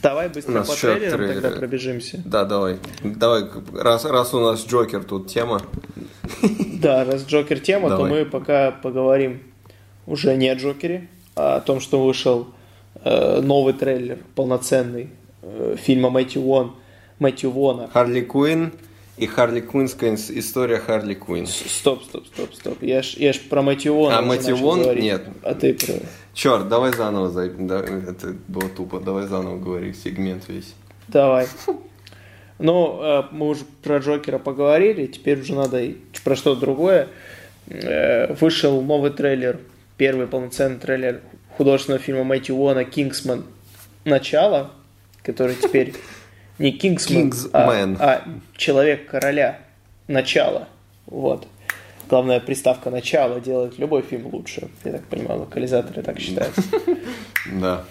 Давай 0.00 0.30
быстро 0.30 0.62
по 0.64 0.74
трейлерам 0.74 1.10
тогда 1.18 1.26
трейлеры. 1.34 1.56
пробежимся. 1.58 2.22
Да, 2.24 2.44
давай. 2.46 2.78
Давай, 3.02 3.44
раз, 3.74 4.06
раз 4.06 4.32
у 4.32 4.40
нас 4.40 4.64
Джокер 4.66 5.04
тут 5.04 5.26
тема. 5.26 5.60
Да, 6.80 7.04
раз 7.04 7.26
Джокер 7.26 7.60
тема, 7.60 7.90
Давай. 7.90 8.10
то 8.10 8.16
мы 8.16 8.24
пока 8.24 8.70
поговорим 8.70 9.42
уже 10.06 10.34
не 10.36 10.48
о 10.48 10.54
Джокере, 10.54 11.08
а 11.36 11.56
о 11.56 11.60
том, 11.60 11.80
что 11.80 12.02
вышел 12.02 12.53
новый 13.02 13.72
трейлер, 13.74 14.18
полноценный 14.34 15.08
э, 15.42 15.76
фильма 15.78 16.10
Мэтью 16.10 16.42
Вон, 16.42 16.74
Мэтью 17.18 17.50
Вона. 17.50 17.88
Харли 17.88 18.20
Куин 18.22 18.72
и 19.16 19.26
Харли 19.26 19.60
Куинская 19.60 20.12
ис- 20.14 20.30
история 20.38 20.78
Харли 20.78 21.14
Куин. 21.14 21.46
Стоп, 21.46 22.02
стоп, 22.04 22.26
стоп, 22.26 22.54
стоп. 22.54 22.82
Я 22.82 23.02
ж, 23.02 23.14
я 23.16 23.32
ж 23.32 23.40
про 23.40 23.62
Мэтью 23.62 23.94
Вона 23.94 24.18
А, 24.18 24.22
Мэтью 24.22 24.56
Вон? 24.56 24.82
говорить. 24.82 25.02
Нет. 25.04 25.22
А 25.42 25.54
ты 25.54 25.74
про... 25.74 25.94
Черт, 26.32 26.68
давай 26.68 26.92
заново, 26.92 27.30
за- 27.30 27.48
да, 27.50 27.80
это 27.80 28.34
было 28.48 28.68
тупо, 28.68 29.00
давай 29.00 29.26
заново 29.26 29.58
говори 29.58 29.92
сегмент 29.92 30.48
весь. 30.48 30.74
Давай. 31.08 31.46
Ну, 32.58 33.00
э, 33.02 33.22
мы 33.32 33.48
уже 33.48 33.64
про 33.82 33.98
Джокера 33.98 34.38
поговорили, 34.38 35.06
теперь 35.06 35.40
уже 35.40 35.54
надо 35.54 35.82
про 36.24 36.36
что-то 36.36 36.60
другое. 36.60 37.08
Э, 37.68 38.32
Вышел 38.34 38.80
новый 38.82 39.10
трейлер, 39.10 39.58
первый 39.96 40.26
полноценный 40.26 40.78
трейлер 40.78 41.20
художественного 41.56 42.02
фильма 42.02 42.24
Мэтью 42.24 42.56
Уона 42.56 42.84
«Кингсман. 42.84 43.44
Начало», 44.04 44.70
который 45.22 45.54
теперь 45.54 45.94
не 46.58 46.72
«Кингсман», 46.72 47.32
а, 47.52 47.98
а 48.00 48.22
«Человек-короля. 48.56 49.60
Начало». 50.08 50.68
Вот. 51.06 51.46
Главная 52.08 52.40
приставка 52.40 52.90
«начало» 52.90 53.40
делает 53.40 53.78
любой 53.78 54.02
фильм 54.02 54.26
лучше. 54.26 54.68
Я 54.84 54.92
так 54.92 55.04
понимаю, 55.04 55.40
локализаторы 55.40 56.02
так 56.02 56.18
считают. 56.18 56.54
Да. 57.60 57.84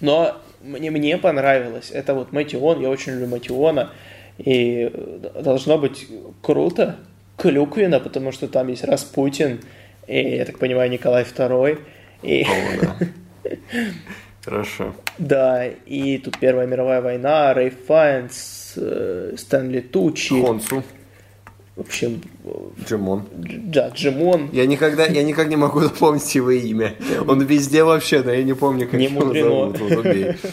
Но 0.00 0.36
мне, 0.64 0.90
мне 0.90 1.16
понравилось. 1.16 1.92
Это 1.92 2.12
вот 2.12 2.32
Мэтью 2.32 2.58
Вон, 2.58 2.80
я 2.80 2.90
очень 2.90 3.12
люблю 3.12 3.28
Мэтью 3.28 3.54
Вона. 3.54 3.90
И 4.36 4.90
э, 4.92 5.42
должно 5.42 5.78
быть 5.78 6.08
круто, 6.42 6.96
клюквенно, 7.36 8.00
потому 8.00 8.32
что 8.32 8.48
там 8.48 8.68
есть 8.68 8.84
Распутин, 8.84 9.60
и, 10.06 10.36
я 10.36 10.44
так 10.44 10.58
понимаю, 10.58 10.90
Николай 10.90 11.24
II. 11.24 11.78
И, 12.26 12.42
О, 12.42 12.46
да. 12.82 12.96
Хорошо. 14.44 14.94
да, 15.18 15.66
и 15.66 16.18
тут 16.18 16.38
Первая 16.38 16.66
мировая 16.66 17.00
война, 17.00 17.52
Рэй 17.54 17.70
Файнс, 17.70 18.74
э, 18.76 19.34
Стэнли 19.36 19.80
Тучи. 19.80 20.40
Хонсу, 20.40 20.82
В 21.76 21.80
общем, 21.80 22.22
Джимон. 22.84 23.24
да, 23.32 23.88
Джимон. 23.88 24.50
Я 24.52 24.66
никогда, 24.66 25.06
я 25.06 25.22
никак 25.22 25.48
не 25.48 25.56
могу 25.56 25.80
запомнить 25.80 26.34
его 26.34 26.50
имя. 26.50 26.94
Он 27.26 27.42
везде 27.42 27.82
вообще, 27.84 28.22
да 28.22 28.32
я 28.32 28.44
не 28.44 28.54
помню, 28.54 28.86
как 28.88 28.98
Не 29.00 29.06
его 29.06 29.32
зовут. 29.32 29.78
Вот. 29.80 30.36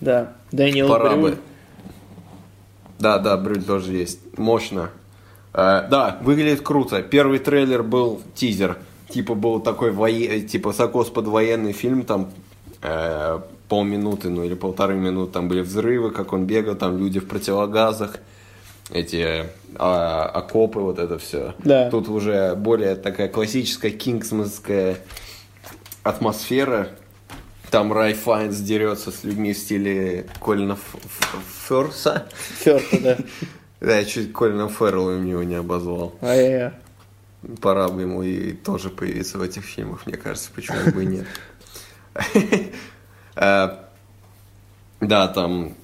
Да, 0.00 0.32
Дэниел 0.50 0.88
Пора 0.88 1.10
Брюль. 1.10 1.30
бы. 1.32 1.38
Да, 2.98 3.18
да, 3.18 3.36
Брюль 3.36 3.62
тоже 3.62 3.92
есть. 3.92 4.18
Мощно. 4.36 4.90
Э, 5.54 5.86
да, 5.88 6.18
выглядит 6.22 6.62
круто. 6.62 7.02
Первый 7.02 7.38
трейлер 7.38 7.84
был 7.84 8.20
тизер. 8.34 8.78
Типа 9.12 9.34
был 9.34 9.60
такой 9.60 9.90
вое- 9.90 10.40
типа 10.40 10.72
закос 10.72 11.10
под 11.10 11.26
военный 11.26 11.72
фильм, 11.72 12.02
там 12.02 12.30
э, 12.82 13.40
полминуты, 13.68 14.28
ну 14.30 14.42
или 14.44 14.54
полторы 14.54 14.94
минуты, 14.94 15.32
там 15.32 15.48
были 15.48 15.60
взрывы, 15.60 16.10
как 16.10 16.32
он 16.32 16.46
бегал, 16.46 16.74
там 16.76 16.96
люди 16.98 17.20
в 17.20 17.28
противогазах, 17.28 18.18
эти 18.90 19.46
а, 19.76 20.24
окопы, 20.24 20.80
вот 20.80 20.98
это 20.98 21.18
все. 21.18 21.54
Да. 21.64 21.90
Тут 21.90 22.08
уже 22.08 22.54
более 22.54 22.94
такая 22.96 23.28
классическая 23.28 23.90
кингсманская 23.90 24.96
атмосфера. 26.02 26.88
Там 27.70 27.92
Рай 27.92 28.12
Файнс 28.12 28.56
дерется 28.58 29.10
с 29.10 29.24
людьми 29.24 29.52
в 29.54 29.58
стиле 29.58 30.26
Колина 30.44 30.76
Ферса. 31.68 32.26
Фёрта, 32.58 32.98
да. 33.00 33.16
Да, 33.80 33.96
я 33.98 34.04
чуть 34.04 34.32
Колина 34.32 34.68
Феррелла 34.68 35.16
у 35.16 35.18
него 35.18 35.42
не 35.42 35.56
обозвал. 35.56 36.14
Ай-яй-яй. 36.22 36.70
Пора 37.60 37.88
бы 37.88 38.02
ему 38.02 38.22
и 38.22 38.52
тоже 38.52 38.90
появиться 38.90 39.38
в 39.38 39.42
этих 39.42 39.64
фильмах, 39.64 40.06
мне 40.06 40.16
кажется, 40.16 40.50
почему 40.54 40.92
бы 40.92 41.02
и 41.02 41.06
нет. 41.06 41.26
Э, 43.34 43.78
Да, 45.02 45.26
там 45.26 45.74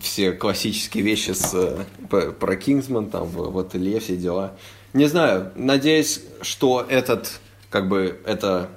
все 0.00 0.30
классические 0.30 1.02
вещи 1.02 1.32
с, 1.32 1.52
э, 1.52 2.32
про 2.32 2.56
Кингсман, 2.56 3.10
там 3.10 3.24
в, 3.24 3.50
в 3.50 3.58
ателье 3.58 3.98
все 3.98 4.16
дела. 4.16 4.52
Не 4.92 5.06
знаю, 5.06 5.50
надеюсь, 5.56 6.22
что 6.42 6.86
этот, 6.88 7.40
как 7.70 7.88
бы, 7.88 8.20
это 8.24 8.68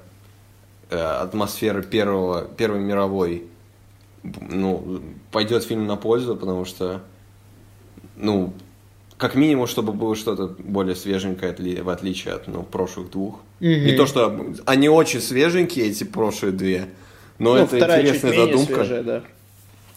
э, 0.90 0.98
атмосфера 0.98 1.82
первого, 1.82 2.42
Первой 2.42 2.80
мировой, 2.80 3.46
ну, 4.24 5.00
пойдет 5.30 5.62
фильм 5.62 5.86
на 5.86 5.94
пользу, 5.94 6.34
потому 6.34 6.64
что, 6.64 7.02
ну, 8.16 8.52
как 9.16 9.34
минимум, 9.36 9.66
чтобы 9.66 9.92
было 9.92 10.16
что-то 10.16 10.48
более 10.58 10.96
свеженькое, 10.96 11.54
в 11.82 11.88
отличие 11.88 12.34
от, 12.34 12.48
ну, 12.48 12.62
прошлых 12.62 13.10
двух. 13.10 13.40
Не 13.60 13.92
то, 13.92 14.06
что 14.06 14.54
они 14.66 14.88
очень 14.88 15.20
свеженькие, 15.20 15.86
эти 15.86 16.04
прошлые 16.04 16.52
две, 16.52 16.88
но 17.38 17.54
Ну, 17.54 17.64
это 17.64 17.78
интересная 17.78 18.34
задумка. 18.34 18.74
свежая, 18.74 19.02
да. 19.02 19.22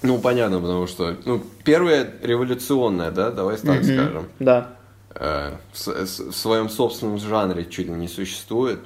Ну, 0.03 0.19
понятно, 0.19 0.60
потому 0.60 0.85
что, 0.85 1.18
ну, 1.26 1.44
первая 1.64 2.11
революционная, 2.22 3.10
да, 3.11 3.31
давай 3.31 3.57
так 3.57 3.84
скажем, 3.84 4.27
Да. 4.39 4.76
э, 5.15 5.53
в, 5.73 5.88
в 5.88 6.31
своем 6.35 6.69
собственном 6.69 7.18
жанре 7.18 7.65
чуть 7.65 7.88
ли 7.88 7.94
не 7.94 8.07
существует. 8.07 8.80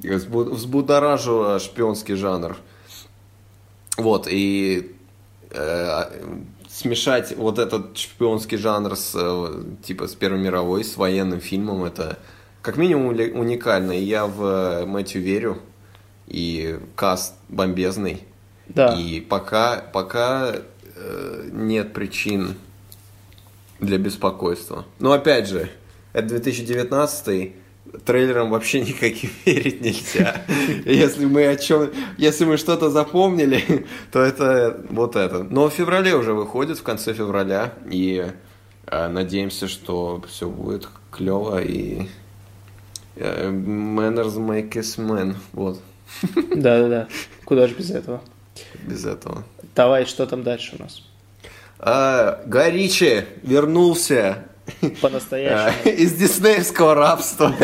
Взбудоражила 0.00 1.58
шпионский 1.58 2.14
жанр. 2.14 2.56
Вот, 3.96 4.28
и 4.30 4.94
э, 5.50 6.02
смешать 6.78 7.36
вот 7.36 7.58
этот 7.58 7.98
шпионский 7.98 8.56
жанр 8.56 8.94
с, 8.94 9.12
э, 9.14 9.62
типа, 9.82 10.06
с 10.06 10.14
Первой 10.14 10.38
мировой, 10.38 10.84
с 10.84 10.96
военным 10.96 11.40
фильмом, 11.40 11.84
это 11.84 12.18
как 12.62 12.76
минимум 12.76 13.08
уникально. 13.08 13.92
И 13.92 14.04
я 14.04 14.26
в 14.26 14.44
э, 14.44 14.86
Мэтью 14.86 15.20
верю, 15.20 15.58
и 16.28 16.78
каст 16.94 17.34
бомбезный. 17.48 18.22
Да. 18.68 18.94
И 18.94 19.20
пока, 19.20 19.82
пока 19.92 20.54
э, 20.94 21.48
нет 21.52 21.92
причин 21.92 22.54
для 23.80 23.98
беспокойства. 23.98 24.84
Но 25.00 25.12
опять 25.12 25.48
же, 25.48 25.70
это 26.12 26.28
2019 26.28 27.54
трейлерам 28.04 28.50
вообще 28.50 28.80
никаким 28.82 29.30
верить 29.44 29.80
нельзя. 29.80 30.42
Если 30.84 31.24
мы 31.26 31.46
о 31.46 31.56
чем, 31.56 31.90
если 32.16 32.44
мы 32.44 32.56
что-то 32.56 32.90
запомнили, 32.90 33.86
то 34.12 34.20
это 34.20 34.80
вот 34.90 35.16
это. 35.16 35.42
Но 35.44 35.68
в 35.68 35.74
феврале 35.74 36.14
уже 36.14 36.32
выходит, 36.34 36.78
в 36.78 36.82
конце 36.82 37.14
февраля, 37.14 37.74
и 37.90 38.32
э, 38.86 39.08
надеемся, 39.08 39.68
что 39.68 40.22
все 40.28 40.48
будет 40.48 40.88
клево 41.10 41.62
и 41.62 42.08
э, 43.16 43.50
manners 43.50 44.36
make 44.36 44.72
us 44.72 44.98
man. 44.98 45.34
Вот, 45.52 45.80
Да-да-да. 46.34 47.08
Куда 47.44 47.66
же 47.66 47.74
без 47.74 47.90
этого? 47.90 48.20
без 48.82 49.04
этого. 49.04 49.44
Давай, 49.74 50.04
что 50.06 50.26
там 50.26 50.42
дальше 50.42 50.76
у 50.78 50.82
нас? 50.82 51.02
А, 51.78 52.42
Гай 52.46 52.72
Ричи 52.72 53.24
вернулся 53.42 54.47
По-настоящему. 55.00 55.92
из 55.92 56.12
диснеевского 56.14 56.94
рабства. 56.94 57.54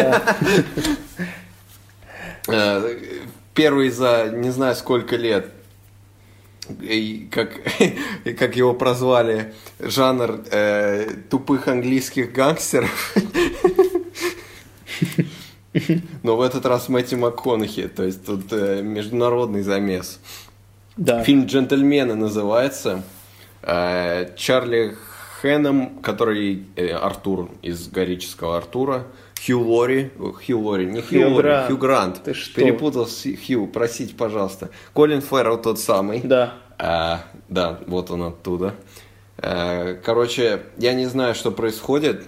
А, 2.47 2.85
Первый 3.55 3.91
за 3.91 4.31
не 4.33 4.51
знаю 4.51 4.75
сколько 4.75 5.17
лет. 5.17 5.51
И 6.81 7.29
как, 7.31 7.61
и 8.25 8.33
как 8.33 8.57
его 8.57 8.75
прозвали, 8.75 9.55
жанр 9.79 10.41
э, 10.51 11.09
тупых 11.31 11.69
английских 11.69 12.33
гангстеров. 12.33 13.15
Но 16.23 16.37
в 16.37 16.41
этот 16.41 16.67
раз 16.67 16.89
Мэтью 16.89 17.19
МакКонахи, 17.19 17.89
то 17.89 18.03
есть 18.05 18.25
тут 18.25 18.53
э, 18.53 18.81
международный 18.83 19.63
замес. 19.63 20.21
Да. 20.97 21.23
Фильм 21.25 21.47
«Джентльмены» 21.47 22.15
называется. 22.15 23.03
Э, 23.63 24.31
Чарли 24.37 24.97
Хэном, 25.45 25.99
который 26.01 26.65
э, 26.75 26.89
Артур 26.89 27.51
из 27.61 27.89
«Горического 27.89 28.57
Артура», 28.57 29.05
Хью 29.45 29.61
Лори, 29.61 30.11
Хью 30.47 30.59
Лори, 30.59 30.87
не 30.87 31.03
Хью, 31.03 31.21
Хью 31.21 31.35
Лори, 31.35 31.43
Грант. 31.43 31.67
Хью 31.67 31.77
Грант. 31.77 32.23
Ты 32.25 32.33
что? 32.33 32.63
Перепутал 32.63 33.07
с 33.07 33.27
Хью, 33.47 33.67
простите, 33.67 34.15
пожалуйста. 34.15 34.71
Колин 34.95 35.21
Феррелл 35.21 35.61
тот 35.61 35.79
самый. 35.79 36.23
Да. 36.23 36.55
А, 36.79 37.27
да, 37.51 37.79
вот 37.87 38.11
он 38.11 38.23
оттуда. 38.23 38.75
Э, 39.37 39.99
Короче, 40.03 40.63
я 40.79 40.95
не 40.95 41.05
знаю, 41.05 41.35
что 41.35 41.51
происходит, 41.51 42.25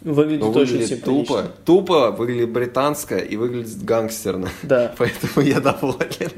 Выглядит 0.00 0.40
но 0.40 0.50
очень 0.50 0.72
выглядит 0.72 0.88
симпатично. 0.88 1.24
тупо. 1.24 1.44
Тупо, 1.64 2.10
выглядит 2.10 2.50
британско 2.50 3.16
и 3.16 3.36
выглядит 3.36 3.84
гангстерно. 3.84 4.48
Да. 4.64 4.92
Поэтому 4.98 5.46
я 5.46 5.60
доволен. 5.60 6.32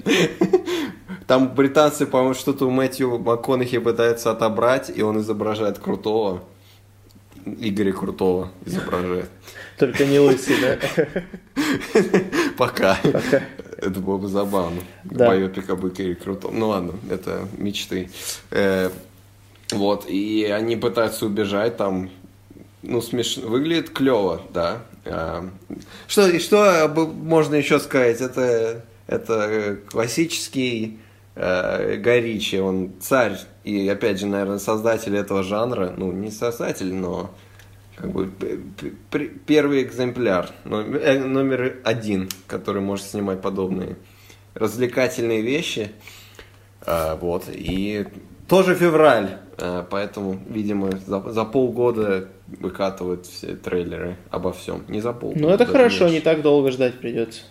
Там 1.29 1.55
британцы, 1.55 2.07
по-моему, 2.07 2.33
что-то 2.33 2.67
у 2.67 2.71
Мэтью 2.71 3.19
МакКонахи 3.19 3.79
пытаются 3.79 4.31
отобрать, 4.31 4.91
и 4.93 5.03
он 5.03 5.21
изображает 5.21 5.79
крутого. 5.79 6.43
Игоря 7.45 7.93
Крутого 7.93 8.51
изображает. 8.65 9.29
Только 9.79 10.07
не 10.07 10.19
лысый, 10.19 10.57
да? 10.61 10.79
Пока. 12.57 12.97
Пока. 13.03 13.43
Это 13.77 14.01
было 14.01 14.17
бы 14.17 14.29
забавно. 14.29 14.81
Да. 15.05 15.29
Байопик 15.29 15.69
об 15.69 15.87
Игоре 15.87 16.15
Крутом. 16.15 16.59
Ну 16.59 16.69
ладно, 16.69 16.95
это 17.11 17.47
мечты. 17.59 18.11
Э, 18.51 18.91
Вот, 19.73 20.09
и 20.09 20.45
они 20.45 20.77
пытаются 20.77 21.27
убежать 21.27 21.77
там. 21.77 22.11
Ну, 22.83 23.03
смешно. 23.03 23.49
Выглядит 23.49 23.91
клево, 23.91 24.43
да. 24.55 24.83
Э, 25.05 25.43
Что, 26.07 26.39
что 26.41 26.89
можно 26.89 27.55
еще 27.55 27.81
сказать? 27.81 28.21
Это, 28.23 28.83
это 29.07 29.79
классический 29.91 30.99
э, 31.39 31.97
Гай 31.97 32.21
Ричи, 32.21 32.59
он 32.59 32.93
царь 33.01 33.39
и, 33.65 33.89
опять 33.89 34.19
же, 34.19 34.27
наверное, 34.27 34.59
создатель 34.59 35.17
этого 35.17 35.43
жанра. 35.43 35.95
Ну, 35.97 36.13
не 36.13 36.31
создатель, 36.31 36.93
но 36.93 37.31
как 37.97 38.11
бы 38.11 38.31
первый 39.47 39.83
экземпляр, 39.83 40.51
номер, 40.65 41.01
э, 41.01 41.19
номер 41.19 41.77
один, 41.85 42.29
который 42.47 42.83
может 42.83 43.07
снимать 43.07 43.41
подобные 43.41 43.97
развлекательные 44.55 45.43
вещи. 45.43 45.93
А, 46.83 47.17
вот, 47.17 47.45
и 47.49 48.07
тоже 48.49 48.75
февраль, 48.75 49.39
поэтому, 49.91 50.41
видимо, 50.49 50.91
за, 51.07 51.21
за 51.31 51.45
полгода 51.45 52.29
выкатывают 52.47 53.27
все 53.27 53.55
трейлеры 53.55 54.17
обо 54.31 54.53
всем. 54.53 54.85
Не 54.89 55.01
за 55.01 55.13
полгода. 55.13 55.41
Ну, 55.41 55.49
это 55.51 55.67
хорошо, 55.67 56.07
не 56.07 56.13
меньше. 56.13 56.25
так 56.25 56.43
долго 56.43 56.71
ждать 56.71 56.99
придется. 56.99 57.43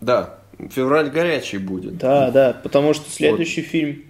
Да, 0.00 0.39
февраль 0.68 1.10
горячий 1.10 1.58
будет. 1.58 1.96
Да, 1.98 2.30
да, 2.30 2.52
потому 2.52 2.94
что 2.94 3.10
следующий 3.10 3.62
фильм... 3.62 4.04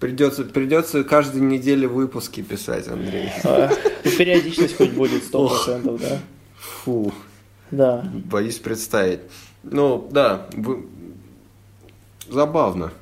Придется, 0.00 0.44
придется 0.44 1.04
каждой 1.04 1.40
неделе 1.40 1.86
выпуски 1.86 2.42
писать, 2.42 2.88
Андрей. 2.88 3.28
а, 3.44 3.70
ну, 4.04 4.10
периодичность 4.10 4.76
хоть 4.76 4.90
будет 4.90 5.22
100%, 5.32 5.98
да? 6.00 6.18
Фу. 6.56 7.12
Да. 7.70 8.04
Боюсь 8.30 8.58
представить. 8.58 9.20
Ну, 9.62 10.06
да, 10.10 10.46
вы- 10.52 10.84
забавно. 12.28 12.92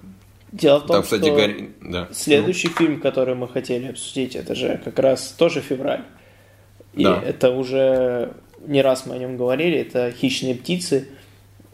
Дело 0.53 0.79
в 0.79 0.87
том, 0.87 0.97
Там, 0.97 1.03
кстати, 1.03 1.23
что 1.25 1.35
Гарри... 1.35 1.71
Да. 1.81 2.09
следующий 2.13 2.69
фильм, 2.69 3.01
который 3.01 3.35
мы 3.35 3.49
хотели 3.49 3.87
обсудить, 3.89 4.37
это 4.37 4.55
же 4.55 4.81
как 4.85 4.99
раз 4.99 5.29
тоже 5.39 5.61
февраль. 5.61 6.05
И 6.93 7.05
Да. 7.05 7.23
это 7.25 7.51
уже 7.51 8.33
не 8.67 8.83
раз 8.83 9.07
мы 9.07 9.15
о 9.15 9.19
нем 9.19 9.37
говорили, 9.39 9.79
это 9.79 10.13
«Хищные 10.13 10.55
птицы» 10.55 11.09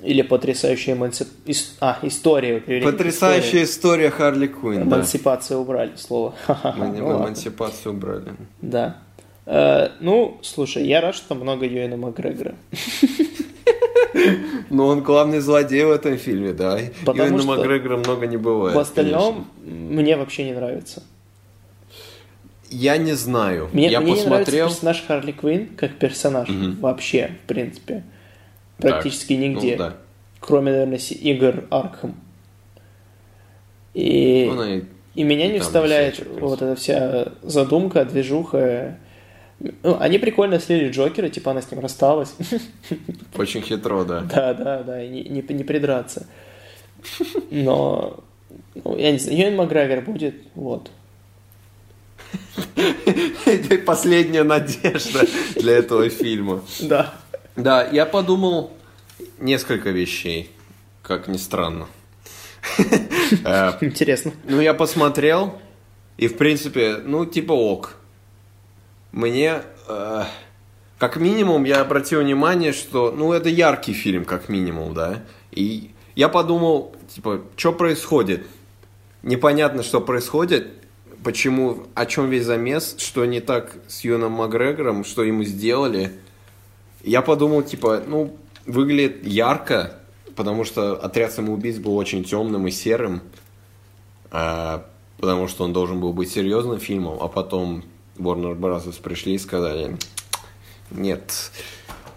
или 0.03 0.23
«Потрясающая 0.23 0.95
эмансип... 0.95 1.29
ис- 1.47 1.75
А, 1.81 1.99
история. 2.03 2.63
Ну. 2.67 2.83
Потрясающая 2.83 3.65
история 3.65 4.11
Харли. 4.11 4.47
Да. 4.47 4.83
Эмансипация 4.83 5.57
убрали 5.57 5.93
слово. 5.97 6.35
Мы 6.77 6.89
Ну 6.89 7.19
эмансипацию 7.19 7.95
убрали. 7.95 8.33
Да. 8.63 8.99
Э, 9.47 9.89
ну, 10.01 10.39
слушай, 10.43 10.87
я 10.87 11.01
рад, 11.01 11.15
что 11.15 11.35
много 11.35 11.67
Юэна 11.67 11.97
Макгрегора. 11.97 12.55
Но 14.71 14.87
он 14.87 15.03
главный 15.03 15.41
злодей 15.41 15.85
в 15.85 15.91
этом 15.91 16.17
фильме, 16.17 16.53
да. 16.53 16.79
Потому 17.05 17.37
Юэна 17.37 17.43
Макгрегора 17.45 17.97
много 17.97 18.27
не 18.27 18.37
бывает. 18.37 18.77
В 18.77 18.79
остальном 18.79 19.49
мне 19.65 20.17
вообще 20.17 20.45
не 20.45 20.53
нравится. 20.53 21.03
Я 22.71 22.99
не 22.99 23.15
знаю. 23.15 23.69
Мне, 23.73 23.89
я 23.89 24.01
мне 24.01 24.13
не 24.13 24.25
нравится 24.25 24.53
посмотрел. 24.53 24.69
персонаж 24.69 25.05
Харли 25.09 25.33
Квинн 25.33 25.67
как 25.77 25.95
персонаж 25.95 26.49
вообще, 26.81 27.31
в 27.45 27.49
принципе. 27.49 28.05
Так, 28.79 28.93
Практически 28.93 29.35
ну 29.35 29.41
нигде. 29.41 29.77
да. 29.77 29.95
Кроме, 30.41 30.73
наверное, 30.73 30.99
игр 30.99 31.65
Аркхем. 31.71 32.15
И, 33.95 34.49
Ну, 34.53 34.63
и 34.63 34.83
и 35.19 35.25
меня 35.25 35.49
не 35.49 35.59
там 35.59 35.63
вставляет 35.63 36.15
всякие, 36.15 36.35
в 36.35 36.41
вот 36.43 36.63
эта 36.63 36.77
вся 36.77 37.33
задумка, 37.43 38.05
движуха. 38.05 38.99
Ну, 39.59 39.97
они 39.99 40.19
прикольно 40.19 40.61
слили 40.61 40.91
Джокера, 40.91 41.29
типа 41.29 41.51
она 41.51 41.61
с 41.61 41.69
ним 41.73 41.81
рассталась. 41.81 42.37
Очень 43.37 43.63
хитро, 43.63 44.05
да. 44.05 44.21
Да, 44.21 44.55
да, 44.55 44.83
да, 44.85 45.03
и 45.03 45.09
не, 45.09 45.25
не, 45.25 45.43
не 45.43 45.65
придраться. 45.65 46.29
Но, 47.51 48.23
ну, 48.85 48.97
я 48.97 49.11
не 49.11 49.19
знаю, 49.19 49.39
Юэн 49.41 49.57
Макгрегор 49.57 50.03
будет, 50.03 50.37
вот. 50.55 50.89
Последняя 53.87 54.45
надежда 54.45 55.27
для 55.57 55.79
этого 55.79 56.09
фильма. 56.11 56.63
Да. 56.81 57.13
Да, 57.59 57.85
я 57.85 58.07
подумал 58.07 58.71
несколько 59.41 59.91
вещей, 59.91 60.49
как 61.03 61.27
ни 61.27 61.37
странно. 61.37 61.89
Э, 63.45 63.73
Интересно. 63.83 64.33
Ну, 64.45 64.59
я 64.61 64.73
посмотрел, 64.73 65.59
и, 66.17 66.29
в 66.29 66.39
принципе, 66.39 66.97
ну, 67.05 67.27
типа 67.27 67.53
ок. 67.53 67.97
Мне, 69.13 69.61
э, 69.87 70.23
как 70.99 71.17
минимум, 71.17 71.65
я 71.65 71.83
обратил 71.83 72.23
внимание, 72.23 72.73
что, 72.73 73.11
ну, 73.11 73.35
это 73.35 73.51
яркий 73.51 73.93
фильм, 73.93 74.25
как 74.25 74.49
минимум, 74.49 74.95
да. 74.95 75.25
И 75.51 75.91
я 76.15 76.31
подумал, 76.31 76.95
типа, 77.15 77.43
что 77.57 77.73
происходит? 77.73 78.47
Непонятно, 79.23 79.83
что 79.83 80.01
происходит, 80.01 80.69
почему, 81.23 81.89
о 81.95 82.07
чем 82.07 82.31
весь 82.31 82.45
замес, 82.45 82.95
что 82.99 83.27
не 83.27 83.41
так 83.41 83.75
с 83.89 84.05
Юном 84.05 84.33
Макгрегором, 84.33 85.05
что 85.05 85.23
ему 85.23 85.43
сделали. 85.45 86.13
Я 87.09 87.23
подумал, 87.23 87.63
типа, 87.63 88.03
ну, 88.07 88.37
выглядит 88.67 89.27
ярко, 89.27 89.95
потому 90.37 90.65
что 90.65 90.93
отряд 90.93 91.33
самоубийц 91.33 91.79
был 91.79 91.97
очень 91.97 92.23
темным 92.23 92.67
и 92.67 92.71
серым, 92.71 93.23
а, 94.31 94.85
потому 95.19 95.49
что 95.49 95.65
он 95.65 95.73
должен 95.73 96.01
был 96.01 96.13
быть 96.13 96.31
серьезным 96.31 96.79
фильмом, 96.79 97.17
а 97.23 97.29
потом 97.29 97.83
Warner 98.19 98.55
Bros. 98.55 99.01
пришли 99.01 99.35
и 99.35 99.39
сказали, 99.39 99.97
нет. 100.91 101.51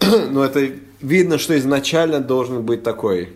Но 0.30 0.44
это 0.44 0.70
видно, 1.00 1.38
что 1.38 1.56
изначально 1.58 2.20
должен 2.20 2.62
быть 2.62 2.82
такой, 2.82 3.32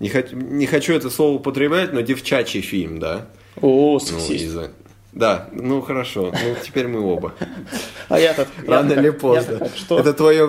не, 0.00 0.08
хот- 0.08 0.34
не 0.34 0.66
хочу 0.66 0.94
это 0.94 1.10
слово 1.10 1.36
употреблять, 1.36 1.92
но 1.92 2.00
девчачий 2.00 2.60
фильм, 2.60 2.98
да? 2.98 3.28
О, 3.60 3.92
Ну, 3.92 4.00
сексист. 4.00 4.44
из-за- 4.46 4.72
Да, 5.14 5.48
ну 5.52 5.80
хорошо, 5.80 6.32
ну 6.32 6.56
теперь 6.64 6.88
мы 6.88 7.00
оба. 7.00 7.34
А 8.08 8.18
я-то... 8.18 8.48
Рано 8.66 8.88
я-то 8.90 9.00
или 9.00 9.10
как- 9.10 9.20
поздно. 9.20 9.58
как, 9.58 9.76
Что? 9.76 10.00
Это 10.00 10.12
твое, 10.12 10.44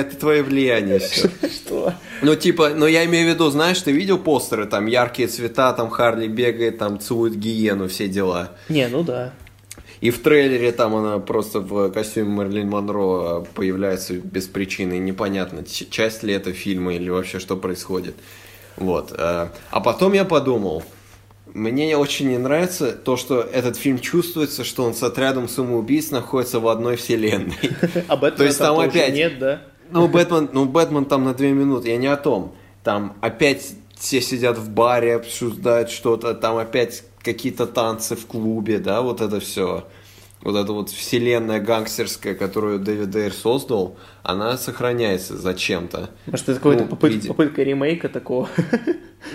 это 0.00 0.16
твое 0.16 0.42
влияние 0.42 0.98
все. 0.98 1.28
Что? 1.48 1.94
Ну, 2.20 2.34
типа, 2.34 2.70
ну 2.70 2.86
я 2.86 3.04
имею 3.04 3.30
в 3.30 3.34
виду, 3.34 3.48
знаешь, 3.50 3.80
ты 3.80 3.92
видел 3.92 4.18
постеры, 4.18 4.66
там 4.66 4.86
яркие 4.86 5.28
цвета, 5.28 5.72
там 5.72 5.90
Харли 5.90 6.26
бегает, 6.26 6.78
там 6.78 6.98
целует 6.98 7.36
гиену, 7.36 7.86
все 7.86 8.08
дела. 8.08 8.50
Не, 8.68 8.88
ну 8.88 9.04
да. 9.04 9.32
И 10.00 10.10
в 10.10 10.20
трейлере 10.22 10.72
там 10.72 10.96
она 10.96 11.18
просто 11.20 11.60
в 11.60 11.90
костюме 11.92 12.34
Мерлин 12.44 12.68
Монро 12.68 13.42
появляется 13.54 14.14
без 14.14 14.46
причины. 14.48 14.98
Непонятно, 14.98 15.62
часть 15.64 16.22
ли 16.24 16.32
это 16.34 16.52
фильма 16.52 16.94
или 16.94 17.10
вообще 17.10 17.38
что 17.38 17.56
происходит. 17.56 18.16
Вот. 18.76 19.12
э, 19.16 19.48
А 19.70 19.80
потом 19.80 20.14
я 20.14 20.24
подумал, 20.24 20.82
мне 21.54 21.96
очень 21.96 22.28
не 22.28 22.38
нравится 22.38 22.92
то, 22.92 23.16
что 23.16 23.40
этот 23.40 23.76
фильм 23.76 23.98
чувствуется, 23.98 24.64
что 24.64 24.84
он 24.84 24.94
с 24.94 25.02
отрядом 25.02 25.48
самоубийц 25.48 26.10
находится 26.10 26.60
в 26.60 26.68
одной 26.68 26.96
вселенной. 26.96 27.56
Об 28.08 28.24
этом 28.24 28.38
То 28.38 28.44
есть 28.44 28.58
там 28.58 28.78
опять- 28.78 29.14
нет, 29.14 29.38
да? 29.38 29.62
Ну, 29.90 30.06
Бэтмен, 30.06 30.50
ну, 30.52 30.66
Бэтмен 30.66 31.04
там 31.04 31.24
на 31.24 31.34
две 31.34 31.52
минуты, 31.52 31.88
я 31.88 31.96
не 31.96 32.06
о 32.06 32.16
том. 32.16 32.54
Там 32.84 33.16
опять 33.20 33.72
все 33.96 34.20
сидят 34.20 34.56
в 34.56 34.70
баре, 34.70 35.16
обсуждают 35.16 35.90
что-то, 35.90 36.34
там 36.34 36.56
опять 36.56 37.02
какие-то 37.22 37.66
танцы 37.66 38.16
в 38.16 38.26
клубе, 38.26 38.78
да, 38.78 39.02
вот 39.02 39.20
это 39.20 39.40
все. 39.40 39.84
Вот 40.42 40.56
эта 40.56 40.72
вот 40.72 40.88
вселенная 40.88 41.60
гангстерская, 41.60 42.34
которую 42.34 42.78
Дэвид 42.78 43.14
Эйр 43.14 43.32
создал, 43.32 43.96
она 44.22 44.56
сохраняется 44.56 45.36
зачем-то. 45.36 46.10
Может, 46.26 46.48
это 46.48 46.58
какая-то 46.60 46.84
Ну, 46.84 46.90
попыт- 46.90 47.26
попытка 47.28 47.62
ремейка 47.62 48.08
такого? 48.08 48.48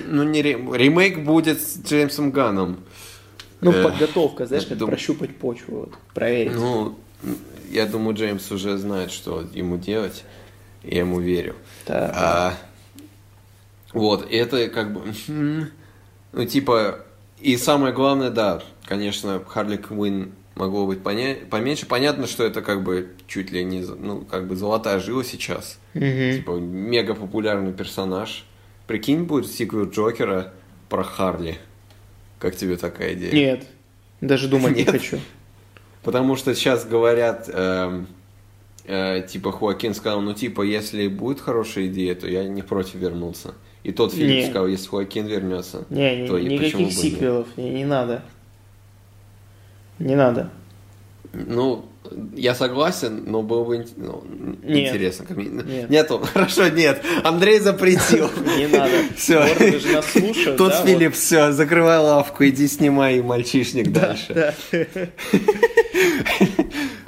Ну, 0.07 0.23
не 0.23 0.41
ре- 0.41 0.53
ремейк 0.73 1.23
будет 1.23 1.61
с 1.61 1.77
Джеймсом 1.77 2.32
Ганном. 2.32 2.80
Ну, 3.61 3.72
Э, 3.72 3.84
подготовка, 3.84 4.48
знаешь, 4.48 4.65
как 4.65 4.80
дум- 4.80 4.90
прощупать 4.90 5.36
почву, 5.38 5.82
вот, 5.82 5.94
проверить. 6.15 6.53
Ну, 6.56 6.98
я 7.69 7.86
думаю, 7.86 8.15
Джеймс 8.15 8.52
уже 8.52 8.77
знает, 8.77 9.11
что 9.11 9.44
ему 9.53 9.77
делать. 9.77 10.23
Я 10.82 10.99
ему 11.02 11.19
верю. 11.19 11.56
Так. 11.86 12.11
А, 12.15 12.53
вот, 13.94 14.27
это 14.32 14.68
как 14.69 14.91
бы... 14.91 15.02
Ну, 16.34 16.45
типа... 16.45 17.06
И 17.40 17.56
самое 17.57 17.94
главное, 17.94 18.32
да, 18.32 18.64
конечно, 18.86 19.41
Харли 19.48 19.77
Квинн 19.77 20.32
могло 20.56 20.86
быть 20.88 20.99
поня- 20.99 21.45
поменьше. 21.49 21.86
Понятно, 21.86 22.27
что 22.27 22.44
это 22.44 22.61
как 22.61 22.84
бы 22.84 23.10
чуть 23.27 23.52
ли 23.52 23.64
не... 23.64 23.82
Ну, 23.82 24.22
как 24.22 24.48
бы 24.48 24.56
золотая 24.56 24.99
жила 24.99 25.23
сейчас. 25.23 25.77
Мгм. 25.94 26.34
Типа, 26.38 26.52
мега 26.60 27.14
популярный 27.14 27.73
персонаж. 27.73 28.45
Прикинь, 28.88 29.23
будет 29.23 29.52
сиквел 29.52 29.90
Джокера 29.90 30.53
про 30.90 31.03
Харли. 31.03 31.57
Как 32.40 32.56
тебе 32.56 32.77
такая 32.77 33.14
идея? 33.14 33.34
Нет, 33.34 33.65
даже 34.22 34.48
думать 34.48 34.76
не 34.76 34.86
хочу. 34.86 35.19
Потому 36.03 36.36
что 36.36 36.53
сейчас 36.53 36.86
говорят, 36.86 37.49
эм, 37.52 38.07
э, 38.84 39.26
типа 39.27 39.52
Хуакин 39.52 39.95
сказал, 39.95 40.22
ну 40.22 40.34
типа, 40.36 40.61
если 40.61 41.07
будет 41.07 41.41
хорошая 41.41 41.88
идея, 41.88 42.14
то 42.14 42.27
я 42.27 42.44
не 42.44 42.61
против 42.61 42.95
вернуться. 42.95 43.56
И 43.84 43.91
тот 43.91 44.14
Не. 44.15 44.45
сказал, 44.45 44.68
если 44.68 44.88
Хуакин 44.88 45.26
вернется, 45.26 45.86
Не, 45.90 46.27
то 46.27 46.38
и 46.38 46.44
почему 46.44 46.53
никаких 46.53 46.77
бы 46.77 46.84
нет? 46.84 46.94
сиквелов, 46.94 47.48
не, 47.57 47.69
не 47.72 47.86
надо. 47.86 48.23
Не 49.99 50.15
надо. 50.15 50.49
Ну, 51.34 51.85
я 52.35 52.55
согласен, 52.55 53.23
но 53.27 53.41
было 53.41 53.63
бы 53.65 53.85
ну, 53.97 54.23
Нет. 54.63 54.89
интересно. 54.89 55.26
как 55.26 55.38
Нет. 55.38 55.89
Нету, 55.89 56.19
хорошо, 56.34 56.69
нет. 56.69 57.03
Андрей 57.23 57.59
запретил. 57.59 58.30
Не 58.57 58.67
надо. 58.67 58.93
Все. 59.17 59.45
Тот. 60.55 60.73
Филипп, 60.85 61.13
все, 61.13 61.51
закрывай 61.51 61.99
лавку, 61.99 62.45
иди 62.45 62.67
снимай 62.67 63.22
мальчишник 63.22 63.91
дальше. 63.91 64.34
Да. 64.34 64.53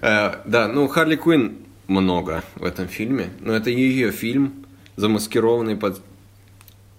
Э, 0.01 0.35
Да, 0.45 0.68
ну 0.68 0.88
Харли 0.88 1.15
Квинн 1.15 1.57
много 1.88 2.43
в 2.55 2.64
этом 2.64 2.88
фильме, 2.88 3.30
но 3.41 3.53
это 3.53 3.69
ее 3.69 4.11
фильм, 4.11 4.65
замаскированный 4.95 5.76
под 5.76 6.01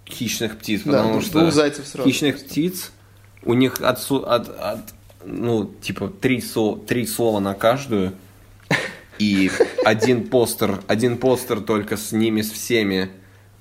хищных 0.07 0.57
птиц, 0.57 0.81
потому 0.81 1.21
двух 1.21 1.23
что 1.53 2.03
хищных 2.03 2.39
птиц 2.39 2.91
у 3.43 3.53
них 3.53 3.81
от, 3.81 3.99
от- 4.11 4.49
от, 4.59 4.79
ну 5.31 5.65
типа 5.81 6.07
три, 6.07 6.41
со- 6.41 6.75
три 6.75 7.05
слова 7.05 7.39
на 7.39 7.53
каждую 7.53 8.13
и 9.19 9.51
один 9.85 10.27
постер, 10.27 10.81
один 10.87 11.17
постер 11.17 11.61
только 11.61 11.97
с 11.97 12.11
ними 12.11 12.41
с 12.41 12.51
всеми 12.51 13.09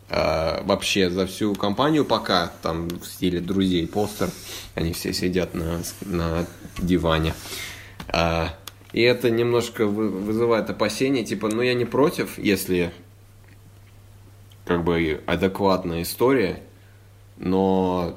э, 0.08 0.62
вообще 0.62 1.10
за 1.10 1.26
всю 1.26 1.54
компанию 1.54 2.04
пока 2.04 2.52
там 2.62 2.88
в 2.88 3.04
стиле 3.04 3.40
друзей 3.40 3.86
постер, 3.86 4.30
они 4.74 4.92
все 4.92 5.12
сидят 5.12 5.54
на 5.54 5.80
на 6.02 6.46
диване. 6.78 7.34
А, 8.08 8.54
и 8.92 9.02
это 9.02 9.30
немножко 9.30 9.86
вы- 9.86 10.08
вызывает 10.08 10.70
опасения, 10.70 11.24
типа, 11.24 11.48
ну 11.48 11.60
я 11.60 11.74
не 11.74 11.84
против, 11.84 12.38
если 12.38 12.92
как 14.64 14.84
бы 14.84 15.20
адекватная 15.26 16.02
история, 16.02 16.62
но 17.36 18.16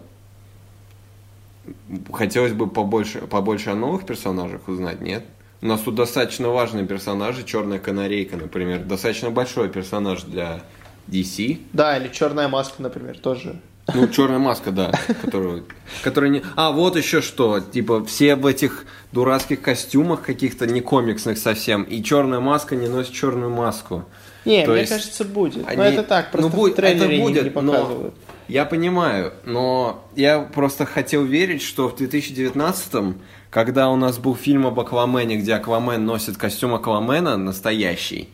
хотелось 2.12 2.54
бы 2.54 2.68
побольше, 2.68 3.20
побольше 3.22 3.70
о 3.72 3.76
новых 3.76 4.06
персонажах 4.06 4.68
узнать, 4.68 5.02
нет? 5.02 5.24
У 5.62 5.68
нас 5.68 5.82
тут 5.82 5.96
достаточно 5.96 6.50
важные 6.50 6.86
персонажи, 6.86 7.44
Черная 7.44 7.78
канарейка, 7.80 8.36
например, 8.38 8.80
достаточно 8.84 9.30
большой 9.30 9.70
персонаж 9.70 10.24
для 10.24 10.62
DC. 11.08 11.60
Да, 11.74 11.98
или 11.98 12.08
черная 12.08 12.48
маска, 12.48 12.82
например, 12.82 13.20
тоже. 13.20 13.60
Ну, 13.94 14.08
черная 14.08 14.40
маска, 14.40 14.72
да, 14.72 14.92
которую, 15.22 15.66
которая 16.04 16.30
не... 16.32 16.42
А, 16.56 16.72
вот 16.72 16.96
еще 16.96 17.20
что, 17.22 17.60
типа, 17.60 18.06
все 18.06 18.36
в 18.36 18.46
этих 18.46 18.86
дурацких 19.12 19.62
костюмах 19.62 20.22
каких-то 20.22 20.66
не 20.66 20.82
комиксных 20.82 21.38
совсем, 21.38 21.84
и 21.84 22.02
черная 22.04 22.40
маска 22.40 22.76
не 22.76 22.88
носит 22.88 23.12
черную 23.14 23.50
маску. 23.52 24.06
Не, 24.46 24.66
То 24.66 24.72
мне 24.72 24.82
есть 24.82 24.92
кажется, 24.94 25.26
будет. 25.26 25.68
они- 25.68 25.78
Но 25.78 25.84
это 25.84 26.04
так, 26.04 26.32
просто 26.32 26.50
ну, 26.50 26.56
будет- 26.56 26.74
в 26.74 26.76
трейлере 26.78 27.06
это 27.06 27.14
не- 27.14 27.22
будет, 27.22 27.44
не, 27.44 27.50
но- 27.62 27.72
показывают. 27.74 28.14
Я 28.52 28.66
понимаю, 28.66 29.32
но 29.46 30.04
я 30.14 30.42
просто 30.42 30.86
хотел 30.86 31.24
верить, 31.24 31.62
что 31.62 31.88
в 31.88 31.96
2019-м, 31.96 33.22
когда 33.50 33.90
у 33.90 33.96
нас 33.96 34.18
был 34.18 34.36
фильм 34.36 34.68
об 34.68 34.78
Аквамене, 34.78 35.38
где 35.38 35.54
Аквамен 35.54 36.06
носит 36.06 36.36
костюм 36.36 36.74
Аквамена 36.74 37.38
настоящий, 37.38 38.28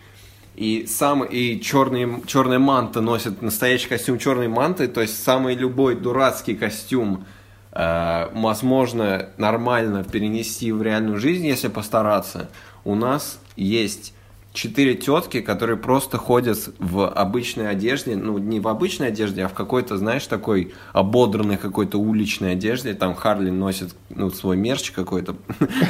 и 0.56 0.88
сам 0.88 1.24
и 1.24 1.62
черный, 1.62 2.24
черная 2.26 2.58
манта 2.58 3.00
носит 3.00 3.44
настоящий 3.44 3.90
костюм 3.90 4.18
черной 4.18 4.48
манты, 4.48 4.88
то 4.88 5.02
есть 5.02 5.24
самый 5.24 5.54
любой 5.54 5.94
дурацкий 5.94 6.56
костюм 6.56 7.28
э, 7.72 8.30
возможно 8.34 9.30
нормально 9.38 10.04
перенести 10.04 10.72
в 10.72 10.82
реальную 10.82 11.20
жизнь, 11.20 11.46
если 11.46 11.68
постараться. 11.68 12.50
У 12.86 12.96
нас 12.96 13.40
есть 13.56 14.16
четыре 14.54 14.96
тетки, 14.96 15.42
которые 15.42 15.78
просто 15.78 16.18
ходят 16.18 16.58
в 16.80 17.08
обычной 17.08 17.70
одежде, 17.70 18.16
ну, 18.16 18.38
не 18.38 18.60
в 18.60 18.68
обычной 18.68 19.10
одежде, 19.10 19.46
а 19.46 19.48
в 19.48 19.54
какой-то, 19.54 19.98
знаешь, 19.98 20.26
такой 20.26 20.74
ободранной 20.94 21.58
какой-то 21.58 22.00
уличной 22.00 22.54
одежде. 22.54 22.94
Там 22.94 23.14
Харли 23.14 23.50
носит, 23.50 23.96
ну, 24.10 24.32
свой 24.32 24.58
мерч 24.58 24.92
какой-то. 24.92 25.36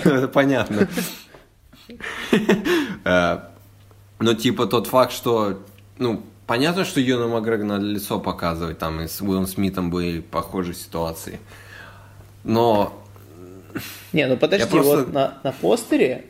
Это 0.03 0.27
понятно. 0.33 0.87
Э, 3.05 3.39
Но 4.19 4.33
типа 4.33 4.65
тот 4.65 4.87
факт, 4.87 5.13
что, 5.13 5.59
ну, 5.97 6.23
понятно, 6.45 6.85
что 6.85 6.99
Юна 6.99 7.27
Макгрегор 7.27 7.65
надо 7.65 7.85
лицо 7.85 8.19
показывать, 8.19 8.79
там 8.79 9.01
и 9.01 9.07
с 9.07 9.21
Уиллом 9.21 9.47
Смитом 9.47 9.89
были 9.89 10.19
похожие 10.19 10.75
ситуации. 10.75 11.39
Но 12.43 13.01
Не, 14.13 14.27
ну 14.27 14.37
подожди, 14.37 14.79
вот 14.79 15.13
на, 15.13 15.37
на 15.43 15.51
постере, 15.51 16.25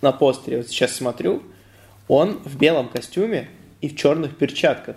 на 0.00 0.12
постере, 0.12 0.58
вот 0.58 0.68
сейчас 0.68 0.94
смотрю, 0.94 1.42
он 2.08 2.40
в 2.44 2.56
белом 2.56 2.88
костюме 2.88 3.48
и 3.80 3.88
в 3.88 3.96
черных 3.96 4.36
перчатках. 4.36 4.96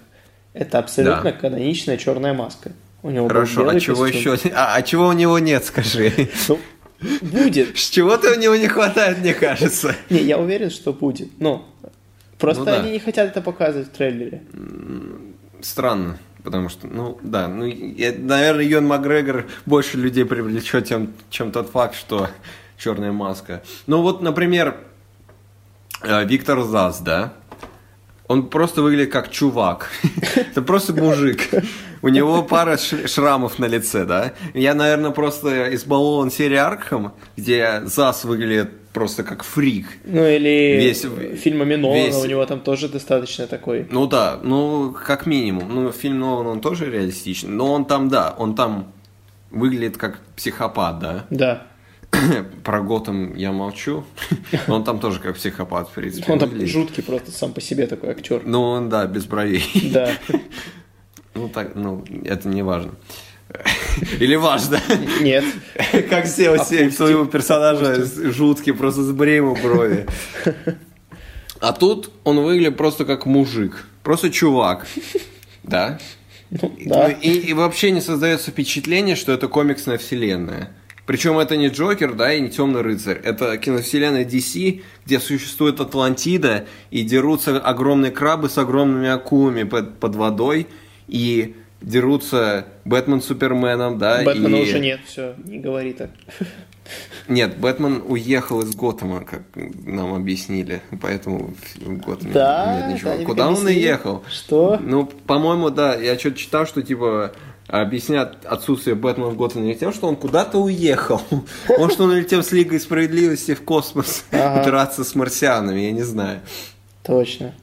Это 0.54 0.80
абсолютно 0.80 1.24
Да. 1.24 1.32
каноничная 1.34 1.98
черная 1.98 2.34
маска. 2.34 2.72
У 3.04 3.10
него 3.10 3.28
хорошо, 3.28 3.68
а 3.68 3.80
чего 3.80 4.04
костюм. 4.06 4.34
еще? 4.34 4.50
А, 4.54 4.76
а 4.76 4.82
чего 4.82 5.08
у 5.08 5.14
него 5.14 5.40
нет, 5.40 5.64
скажи? 5.66 6.12
Ну, 6.50 6.60
будет. 7.22 7.78
С 7.78 7.90
Чего-то 7.90 8.32
у 8.32 8.40
него 8.40 8.56
не 8.56 8.68
хватает, 8.68 9.20
мне 9.20 9.34
кажется. 9.34 9.96
Не, 10.10 10.20
я 10.20 10.38
уверен, 10.38 10.70
что 10.70 10.94
будет. 10.94 11.30
Ну, 11.40 11.66
просто 12.38 12.62
Ну 12.62 12.66
да. 12.66 12.80
они 12.82 12.92
не 12.92 13.00
хотят 13.00 13.30
это 13.30 13.42
показывать 13.42 13.88
в 13.88 13.92
трейлере. 13.92 14.42
Странно, 15.62 16.18
потому 16.44 16.70
что, 16.70 16.88
ну, 16.88 17.18
да, 17.24 17.48
ну, 17.48 17.66
я- 17.66 18.14
наверное, 18.18 18.64
Йон 18.66 18.86
Макгрегор 18.88 19.46
больше 19.66 19.98
людей 19.98 20.26
привлечет, 20.26 20.88
чем, 20.88 21.14
чем 21.30 21.52
тот 21.52 21.70
факт, 21.70 21.96
что 21.96 22.30
черная 22.78 23.12
маска. 23.12 23.62
Ну, 23.88 24.02
вот, 24.02 24.22
например, 24.22 24.76
Виктор 26.04 26.62
Зас, 26.64 27.00
да? 27.02 27.34
Он 28.28 28.48
просто 28.50 28.82
выглядит 28.82 29.12
как 29.12 29.30
чувак. 29.30 29.90
Это 30.36 30.62
просто 30.62 30.94
мужик. 30.94 31.50
У 32.02 32.08
него 32.08 32.44
пара 32.44 32.78
шрамов 32.78 33.60
на 33.60 33.66
лице, 33.66 34.06
да? 34.06 34.32
Я, 34.54 34.74
наверное, 34.74 35.12
просто 35.12 35.74
избалован 35.76 36.32
серией 36.32 36.62
Аркхам, 36.62 37.14
где 37.36 37.82
Зас 37.86 38.24
выглядит 38.24 38.70
просто 38.94 39.24
как 39.24 39.44
фрик. 39.44 39.86
Ну, 40.06 40.26
или 40.26 40.80
Весь- 40.82 41.06
фильма 41.42 41.66
Нолана, 41.66 41.98
весь- 41.98 42.16
у 42.16 42.26
него 42.26 42.46
там 42.46 42.62
тоже 42.62 42.88
достаточно 42.88 43.48
такой. 43.48 43.86
Ну 43.92 44.08
да, 44.08 44.40
ну 44.42 44.96
как 45.06 45.26
минимум. 45.26 45.74
Ну 45.74 45.92
фильм 45.92 46.20
Нолан, 46.20 46.48
он 46.48 46.62
тоже 46.62 46.90
реалистичный, 46.90 47.52
но 47.52 47.74
он 47.74 47.86
там, 47.86 48.08
да, 48.10 48.34
он 48.38 48.56
там 48.56 48.92
выглядит 49.52 49.98
как 49.98 50.20
психопат, 50.36 51.00
да. 51.00 51.26
Да. 51.30 51.68
Про 52.64 52.82
Готэм 52.82 53.36
я 53.36 53.52
молчу, 53.52 54.04
он 54.68 54.84
там 54.84 55.00
тоже 55.00 55.20
как 55.20 55.36
психопат, 55.36 55.90
в 55.90 55.94
принципе, 55.94 56.32
Он 56.32 56.40
там 56.40 56.50
выглядит. 56.50 56.72
жуткий 56.74 57.04
просто 57.04 57.32
сам 57.32 57.54
по 57.54 57.62
себе 57.62 57.88
такой 57.88 58.10
актер. 58.12 58.42
Ну 58.46 58.62
он, 58.64 58.90
да, 58.90 59.06
без 59.06 59.26
бровей. 59.26 59.64
Да. 59.94 60.12
Ну 61.34 61.48
так, 61.50 61.76
ну 61.76 62.04
это 62.26 62.48
не 62.50 62.62
важно. 62.64 62.92
Или 64.20 64.36
важно. 64.36 64.80
Нет. 65.22 65.44
Как 66.10 66.26
сделать 66.26 66.62
Опустим. 66.62 66.92
своего 66.92 67.26
персонажа 67.26 68.06
жуткий, 68.32 68.74
просто 68.74 69.04
сбрей 69.04 69.38
ему 69.38 69.56
брови. 69.56 70.08
А 71.60 71.74
тут 71.74 72.12
он 72.24 72.40
выглядит 72.40 72.78
просто 72.78 73.06
как 73.06 73.26
мужик. 73.26 73.86
Просто 74.04 74.30
чувак. 74.30 74.88
Да? 75.64 76.00
Ну, 76.50 76.76
да. 76.86 77.08
Ну, 77.10 77.16
И, 77.22 77.30
и 77.30 77.54
вообще 77.54 77.92
не 77.92 78.02
создается 78.02 78.52
впечатление, 78.52 79.16
что 79.16 79.32
это 79.32 79.48
комиксная 79.48 79.98
вселенная. 79.98 80.72
Причем 81.12 81.40
это 81.40 81.58
не 81.58 81.68
Джокер, 81.68 82.14
да, 82.14 82.32
и 82.32 82.40
не 82.40 82.48
Темный 82.48 82.80
рыцарь. 82.80 83.20
Это 83.22 83.58
киновселенная 83.58 84.24
DC, 84.24 84.82
где 85.06 85.20
существует 85.20 85.82
Атлантида, 85.82 86.68
и 86.90 87.04
дерутся 87.04 87.60
огромные 87.60 88.14
крабы 88.14 88.50
с 88.50 88.58
огромными 88.58 89.10
акулами 89.10 89.64
под, 89.64 90.00
под 90.00 90.16
водой, 90.16 90.68
и 91.10 91.58
дерутся 91.82 92.66
Бэтмен 92.86 93.22
с 93.22 93.26
Суперменом, 93.26 93.98
да. 93.98 94.24
Бэтмена 94.24 94.56
и... 94.56 94.62
уже 94.62 94.80
нет, 94.80 95.02
все, 95.06 95.36
не 95.44 95.60
говори 95.60 95.92
так. 95.92 96.12
Нет, 97.28 97.58
Бэтмен 97.58 98.04
уехал 98.08 98.62
из 98.62 98.74
Готэма, 98.76 99.24
как 99.24 99.44
нам 99.56 100.14
объяснили, 100.14 100.82
поэтому 101.02 101.54
в 101.76 101.98
Готэме 101.98 102.34
Да, 102.34 102.88
нет 102.88 102.96
ничего. 102.96 103.18
да, 103.18 103.26
Куда 103.26 103.48
он 103.50 103.66
уехал? 103.66 104.24
Что? 104.30 104.78
Ну, 104.82 105.06
по-моему, 105.06 105.70
да, 105.70 105.96
я 105.96 106.18
что-то 106.18 106.38
читал, 106.38 106.66
что 106.66 106.82
типа 106.82 107.34
объяснят 107.72 108.46
отсутствие 108.46 108.96
Бэтмена 108.96 109.30
в 109.30 109.38
Готэме 109.38 109.74
тем, 109.76 109.94
что 109.94 110.08
он 110.08 110.18
куда-то 110.18 110.58
уехал. 110.60 111.22
Может, 111.78 112.00
он 112.02 112.12
улетел 112.12 112.44
с 112.44 112.52
Лигой 112.52 112.80
Справедливости 112.80 113.54
в 113.56 113.64
космос 113.64 114.26
Ага. 114.32 114.66
драться 114.66 115.04
с 115.04 115.16
марсианами, 115.16 115.80
я 115.80 115.92
не 115.92 116.04
знаю. 116.04 116.42
Точно. 117.04 117.54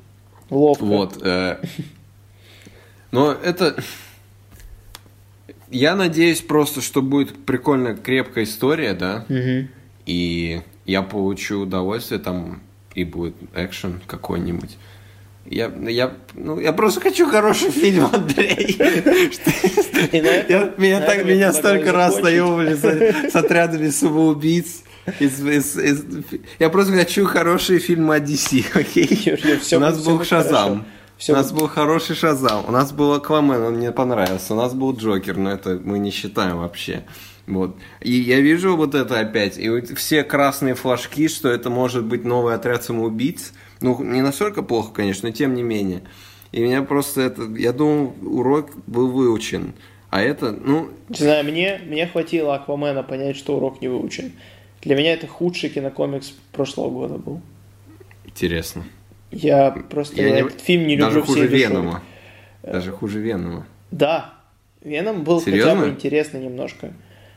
Ловко. 0.51 0.85
Вот. 0.85 1.19
э. 1.23 1.59
Но 3.11 3.33
это... 3.33 3.77
Я 5.71 5.95
надеюсь 5.95 6.41
просто, 6.41 6.81
что 6.81 7.03
будет 7.03 7.45
прикольная, 7.45 7.95
крепкая 7.95 8.45
история, 8.45 8.95
да? 8.95 9.27
И 10.07 10.63
я 10.87 11.03
получу 11.03 11.61
удовольствие 11.61 12.19
там, 12.19 12.63
и 12.95 13.05
будет 13.05 13.35
экшен 13.55 14.01
какой-нибудь. 14.07 14.79
Я, 15.51 15.73
я, 15.87 16.13
ну, 16.35 16.61
я 16.61 16.73
просто 16.75 17.01
хочу 17.01 17.27
хороший 17.27 17.71
фильм, 17.71 18.07
Андрей. 18.13 18.77
Меня 20.79 21.01
так 21.01 21.25
меня 21.25 21.53
столько 21.53 21.93
раз 21.93 22.21
наебывали 22.21 22.75
с, 22.75 23.35
отрядами 23.35 23.89
самоубийц. 23.89 24.83
Я 26.59 26.69
просто 26.69 26.93
хочу 26.93 27.25
хороший 27.25 27.79
фильм 27.79 28.11
о 28.11 28.19
DC, 28.19 28.65
окей? 28.79 29.77
У 29.77 29.81
нас 29.81 30.05
был 30.05 30.23
Шазам. 30.23 30.85
Всё 31.17 31.33
У 31.33 31.37
нас 31.37 31.51
был 31.51 31.67
хороший 31.67 32.15
Шазам. 32.15 32.65
У 32.69 32.71
нас 32.71 32.93
был 32.93 33.15
Аквамен, 33.15 33.63
он 33.63 33.75
мне 33.77 33.91
понравился. 33.91 34.55
У 34.55 34.57
нас 34.57 34.75
был 34.75 34.95
Джокер, 34.95 35.37
но 35.37 35.51
это 35.51 35.81
мы 35.83 35.99
не 35.99 36.11
считаем 36.11 36.59
вообще. 36.59 37.05
Вот. 37.47 37.77
И 38.03 38.13
я 38.13 38.41
вижу 38.41 38.77
вот 38.77 38.95
это 38.95 39.19
опять. 39.19 39.59
И 39.59 39.69
вот 39.71 39.89
все 39.97 40.23
красные 40.23 40.75
флажки, 40.75 41.29
что 41.29 41.49
это 41.49 41.71
может 41.71 42.05
быть 42.05 42.25
новый 42.25 42.55
отряд 42.55 42.85
самоубийц. 42.85 43.53
Ну, 43.81 44.03
не 44.03 44.23
настолько 44.23 44.63
плохо, 44.63 44.93
конечно, 44.93 45.29
но 45.29 45.35
тем 45.35 45.55
не 45.55 45.63
менее. 45.63 46.03
И 46.53 46.61
меня 46.63 46.83
просто 46.83 47.21
это... 47.23 47.43
Я 47.57 47.73
думал, 47.73 48.15
урок 48.23 48.71
был 48.87 49.09
выучен. 49.11 49.75
А 50.11 50.23
это, 50.23 50.53
ну, 50.53 50.89
Не 51.11 51.17
знаю, 51.17 51.45
мне, 51.45 51.81
мне 51.87 52.07
хватило 52.07 52.55
Аквамена 52.55 53.03
понять, 53.03 53.37
что 53.37 53.57
урок 53.57 53.81
не 53.83 53.89
выучен. 53.89 54.33
Для 54.81 54.97
меня 54.97 55.13
это 55.13 55.27
худший 55.27 55.69
кинокомикс 55.69 56.33
прошлого 56.53 56.91
года 56.91 57.19
был. 57.19 57.41
интересно. 58.25 58.85
Я 59.31 59.71
просто 59.91 60.23
Я 60.23 60.31
не- 60.31 60.41
этот 60.41 60.61
фильм 60.61 60.87
не 60.87 60.97
Даже 60.97 61.17
люблю 61.17 61.27
хуже 61.27 61.47
всей 61.47 61.51
душой. 61.51 61.69
Венома. 61.71 62.03
Даже 62.63 62.93
хуже 62.93 63.21
Венома. 63.21 63.67
Да. 63.91 64.33
Веном 64.83 65.25
был 65.25 65.41
хотя 65.41 65.51
Серьезно? 65.51 65.83
бы 65.83 65.89
интересный 65.91 66.43
немножко. 66.43 66.93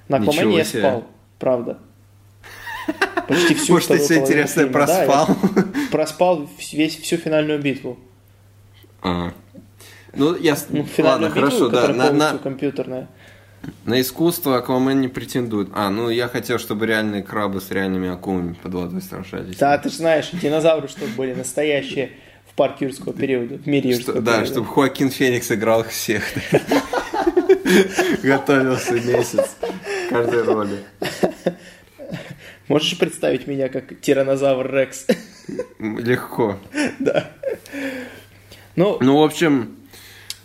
На 0.08 0.18
Аквамене 0.18 0.58
я 0.58 0.66
спал, 0.66 1.04
правда. 1.40 1.80
Почти 3.28 3.54
всю 3.56 3.74
Может, 3.74 3.88
ты 3.90 3.98
все 4.00 4.20
интересное 4.20 4.66
фильма, 4.66 4.86
да, 4.86 5.04
я 5.04 5.08
проспал? 5.08 5.38
проспал 5.92 6.50
весь, 6.74 6.98
всю 6.98 7.18
финальную 7.18 7.62
битву. 7.62 7.98
А. 9.02 9.32
Ну, 10.14 10.36
я... 10.36 10.58
Ну, 10.70 10.86
Ладно, 10.98 11.26
битву, 11.28 11.40
хорошо, 11.40 11.70
да. 11.70 11.88
На, 11.90 12.12
на- 12.12 12.38
компьютерная. 12.38 13.08
на 13.86 14.02
искусство 14.02 14.58
Аквамен 14.58 15.00
не 15.00 15.08
претендует. 15.08 15.70
А, 15.74 15.90
ну 15.90 16.10
я 16.10 16.28
хотел, 16.28 16.60
чтобы 16.60 16.86
реальные 16.88 17.24
крабы 17.24 17.62
с 17.62 17.72
реальными 17.72 18.10
акулами 18.10 18.54
под 18.62 18.74
водой 18.74 19.02
сражались. 19.02 19.56
Да, 19.58 19.78
ты 19.78 19.90
же 19.90 19.96
знаешь, 19.98 20.30
динозавры, 20.34 20.88
чтобы 20.90 21.08
были 21.14 21.34
настоящие 21.34 22.12
в 22.52 22.54
парке 22.56 22.86
юрского 22.86 23.14
периода, 23.14 23.58
в 23.58 23.66
мире 23.68 23.92
юрского 23.92 24.16
Что- 24.18 24.22
да, 24.22 24.32
периода. 24.34 24.52
чтобы 24.52 24.68
Хоакин 24.68 25.10
Феникс 25.10 25.52
играл 25.52 25.82
их 25.82 25.90
всех. 25.90 26.24
Готовился 28.24 28.94
месяц 28.96 29.56
каждой 30.10 30.44
роли. 30.44 30.80
Можешь 32.72 32.98
представить 32.98 33.48
меня 33.48 33.70
как 33.70 34.00
тиранозавр 34.02 34.74
Рекс? 34.74 35.08
Легко. 35.80 36.58
Ну, 38.78 38.98
Ну, 39.02 39.18
в 39.20 39.24
общем, 39.24 39.76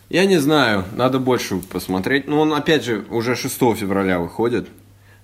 я 0.09 0.27
не 0.27 0.39
знаю, 0.39 0.85
надо 0.97 1.21
больше 1.21 1.59
посмотреть. 1.59 2.27
Ну, 2.27 2.41
он, 2.41 2.53
опять 2.53 2.85
же, 2.85 3.05
уже 3.09 3.37
6 3.37 3.55
февраля 3.77 4.19
выходит, 4.19 4.69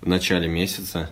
в 0.01 0.09
начале 0.09 0.49
месяца. 0.49 1.11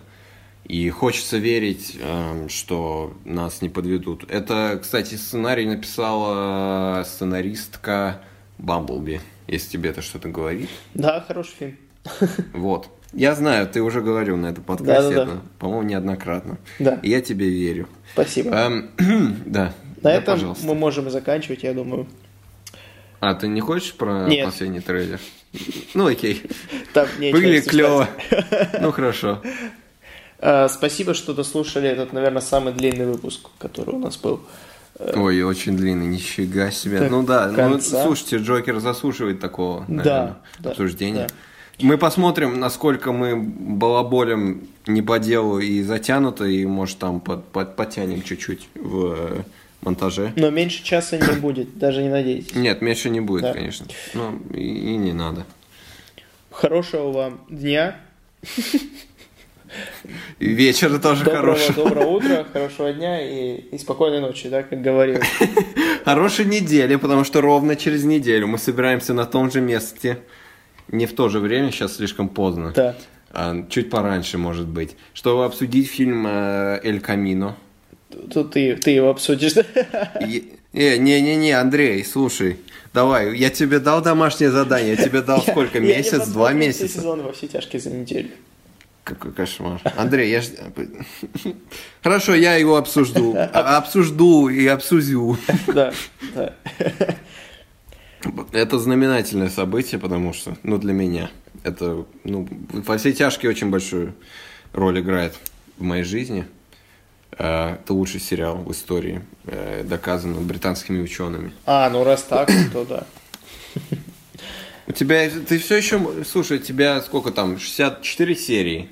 И 0.63 0.89
хочется 0.89 1.37
верить, 1.37 1.97
эм, 1.99 2.47
что 2.47 3.13
нас 3.25 3.61
не 3.61 3.67
подведут. 3.67 4.23
Это, 4.29 4.79
кстати, 4.81 5.15
сценарий 5.15 5.65
написала 5.65 7.03
сценаристка 7.03 8.21
Бамблби, 8.57 9.19
если 9.47 9.71
тебе 9.71 9.89
это 9.89 10.01
что-то 10.01 10.29
говорит. 10.29 10.69
да, 10.93 11.19
хороший 11.27 11.53
фильм. 11.59 11.77
Вот. 12.53 12.87
Я 13.13 13.35
знаю, 13.35 13.67
ты 13.67 13.81
уже 13.81 14.01
говорил 14.01 14.37
на 14.37 14.47
этом 14.47 14.63
подкасте, 14.63 15.09
Да-да-да. 15.15 15.31
это, 15.33 15.41
по-моему, 15.59 15.83
неоднократно. 15.83 16.57
Да. 16.79 16.99
И 17.03 17.09
я 17.09 17.21
тебе 17.21 17.49
верю. 17.49 17.87
Спасибо. 18.13 18.49
Эм, 18.51 18.89
да. 19.45 19.73
На 19.97 20.01
Да, 20.03 20.13
этом 20.13 20.35
пожалуйста. 20.35 20.65
мы 20.65 20.75
можем 20.75 21.07
и 21.07 21.11
заканчивать, 21.11 21.63
я 21.63 21.73
думаю. 21.73 22.07
А, 23.19 23.35
ты 23.35 23.47
не 23.47 23.59
хочешь 23.61 23.93
про 23.93 24.27
Нет. 24.27 24.45
последний 24.45 24.79
трейлер? 24.79 25.19
Ну, 25.93 26.07
окей. 26.07 26.41
Там 26.93 27.05
обсуждать. 27.59 27.69
клево. 27.69 28.07
Ну, 28.81 28.91
хорошо. 28.91 29.41
Э, 30.39 30.67
Спасибо, 30.69 31.13
что 31.13 31.33
дослушали 31.33 31.87
этот, 31.89 32.13
наверное, 32.13 32.41
самый 32.41 32.73
длинный 32.73 33.05
выпуск, 33.05 33.47
который 33.59 33.93
у 33.93 33.99
нас 33.99 34.17
был. 34.17 34.41
Ой, 34.97 35.41
очень 35.43 35.75
длинный, 35.77 36.07
нифига 36.07 36.71
себе. 36.71 36.99
Так, 36.99 37.11
ну 37.11 37.23
да, 37.23 37.47
ну, 37.49 37.55
конца. 37.55 38.03
слушайте, 38.03 38.37
Джокер 38.37 38.79
заслуживает 38.79 39.39
такого 39.39 39.81
Да, 39.87 39.93
наверное, 39.93 40.37
да, 40.59 40.69
обсуждения. 40.71 41.27
да. 41.27 41.33
Мы 41.81 41.97
посмотрим, 41.97 42.59
насколько 42.59 43.11
мы 43.11 43.35
балаболем 43.35 44.67
не 44.87 45.01
по 45.01 45.19
делу 45.19 45.59
и 45.59 45.81
затянуто, 45.83 46.45
и 46.45 46.65
может 46.65 46.97
там 46.99 47.19
под- 47.19 47.45
под- 47.45 47.75
подтянем 47.75 48.21
чуть-чуть 48.21 48.67
в 48.75 49.13
э, 49.17 49.41
монтаже. 49.81 50.33
Но 50.35 50.49
меньше 50.49 50.83
часа 50.83 51.17
не 51.17 51.39
будет, 51.39 51.77
даже 51.77 52.01
не 52.03 52.09
надейтесь. 52.09 52.55
Нет, 52.55 52.81
меньше 52.81 53.09
не 53.09 53.21
будет, 53.21 53.43
Да. 53.43 53.53
конечно. 53.53 53.85
Ну, 54.13 54.39
и, 54.53 54.61
и 54.93 54.97
не 54.97 55.13
надо. 55.13 55.45
Хорошего 56.51 57.11
вам 57.11 57.41
дня, 57.49 57.95
И 60.39 60.47
вечер 60.47 60.99
тоже 60.99 61.23
доброго, 61.23 61.55
хороший. 61.55 61.75
доброго 61.75 62.09
утра, 62.09 62.45
хорошего 62.51 62.91
дня 62.91 63.21
и, 63.21 63.61
и 63.71 63.77
спокойной 63.77 64.19
ночи, 64.19 64.49
да, 64.49 64.63
как 64.63 64.81
говорил. 64.81 65.21
Хорошей 66.05 66.45
недели, 66.45 66.95
потому 66.97 67.23
что 67.23 67.39
ровно 67.41 67.75
через 67.77 68.03
неделю 68.03 68.47
мы 68.47 68.57
собираемся 68.57 69.13
на 69.13 69.25
том 69.25 69.49
же 69.49 69.61
месте. 69.61 70.19
Не 70.89 71.05
в 71.05 71.13
то 71.13 71.29
же 71.29 71.39
время, 71.39 71.71
сейчас 71.71 71.95
слишком 71.97 72.29
поздно. 72.29 72.73
Да. 72.75 72.95
А, 73.31 73.65
чуть 73.69 73.89
пораньше, 73.89 74.37
может 74.37 74.67
быть. 74.67 74.95
Чтобы 75.13 75.45
обсудить 75.45 75.89
фильм 75.89 76.25
э, 76.27 76.79
«Эль 76.83 76.99
Камино». 76.99 77.55
Тут 78.33 78.51
ты, 78.51 78.75
ты 78.75 78.91
его 78.91 79.09
обсудишь, 79.09 79.53
да? 79.53 79.63
Э, 80.73 80.97
Не-не-не, 80.97 81.51
Андрей, 81.53 82.03
слушай. 82.03 82.57
Давай, 82.93 83.37
я 83.37 83.49
тебе 83.49 83.79
дал 83.79 84.01
домашнее 84.01 84.51
задание. 84.51 84.95
Я 84.95 85.03
тебе 85.05 85.21
дал 85.21 85.41
сколько? 85.41 85.79
Я- 85.79 85.89
я 85.91 85.97
Месяц? 85.99 86.27
Два 86.27 86.51
месяца? 86.51 86.87
сезоны 86.89 87.23
во 87.23 87.31
все 87.31 87.47
тяжкие 87.47 87.81
за 87.81 87.89
неделю. 87.89 88.29
Какой 89.05 89.31
кошмар. 89.31 89.81
Андрей, 89.97 90.29
я 90.29 90.41
ж... 90.41 90.47
Хорошо, 92.03 92.35
я 92.35 92.55
его 92.55 92.75
обсужду. 92.77 93.35
Обсужду 93.53 94.49
и 94.49 94.67
обсудю. 94.67 95.37
Да, 95.67 95.91
да. 96.35 96.53
Это 98.51 98.79
знаменательное 98.79 99.49
событие, 99.49 99.99
потому 99.99 100.33
что, 100.33 100.55
ну, 100.63 100.77
для 100.77 100.93
меня, 100.93 101.31
это, 101.63 102.05
ну, 102.23 102.47
во 102.71 102.97
все 102.97 103.13
тяжкие 103.13 103.49
очень 103.49 103.69
большую 103.69 104.13
роль 104.73 104.99
играет 104.99 105.35
в 105.77 105.83
моей 105.83 106.03
жизни. 106.03 106.45
Э, 107.37 107.75
Это 107.83 107.93
лучший 107.93 108.19
сериал 108.19 108.57
в 108.57 108.71
истории, 108.71 109.21
э, 109.45 109.83
доказано 109.83 110.39
британскими 110.41 111.01
учеными. 111.01 111.51
А, 111.65 111.89
ну 111.89 112.03
раз 112.03 112.23
так, 112.23 112.49
то 112.73 112.85
да. 112.85 113.05
У 114.87 114.91
тебя, 114.91 115.29
ты 115.29 115.57
все 115.57 115.77
еще, 115.77 116.01
слушай, 116.25 116.57
у 116.57 116.59
тебя 116.59 117.01
сколько 117.01 117.31
там, 117.31 117.57
64 117.57 118.35
серии. 118.35 118.89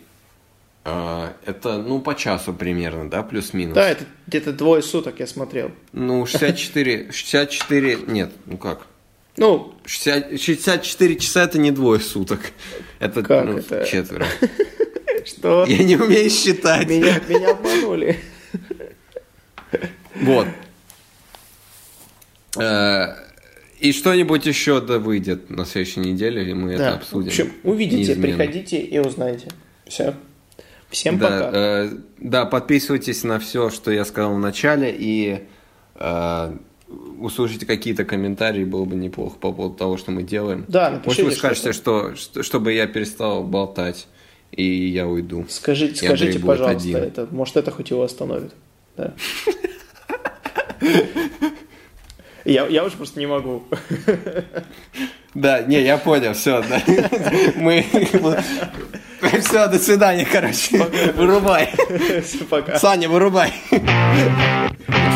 А, 0.86 1.34
Это, 1.46 1.78
ну, 1.78 2.00
по 2.00 2.16
часу 2.16 2.54
примерно, 2.54 3.10
да, 3.10 3.22
плюс-минус? 3.22 3.76
Да, 3.76 3.90
это 3.90 4.06
где-то 4.28 4.54
двое 4.54 4.82
суток 4.82 5.20
я 5.20 5.28
смотрел. 5.28 5.72
Ну, 5.92 6.26
64, 6.26 7.12
64, 7.12 8.00
нет, 8.08 8.32
ну 8.46 8.58
как? 8.58 8.88
Ну, 9.40 9.74
60 9.86 10.40
64 10.40 11.16
часа 11.16 11.44
это 11.46 11.58
не 11.58 11.72
двое 11.72 12.00
суток. 12.00 12.40
Это, 13.00 13.24
Как 13.24 13.46
ну, 13.46 13.58
это? 13.58 13.86
четверо. 13.86 14.26
что? 15.26 15.66
Я 15.66 15.84
не 15.84 15.96
умею 15.96 16.30
считать. 16.30 16.88
Меня, 16.88 17.20
меня 17.28 17.52
обманули. 17.52 18.20
Вот. 20.16 20.48
Э, 22.58 23.16
И 23.80 23.94
что-нибудь 23.94 24.46
еще 24.46 24.82
да 24.82 25.00
выйдет 25.00 25.50
на 25.50 25.66
следующей 25.66 26.02
неделе, 26.02 26.50
и 26.50 26.54
мы 26.54 26.74
это 26.74 26.84
Да, 26.84 26.92
в 26.92 26.96
обсудим. 26.98 27.28
общем, 27.30 27.54
увидите, 27.64 27.98
неизменно. 27.98 28.22
приходите 28.38 28.78
и 28.80 29.00
узнаете. 29.00 29.48
Все. 29.88 30.16
Всем 30.90 31.18
Да, 31.18 31.28
пока. 31.30 31.52
э, 31.54 31.90
да, 32.18 32.46
подписывайтесь 32.46 33.24
на 33.24 33.40
все, 33.40 33.70
что 33.70 33.92
я 33.92 34.04
сказал 34.04 34.36
в 34.36 34.40
начале, 34.40 34.94
и 34.98 35.44
э, 35.96 36.58
услышите 37.20 37.66
какие-то 37.66 38.06
комментарии, 38.06 38.64
было 38.64 38.86
бы 38.86 38.96
неплохо 38.96 39.38
по 39.40 39.52
поводу 39.52 39.76
того, 39.76 39.98
что 39.98 40.12
мы 40.12 40.24
делаем. 40.24 40.66
Да, 40.68 40.90
Может, 40.90 41.06
напишите 41.06 41.24
вы 41.26 41.32
скажете, 41.32 41.74
что, 41.74 42.16
что- 42.16 42.44
чтобы 42.44 42.74
я 42.74 42.88
перестал 42.88 43.44
болтать, 43.44 44.08
и 44.52 44.64
я 44.64 45.08
уйду. 45.08 45.46
Скажите, 45.50 46.06
и 46.06 46.10
Андрей 46.10 46.32
скажите, 46.32 46.40
пожалуйста, 46.40 46.78
один. 46.78 46.98
это, 46.98 47.28
может, 47.32 47.58
это 47.58 47.72
хоть 47.72 47.90
его 47.92 48.04
остановит. 48.04 48.54
Да. 48.98 49.14
Я, 52.46 52.66
я 52.68 52.86
уже 52.86 52.96
просто 52.96 53.20
не 53.20 53.28
могу. 53.28 53.64
Да, 55.36 55.62
не, 55.62 55.82
я 55.84 55.98
понял, 55.98 56.34
все, 56.34 56.64
да. 56.64 56.82
Мы... 57.58 57.86
Все, 59.42 59.68
до 59.68 59.80
свидания, 59.80 60.26
короче. 60.26 60.78
Вырубай. 61.14 61.70
Всё, 62.24 62.46
Пока. 62.46 62.80
Саня, 62.80 63.10
вырубай. 63.10 63.54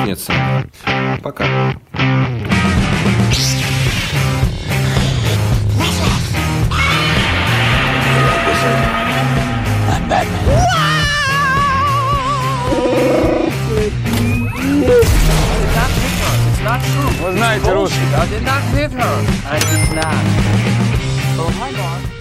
Нет, 0.06 0.20
Саня. 0.20 0.68
Пока. 1.22 1.46
Not. 16.64 16.80
Вы 17.22 17.32
знаете 17.34 17.74
русский. 17.74 18.00
I 18.16 18.26
did 18.28 18.42
not 18.44 18.64
hit 18.74 18.92
her. 18.94 19.26
I 19.46 19.60
did 22.08 22.13